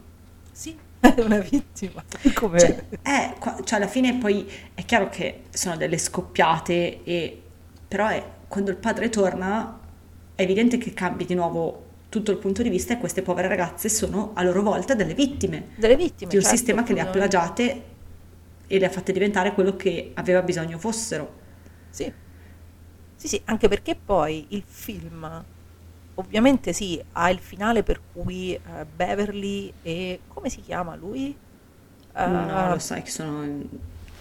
Sì, 0.52 0.78
è 1.00 1.20
una 1.20 1.38
vittima. 1.38 2.04
Come... 2.34 2.58
Cioè, 2.58 2.88
è 3.02 3.34
qua- 3.38 3.58
cioè, 3.64 3.78
alla 3.78 3.88
fine 3.88 4.16
poi 4.18 4.50
è 4.74 4.84
chiaro 4.84 5.08
che 5.08 5.44
sono 5.50 5.76
delle 5.76 5.98
scoppiate, 5.98 7.02
e, 7.04 7.39
però 7.90 8.06
è, 8.06 8.24
quando 8.46 8.70
il 8.70 8.76
padre 8.76 9.08
torna 9.08 9.80
è 10.36 10.42
evidente 10.42 10.78
che 10.78 10.94
cambi 10.94 11.24
di 11.24 11.34
nuovo 11.34 11.88
tutto 12.08 12.30
il 12.30 12.36
punto 12.36 12.62
di 12.62 12.68
vista 12.68 12.92
e 12.92 12.98
queste 12.98 13.20
povere 13.20 13.48
ragazze 13.48 13.88
sono 13.88 14.30
a 14.34 14.44
loro 14.44 14.62
volta 14.62 14.94
delle 14.94 15.12
vittime 15.12 15.70
delle 15.74 15.96
vittime. 15.96 16.30
di 16.30 16.36
un 16.36 16.42
certo, 16.42 16.56
sistema 16.56 16.84
che 16.84 16.92
le 16.92 17.00
ha 17.00 17.06
plagiate 17.06 17.82
e 18.68 18.78
le 18.78 18.86
ha 18.86 18.90
fatte 18.90 19.10
diventare 19.10 19.52
quello 19.54 19.74
che 19.74 20.12
aveva 20.14 20.40
bisogno 20.42 20.78
fossero. 20.78 21.38
Sì. 21.90 22.12
sì, 23.16 23.26
sì, 23.26 23.42
anche 23.46 23.66
perché 23.66 23.96
poi 23.96 24.46
il 24.50 24.62
film, 24.64 25.44
ovviamente 26.14 26.72
sì, 26.72 27.02
ha 27.12 27.28
il 27.28 27.40
finale 27.40 27.82
per 27.82 28.00
cui 28.12 28.54
eh, 28.54 28.86
Beverly 28.94 29.72
e... 29.82 30.20
come 30.28 30.48
si 30.48 30.60
chiama 30.60 30.94
lui? 30.94 31.36
Eh, 32.14 32.26
no, 32.26 32.68
lo 32.68 32.78
sai 32.78 33.02
che 33.02 33.10
sono... 33.10 33.44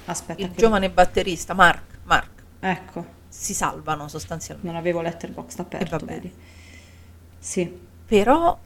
Aspetta, 0.06 0.42
il 0.42 0.50
che- 0.50 0.60
giovane 0.60 0.90
batterista, 0.90 1.54
Mark, 1.54 2.00
Mark, 2.06 2.40
Ecco, 2.60 3.18
si 3.30 3.54
salvano 3.54 4.08
sostanzialmente. 4.10 4.68
non 4.68 4.76
avevo 4.76 5.02
Letterboxd 5.02 5.60
aperto, 5.60 6.06
vabbè. 6.06 6.06
vedi. 6.06 6.34
Sì, 7.40 7.88
Però... 8.06 8.60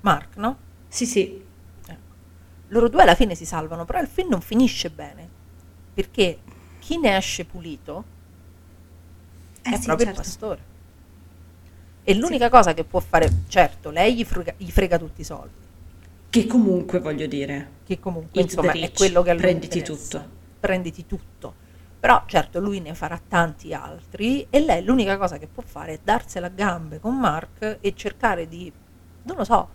Mark, 0.00 0.36
no? 0.36 0.56
sì, 0.88 1.06
sì, 1.06 1.44
loro 2.68 2.88
due 2.88 3.02
alla 3.02 3.14
fine 3.14 3.34
si 3.34 3.44
salvano, 3.44 3.84
però 3.84 4.00
il 4.00 4.08
film 4.08 4.30
non 4.30 4.40
finisce 4.40 4.90
bene, 4.90 5.28
perché 5.94 6.38
chi 6.78 6.98
ne 6.98 7.16
esce 7.16 7.44
pulito 7.44 8.04
Eh 9.62 9.74
è 9.74 9.76
sì, 9.76 9.84
proprio 9.84 10.06
certo. 10.06 10.20
il 10.20 10.26
pastore. 10.26 10.62
E 12.04 12.14
l'unica 12.14 12.48
cosa 12.48 12.74
che 12.74 12.84
può 12.84 12.98
fare, 13.00 13.30
certo, 13.46 13.90
lei 13.90 14.16
gli 14.16 14.24
frega, 14.24 14.54
gli 14.56 14.70
frega 14.70 14.98
tutti 14.98 15.20
i 15.20 15.24
soldi, 15.24 15.66
Che 16.30 16.46
comunque 16.46 16.98
voglio 17.00 17.26
dire, 17.26 17.70
che 17.84 18.00
comunque 18.00 18.40
insomma 18.42 18.72
the 18.72 18.80
è 18.80 18.86
rich, 18.86 18.96
quello 18.96 19.22
che 19.22 19.30
a 19.30 19.34
lui 19.34 19.42
prenditi 19.42 19.78
interessa. 19.78 20.18
tutto. 20.18 20.30
Prenditi 20.60 21.06
tutto. 21.06 21.54
Però 22.02 22.24
certo 22.26 22.58
lui 22.58 22.80
ne 22.80 22.94
farà 22.94 23.16
tanti 23.28 23.72
altri 23.72 24.44
e 24.50 24.58
lei 24.58 24.82
l'unica 24.82 25.16
cosa 25.16 25.38
che 25.38 25.46
può 25.46 25.62
fare 25.64 25.92
è 25.92 26.00
darsela 26.02 26.48
a 26.48 26.50
gambe 26.50 26.98
con 26.98 27.16
Mark 27.16 27.78
e 27.80 27.94
cercare 27.94 28.48
di, 28.48 28.72
non 29.22 29.36
lo 29.36 29.44
so, 29.44 29.68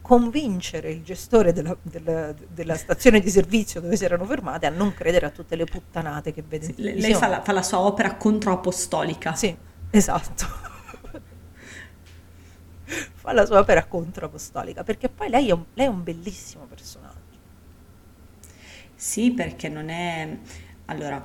convincere 0.00 0.92
il 0.92 1.02
gestore 1.02 1.52
della, 1.52 1.76
della- 1.82 2.32
della 2.32 2.76
stazione 2.76 3.18
di 3.18 3.28
servizio 3.28 3.80
dove 3.80 3.96
si 3.96 4.04
erano 4.04 4.24
fermate 4.24 4.66
a 4.66 4.70
non 4.70 4.94
credere 4.94 5.26
a 5.26 5.30
tutte 5.30 5.56
le 5.56 5.64
puttanate 5.64 6.32
che 6.32 6.44
vede 6.46 6.72
Le- 6.76 6.94
lei 6.94 7.14
fa 7.14 7.26
la, 7.26 7.42
fa 7.42 7.50
la 7.50 7.62
sua 7.64 7.80
opera 7.80 8.14
controapostolica. 8.14 9.34
Sì, 9.34 9.56
esatto. 9.90 10.46
fa 13.14 13.32
la 13.32 13.44
sua 13.44 13.58
opera 13.58 13.84
controapostolica 13.84 14.84
perché 14.84 15.08
poi 15.08 15.28
lei 15.28 15.48
è 15.48 15.52
un, 15.52 15.64
lei 15.74 15.86
è 15.86 15.88
un 15.90 16.04
bellissimo 16.04 16.66
personaggio. 16.66 17.26
Sì, 18.94 19.32
perché 19.32 19.68
non 19.68 19.88
è... 19.90 20.38
Allora, 20.90 21.22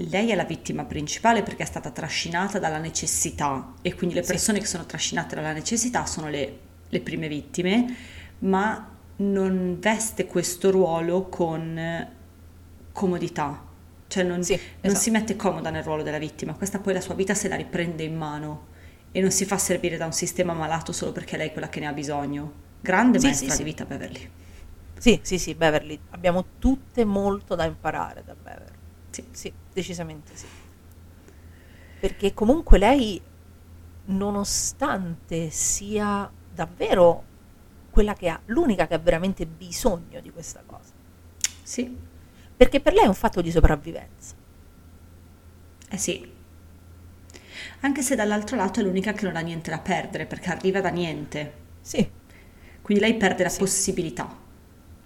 lei 0.00 0.30
è 0.30 0.34
la 0.36 0.44
vittima 0.44 0.84
principale 0.84 1.42
perché 1.42 1.62
è 1.64 1.66
stata 1.66 1.90
trascinata 1.90 2.58
dalla 2.58 2.78
necessità 2.78 3.74
e 3.82 3.94
quindi 3.94 4.14
le 4.14 4.22
Sì. 4.22 4.32
persone 4.32 4.58
che 4.60 4.66
sono 4.66 4.86
trascinate 4.86 5.34
dalla 5.34 5.52
necessità 5.52 6.06
sono 6.06 6.28
le, 6.28 6.58
le 6.88 7.00
prime 7.00 7.26
vittime, 7.28 7.96
ma 8.40 8.96
non 9.16 9.78
veste 9.80 10.26
questo 10.26 10.70
ruolo 10.70 11.28
con 11.28 12.08
comodità. 12.92 13.62
Cioè 14.06 14.22
non, 14.22 14.42
Sì, 14.42 14.58
non 14.80 14.94
esatto. 14.94 15.00
si 15.00 15.10
mette 15.10 15.36
comoda 15.36 15.70
nel 15.70 15.82
ruolo 15.82 16.02
della 16.02 16.18
vittima, 16.18 16.54
questa 16.54 16.78
poi 16.78 16.94
la 16.94 17.00
sua 17.00 17.14
vita 17.14 17.34
se 17.34 17.48
la 17.48 17.56
riprende 17.56 18.04
in 18.04 18.16
mano 18.16 18.66
e 19.12 19.20
non 19.20 19.30
si 19.30 19.44
fa 19.44 19.58
servire 19.58 19.96
da 19.96 20.06
un 20.06 20.12
sistema 20.12 20.52
malato 20.54 20.92
solo 20.92 21.12
perché 21.12 21.36
lei 21.36 21.48
è 21.48 21.52
quella 21.52 21.68
che 21.68 21.80
ne 21.80 21.86
ha 21.86 21.92
bisogno. 21.92 22.52
Grande 22.80 23.18
Sì, 23.18 23.20
maestra 23.20 23.54
sì, 23.54 23.56
di 23.56 23.64
sì. 23.64 23.64
vita 23.64 23.84
Beverly. 23.84 24.30
Sì, 24.98 25.20
sì, 25.22 25.38
sì, 25.38 25.54
Beverly, 25.54 25.98
abbiamo 26.10 26.54
tutte 26.58 27.04
molto 27.04 27.54
da 27.54 27.64
imparare 27.64 28.22
da 28.24 28.34
Beverly. 28.34 28.76
Sì. 29.10 29.26
Sì, 29.30 29.54
decisamente 29.72 30.36
sì. 30.36 30.48
Perché 31.98 32.32
comunque 32.32 32.78
lei, 32.78 33.20
nonostante 34.04 35.50
sia 35.50 36.30
davvero 36.46 37.24
quella 37.90 38.14
che 38.14 38.28
ha, 38.28 38.40
l'unica 38.46 38.86
che 38.86 38.94
ha 38.94 38.98
veramente 38.98 39.46
bisogno 39.46 40.20
di 40.20 40.30
questa 40.30 40.62
cosa, 40.64 40.92
Sì, 41.62 41.96
perché 42.56 42.80
per 42.80 42.92
lei 42.94 43.04
è 43.04 43.08
un 43.08 43.14
fatto 43.14 43.40
di 43.42 43.50
sopravvivenza. 43.50 44.34
Eh 45.90 45.96
sì. 45.98 46.36
Anche 47.80 48.02
se 48.02 48.14
dall'altro 48.14 48.56
lato 48.56 48.80
è 48.80 48.82
l'unica 48.82 49.12
che 49.12 49.24
non 49.24 49.36
ha 49.36 49.40
niente 49.40 49.70
da 49.70 49.78
perdere 49.78 50.26
perché 50.26 50.50
arriva 50.50 50.80
da 50.80 50.90
niente. 50.90 51.52
Sì, 51.80 52.08
Quindi 52.82 53.02
lei 53.04 53.14
perde 53.16 53.42
la 53.44 53.48
Sì. 53.48 53.58
possibilità. 53.58 54.28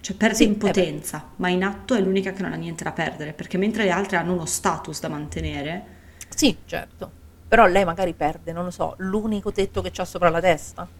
Cioè 0.02 0.16
perde 0.16 0.42
Sì, 0.42 0.44
in 0.44 0.58
eh 0.62 0.74
potenza, 0.74 1.30
ma 1.36 1.48
in 1.48 1.64
atto 1.64 1.94
è 1.94 2.00
l'unica 2.02 2.32
che 2.32 2.42
non 2.42 2.52
ha 2.52 2.56
niente 2.56 2.84
da 2.84 2.92
perdere 2.92 3.32
perché 3.32 3.56
mentre 3.56 3.84
le 3.84 3.90
altre 3.90 4.18
hanno 4.18 4.34
uno 4.34 4.44
status 4.44 5.00
da 5.00 5.08
mantenere, 5.08 5.86
sì, 6.28 6.62
certo. 6.64 7.20
Però 7.46 7.66
lei 7.66 7.84
magari 7.84 8.14
perde, 8.14 8.52
non 8.52 8.64
lo 8.64 8.70
so, 8.70 8.94
l'unico 8.98 9.52
tetto 9.52 9.82
che 9.82 9.92
ha 10.00 10.04
sopra 10.04 10.30
la 10.30 10.40
testa. 10.40 10.90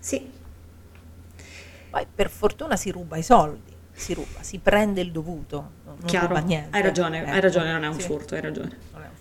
sì, 0.00 0.30
Poi 1.88 2.06
per 2.12 2.28
fortuna 2.30 2.76
si 2.76 2.90
ruba 2.90 3.16
i 3.16 3.22
soldi, 3.22 3.74
si 3.92 4.12
ruba, 4.14 4.42
si 4.42 4.58
prende 4.58 5.00
il 5.00 5.12
dovuto, 5.12 5.76
non, 5.84 5.98
chiaro. 6.04 6.18
ruba 6.18 6.40
niente. 6.40 6.76
Hai 6.76 6.82
ragione, 6.82 7.28
hai 7.28 7.40
Ecco, 7.40 7.40
ragione, 7.40 7.72
non 7.72 7.84
è 7.84 7.88
un 7.88 7.98
sì, 7.98 8.00
furto, 8.00 8.34
hai 8.34 8.40
ragione. 8.40 8.78
un. 8.92 9.16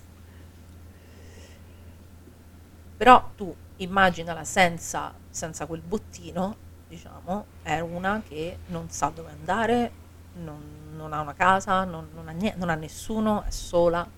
Però 2.95 3.32
tu 3.36 3.56
immaginala 3.78 4.44
senza, 4.44 5.20
senza 5.30 5.65
quel 5.65 5.82
bottino, 5.82 6.57
diciamo, 6.94 7.53
è 7.61 7.80
una 7.80 8.22
che 8.24 8.61
non 8.65 8.90
sa 8.90 9.10
dove 9.10 9.32
andare, 9.32 9.99
non, 10.34 10.91
non 10.95 11.14
ha 11.14 11.22
una 11.22 11.34
casa, 11.34 11.84
non, 11.86 12.10
non 12.14 12.28
ha 12.28 12.32
nie- 12.32 12.56
non 12.57 12.70
ha 12.70 12.76
nessuno, 12.76 13.44
è 13.44 13.49
sola. 13.52 14.10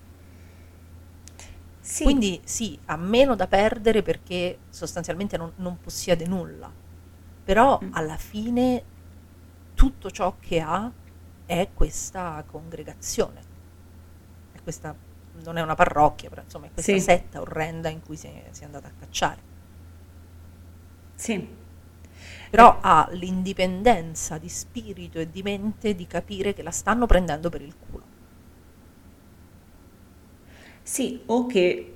Sì, 1.80 2.04
Quindi 2.04 2.42
sì, 2.44 2.80
ha 2.86 2.96
meno 2.96 3.34
da 3.34 3.48
perdere 3.48 4.02
perché 4.02 4.64
sostanzialmente 4.68 5.36
non, 5.36 5.52
non 5.56 5.80
possiede 5.80 6.26
nulla. 6.26 6.74
Però 7.42 7.86
Mm. 7.86 7.90
alla 7.90 8.16
fine 8.16 8.90
tutto 9.74 10.10
ciò 10.10 10.38
che 10.38 10.60
ha 10.60 10.92
è 11.44 11.72
questa 11.74 12.44
congregazione. 12.46 13.48
È 14.50 14.60
questa, 14.62 14.98
non 15.44 15.56
è 15.56 15.62
una 15.62 15.74
parrocchia, 15.76 16.28
però 16.28 16.42
insomma 16.42 16.66
è 16.66 16.72
questa 16.72 16.98
Sì. 16.98 17.00
setta 17.00 17.40
orrenda 17.40 17.88
in 17.90 18.00
cui 18.02 18.16
si 18.16 18.26
è, 18.28 18.48
si 18.52 18.62
è 18.62 18.66
andata 18.66 18.88
a 18.88 18.92
cacciare. 18.92 19.44
sì, 21.16 21.48
Però 22.50 22.78
ha 22.80 23.08
l'indipendenza 23.12 24.38
di 24.38 24.48
spirito 24.48 25.18
e 25.18 25.30
di 25.30 25.42
mente 25.42 25.94
di 25.94 26.06
capire 26.06 26.52
che 26.54 26.62
la 26.62 26.70
stanno 26.70 27.06
prendendo 27.06 27.48
per 27.50 27.62
il 27.62 27.76
culo. 27.76 28.06
Sì, 30.82 31.22
o 31.26 31.46
che 31.46 31.92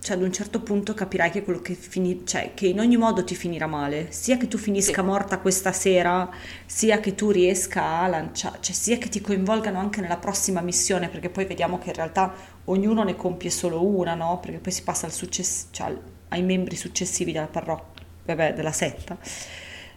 cioè, 0.00 0.16
ad 0.16 0.22
un 0.22 0.32
certo 0.32 0.62
punto 0.62 0.94
capirai 0.94 1.30
che 1.30 1.42
quello 1.42 1.60
che 1.60 1.74
fini, 1.74 2.24
cioè, 2.24 2.52
che 2.54 2.68
in 2.68 2.78
ogni 2.78 2.96
modo 2.96 3.24
ti 3.24 3.34
finirà 3.34 3.66
male, 3.66 4.12
sia 4.12 4.36
che 4.36 4.46
tu 4.46 4.56
finisca 4.56 5.02
Sì. 5.02 5.06
morta 5.06 5.38
questa 5.40 5.72
sera, 5.72 6.30
sia 6.66 7.00
che 7.00 7.14
tu 7.16 7.30
riesca 7.30 8.00
a 8.00 8.06
lanciare, 8.06 8.58
cioè 8.60 8.74
sia 8.74 8.96
che 8.98 9.08
ti 9.08 9.20
coinvolgano 9.20 9.78
anche 9.78 10.00
nella 10.00 10.16
prossima 10.16 10.60
missione, 10.60 11.08
perché 11.08 11.30
poi 11.30 11.46
vediamo 11.46 11.78
che 11.78 11.88
in 11.88 11.94
realtà 11.96 12.32
ognuno 12.66 13.02
ne 13.02 13.16
compie 13.16 13.50
solo 13.50 13.84
una, 13.84 14.14
no? 14.14 14.38
Perché 14.40 14.58
poi 14.58 14.72
si 14.72 14.82
passa 14.84 15.06
al 15.06 15.12
success- 15.12 15.66
cioè, 15.72 15.94
ai 16.28 16.42
membri 16.42 16.76
successivi 16.76 17.32
della 17.32 17.46
parrocchia, 17.48 17.97
vabbè, 18.34 18.54
della 18.54 18.72
setta. 18.72 19.18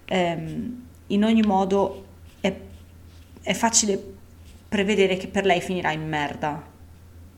Ehm, 0.06 0.88
in 1.08 1.24
ogni 1.24 1.41
modo 1.41 2.06
è, 2.40 2.53
è 3.41 3.53
facile 3.53 4.02
prevedere 4.68 5.18
che 5.18 5.28
per 5.28 5.45
lei 5.45 5.62
finirà 5.62 5.91
in 5.91 6.08
merda, 6.08 6.62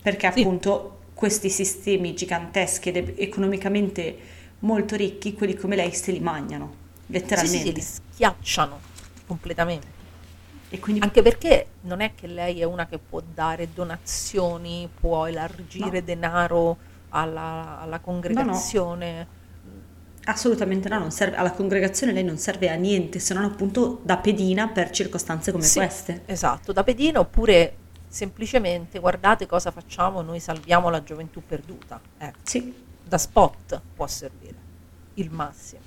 perché 0.01 0.27
Sì. 0.31 0.39
appunto 0.41 0.99
questi 1.13 1.49
sistemi 1.49 2.13
giganteschi 2.13 2.89
ed 2.89 3.13
economicamente 3.17 4.17
molto 4.59 4.95
ricchi, 4.95 5.33
quelli 5.33 5.55
come 5.55 5.75
lei 5.75 5.93
se 5.93 6.11
li 6.11 6.19
mangiano, 6.19 6.75
letteralmente. 7.07 7.57
sì, 7.57 7.63
sì, 7.69 7.73
li 7.73 7.81
schiacciano 7.81 8.79
completamente. 9.25 9.87
E 10.69 10.79
quindi 10.79 11.01
Anche 11.01 11.21
perché 11.21 11.75
non 11.81 11.99
è 12.01 12.13
che 12.15 12.27
lei 12.27 12.61
è 12.61 12.63
una 12.63 12.87
che 12.87 12.97
può 12.97 13.21
dare 13.21 13.73
donazioni, 13.73 14.89
può 14.93 15.25
elargire 15.27 15.99
No. 15.99 16.05
denaro 16.05 16.77
alla, 17.09 17.79
alla 17.79 17.99
congregazione. 17.99 19.27
Assolutamente 20.25 20.89
no, 20.89 20.99
non 20.99 21.11
serve, 21.11 21.35
alla 21.35 21.51
congregazione 21.51 22.13
lei 22.13 22.23
non 22.23 22.37
serve 22.37 22.69
a 22.69 22.75
niente, 22.75 23.19
se 23.19 23.33
non 23.33 23.43
appunto 23.43 24.01
da 24.03 24.17
pedina 24.17 24.67
per 24.67 24.89
circostanze 24.91 25.51
come 25.51 25.63
Sì, 25.63 25.79
queste. 25.79 26.21
Esatto, 26.25 26.71
da 26.71 26.83
pedina 26.83 27.19
oppure 27.19 27.77
semplicemente 28.07 28.99
guardate 28.99 29.45
cosa 29.45 29.71
facciamo, 29.71 30.21
noi 30.21 30.39
salviamo 30.39 30.89
la 30.89 31.03
gioventù 31.03 31.41
perduta. 31.45 31.99
Ecco, 32.17 32.37
Sì, 32.43 32.73
da 33.03 33.17
spot 33.17 33.81
può 33.95 34.07
servire, 34.07 34.55
il 35.15 35.29
massimo. 35.29 35.81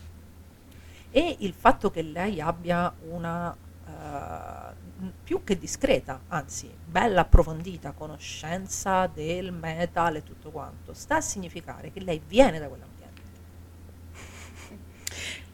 E 1.10 1.36
il 1.40 1.54
fatto 1.54 1.90
che 1.90 2.02
lei 2.02 2.40
abbia 2.40 2.92
una 3.08 3.56
eh, 3.86 4.74
più 5.22 5.44
che 5.44 5.58
discreta, 5.58 6.20
anzi 6.28 6.70
bella 6.84 7.22
approfondita 7.22 7.92
conoscenza 7.92 9.06
del 9.06 9.52
metal 9.52 10.16
e 10.16 10.22
tutto 10.22 10.50
quanto, 10.50 10.92
sta 10.94 11.16
a 11.16 11.20
significare 11.20 11.92
che 11.92 12.00
lei 12.00 12.20
viene 12.26 12.58
da 12.58 12.66
quell'ambiente. 12.66 12.95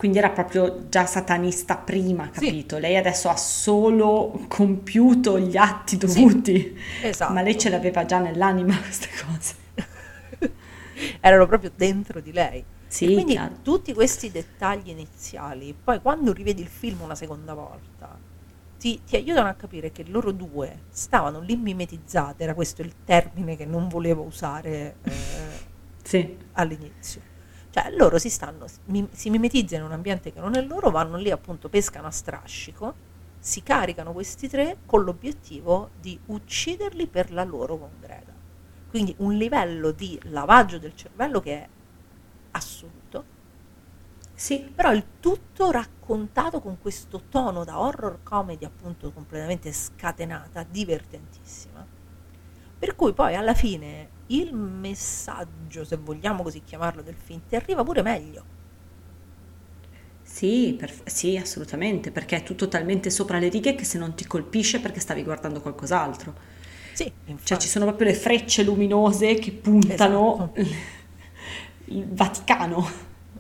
Quindi 0.03 0.19
era 0.19 0.31
proprio 0.31 0.89
già 0.89 1.07
satanista 1.07 1.77
prima, 1.77 2.29
Sì. 2.33 2.47
capito? 2.47 2.79
Lei 2.79 2.97
adesso 2.97 3.29
ha 3.29 3.37
solo 3.37 4.47
compiuto 4.49 5.39
gli 5.39 5.57
atti 5.57 5.97
dovuti, 5.97 6.77
Esatto. 7.01 7.33
ma 7.33 7.41
lei 7.41 7.57
ce 7.57 7.69
l'aveva 7.69 8.05
già 8.05 8.19
nell'anima 8.19 8.77
queste 8.83 9.09
cose. 9.25 9.55
erano 11.21 11.47
proprio 11.47 11.71
dentro 11.73 12.21
di 12.21 12.33
lei. 12.33 12.65
Sì, 12.89 13.11
E 13.11 13.13
quindi 13.13 13.35
chiaro. 13.35 13.55
tutti 13.63 13.93
questi 13.95 14.33
dettagli 14.33 14.89
iniziali, 14.89 15.73
poi 15.81 16.01
quando 16.01 16.33
rivedi 16.33 16.61
il 16.63 16.69
film 16.69 17.01
una 17.03 17.15
seconda 17.15 17.55
volta, 17.55 18.21
ti, 18.77 19.05
ti 19.05 19.15
aiutano 19.15 19.49
a 19.49 19.55
capire 19.55 19.93
che 19.93 20.05
loro 20.09 20.33
due 20.33 20.87
stavano 20.89 21.39
lì 21.41 21.55
mimetizzate, 21.57 22.43
era 22.43 22.55
questo 22.55 22.83
il 22.83 22.97
termine 23.05 23.55
che 23.57 23.67
non 23.67 23.87
volevo 23.89 24.23
usare 24.25 24.99
eh, 25.03 25.71
Sì, 26.05 26.37
all'inizio. 26.53 27.23
Cioè 27.73 27.91
loro 27.97 28.19
si, 28.19 28.29
stanno, 28.29 28.67
mi- 28.87 29.09
si 29.13 29.31
mimetizzano 29.31 29.85
in 29.85 29.89
un 29.89 29.95
ambiente 29.95 30.31
che 30.31 30.41
non 30.41 30.57
è 30.57 30.61
loro, 30.61 30.91
vanno 30.91 31.17
lì 31.17 31.31
appunto, 31.31 31.71
pescano 31.71 32.07
a 32.07 32.11
strascico, 32.11 32.95
si 33.39 33.63
caricano 33.63 34.13
questi 34.13 34.47
tre 34.47 34.77
con 34.85 35.03
l'obiettivo 35.05 35.89
di 35.99 36.21
ucciderli 36.27 37.07
per 37.07 37.33
la 37.33 37.45
loro 37.45 37.79
congrega. 37.79 38.33
Quindi 38.91 39.15
un 39.19 39.33
livello 39.33 39.91
di 39.91 40.21
lavaggio 40.25 40.79
del 40.79 40.95
cervello 40.95 41.41
che 41.41 41.53
è 41.55 41.69
assoluto, 42.51 43.25
sì, 44.35 44.71
però 44.75 44.93
il 44.93 45.05
tutto 45.21 45.71
raccontato 45.71 46.61
con 46.61 46.79
questo 46.79 47.23
tono 47.31 47.65
da 47.65 47.79
horror 47.81 48.19
comedy 48.23 48.65
appunto 48.65 49.13
completamente 49.13 49.73
scatenata, 49.73 50.63
divertentissima. 50.69 51.87
Per 52.77 52.97
cui 52.97 53.13
poi 53.13 53.37
alla 53.37 53.55
fine 53.55 54.09
il 54.41 54.55
messaggio, 54.55 55.85
se 55.85 55.97
vogliamo 55.97 56.43
così 56.43 56.63
chiamarlo, 56.63 57.03
del 57.03 57.17
film 57.17 57.43
ti 57.47 57.57
arriva 57.57 57.83
pure 57.85 58.03
meglio. 58.03 58.47
sì, 60.25 60.75
perf- 60.79 61.07
sì, 61.09 61.37
assolutamente, 61.37 62.11
perché 62.11 62.37
è 62.37 62.43
tutto 62.43 62.69
talmente 62.69 63.11
sopra 63.11 63.39
le 63.39 63.49
righe 63.49 63.75
che 63.75 63.85
se 63.85 63.99
non 63.99 64.15
ti 64.15 64.27
colpisce 64.27 64.81
perché 64.81 65.01
stavi 65.01 65.23
guardando 65.23 65.61
qualcos'altro. 65.61 66.35
Sì, 66.93 67.13
Cioè 67.45 67.59
infatti. 67.59 67.59
ci 67.59 67.69
sono 67.69 67.85
proprio 67.87 68.09
le 68.09 68.15
frecce 68.15 68.63
luminose 68.65 69.35
che 69.35 69.53
puntano 69.53 70.53
il 71.87 72.07
Vaticano, 72.13 72.87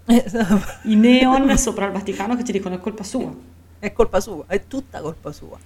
Esatto. 0.06 0.80
i 0.82 0.94
neon 0.96 1.56
sopra 1.58 1.86
il 1.86 1.92
Vaticano 1.92 2.36
che 2.36 2.42
ti 2.44 2.52
dicono 2.52 2.74
è 2.76 2.80
colpa 2.80 3.02
sua. 3.04 3.34
è 3.78 3.92
colpa 3.92 4.18
sua, 4.20 4.46
è 4.46 4.66
tutta 4.66 5.02
colpa 5.02 5.30
sua. 5.30 5.60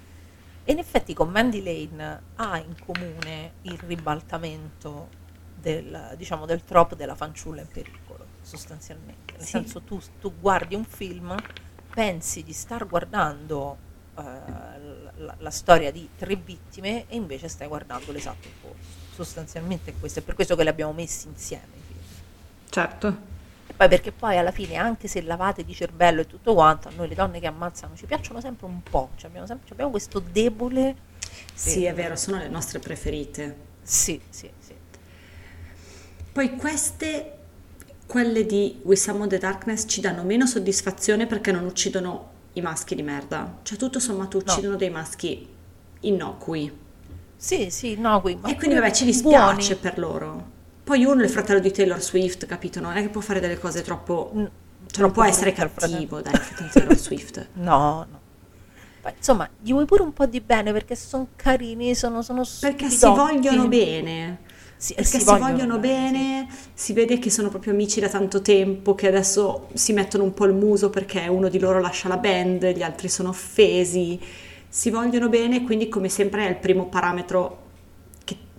E 0.68 0.72
in 0.72 0.78
effetti 0.78 1.14
con 1.14 1.28
Mandy 1.30 1.62
Lane 1.62 2.20
ha 2.34 2.58
in 2.58 2.74
comune 2.84 3.52
il 3.62 3.78
ribaltamento 3.78 5.08
del, 5.54 6.14
diciamo, 6.16 6.44
del 6.44 6.64
trope 6.64 6.96
della 6.96 7.14
fanciulla 7.14 7.60
in 7.60 7.68
pericolo, 7.68 8.26
sostanzialmente. 8.42 9.34
Nel 9.34 9.42
Sì. 9.42 9.50
senso 9.50 9.80
tu, 9.82 10.00
tu 10.20 10.32
guardi 10.40 10.74
un 10.74 10.84
film, 10.84 11.36
pensi 11.94 12.42
di 12.42 12.52
star 12.52 12.84
guardando 12.88 13.76
eh, 14.18 14.22
la, 15.18 15.34
la 15.38 15.50
storia 15.50 15.92
di 15.92 16.08
tre 16.16 16.34
vittime 16.34 17.04
e 17.08 17.14
invece 17.14 17.46
stai 17.46 17.68
guardando 17.68 18.10
l'esatto 18.10 18.48
opposto. 18.48 19.04
Sostanzialmente 19.14 19.94
questo, 20.00 20.18
è 20.18 20.22
per 20.22 20.34
questo 20.34 20.56
che 20.56 20.64
li 20.64 20.68
abbiamo 20.68 20.92
messi 20.92 21.28
insieme 21.28 21.62
i 21.76 21.80
film. 21.86 22.00
Certo. 22.68 23.34
Poi 23.76 23.88
perché 23.88 24.10
poi 24.10 24.38
alla 24.38 24.52
fine, 24.52 24.76
anche 24.76 25.06
se 25.06 25.20
lavate 25.22 25.62
di 25.64 25.74
cervello 25.74 26.22
e 26.22 26.26
tutto 26.26 26.54
quanto, 26.54 26.88
a 26.88 26.92
noi 26.96 27.08
le 27.08 27.14
donne 27.14 27.40
che 27.40 27.46
ammazzano 27.46 27.94
ci 27.94 28.06
piacciono 28.06 28.40
sempre 28.40 28.66
un 28.66 28.82
po', 28.82 29.10
cioè 29.16 29.28
abbiamo, 29.28 29.46
sempre, 29.46 29.68
abbiamo 29.72 29.90
questo 29.90 30.18
debole. 30.18 30.96
Sì, 31.52 31.84
eh, 31.84 31.90
è 31.90 31.94
vero, 31.94 32.16
sono 32.16 32.38
le 32.38 32.48
nostre 32.48 32.78
preferite. 32.78 33.56
Sì, 33.82 34.20
sì, 34.30 34.50
sì. 34.58 34.74
Poi 36.32 36.56
queste, 36.56 37.32
quelle 38.06 38.46
di 38.46 38.80
We 38.82 38.96
Summon 38.96 39.28
the 39.28 39.38
Darkness, 39.38 39.84
ci 39.86 40.00
danno 40.00 40.22
meno 40.22 40.46
soddisfazione 40.46 41.26
perché 41.26 41.52
non 41.52 41.64
uccidono 41.64 42.30
i 42.54 42.60
maschi 42.62 42.94
di 42.94 43.02
merda. 43.02 43.58
Cioè 43.62 43.76
tutto 43.76 43.98
sommato 44.00 44.38
uccidono 44.38 44.76
dei 44.76 44.90
maschi 44.90 45.46
innocui. 46.00 46.84
Sì, 47.36 47.70
sì, 47.70 47.96
no, 47.98 48.22
ma 48.40 48.48
E 48.48 48.56
quindi 48.56 48.74
vabbè 48.74 48.90
ci 48.90 49.04
buoni. 49.04 49.56
dispiace 49.56 49.76
per 49.76 49.98
loro. 49.98 50.54
Poi 50.86 51.04
uno 51.04 51.22
è 51.22 51.24
il 51.24 51.30
fratello 51.30 51.58
di 51.58 51.72
Taylor 51.72 52.00
Swift, 52.00 52.46
capito? 52.46 52.78
Non 52.78 52.96
è 52.96 53.02
che 53.02 53.08
può 53.08 53.20
fare 53.20 53.40
delle 53.40 53.58
cose 53.58 53.82
troppo... 53.82 54.30
Cioè 54.86 55.00
non 55.00 55.10
può 55.10 55.24
essere 55.24 55.52
cattivo, 55.52 56.20
dai, 56.20 56.32
il 56.32 56.38
fratello 56.38 56.68
di 56.68 56.72
Taylor 56.72 56.96
Swift. 56.96 57.48
No, 57.58 58.06
no. 58.08 58.20
Poi, 59.02 59.12
insomma, 59.16 59.50
gli 59.60 59.72
vuoi 59.72 59.84
pure 59.84 60.02
un 60.02 60.12
po' 60.12 60.26
di 60.26 60.40
bene 60.40 60.70
perché 60.70 60.94
sono 60.94 61.26
carini, 61.34 61.96
sono, 61.96 62.22
sono 62.22 62.44
Perché 62.60 62.88
si 62.88 63.04
vogliono 63.04 63.66
bene. 63.66 64.38
Sì, 64.76 64.92
e 64.92 65.02
Perché 65.02 65.18
si, 65.18 65.24
vogliono, 65.24 65.78
bene, 65.80 66.46
si 66.72 66.92
vede 66.92 67.18
che 67.18 67.30
sono 67.30 67.48
proprio 67.48 67.72
amici 67.72 67.98
da 67.98 68.08
tanto 68.08 68.40
tempo, 68.40 68.94
che 68.94 69.08
adesso 69.08 69.66
si 69.74 69.92
mettono 69.92 70.22
un 70.22 70.34
po' 70.34 70.44
il 70.44 70.54
muso 70.54 70.88
perché 70.88 71.26
uno 71.26 71.48
di 71.48 71.58
loro 71.58 71.80
lascia 71.80 72.06
la 72.06 72.18
band, 72.18 72.64
gli 72.64 72.82
altri 72.82 73.08
sono 73.08 73.30
offesi, 73.30 74.20
si 74.68 74.90
vogliono 74.90 75.28
bene, 75.28 75.64
quindi 75.64 75.88
come 75.88 76.08
sempre 76.08 76.46
è 76.46 76.48
il 76.48 76.56
primo 76.58 76.86
parametro 76.86 77.64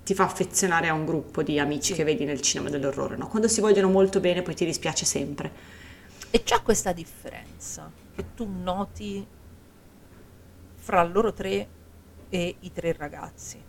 ti 0.07 0.15
fa 0.15 0.23
affezionare 0.23 0.87
a 0.87 0.93
un 0.93 1.05
gruppo 1.05 1.43
di 1.43 1.59
amici 1.59 1.93
che 1.93 2.05
vedi 2.05 2.23
nel 2.23 2.39
cinema 2.39 2.69
dell'orrore. 2.69 3.17
no? 3.17 3.27
Quando 3.27 3.49
si 3.49 3.59
vogliono 3.59 3.89
molto 3.89 4.21
bene 4.21 4.41
poi 4.41 4.55
ti 4.55 4.63
dispiace 4.63 5.03
sempre. 5.03 5.51
E 6.29 6.43
c'è 6.43 6.61
questa 6.61 6.93
differenza 6.93 7.91
che 8.15 8.33
tu 8.33 8.49
noti 8.49 9.27
fra 10.75 11.03
loro 11.03 11.33
tre 11.33 11.67
e 12.29 12.55
i 12.57 12.71
tre 12.71 12.93
ragazzi, 12.93 13.61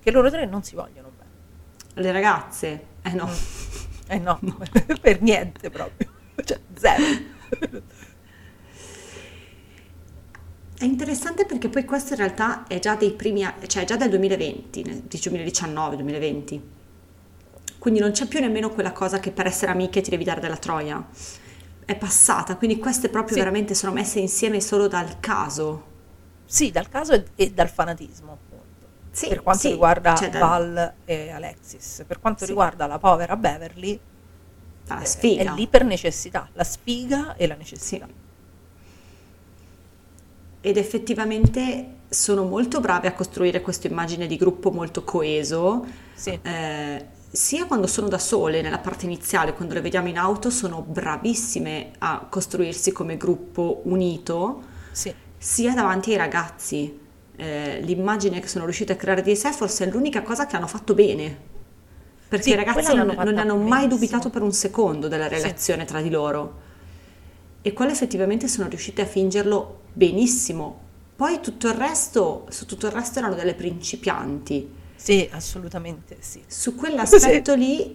che 0.00 0.10
loro 0.10 0.30
tre 0.30 0.46
non 0.46 0.64
si 0.64 0.74
vogliono 0.74 1.12
bene. 1.16 1.30
Le 2.02 2.10
ragazze, 2.10 2.86
eh 3.00 3.12
no, 3.12 3.30
Eh 4.08 4.18
no, 4.18 4.40
per 5.00 5.22
niente 5.22 5.70
proprio, 5.70 6.10
cioè 6.44 6.58
zero. 6.74 7.04
È 10.76 10.84
interessante 10.84 11.46
perché 11.46 11.68
poi 11.68 11.84
questo 11.84 12.14
in 12.14 12.18
realtà 12.18 12.66
è 12.66 12.78
già 12.80 12.96
dei 12.96 13.12
primi, 13.12 13.46
cioè 13.66 13.82
è 13.82 13.86
già 13.86 13.96
del 13.96 14.08
2020, 14.10 14.82
nel 14.82 15.02
2019-2020. 15.08 16.60
Quindi 17.78 18.00
non 18.00 18.10
c'è 18.12 18.26
più 18.26 18.40
nemmeno 18.40 18.70
quella 18.70 18.92
cosa 18.92 19.20
che 19.20 19.30
per 19.30 19.46
essere 19.46 19.70
amiche 19.70 20.00
ti 20.00 20.10
devi 20.10 20.24
dare 20.24 20.40
della 20.40 20.56
troia. 20.56 21.06
È 21.84 21.94
passata, 21.96 22.56
quindi 22.56 22.78
queste 22.78 23.08
proprio 23.08 23.34
Sì. 23.34 23.38
veramente 23.40 23.74
sono 23.74 23.92
messe 23.92 24.18
insieme 24.18 24.60
solo 24.60 24.88
dal 24.88 25.20
caso. 25.20 25.92
Sì, 26.46 26.70
dal 26.70 26.88
caso 26.88 27.12
e, 27.12 27.24
e 27.36 27.50
dal 27.52 27.68
fanatismo, 27.68 28.32
appunto. 28.32 28.62
Sì, 29.10 29.28
per 29.28 29.42
quanto 29.42 29.62
sì, 29.62 29.70
riguarda 29.70 30.14
cioè, 30.14 30.30
da- 30.30 30.38
Val 30.38 30.92
e 31.04 31.30
Alexis. 31.30 32.04
Per 32.06 32.18
quanto 32.20 32.40
Sì. 32.44 32.46
riguarda 32.50 32.86
la 32.86 32.98
povera 32.98 33.36
Beverly, 33.36 34.00
dalla 34.86 35.02
eh, 35.02 35.06
sfiga. 35.06 35.52
è 35.52 35.54
lì 35.54 35.66
per 35.68 35.84
necessità, 35.84 36.48
la 36.54 36.64
sfiga 36.64 37.36
e 37.36 37.46
la 37.46 37.54
necessità. 37.54 38.08
Ed 40.66 40.78
effettivamente 40.78 41.88
sono 42.08 42.44
molto 42.44 42.80
bravi 42.80 43.06
a 43.06 43.12
costruire 43.12 43.60
questa 43.60 43.86
immagine 43.86 44.26
di 44.26 44.36
gruppo 44.36 44.70
molto 44.70 45.04
coeso, 45.04 45.84
Sì, 46.14 46.38
eh, 46.40 47.04
sia 47.30 47.66
quando 47.66 47.86
sono 47.86 48.08
da 48.08 48.16
sole, 48.16 48.62
nella 48.62 48.78
parte 48.78 49.04
iniziale, 49.04 49.52
quando 49.52 49.74
le 49.74 49.82
vediamo 49.82 50.08
in 50.08 50.16
auto, 50.16 50.48
sono 50.48 50.80
bravissime 50.80 51.90
a 51.98 52.26
costruirsi 52.30 52.92
come 52.92 53.18
gruppo 53.18 53.82
unito, 53.84 54.62
sì. 54.90 55.12
sia 55.36 55.74
davanti 55.74 56.12
ai 56.12 56.16
ragazzi. 56.16 56.98
Eh, 57.36 57.80
l'immagine 57.82 58.40
che 58.40 58.48
sono 58.48 58.64
riuscite 58.64 58.94
a 58.94 58.96
creare 58.96 59.20
di 59.20 59.36
sé 59.36 59.52
forse 59.52 59.84
è 59.84 59.90
l'unica 59.90 60.22
cosa 60.22 60.46
che 60.46 60.56
hanno 60.56 60.66
fatto 60.66 60.94
bene. 60.94 61.36
Perché 62.26 62.44
Sì, 62.44 62.50
i 62.52 62.54
ragazzi 62.54 62.94
non, 62.94 63.08
non 63.08 63.36
hanno 63.36 63.56
mai 63.58 63.80
benissimo. 63.86 63.88
dubitato 63.96 64.30
per 64.30 64.40
un 64.40 64.52
secondo 64.52 65.08
della 65.08 65.28
Sì. 65.28 65.34
relazione 65.34 65.84
tra 65.84 66.00
di 66.00 66.08
loro. 66.08 66.62
E 67.60 67.72
quello 67.74 67.90
effettivamente 67.92 68.48
sono 68.48 68.66
riuscite 68.68 69.02
a 69.02 69.06
fingerlo 69.06 69.80
benissimo. 69.94 70.82
Poi 71.16 71.40
tutto 71.40 71.68
il 71.68 71.74
resto, 71.74 72.46
su 72.50 72.66
tutto 72.66 72.86
il 72.86 72.92
resto 72.92 73.20
erano 73.20 73.34
delle 73.34 73.54
principianti. 73.54 74.82
Sì, 74.96 75.28
assolutamente 75.32 76.16
sì. 76.20 76.42
Su 76.46 76.74
quell'aspetto 76.74 77.54
lì 77.54 77.94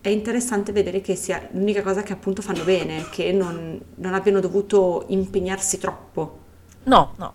è 0.00 0.08
interessante 0.08 0.72
vedere 0.72 1.00
che 1.00 1.14
sia 1.14 1.48
l'unica 1.52 1.82
cosa 1.82 2.02
che 2.02 2.12
appunto 2.12 2.42
fanno 2.42 2.64
bene, 2.64 3.08
che 3.10 3.32
non, 3.32 3.80
non 3.96 4.14
abbiano 4.14 4.40
dovuto 4.40 5.04
impegnarsi 5.08 5.78
troppo. 5.78 6.40
No, 6.84 7.14
no. 7.18 7.34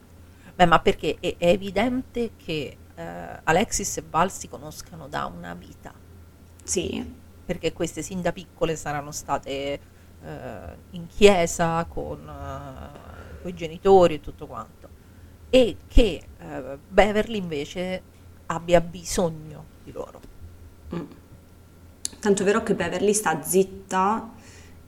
Beh, 0.55 0.65
ma 0.65 0.79
perché 0.79 1.17
è, 1.19 1.35
è 1.37 1.47
evidente 1.47 2.31
che 2.35 2.77
eh, 2.95 3.39
Alexis 3.43 3.97
e 3.97 4.03
Val 4.09 4.31
si 4.31 4.47
conoscano 4.49 5.07
da 5.07 5.25
una 5.25 5.53
vita, 5.53 5.93
Sì, 6.63 7.05
perché 7.45 7.71
queste 7.73 8.01
sin 8.01 8.21
da 8.21 8.33
piccole 8.33 8.75
saranno 8.75 9.11
state 9.11 9.79
eh, 10.21 10.77
in 10.91 11.07
chiesa 11.07 11.85
con 11.85 12.27
i 13.47 13.53
genitori 13.53 14.15
e 14.15 14.21
tutto 14.21 14.47
quanto. 14.47 14.89
E 15.49 15.77
che 15.87 16.21
eh, 16.37 16.77
Beverly 16.87 17.37
invece 17.37 18.01
abbia 18.47 18.81
bisogno 18.81 19.65
di 19.83 19.91
loro. 19.91 20.19
tanto 22.19 22.41
è 22.41 22.45
vero 22.45 22.63
che 22.63 22.73
Beverly 22.75 23.13
sta 23.13 23.41
zitta 23.41 24.31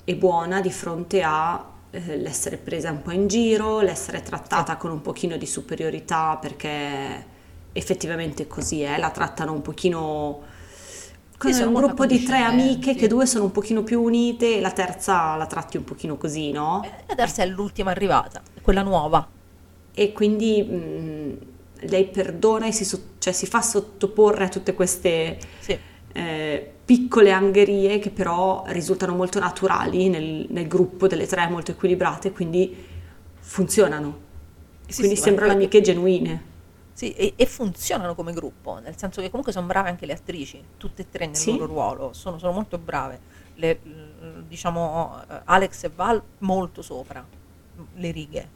e 0.04 0.16
buona 0.16 0.62
di 0.62 0.72
fronte 0.72 1.22
a 1.24 1.72
eh, 1.92 2.18
l'essere 2.18 2.58
presa 2.58 2.92
un 2.92 3.02
po' 3.02 3.12
in 3.12 3.28
giro, 3.28 3.82
l'essere 3.82 4.22
trattata 4.22 4.78
con 4.78 4.92
un 4.92 5.02
pochino 5.02 5.38
di 5.38 5.46
superiorità 5.46 6.38
perché 6.38 7.26
effettivamente 7.72 8.48
così 8.48 8.82
è, 8.82 8.98
la 8.98 9.12
trattano 9.12 9.54
un 9.54 9.62
pochino 9.62 10.42
come 11.40 11.54
sono 11.54 11.70
un 11.70 11.74
gruppo 11.74 12.06
di 12.06 12.22
tre 12.22 12.40
amiche 12.40 12.96
che 12.96 13.08
due 13.08 13.26
sono 13.26 13.46
un 13.46 13.52
pochino 13.52 13.82
più 13.84 14.02
unite 14.02 14.58
e 14.58 14.60
la 14.62 14.72
terza 14.72 15.36
la 15.38 15.46
tratti 15.48 15.78
un 15.78 15.86
pochino 15.86 16.18
così, 16.18 16.52
no? 16.52 16.84
E 16.84 16.90
la 17.08 17.16
terza 17.16 17.44
è 17.44 17.48
l'ultima 17.48 17.92
arrivata, 17.92 18.42
quella 18.62 18.82
nuova. 18.82 19.26
E 19.94 20.12
quindi 20.12 20.62
mh, 20.62 21.38
lei 21.88 22.06
perdona 22.08 22.68
e 22.68 22.72
si, 22.74 22.84
so- 22.84 23.02
cioè, 23.20 23.32
si 23.32 23.46
fa 23.46 23.62
sottoporre 23.62 24.46
a 24.46 24.50
tutte 24.50 24.74
queste 24.74 25.38
Sì. 25.60 25.78
eh, 26.12 26.72
piccole 26.86 27.32
angherie 27.32 28.00
che 28.00 28.10
però 28.10 28.64
risultano 28.68 29.16
molto 29.16 29.40
naturali 29.40 30.10
nel, 30.10 30.46
nel 30.50 30.68
gruppo 30.68 31.08
delle 31.08 31.26
tre, 31.26 31.48
molto 31.48 31.72
equilibrate, 31.72 32.32
quindi 32.34 32.76
funzionano. 33.40 34.28
Sì, 34.88 34.98
quindi 35.00 35.16
sì, 35.16 35.22
sembrano 35.22 35.54
amiche 35.54 35.82
genuine. 35.82 36.44
Sì, 37.00 37.14
e, 37.14 37.32
e 37.38 37.46
funzionano 37.46 38.14
come 38.14 38.34
gruppo, 38.34 38.78
nel 38.80 38.98
senso 38.98 39.22
che 39.22 39.30
comunque 39.30 39.54
sono 39.54 39.66
brave 39.68 39.88
anche 39.88 40.06
le 40.06 40.12
attrici, 40.12 40.62
tutte 40.76 41.04
e 41.04 41.10
tre 41.10 41.28
nel 41.28 41.36
Sì. 41.38 41.52
loro 41.52 41.66
ruolo, 41.66 42.12
sono, 42.12 42.38
sono 42.38 42.52
molto 42.52 42.78
brave. 42.78 43.22
Le- 43.56 43.80
diciamo 44.46 45.24
eh, 45.30 45.42
Alex 45.46 45.86
e 45.86 45.90
Val 45.96 46.22
molto 46.40 46.82
sopra 46.82 47.26
le 47.94 48.12
righe. 48.12 48.50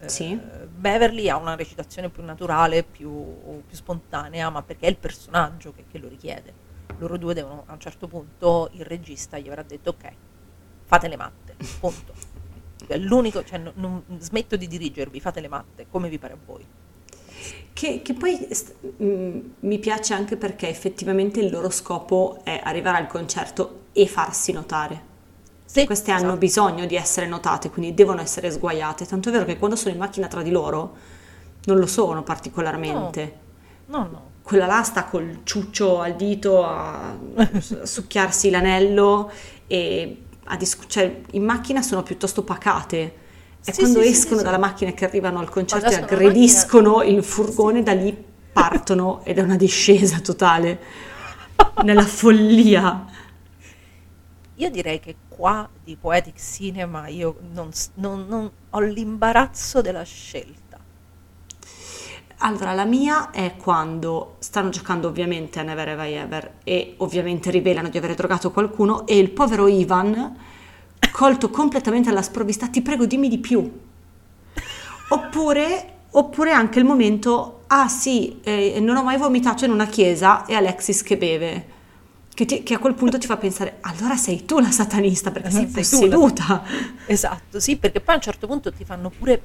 Eh, 0.00 0.08
Sì. 0.08 0.34
Beverly 0.34 1.28
ha 1.28 1.36
una 1.36 1.54
recitazione 1.54 2.08
più 2.08 2.24
naturale, 2.24 2.82
più, 2.82 3.62
più 3.64 3.76
spontanea, 3.76 4.50
ma 4.50 4.62
perché 4.62 4.86
è 4.86 4.90
il 4.90 4.96
personaggio 4.96 5.72
che, 5.72 5.84
che 5.88 5.98
lo 5.98 6.08
richiede. 6.08 6.52
Loro 6.98 7.16
due 7.16 7.34
devono, 7.34 7.62
a 7.66 7.72
un 7.74 7.78
certo 7.78 8.08
punto, 8.08 8.68
il 8.72 8.84
regista 8.84 9.38
gli 9.38 9.46
avrà 9.46 9.62
detto 9.62 9.90
ok, 9.90 10.12
fate 10.86 11.06
le 11.06 11.16
matte, 11.16 11.54
punto. 11.78 12.14
È 12.84 12.96
l'unico, 12.96 13.44
cioè 13.44 13.58
non- 13.58 13.72
non- 13.76 14.02
smetto 14.18 14.56
di 14.56 14.66
dirigervi, 14.66 15.20
fate 15.20 15.40
le 15.40 15.46
matte, 15.48 15.86
come 15.88 16.08
vi 16.08 16.18
pare 16.18 16.32
a 16.32 16.38
voi. 16.44 16.66
Che, 17.72 18.00
che 18.02 18.14
poi 18.14 18.48
mh, 18.96 19.38
mi 19.60 19.78
piace 19.78 20.14
anche 20.14 20.36
perché 20.36 20.68
effettivamente 20.68 21.40
il 21.40 21.50
loro 21.50 21.68
scopo 21.70 22.40
è 22.42 22.60
arrivare 22.64 22.98
al 22.98 23.06
concerto 23.06 23.84
e 23.92 24.06
farsi 24.06 24.52
notare. 24.52 25.14
Sì, 25.64 25.84
Queste 25.84 26.10
hanno 26.10 26.36
esatto. 26.36 26.38
bisogno 26.38 26.86
di 26.86 26.96
essere 26.96 27.26
notate, 27.26 27.70
quindi 27.70 27.94
devono 27.94 28.20
essere 28.22 28.50
sguaiate. 28.50 29.06
Tanto 29.06 29.28
è 29.28 29.32
vero 29.32 29.44
che 29.44 29.58
quando 29.58 29.76
sono 29.76 29.92
in 29.92 29.98
macchina 30.00 30.26
tra 30.26 30.42
di 30.42 30.50
loro 30.50 30.96
non 31.64 31.78
lo 31.78 31.86
sono 31.86 32.22
particolarmente. 32.22 33.38
No, 33.86 33.98
no. 34.10 34.30
Quella 34.42 34.66
là 34.66 34.82
sta 34.82 35.04
col 35.04 35.40
ciuccio 35.44 36.00
al 36.00 36.16
dito 36.16 36.64
a, 36.64 37.16
succhiarsi 37.82 38.50
l'anello 38.50 39.30
e 39.66 40.22
a 40.44 40.56
dis- 40.56 40.78
cioè, 40.86 41.20
in 41.32 41.44
macchina 41.44 41.82
sono 41.82 42.02
piuttosto 42.02 42.42
pacate. 42.42 43.24
E 43.68 43.72
Sì, 43.72 43.78
quando 43.78 44.00
sì, 44.00 44.08
escono 44.08 44.42
dalla 44.42 44.58
macchina 44.58 44.92
che 44.92 45.04
arrivano 45.04 45.40
al 45.40 45.48
concerto 45.50 45.92
e 45.92 45.96
aggrediscono 45.96 47.02
il 47.02 47.22
furgone, 47.24 47.82
da 47.82 47.92
lì 47.92 48.16
partono 48.52 49.20
ed 49.24 49.38
è 49.38 49.42
una 49.42 49.56
discesa 49.56 50.20
totale 50.20 50.80
nella 51.82 52.06
follia. 52.06 53.04
Io 54.54 54.70
direi 54.70 54.98
che 54.98 55.18
qua 55.28 55.70
di 55.72 55.96
Poetic 55.96 56.36
Cinema 56.38 57.06
io 57.06 57.38
non, 57.40 57.70
non- 57.94 58.26
non- 58.26 58.52
ho 58.70 58.80
l'imbarazzo 58.80 59.80
della 59.80 60.02
scelta. 60.02 60.84
Allora, 62.40 62.72
la 62.74 62.84
mia 62.84 63.30
è 63.30 63.56
quando 63.56 64.36
stanno 64.40 64.68
giocando 64.68 65.08
ovviamente 65.08 65.58
a 65.58 65.62
Never 65.62 65.88
Have 65.88 66.08
I 66.10 66.14
Ever 66.14 66.52
e 66.64 66.94
ovviamente 66.98 67.50
rivelano 67.50 67.88
di 67.88 67.96
aver 67.96 68.14
drogato 68.14 68.50
qualcuno 68.50 69.06
e 69.06 69.16
il 69.18 69.30
povero 69.30 69.66
Ivan, 69.68 70.36
colto 71.10 71.50
completamente 71.50 72.08
alla 72.08 72.22
sprovvista, 72.22 72.68
ti 72.68 72.82
prego 72.82 73.06
dimmi 73.06 73.28
di 73.28 73.38
più. 73.38 73.70
Oppure, 75.08 75.88
oppure 76.10 76.50
anche 76.52 76.78
il 76.78 76.84
momento, 76.84 77.62
ah 77.68 77.88
sì, 77.88 78.40
eh, 78.42 78.78
non 78.80 78.96
ho 78.96 79.02
mai 79.02 79.16
vomitato 79.18 79.64
in 79.64 79.70
una 79.70 79.86
chiesa 79.86 80.44
e 80.46 80.54
Alexis 80.54 81.02
che 81.02 81.16
beve. 81.16 81.74
Che, 82.34 82.44
ti- 82.44 82.62
che 82.62 82.74
a 82.74 82.78
quel 82.78 82.94
punto 82.94 83.16
ti 83.16 83.26
fa 83.26 83.38
pensare, 83.38 83.78
allora 83.82 84.16
sei 84.16 84.44
tu 84.44 84.58
la 84.58 84.70
satanista 84.70 85.30
perché 85.30 85.50
sei 85.50 85.62
la- 85.64 85.70
posseduta. 85.72 86.62
Esatto, 87.06 87.60
sì, 87.60 87.76
perché 87.76 88.00
poi 88.00 88.14
a 88.14 88.18
un 88.18 88.22
certo 88.24 88.46
punto 88.46 88.72
ti 88.72 88.84
fanno 88.84 89.10
pure 89.10 89.42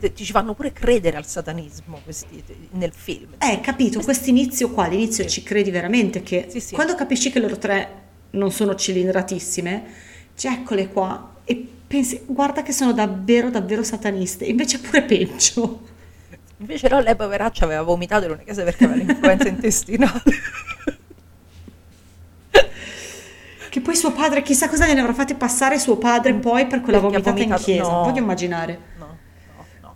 ti 0.00 0.12
ci 0.22 0.32
fanno 0.32 0.52
pure 0.52 0.70
credere 0.72 1.16
al 1.16 1.24
satanismo 1.24 1.98
questi, 2.04 2.42
nel 2.72 2.92
film. 2.94 3.36
Eh, 3.38 3.60
capito, 3.60 4.00
questo 4.00 4.28
inizio 4.28 4.68
qua, 4.70 4.84
all'inizio 4.84 5.22
Sì. 5.24 5.30
ci 5.30 5.42
credi 5.42 5.70
veramente 5.70 6.22
che 6.22 6.46
Sì, 6.50 6.60
sì. 6.60 6.74
quando 6.74 6.94
capisci 6.94 7.30
che 7.30 7.38
loro 7.38 7.56
tre 7.56 8.02
non 8.32 8.50
sono 8.50 8.74
cilindratissime, 8.74 9.84
cioè 10.36 10.52
eccole 10.52 10.88
qua 10.88 11.32
e 11.44 11.68
pensi, 11.86 12.22
guarda 12.26 12.62
che 12.62 12.72
sono 12.72 12.92
davvero, 12.92 13.50
davvero 13.50 13.82
sataniste, 13.82 14.44
invece 14.44 14.78
è 14.78 14.80
pure 14.80 15.02
peggio. 15.02 15.92
Invece 16.58 16.88
no, 16.88 17.00
lei 17.00 17.16
poveraccia 17.16 17.64
aveva 17.64 17.82
vomitato 17.82 18.26
una 18.26 18.36
casa 18.36 18.62
perché 18.62 18.84
aveva 18.84 19.02
l'influenza 19.02 19.48
intestinale. 19.48 20.22
Che 23.68 23.80
poi 23.80 23.96
suo 23.96 24.12
padre, 24.12 24.42
chissà 24.42 24.68
cosa 24.68 24.86
gliene 24.86 25.00
avrà 25.00 25.12
fatti 25.12 25.34
passare 25.34 25.80
suo 25.80 25.96
padre 25.96 26.32
poi 26.34 26.68
per 26.68 26.80
quella 26.80 27.00
Perché 27.00 27.20
vomitata 27.20 27.42
in 27.42 27.54
chiesa, 27.60 27.90
no. 27.90 28.02
voglio 28.04 28.20
immaginare. 28.20 28.78
No, 28.98 29.06
no, 29.56 29.64
no. 29.80 29.94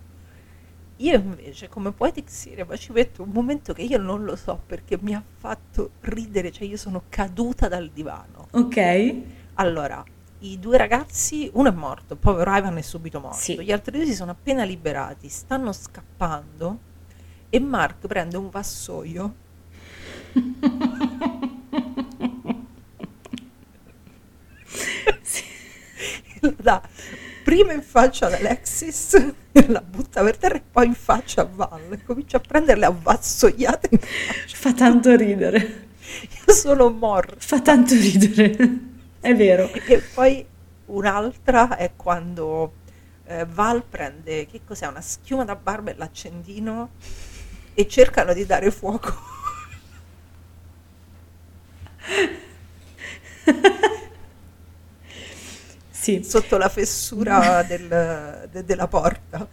Io 0.97 1.15
invece 1.15 1.69
come 1.69 1.93
Poetic 1.93 2.28
Cinema 2.28 2.77
ci 2.77 2.90
metto 2.90 3.23
un 3.23 3.31
momento 3.32 3.73
che 3.73 3.82
io 3.82 3.98
non 3.98 4.24
lo 4.24 4.35
so 4.35 4.60
perché 4.66 4.98
mi 5.01 5.15
ha 5.15 5.23
fatto 5.39 5.93
ridere, 6.01 6.51
cioè 6.51 6.66
io 6.66 6.77
sono 6.77 7.05
caduta 7.09 7.69
dal 7.69 7.89
divano. 7.94 8.48
Ok? 8.51 9.15
Allora, 9.55 10.05
i 10.40 10.59
due 10.59 10.77
ragazzi, 10.77 11.48
uno 11.55 11.69
è 11.69 11.73
morto, 11.73 12.15
il 12.15 12.19
povero 12.19 12.55
Ivan 12.56 12.77
è 12.78 12.82
subito 12.82 13.20
morto, 13.20 13.39
Sì. 13.39 13.60
gli 13.62 13.73
altri 13.73 13.97
due 13.98 14.06
si 14.06 14.15
sono 14.15 14.32
appena 14.32 14.65
liberati, 14.65 15.28
stanno 15.28 15.73
scappando 15.73 16.78
e 17.51 17.60
Mark 17.60 18.06
prende 18.06 18.36
un 18.36 18.51
vassoio 18.51 19.35
lo 26.40 26.55
dà 26.60 26.81
prima 27.43 27.73
in 27.73 27.82
faccia 27.82 28.27
ad 28.27 28.35
Alexis, 28.35 29.32
la 29.69 29.81
butta 29.81 30.23
per 30.23 30.36
terra 30.36 30.56
e 30.56 30.62
poi 30.70 30.86
in 30.86 30.94
faccia 30.94 31.40
a 31.43 31.48
Val. 31.51 31.81
e 31.90 32.05
Comincia 32.05 32.36
a 32.36 32.40
prenderle 32.40 32.85
a 32.85 32.90
vassoiate. 32.90 33.89
Fa 33.98 34.73
tanto 34.74 35.16
ridere. 35.16 35.86
Io 36.47 36.52
sono 36.52 36.90
morta. 36.90 37.35
Fa 37.39 37.60
tanto 37.60 37.94
ridere. 37.94 38.56
È 39.28 39.34
vero. 39.36 39.70
E 39.86 40.00
poi 40.14 40.46
un'altra 40.86 41.76
è 41.76 41.92
quando 41.94 42.72
eh, 43.26 43.44
Val 43.46 43.84
prende, 43.84 44.46
che 44.46 44.62
cos'è, 44.64 44.86
una 44.86 45.02
schiuma 45.02 45.44
da 45.44 45.55
barba 45.55 45.90
e 45.90 45.94
l'accendino 45.96 46.90
e 47.74 47.86
cercano 47.88 48.32
di 48.32 48.46
dare 48.46 48.70
fuoco. 48.70 49.14
Sì. 55.90 56.22
sotto 56.22 56.56
la 56.59 56.68
fessura 56.68 57.62
del- 57.62 58.48
de- 58.50 58.64
della 58.64 58.86
porta. 58.86 59.46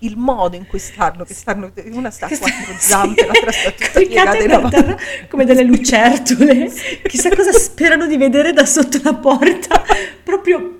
Il 0.00 0.16
modo 0.16 0.56
in 0.56 0.66
cui 0.66 0.78
stanno, 0.78 1.24
che 1.24 1.34
stanno, 1.34 1.72
una 1.90 2.10
sta 2.10 2.26
a 2.26 2.28
quattro 2.28 2.74
zampe, 2.78 3.26
l'altra 3.26 3.50
sta 3.50 3.70
tutta 3.72 3.98
piegata 3.98 4.38
in 4.38 4.50
avanti. 4.52 4.76
terra 4.76 4.96
come 5.28 5.44
delle 5.44 5.64
lucertole. 5.64 6.70
Chissà 7.06 7.30
cosa 7.34 7.52
sperano 7.52 8.06
di 8.06 8.16
vedere 8.16 8.52
da 8.52 8.64
sotto 8.64 9.00
la 9.02 9.14
porta. 9.14 9.82
Proprio, 10.22 10.78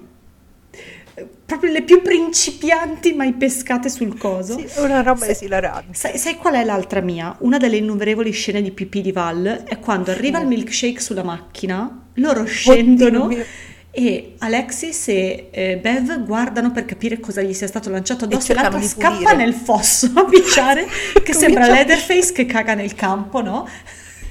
proprio 1.45 1.73
le 1.73 1.83
più 1.83 2.01
principianti 2.03 3.13
mai 3.15 3.33
pescate 3.33 3.89
sul 3.89 4.17
coso. 4.17 4.59
Sì, 4.59 4.81
una 4.81 5.03
roba 5.03 5.27
esilarante. 5.27 5.95
Sai, 5.95 6.17
sai 6.17 6.37
qual 6.37 6.55
è 6.55 6.65
l'altra 6.65 7.01
mia? 7.01 7.35
Una 7.41 7.59
delle 7.59 7.77
innumerevoli 7.77 8.31
scene 8.31 8.63
di 8.63 8.71
pipì 8.71 9.01
di 9.01 9.13
Val 9.13 9.65
è 9.65 9.79
quando 9.79 10.11
arriva 10.11 10.39
il 10.39 10.47
milkshake 10.47 11.01
sulla 11.01 11.25
macchina, 11.25 12.07
loro 12.15 12.45
scendono 12.45 13.27
mio. 13.27 13.45
E 13.91 14.35
Alexis 14.39 15.09
e 15.09 15.49
eh, 15.51 15.79
Bev 15.79 16.25
guardano 16.25 16.71
per 16.71 16.85
capire 16.85 17.19
cosa 17.19 17.43
gli 17.43 17.55
sia 17.55 17.67
stato 17.67 17.91
lanciato 17.91 18.27
addosso 18.27 18.53
e 18.53 18.55
cercano 18.55 18.79
l'altra 18.79 18.89
scappa 18.89 19.33
nel 19.33 19.55
fosso 19.55 20.11
a 20.15 20.25
picciare 20.25 20.87
che 21.25 21.33
sembra 21.33 21.67
Leatherface 21.67 22.33
che 22.33 22.47
caga 22.47 22.75
nel 22.75 22.95
campo, 22.95 23.43
no? 23.43 23.67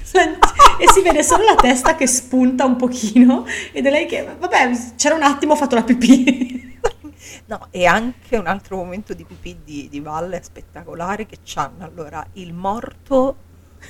e 0.78 0.90
si 0.90 1.02
vede 1.02 1.22
solo 1.22 1.44
la 1.44 1.54
testa 1.54 1.94
che 1.94 2.06
spunta 2.06 2.64
un 2.64 2.76
pochino 2.76 3.44
ed 3.72 3.84
è 3.84 3.90
lei 3.90 4.06
che, 4.06 4.26
vabbè, 4.38 4.70
c'era 4.96 5.14
un 5.14 5.22
attimo 5.22 5.52
ho 5.52 5.56
fatto 5.56 5.74
la 5.74 5.82
pipì. 5.82 6.76
No, 7.46 7.68
e 7.70 7.86
anche 7.86 8.36
un 8.36 8.46
altro 8.46 8.76
momento 8.76 9.14
di 9.14 9.24
pipì 9.24 9.58
di, 9.64 9.88
di 9.90 10.00
Valle 10.00 10.40
spettacolare 10.42 11.26
che 11.26 11.38
c'hanno 11.44 11.84
allora 11.84 12.24
il 12.34 12.52
morto 12.52 13.36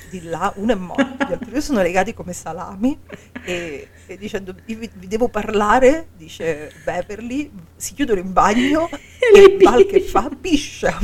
di 0.09 0.23
là, 0.23 0.51
uno 0.57 0.71
è 0.71 0.75
morto, 0.75 1.25
gli 1.27 1.31
altri 1.31 1.51
due 1.51 1.61
sono 1.61 1.81
legati 1.81 2.13
come 2.13 2.33
salami 2.33 2.97
e, 3.43 3.87
e 4.07 4.17
dicendo 4.17 4.55
"Io 4.65 4.77
vi, 4.77 4.89
vi 4.93 5.07
devo 5.07 5.27
parlare, 5.29 6.07
dice 6.17 6.71
Beverly, 6.83 7.51
si 7.75 7.93
chiudono 7.93 8.19
in 8.19 8.31
bagno 8.33 8.89
E 9.33 9.57
Val 9.61 9.85
che 9.85 10.01
fa? 10.01 10.29
Piscia. 10.39 10.97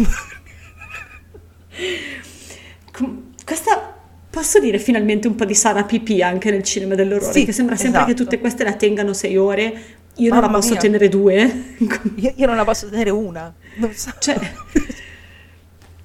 Questa 3.43 3.93
posso 4.29 4.59
dire 4.59 4.79
finalmente 4.79 5.27
un 5.27 5.35
po' 5.35 5.45
di 5.45 5.55
sana 5.55 5.83
pipì 5.83 6.21
anche 6.21 6.51
nel 6.51 6.63
cinema 6.63 6.95
dell'orrore, 6.95 7.31
Sì, 7.31 7.45
che 7.45 7.51
sembra 7.51 7.75
sempre 7.75 8.03
che 8.03 8.11
esatto. 8.11 8.23
tutte 8.23 8.39
queste 8.39 8.63
la 8.63 8.73
tengano 8.73 9.13
sei 9.13 9.37
ore. 9.37 9.93
Io 10.17 10.29
non 10.29 10.39
la 10.39 10.45
Mamma 10.45 10.59
posso 10.59 10.71
mia. 10.71 10.79
tenere 10.79 11.09
due. 11.09 11.75
Io, 12.15 12.33
io 12.35 12.45
non 12.47 12.55
la 12.55 12.63
posso 12.63 12.89
tenere 12.89 13.09
una, 13.09 13.53
non 13.75 13.91
so. 13.93 14.11
Cioè, 14.17 14.39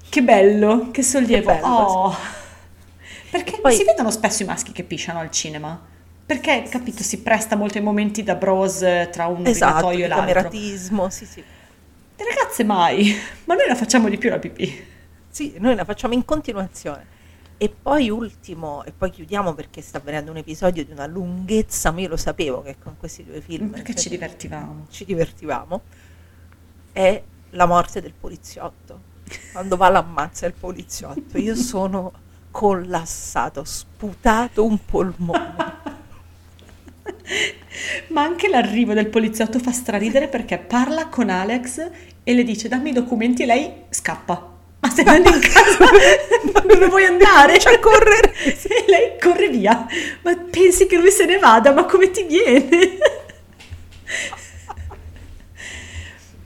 che 0.09 0.21
bello, 0.21 0.91
che 0.91 1.01
sollievo. 1.01 1.49
Che 1.49 1.55
bello, 1.61 1.67
Oh. 1.67 2.15
Perché 3.31 3.59
Poi- 3.59 3.73
si 3.73 3.83
vedono 3.83 4.11
spesso 4.11 4.43
i 4.43 4.45
maschi 4.45 4.71
che 4.71 4.83
pisciano 4.83 5.19
al 5.19 5.31
cinema. 5.31 5.79
Perché, 6.25 6.63
capito, 6.69 7.01
si 7.03 7.21
presta 7.21 7.55
molto 7.55 7.77
ai 7.77 7.83
momenti 7.83 8.23
da 8.23 8.35
bros 8.35 8.81
eh, 8.83 9.09
tra 9.11 9.27
un 9.27 9.45
esatto, 9.45 9.89
e 9.89 9.99
l'altro. 10.07 10.17
cameratismo, 10.19 11.09
sì 11.09 11.25
sì. 11.25 11.39
Le 12.17 12.25
ragazze 12.25 12.63
mai, 12.63 13.13
ma 13.45 13.55
noi 13.55 13.67
la 13.67 13.75
facciamo 13.75 14.07
di 14.07 14.17
più 14.17 14.29
la 14.29 14.37
pipì. 14.39 14.87
Sì, 15.29 15.55
noi 15.57 15.75
la 15.75 15.83
facciamo 15.85 16.13
in 16.13 16.23
continuazione. 16.23 17.05
E 17.57 17.69
poi 17.69 18.09
ultimo, 18.09 18.83
e 18.85 18.91
poi 18.91 19.11
chiudiamo 19.11 19.53
perché 19.53 19.81
sta 19.81 19.97
avvenendo 19.97 20.31
un 20.31 20.37
episodio 20.37 20.83
di 20.83 20.91
una 20.91 21.05
lunghezza, 21.05 21.91
ma 21.91 22.01
io 22.01 22.07
lo 22.09 22.17
sapevo 22.17 22.61
che 22.61 22.77
con 22.81 22.95
questi 22.97 23.23
due 23.23 23.39
film 23.41 23.69
Perché 23.69 23.93
ci 23.95 24.07
eh, 24.07 24.11
divertivamo. 24.11 24.87
ci 24.89 25.05
divertivamo, 25.05 25.81
è 26.91 27.21
la 27.51 27.65
morte 27.65 28.01
del 28.01 28.13
poliziotto. 28.19 29.09
Quando 29.51 29.77
va 29.77 29.89
l'ammazza 29.89 30.45
il 30.45 30.53
poliziotto, 30.53 31.37
io 31.37 31.55
sono 31.55 32.11
collassato, 32.51 33.63
sputato 33.63 34.65
un 34.65 34.77
polmone. 34.85 35.79
Ma 38.09 38.21
anche 38.23 38.49
l'arrivo 38.49 38.93
del 38.93 39.07
poliziotto 39.07 39.57
fa 39.57 39.71
straridere 39.71 40.27
perché 40.27 40.57
parla 40.57 41.07
con 41.07 41.29
Alex 41.29 41.89
e 42.23 42.33
le 42.33 42.43
dice 42.43 42.67
dammi 42.67 42.89
i 42.89 42.93
documenti 42.93 43.43
e 43.43 43.45
lei 43.45 43.73
scappa. 43.89 44.49
Ma 44.79 44.89
stai 44.89 45.05
andando 45.05 45.37
in 45.37 45.41
casa? 45.41 45.85
Dove 46.67 46.87
vuoi 46.87 47.05
andare? 47.05 47.55
A 47.55 47.79
correre. 47.79 48.33
E 48.43 48.85
lei 48.87 49.19
corre 49.19 49.49
via. 49.49 49.85
Ma 50.23 50.35
pensi 50.35 50.87
che 50.87 50.97
lui 50.97 51.11
se 51.11 51.25
ne 51.25 51.37
vada? 51.37 51.71
Ma 51.71 51.85
come 51.85 52.09
ti 52.09 52.23
viene? 52.23 52.97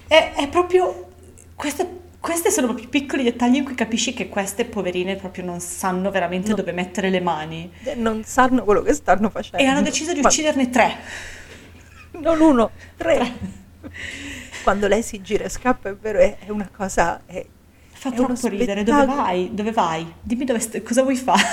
È, 0.08 0.34
è 0.36 0.48
proprio... 0.50 1.08
Queste, 1.56 1.88
queste 2.26 2.50
sono 2.50 2.66
proprio 2.66 2.90
piccoli 2.90 3.22
dettagli 3.22 3.58
in 3.58 3.64
cui 3.64 3.76
capisci 3.76 4.12
che 4.12 4.30
queste 4.30 4.66
poverine 4.66 5.16
proprio 5.16 5.46
non 5.46 5.60
sanno 5.60 6.10
veramente 6.10 6.50
No. 6.50 6.56
dove 6.56 6.72
mettere 6.72 7.12
le 7.12 7.20
mani. 7.22 7.72
Non 7.98 8.24
sanno 8.24 8.64
quello 8.64 8.82
che 8.82 8.96
stanno 8.96 9.30
facendo. 9.30 9.58
E 9.64 9.68
hanno 9.68 9.84
deciso 9.84 10.12
di 10.12 10.22
ucciderne 10.22 10.72
tre. 10.72 10.96
Non 12.14 12.42
uno, 12.42 12.72
tre. 12.98 13.32
Quando 14.64 14.88
lei 14.88 15.04
si 15.04 15.22
gira 15.22 15.44
e 15.44 15.50
scappa, 15.50 15.90
è 15.90 15.96
vero, 15.96 16.18
è, 16.18 16.38
una 16.48 16.68
cosa... 16.76 17.22
È, 17.28 17.46
Fa 17.92 18.10
È 18.12 18.16
troppo 18.16 18.48
ridere. 18.48 18.82
Dove 18.82 19.06
vai? 19.06 19.54
Dove 19.54 19.72
vai? 19.72 20.12
Dimmi 20.20 20.46
dove 20.46 20.60
st- 20.60 20.82
cosa 20.82 21.04
vuoi 21.04 21.18
fare? 21.18 21.44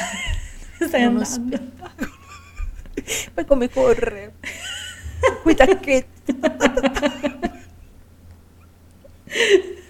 Dove 0.78 0.88
stai 0.88 1.02
è 1.02 1.04
uno 1.04 1.20
andando? 1.20 1.56
spettacolo. 1.56 2.10
Poi 3.34 3.44
come 3.44 3.68
corre. 3.68 4.36
Quei 5.42 5.54
tacchetti. 5.54 6.40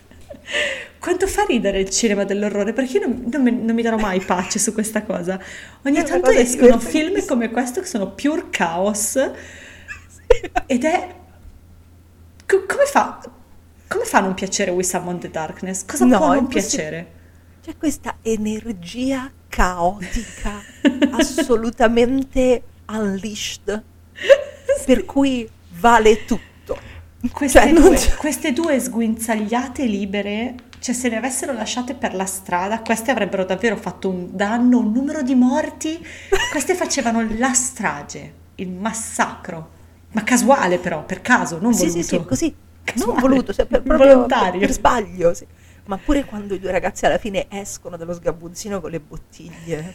Quanto 0.99 1.27
fa 1.27 1.45
ridere 1.45 1.81
il 1.81 1.91
cinema 1.91 2.25
dell'orrore? 2.25 2.73
Perché 2.73 2.99
io 2.99 3.09
non, 3.09 3.25
non 3.31 3.43
mi, 3.43 3.51
non 3.51 3.75
mi 3.75 3.83
darò 3.83 3.97
mai 3.97 4.21
pace 4.21 4.59
su 4.59 4.73
questa 4.73 5.03
cosa. 5.03 5.41
Ogni 5.85 5.97
È 5.97 6.05
tanto 6.05 6.31
escono 6.31 6.79
film 6.79 7.25
come 7.27 7.51
questo 7.51 7.81
che 7.81 7.87
sono 7.87 8.13
pure 8.13 8.51
caos 8.51 9.17
ed 10.67 10.85
è... 10.85 11.15
co- 12.47 12.65
come 12.67 12.85
fa? 12.85 13.21
Come 13.89 14.05
fa 14.05 14.19
a 14.19 14.21
non 14.21 14.35
piacere 14.35 14.71
We 14.71 14.85
Summon 14.85 15.19
the 15.19 15.31
Darkness? 15.31 15.85
Cosa 15.85 16.05
No, 16.05 16.19
può 16.19 16.35
non 16.35 16.47
piacere? 16.47 17.21
C'è 17.63 17.77
questa 17.77 18.17
energia 18.23 19.31
caotica, 19.49 20.61
assolutamente 21.13 22.63
unleashed, 22.89 23.83
per 24.87 25.05
cui 25.05 25.49
vale 25.79 26.25
tutto. 26.25 26.51
Queste, 27.31 27.61
Cioè, 27.61 27.73
due, 27.73 27.97
queste 28.17 28.53
due 28.53 28.81
sguinzagliate 28.81 29.85
libere, 29.85 30.55
cioè 30.81 30.93
se 30.95 31.09
le 31.09 31.17
avessero 31.17 31.53
lasciate 31.53 31.95
per 31.95 32.15
la 32.15 32.27
strada, 32.27 32.81
queste 32.81 33.13
avrebbero 33.13 33.45
davvero 33.45 33.77
fatto 33.77 34.09
un 34.09 34.29
danno, 34.33 34.79
un 34.79 34.91
numero 34.91 35.23
di 35.23 35.37
morti. 35.37 36.05
Queste 36.51 36.75
facevano 36.75 37.25
la 37.39 37.53
strage, 37.53 38.33
il 38.57 38.71
massacro. 38.71 39.71
Ma 40.13 40.25
casuale 40.25 40.79
però, 40.79 41.05
per 41.05 41.21
caso, 41.23 41.59
non 41.61 41.73
Sì, 41.73 41.87
voluto. 41.87 42.03
sì, 42.03 42.09
sì, 42.09 42.25
così. 42.25 42.55
Casuale. 42.83 43.13
Non 43.13 43.21
voluto, 43.31 43.53
cioè, 43.53 43.67
per, 43.67 43.83
Volontario. 43.87 44.59
per, 44.59 44.61
per 44.69 44.73
sbaglio. 44.73 45.33
sì. 45.33 45.47
Ma 45.85 45.99
pure 45.99 46.25
quando 46.25 46.55
i 46.55 46.61
due 46.61 46.71
ragazzi 46.71 47.07
alla 47.07 47.19
fine 47.19 47.47
escono 47.49 47.97
dallo 47.97 48.13
sgabuzzino 48.15 48.81
con 48.81 48.91
le 48.91 49.01
bottiglie 49.01 49.95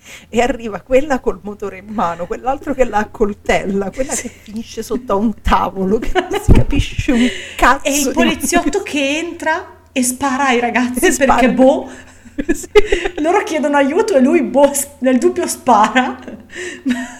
e 0.28 0.40
arriva 0.40 0.80
quella 0.80 1.18
col 1.20 1.38
motore 1.42 1.78
in 1.78 1.86
mano, 1.88 2.26
quell'altro 2.26 2.74
che 2.74 2.84
la 2.84 2.98
accoltella, 2.98 3.90
quella 3.90 4.14
che 4.14 4.28
finisce 4.28 4.82
sotto 4.82 5.12
a 5.12 5.16
un 5.16 5.40
tavolo, 5.42 5.98
che 5.98 6.10
non 6.14 6.40
si 6.40 6.52
capisce 6.52 7.12
un 7.12 7.28
cazzo. 7.56 7.84
E 7.88 7.98
il 8.00 8.10
poliziotto 8.12 8.82
che 8.82 9.18
entra 9.18 9.76
e 9.92 10.02
spara 10.02 10.46
ai 10.48 10.60
ragazzi 10.60 11.04
E 11.06 11.10
spara. 11.12 11.34
perché 11.34 11.52
boh, 11.52 11.88
Sì. 12.52 12.68
loro 13.20 13.42
chiedono 13.42 13.76
aiuto 13.76 14.14
e 14.14 14.20
lui 14.20 14.42
boh, 14.42 14.70
nel 15.00 15.18
dubbio 15.18 15.46
spara. 15.46 16.18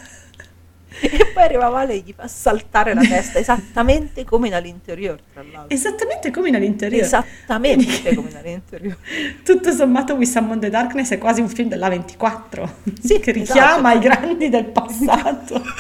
E 1.01 1.27
poi 1.33 1.43
arriva 1.43 1.69
Vale 1.69 1.95
e 1.95 1.99
gli 1.99 2.13
fa 2.13 2.27
saltare 2.27 2.95
la 2.95 3.03
testa, 3.03 3.39
esattamente 3.41 4.25
come 4.25 4.49
nell'interior, 4.49 5.21
tra 5.33 5.43
l'altro. 5.43 5.75
Esattamente 5.75 6.31
come 6.31 6.51
nell'interiore. 6.51 7.05
Esattamente 7.05 8.15
come 8.15 8.31
nell'interior. 8.31 8.97
Tutto 9.45 9.71
sommato 9.73 10.15
We 10.15 10.27
Summon 10.27 10.61
the 10.61 10.71
Darkness 10.71 11.11
è 11.11 11.19
quasi 11.19 11.41
un 11.41 11.49
film 11.49 11.69
della 11.69 11.89
24 11.89 12.77
Sì, 13.01 13.21
che 13.21 13.33
richiama 13.33 13.93
esatto. 13.93 13.97
i 13.97 14.01
grandi 14.01 14.49
del 14.49 14.65
passato. 14.67 15.63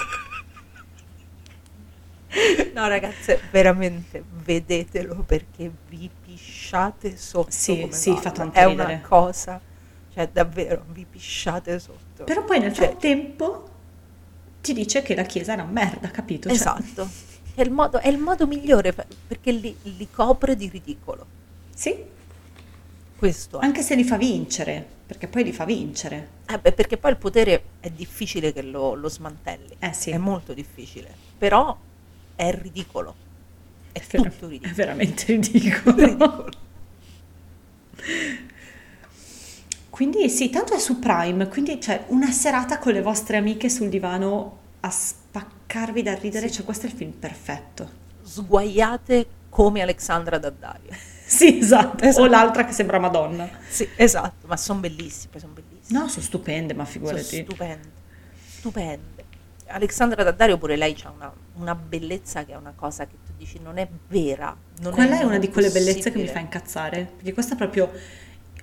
No, 2.74 2.86
ragazze, 2.86 3.40
veramente 3.50 4.22
vedetelo 4.44 5.24
perché 5.26 5.70
vi 5.88 6.08
pisciate 6.24 7.16
sotto. 7.16 7.50
Sì, 7.50 7.88
sì, 7.90 8.14
fa 8.16 8.30
tanto 8.30 8.56
È 8.56 8.64
una 8.64 9.00
cosa, 9.00 9.60
cioè 10.12 10.28
davvero, 10.30 10.84
vi 10.92 11.06
pisciate 11.08 11.78
sotto. 11.78 12.24
Però 12.24 12.44
poi 12.44 12.60
nel 12.60 12.72
Cioè, 12.72 12.86
frattempo 12.88 13.67
ti 14.60 14.72
dice 14.72 15.02
che 15.02 15.14
la 15.14 15.22
chiesa 15.24 15.52
è 15.52 15.55
una 15.55 15.64
merda, 15.64 16.10
capito? 16.10 16.48
Cioè, 16.48 16.56
Esatto. 16.56 17.09
Che 17.55 17.62
è 17.62 17.64
il 17.64 17.70
modo, 17.72 17.98
è 17.98 18.09
il 18.09 18.18
modo 18.18 18.47
migliore 18.47 18.93
per- 18.93 19.06
perché 19.26 19.51
li, 19.52 19.76
li 19.82 20.09
copre 20.10 20.55
di 20.56 20.68
ridicolo. 20.68 21.26
Sì, 21.74 21.97
Questo 23.16 23.60
è. 23.60 23.64
anche 23.64 23.82
se 23.82 23.94
li 23.97 24.05
fa 24.05 24.16
vincere, 24.16 24.85
perché 25.06 25.26
poi 25.28 25.43
li 25.44 25.52
fa 25.52 25.64
vincere. 25.64 26.28
Eh 26.47 26.59
beh, 26.59 26.72
perché 26.72 26.97
poi 26.98 27.10
il 27.12 27.16
potere 27.16 27.62
è 27.80 27.90
difficile 27.90 28.52
che 28.52 28.62
lo, 28.62 28.94
lo 28.94 29.09
smantelli. 29.09 29.76
Eh 29.78 29.93
sì. 29.93 30.10
È 30.10 30.18
molto 30.18 30.52
difficile. 30.55 31.12
Però 31.36 31.76
è 32.36 32.52
ridicolo. 32.55 33.14
È 33.93 34.01
Vera- 34.09 34.28
tutto 34.30 34.47
È 34.47 34.48
ridicolo. 34.51 34.74
veramente 34.74 35.24
ridicolo. 35.26 35.97
Ridicolo. 35.97 36.51
Quindi 39.98 40.30
sì, 40.30 40.48
tanto 40.48 40.74
è 40.74 40.78
su 40.78 41.00
Prime, 41.00 41.48
quindi 41.48 41.78
c'è 41.78 42.04
una 42.10 42.30
serata 42.30 42.78
con 42.78 42.92
le 42.92 43.02
vostre 43.02 43.36
amiche 43.36 43.68
sul 43.68 43.88
divano 43.88 44.58
a 44.78 44.90
spaccarvi 44.90 46.02
da 46.02 46.14
ridere, 46.14 46.48
cioè 46.52 46.64
questo 46.64 46.86
è 46.86 46.88
il 46.88 46.94
film 46.94 47.10
perfetto. 47.10 47.90
Sguaiate 48.22 49.26
come 49.48 49.82
Alexandra 49.82 50.38
Daddario. 50.38 50.92
Sì, 51.28 51.58
esatto, 51.58 52.04
o 52.04 52.06
Esatto. 52.06 52.26
l'altra 52.26 52.64
che 52.64 52.72
sembra 52.72 53.00
Madonna. 53.00 53.50
Sì, 53.68 53.88
esatto, 53.96 54.46
ma 54.46 54.56
sono 54.56 54.78
bellissime, 54.78 55.40
sono 55.40 55.52
bellissime. 55.52 55.98
No, 55.98 56.06
sono 56.06 56.24
stupende, 56.24 56.74
ma 56.74 56.84
sono 56.84 57.04
figurati. 57.04 57.42
stupende, 57.42 57.88
stupende. 58.46 59.24
Alexandra 59.66 60.22
Daddario 60.22 60.58
pure 60.58 60.76
lei 60.76 60.96
ha 61.02 61.10
una, 61.10 61.32
una 61.54 61.74
bellezza 61.74 62.44
che 62.44 62.52
è 62.52 62.56
una 62.56 62.72
cosa 62.76 63.04
che 63.04 63.16
tu 63.26 63.32
dici 63.36 63.58
non 63.60 63.78
è 63.78 63.88
vera. 64.06 64.56
Non 64.80 64.92
Quella 64.92 65.16
è 65.16 65.18
non 65.18 65.30
una 65.30 65.38
di 65.38 65.50
quelle 65.50 65.70
bellezze 65.70 66.12
che 66.12 66.18
mi 66.18 66.28
fa 66.28 66.38
incazzare, 66.38 67.10
perché 67.16 67.32
questa 67.32 67.54
è 67.54 67.56
proprio... 67.56 67.90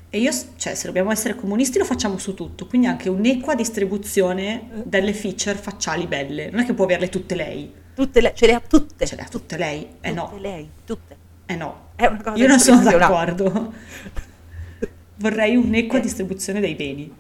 E 0.09 0.19
io, 0.19 0.31
cioè, 0.57 0.75
se 0.75 0.85
dobbiamo 0.85 1.11
essere 1.11 1.35
comunisti 1.35 1.77
lo 1.77 1.83
facciamo 1.85 2.17
su 2.17 2.33
tutto, 2.33 2.67
quindi 2.67 2.87
anche 2.87 3.09
un'equa 3.09 3.53
distribuzione 3.55 4.69
delle 4.85 5.13
feature 5.13 5.57
facciali 5.57 6.07
belle. 6.07 6.49
Non 6.49 6.61
è 6.61 6.65
che 6.65 6.73
può 6.73 6.85
averle 6.85 7.09
tutte 7.09 7.35
lei, 7.35 7.73
Tutte 7.95 8.21
le, 8.21 8.33
ce 8.35 8.45
le 8.45 8.53
ha 8.53 8.59
tutte. 8.61 9.05
ce 9.05 9.15
le 9.15 9.21
ha 9.23 9.27
tutte 9.27 9.57
lei. 9.57 9.81
Eh 10.01 10.09
tutte 10.09 10.11
no, 10.13 10.37
lei, 10.39 10.69
tutte. 10.85 11.17
eh 11.45 11.55
no. 11.55 11.89
È 11.95 12.05
una 12.05 12.21
cosa 12.21 12.37
Io 12.37 12.47
non 12.47 12.59
sono 12.59 12.81
d'accordo. 12.83 13.73
Vorrei 15.17 15.55
un'equa 15.55 15.97
Eh. 15.97 16.01
distribuzione 16.01 16.59
dei 16.59 16.75
beni. 16.75 17.13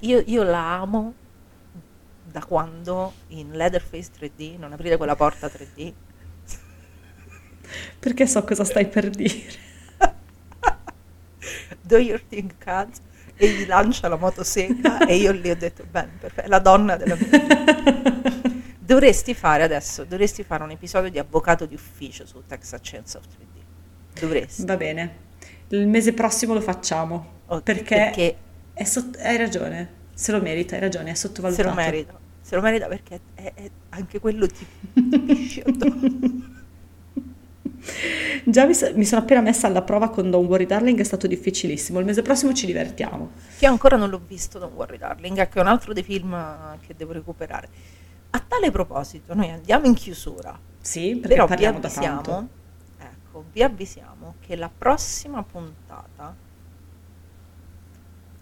Io, 0.00 0.22
io 0.26 0.42
la 0.42 0.78
amo 0.80 1.14
da 2.24 2.44
quando 2.44 3.12
in 3.28 3.52
Leatherface 3.52 4.10
3D, 4.20 4.58
non 4.58 4.72
aprire 4.72 4.96
quella 4.96 5.16
porta 5.16 5.46
3D, 5.48 5.92
Perché 7.98 8.26
so 8.26 8.44
cosa 8.44 8.64
stai 8.64 8.86
per 8.88 9.10
dire. 9.10 9.64
Do 11.80 11.96
your 11.98 12.22
thing 12.28 12.52
cuz 12.62 13.00
e 13.36 13.48
gli 13.50 13.66
lancia 13.66 14.08
la 14.08 14.16
motosega 14.16 15.06
e 15.06 15.16
io 15.16 15.30
lì 15.32 15.50
ho 15.50 15.56
detto 15.56 15.84
bene 15.90 16.12
perfetto, 16.18 16.48
la 16.48 16.58
donna 16.58 16.96
della 16.96 17.16
mia 17.16 17.26
vita 17.26 18.52
dovresti 18.78 19.34
fare 19.34 19.62
adesso 19.62 20.04
dovresti 20.04 20.42
fare 20.42 20.62
un 20.62 20.70
episodio 20.70 21.10
di 21.10 21.18
avvocato 21.18 21.66
di 21.66 21.74
ufficio 21.74 22.24
su 22.26 22.42
Texas 22.46 22.80
Chainsaw 22.82 23.20
3D 23.20 24.20
dovresti 24.20 24.64
Va 24.64 24.76
bene, 24.76 25.16
il 25.68 25.86
mese 25.86 26.12
prossimo 26.14 26.54
lo 26.54 26.60
facciamo. 26.62 27.34
Ok, 27.48 27.62
perché 27.62 27.94
perché 27.96 28.36
è 28.72 28.84
sott- 28.84 29.18
hai 29.20 29.36
ragione, 29.36 29.88
se 30.14 30.32
lo 30.32 30.40
merita, 30.40 30.74
hai 30.76 30.80
ragione, 30.80 31.10
è 31.10 31.14
se 31.14 31.26
sottovalutato. 31.26 31.68
lo 31.68 31.74
merita 31.74 32.18
se 32.40 32.54
lo 32.54 32.62
merita 32.62 32.86
perché 32.86 33.20
è, 33.34 33.52
è- 33.54 33.70
anche 33.90 34.18
quello 34.20 34.46
ti 34.46 34.64
ti. 34.94 36.54
Già 38.44 38.64
mi, 38.66 38.74
so- 38.74 38.90
mi 38.94 39.04
sono 39.04 39.22
appena 39.22 39.40
messa 39.40 39.66
alla 39.66 39.82
prova 39.82 40.08
con 40.10 40.30
Don't 40.30 40.48
Worry 40.48 40.66
Darling, 40.66 40.98
è 41.00 41.04
stato 41.04 41.26
difficilissimo. 41.26 41.98
Il 41.98 42.04
mese 42.04 42.22
prossimo 42.22 42.52
ci 42.52 42.66
divertiamo. 42.66 43.30
Io 43.60 43.70
ancora 43.70 43.96
non 43.96 44.10
l'ho 44.10 44.20
visto, 44.26 44.58
Don't 44.58 44.74
Worry 44.74 44.98
Darling, 44.98 45.48
che 45.48 45.58
è 45.58 45.60
un 45.62 45.68
altro 45.68 45.92
dei 45.92 46.02
film 46.02 46.36
che 46.86 46.94
devo 46.96 47.12
recuperare. 47.12 47.68
A 48.30 48.40
tale 48.46 48.70
proposito, 48.70 49.34
noi 49.34 49.50
andiamo 49.50 49.86
in 49.86 49.94
chiusura, 49.94 50.58
Sì, 50.80 51.12
perché 51.16 51.28
però 51.28 51.44
vi 51.44 51.48
parliamo 51.50 51.78
da 51.80 51.86
avvisiamo, 51.88 52.20
tanto. 52.22 52.48
ecco, 52.98 53.44
vi 53.52 53.62
avvisiamo 53.62 54.34
che 54.40 54.56
la 54.56 54.70
prossima 54.76 55.42
puntata 55.42 56.34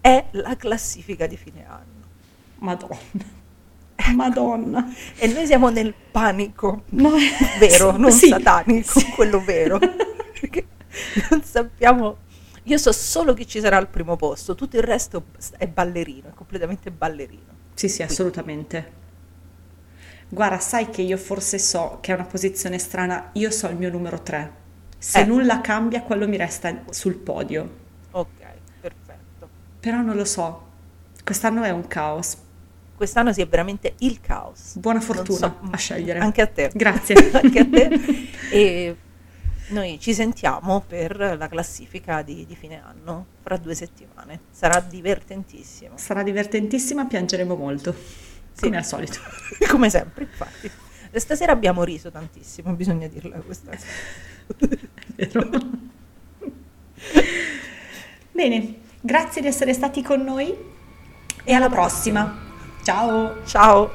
è 0.01 0.25
la 0.31 0.55
classifica 0.55 1.27
di 1.27 1.37
fine 1.37 1.65
anno. 1.67 2.03
Madonna. 2.59 3.43
Madonna. 4.13 4.93
E 5.17 5.27
noi 5.27 5.45
siamo 5.45 5.69
nel 5.69 5.93
panico 6.11 6.83
No, 6.89 7.11
vero, 7.59 7.95
non 7.97 8.11
sì, 8.11 8.27
satanico, 8.27 8.99
sì. 8.99 9.09
quello 9.11 9.39
vero. 9.43 9.79
Perché 9.79 10.67
non 11.29 11.41
sappiamo. 11.43 12.17
Io 12.63 12.77
so 12.77 12.91
solo 12.91 13.33
chi 13.33 13.45
ci 13.47 13.59
sarà 13.59 13.77
al 13.77 13.87
primo 13.87 14.15
posto, 14.15 14.55
tutto 14.55 14.75
il 14.77 14.83
resto 14.83 15.25
è 15.57 15.67
ballerino, 15.67 16.29
è 16.29 16.33
completamente 16.33 16.91
ballerino. 16.91 17.53
Sì, 17.73 17.87
sì, 17.89 18.01
assolutamente. 18.01 19.03
Guarda, 20.29 20.59
sai 20.59 20.89
che 20.89 21.01
io 21.03 21.17
forse 21.17 21.59
so 21.59 21.99
che 22.01 22.11
è 22.11 22.15
una 22.15 22.25
posizione 22.25 22.79
strana, 22.79 23.29
io 23.33 23.51
so 23.51 23.67
il 23.67 23.75
mio 23.77 23.91
numero 23.91 24.21
3. 24.21 24.63
Se 24.97 25.19
Eh. 25.19 25.25
nulla 25.25 25.61
cambia, 25.61 26.01
quello 26.01 26.27
mi 26.27 26.37
resta 26.37 26.81
sul 26.89 27.15
podio. 27.15 27.83
Ok, 28.11 28.27
perfetto. 28.81 29.49
Però 29.79 30.01
non 30.01 30.15
lo 30.15 30.25
so. 30.25 30.63
Quest'anno 31.23 31.61
è 31.63 31.69
un 31.69 31.87
caos. 31.87 32.37
Quest'anno 32.95 33.33
sia 33.33 33.45
veramente 33.45 33.95
il 33.99 34.21
caos. 34.21 34.77
Buona 34.77 35.01
fortuna 35.01 35.37
so- 35.37 35.69
a 35.69 35.77
scegliere. 35.77 36.19
Anche 36.19 36.41
a 36.41 36.47
te. 36.47 36.71
Grazie. 36.73 37.31
anche 37.41 37.59
a 37.59 37.65
te. 37.65 38.33
E 38.55 38.95
noi 39.69 39.99
ci 39.99 40.13
sentiamo 40.13 40.83
per 40.85 41.35
la 41.37 41.47
classifica 41.47 42.21
di, 42.21 42.45
di 42.45 42.55
fine 42.55 42.81
anno 42.81 43.25
fra 43.41 43.57
due 43.57 43.73
settimane. 43.73 44.41
Sarà 44.51 44.79
divertentissimo. 44.79 45.97
Sarà 45.97 46.21
divertentissima, 46.23 47.05
piangeremo 47.05 47.55
molto. 47.55 47.93
Sì. 48.53 48.63
Come 48.63 48.77
al 48.77 48.85
solito. 48.85 49.19
Come 49.67 49.89
sempre, 49.89 50.23
infatti. 50.23 50.69
Stasera 51.11 51.51
abbiamo 51.53 51.83
riso 51.83 52.11
tantissimo, 52.11 52.73
bisogna 52.73 53.07
dirla 53.07 53.37
questa 53.37 53.71
cosa. 53.71 53.85
Vero? 55.15 55.49
Bene, 58.31 58.75
grazie 58.99 59.41
di 59.41 59.47
essere 59.47 59.73
stati 59.73 60.01
con 60.01 60.21
noi 60.21 60.53
e 61.43 61.53
alla 61.53 61.69
prossima. 61.69 62.44
Ciao! 62.85 63.33
Ciao! 63.47 63.89